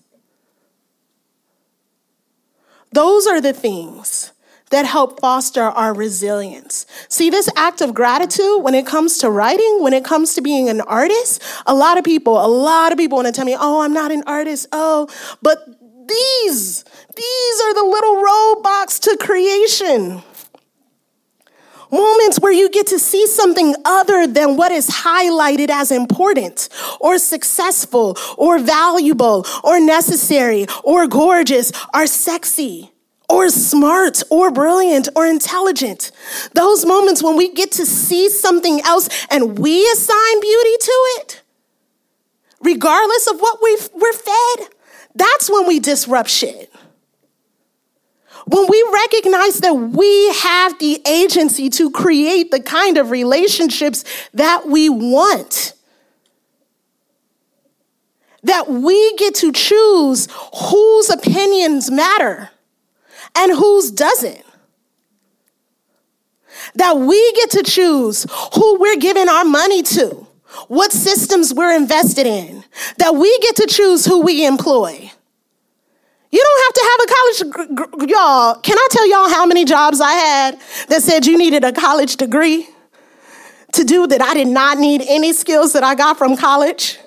Those 2.92 3.26
are 3.28 3.42
the 3.42 3.54
things 3.54 4.32
that 4.76 4.86
help 4.86 5.22
foster 5.22 5.62
our 5.62 5.94
resilience. 5.94 6.86
See, 7.08 7.30
this 7.30 7.50
act 7.56 7.80
of 7.80 7.94
gratitude, 7.94 8.62
when 8.62 8.76
it 8.76 8.86
comes 8.86 9.18
to 9.20 9.30
writing, 9.30 9.82
when 9.82 9.94
it 9.94 10.04
comes 10.04 10.36
to 10.36 10.42
being 10.42 10.68
an 10.68 10.82
artist, 10.82 11.42
a 11.66 11.74
lot 11.74 11.98
of 11.98 12.04
people, 12.04 12.46
a 12.46 12.48
lot 12.48 12.92
of 12.92 12.98
people 12.98 13.16
want 13.16 13.28
to 13.28 13.32
tell 13.32 13.46
me, 13.46 13.56
oh, 13.58 13.80
I'm 13.80 13.94
not 13.94 14.12
an 14.12 14.24
artist. 14.28 14.68
Oh, 14.74 15.08
but 15.42 15.66
these, 16.10 16.84
these 17.16 17.62
are 17.62 17.74
the 17.74 17.86
little 17.86 18.16
roadblocks 18.18 19.00
to 19.04 19.18
creation. 19.18 20.22
Moments 21.90 22.42
where 22.42 22.52
you 22.52 22.70
get 22.70 22.88
to 22.88 23.00
see 23.00 23.28
something 23.28 23.76
other 23.86 24.28
than 24.28 24.58
what 24.58 24.74
is 24.74 24.90
highlighted 24.90 25.70
as 25.70 25.90
important 25.90 26.68
or 27.00 27.18
successful 27.18 28.18
or 28.38 28.60
valuable 28.60 29.46
or 29.64 29.80
necessary 29.80 30.66
or 30.84 31.08
gorgeous 31.08 31.72
or 31.94 32.08
sexy 32.08 32.92
or 33.30 33.50
smart 33.50 34.22
or 34.30 34.52
brilliant 34.52 35.10
or 35.16 35.26
intelligent. 35.26 36.12
Those 36.54 36.86
moments 36.86 37.24
when 37.24 37.36
we 37.38 37.52
get 37.52 37.72
to 37.74 37.86
see 37.86 38.30
something 38.30 38.82
else 38.82 39.10
and 39.30 39.58
we 39.58 39.86
assign 39.92 40.40
beauty 40.42 40.78
to 40.80 40.92
it, 41.18 41.42
regardless 42.62 43.28
of 43.28 43.40
what 43.40 43.60
we 43.62 43.78
we're 43.94 44.14
fed, 44.14 44.70
that's 45.16 45.50
when 45.50 45.68
we 45.68 45.80
disrupt 45.80 46.30
shit. 46.30 46.72
When 48.48 48.68
we 48.70 48.88
recognize 48.94 49.58
that 49.60 49.74
we 49.74 50.34
have 50.34 50.78
the 50.78 51.02
agency 51.08 51.70
to 51.72 51.90
create 51.90 52.52
the 52.52 52.60
kind 52.60 52.98
of 52.98 53.10
relationships 53.10 54.04
that 54.36 54.68
we 54.68 54.88
want, 54.88 55.74
that 58.44 58.70
we 58.70 59.16
get 59.16 59.34
to 59.36 59.52
choose 59.52 60.28
whose 60.54 61.10
opinions 61.10 61.90
matter 61.90 62.52
and 63.36 63.52
whose 63.52 63.92
doesn't. 63.92 64.42
That 66.76 66.98
we 66.98 67.34
get 67.34 67.52
to 67.52 67.64
choose 67.64 68.26
who 68.54 68.80
we're 68.80 68.98
giving 68.98 69.30
our 69.30 69.46
money 69.46 69.84
to, 69.84 70.28
what 70.68 70.92
systems 70.92 71.54
we're 71.54 71.76
invested 71.76 72.26
in, 72.26 72.64
that 72.98 73.16
we 73.16 73.38
get 73.40 73.56
to 73.58 73.68
choose 73.68 74.06
who 74.06 74.22
we 74.22 74.46
employ. 74.46 75.12
You 76.32 76.44
don't 76.44 76.64
have 76.66 76.74
to 76.74 76.84
have 76.90 77.00
a 77.00 77.08
college, 77.16 78.10
y'all. 78.10 78.56
Can 78.56 78.78
I 78.78 78.88
tell 78.92 79.10
y'all 79.10 79.30
how 79.30 79.46
many 79.46 79.64
jobs 79.64 80.02
I 80.02 80.12
had 80.12 80.60
that 80.90 81.02
said 81.02 81.26
you 81.26 81.38
needed 81.38 81.64
a 81.64 81.72
college 81.72 82.18
degree 82.18 82.68
to 83.74 83.84
do 83.84 84.08
that 84.08 84.22
I 84.22 84.34
did 84.34 84.48
not 84.48 84.78
need 84.78 85.04
any 85.08 85.32
skills 85.34 85.74
that 85.74 85.84
I 85.84 85.96
got 85.96 86.18
from 86.18 86.36
college? 86.36 87.00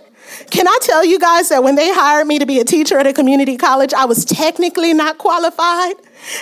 Can 0.51 0.67
I 0.67 0.79
tell 0.81 1.05
you 1.05 1.19
guys 1.19 1.51
that 1.51 1.63
when 1.63 1.75
they 1.75 1.93
hired 1.93 2.27
me 2.27 2.39
to 2.39 2.47
be 2.47 2.59
a 2.59 2.65
teacher 2.65 2.99
at 2.99 3.07
a 3.07 3.13
community 3.13 3.57
college, 3.57 3.93
I 3.93 4.07
was 4.07 4.25
technically 4.25 4.95
not 4.95 5.19
qualified? 5.19 5.95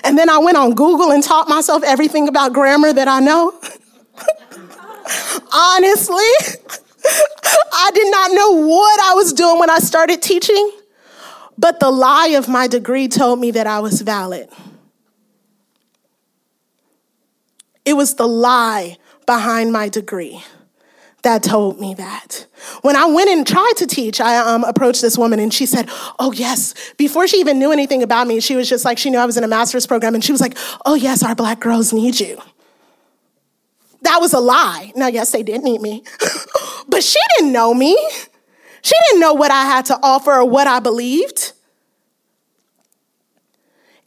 And 0.05 0.17
then 0.17 0.31
I 0.31 0.39
went 0.39 0.57
on 0.57 0.75
Google 0.75 1.11
and 1.11 1.23
taught 1.23 1.49
myself 1.49 1.83
everything 1.85 2.29
about 2.29 2.53
grammar 2.53 2.93
that 2.93 3.09
I 3.09 3.21
know? 3.21 3.53
Honestly, 5.53 6.17
I 7.73 7.91
did 7.95 8.11
not 8.11 8.33
know 8.33 8.67
what 8.67 9.01
I 9.01 9.15
was 9.15 9.33
doing 9.33 9.59
when 9.59 9.71
I 9.71 9.79
started 9.79 10.23
teaching, 10.23 10.71
but 11.59 11.81
the 11.81 11.91
lie 11.91 12.29
of 12.29 12.49
my 12.49 12.69
degree 12.69 13.09
told 13.09 13.41
me 13.41 13.51
that 13.53 13.67
I 13.67 13.81
was 13.81 14.03
valid. 14.03 14.49
It 17.85 17.95
was 17.95 18.15
the 18.15 18.27
lie 18.27 18.99
behind 19.27 19.73
my 19.73 19.89
degree 19.89 20.43
that 21.27 21.43
told 21.43 21.81
me 21.81 21.93
that. 21.95 22.47
When 22.83 22.95
I 22.95 23.07
went 23.07 23.29
and 23.29 23.45
tried 23.45 23.73
to 23.79 23.87
teach, 23.87 24.21
I 24.21 24.37
um, 24.37 24.63
approached 24.63 25.03
this 25.03 25.19
woman 25.19 25.41
and 25.41 25.53
she 25.53 25.67
said, 25.67 25.89
Oh, 26.21 26.31
yes. 26.31 26.73
Before 26.97 27.27
she 27.27 27.39
even 27.39 27.59
knew 27.59 27.73
anything 27.73 28.05
about 28.05 28.29
me, 28.29 28.39
she 28.39 28.55
was 28.55 28.69
just 28.69 28.85
like, 28.85 28.97
she 28.97 29.11
knew 29.11 29.19
I 29.19 29.27
was 29.27 29.37
in 29.37 29.43
a 29.43 29.49
master's 29.49 29.89
program 29.89 30.15
and 30.15 30.23
she 30.23 30.31
was 30.31 30.41
like, 30.41 30.57
Oh, 30.85 30.95
yes, 30.95 31.25
our 31.25 31.35
black 31.35 31.59
girls 31.59 31.93
need 31.93 32.21
you. 32.21 32.41
That 34.03 34.19
was 34.21 34.35
a 34.35 34.39
lie. 34.39 34.93
Now, 34.95 35.09
yes, 35.09 35.33
they 35.33 35.43
did 35.43 35.63
need 35.63 35.81
me, 35.81 36.05
but 36.89 37.03
she 37.03 37.19
didn't 37.37 37.53
know 37.53 37.75
me. 37.75 37.97
She 38.83 38.95
didn't 39.09 39.21
know 39.21 39.35
what 39.35 39.51
I 39.51 39.65
had 39.65 39.87
to 39.87 39.99
offer 40.01 40.33
or 40.33 40.49
what 40.49 40.69
I 40.69 40.79
believed. 40.79 41.55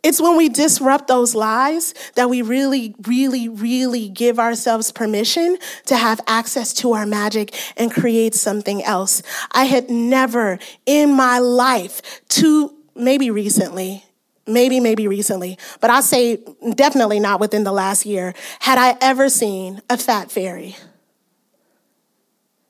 It's 0.02 0.22
when 0.22 0.38
we 0.38 0.48
disrupt 0.48 1.08
those 1.08 1.36
lies 1.36 1.94
that 2.16 2.30
we 2.30 2.42
really, 2.42 2.96
really, 3.06 3.50
really 3.50 4.08
give 4.08 4.40
ourselves 4.40 4.92
permission 4.92 5.58
to 5.88 5.98
have 5.98 6.22
access 6.26 6.74
to 6.76 6.94
our 6.94 7.06
magic 7.06 7.54
and 7.76 7.92
create 7.92 8.34
something 8.34 8.84
else. 8.84 9.22
I 9.52 9.66
had 9.66 9.90
never 9.90 10.58
in 10.86 11.14
my 11.14 11.40
life, 11.40 12.22
to 12.30 12.74
maybe 12.96 13.30
recently, 13.30 14.06
maybe, 14.48 14.80
maybe 14.80 15.08
recently, 15.08 15.58
but 15.82 15.90
I'll 15.90 16.02
say 16.02 16.44
definitely 16.76 17.20
not 17.20 17.40
within 17.40 17.64
the 17.66 17.72
last 17.72 18.06
year, 18.06 18.34
had 18.60 18.78
I 18.78 18.98
ever 19.02 19.30
seen 19.30 19.82
a 19.90 19.98
fat 19.98 20.32
fairy. 20.32 20.78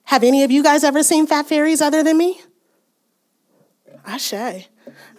Have 0.05 0.23
any 0.23 0.43
of 0.43 0.49
you 0.49 0.63
guys 0.63 0.83
ever 0.83 1.03
seen 1.03 1.27
fat 1.27 1.47
fairies 1.47 1.81
other 1.81 2.01
than 2.01 2.17
me? 2.17 2.41
I 4.03 4.17
say. 4.17 4.67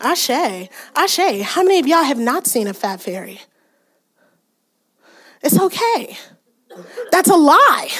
Ashe, 0.00 0.68
Ashe, 0.96 1.42
how 1.42 1.62
many 1.62 1.78
of 1.78 1.86
y'all 1.86 2.04
have 2.04 2.18
not 2.18 2.46
seen 2.46 2.66
a 2.66 2.74
fat 2.74 3.00
fairy? 3.00 3.40
It's 5.42 5.58
okay. 5.58 6.16
That's 7.10 7.28
a 7.28 7.36
lie. 7.36 7.90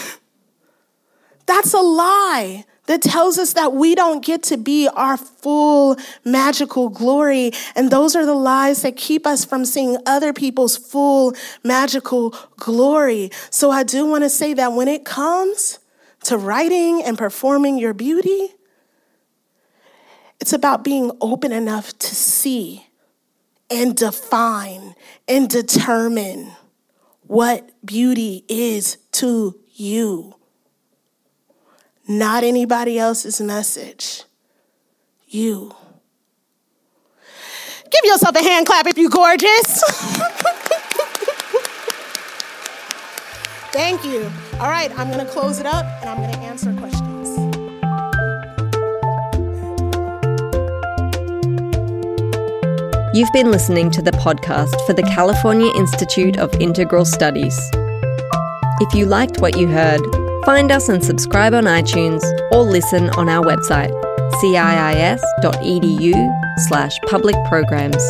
That's 1.47 1.75
a 1.75 1.81
lie 1.81 2.65
that 2.87 3.03
tells 3.03 3.39
us 3.39 3.53
that 3.53 3.73
we 3.73 3.95
don't 3.95 4.25
get 4.25 4.43
to 4.45 4.57
be 4.57 4.89
our 4.89 5.17
full 5.17 5.97
magical 6.25 6.89
glory. 6.89 7.53
And 7.77 7.91
those 7.91 8.17
are 8.17 8.27
the 8.27 8.35
lies 8.35 8.83
that 8.83 8.97
keep 8.97 9.27
us 9.27 9.45
from 9.45 9.65
seeing 9.65 9.97
other 10.07 10.33
people's 10.33 10.77
full 10.77 11.35
magical 11.63 12.35
glory. 12.57 13.31
So 13.51 13.71
I 13.71 13.83
do 13.83 14.07
want 14.07 14.25
to 14.25 14.31
say 14.31 14.55
that 14.55 14.73
when 14.73 14.89
it 14.89 15.05
comes 15.05 15.79
to 16.25 16.37
writing 16.37 17.03
and 17.03 17.17
performing 17.17 17.79
your 17.79 17.95
beauty, 17.95 18.55
it's 20.41 20.53
about 20.53 20.83
being 20.85 21.11
open 21.21 21.53
enough 21.53 21.97
to 21.99 22.15
see 22.15 22.87
and 23.71 23.97
define 23.97 24.95
and 25.29 25.49
determine 25.49 26.53
what 27.23 27.71
beauty 27.85 28.45
is 28.49 28.97
to 29.13 29.59
you. 29.75 30.35
Not 32.09 32.43
anybody 32.43 32.99
else's 32.99 33.41
message. 33.41 34.25
You. 35.29 35.75
Give 37.91 38.05
yourself 38.05 38.35
a 38.35 38.43
hand 38.43 38.67
clap 38.67 38.87
if 38.87 38.99
you're 38.99 39.11
gorgeous. 39.11 39.83
Thank 43.73 44.05
you. 44.05 44.29
All 44.55 44.69
right, 44.69 44.91
I'm 44.99 45.09
going 45.13 45.25
to 45.25 45.33
close 45.33 45.61
it 45.61 45.67
up 45.67 45.87
and 46.01 46.11
I'm 46.11 46.17
going 46.17 46.33
to 46.33 46.39
answer 46.41 46.75
questions. 46.75 47.00
You've 53.21 53.33
been 53.33 53.51
listening 53.51 53.91
to 53.91 54.01
the 54.01 54.13
podcast 54.13 54.75
for 54.87 54.95
the 54.95 55.03
California 55.03 55.71
Institute 55.77 56.39
of 56.39 56.55
Integral 56.55 57.05
Studies. 57.05 57.55
If 58.81 58.95
you 58.95 59.05
liked 59.05 59.43
what 59.43 59.59
you 59.59 59.69
heard, 59.69 60.01
find 60.47 60.73
us 60.73 60.89
and 60.89 61.05
subscribe 61.05 61.53
on 61.53 61.65
iTunes 61.65 62.23
or 62.51 62.63
listen 62.63 63.11
on 63.11 63.29
our 63.29 63.45
website, 63.45 63.93
ciis.edu 64.41 66.15
slash 66.69 66.99
public 67.09 67.37
programs. 67.51 68.03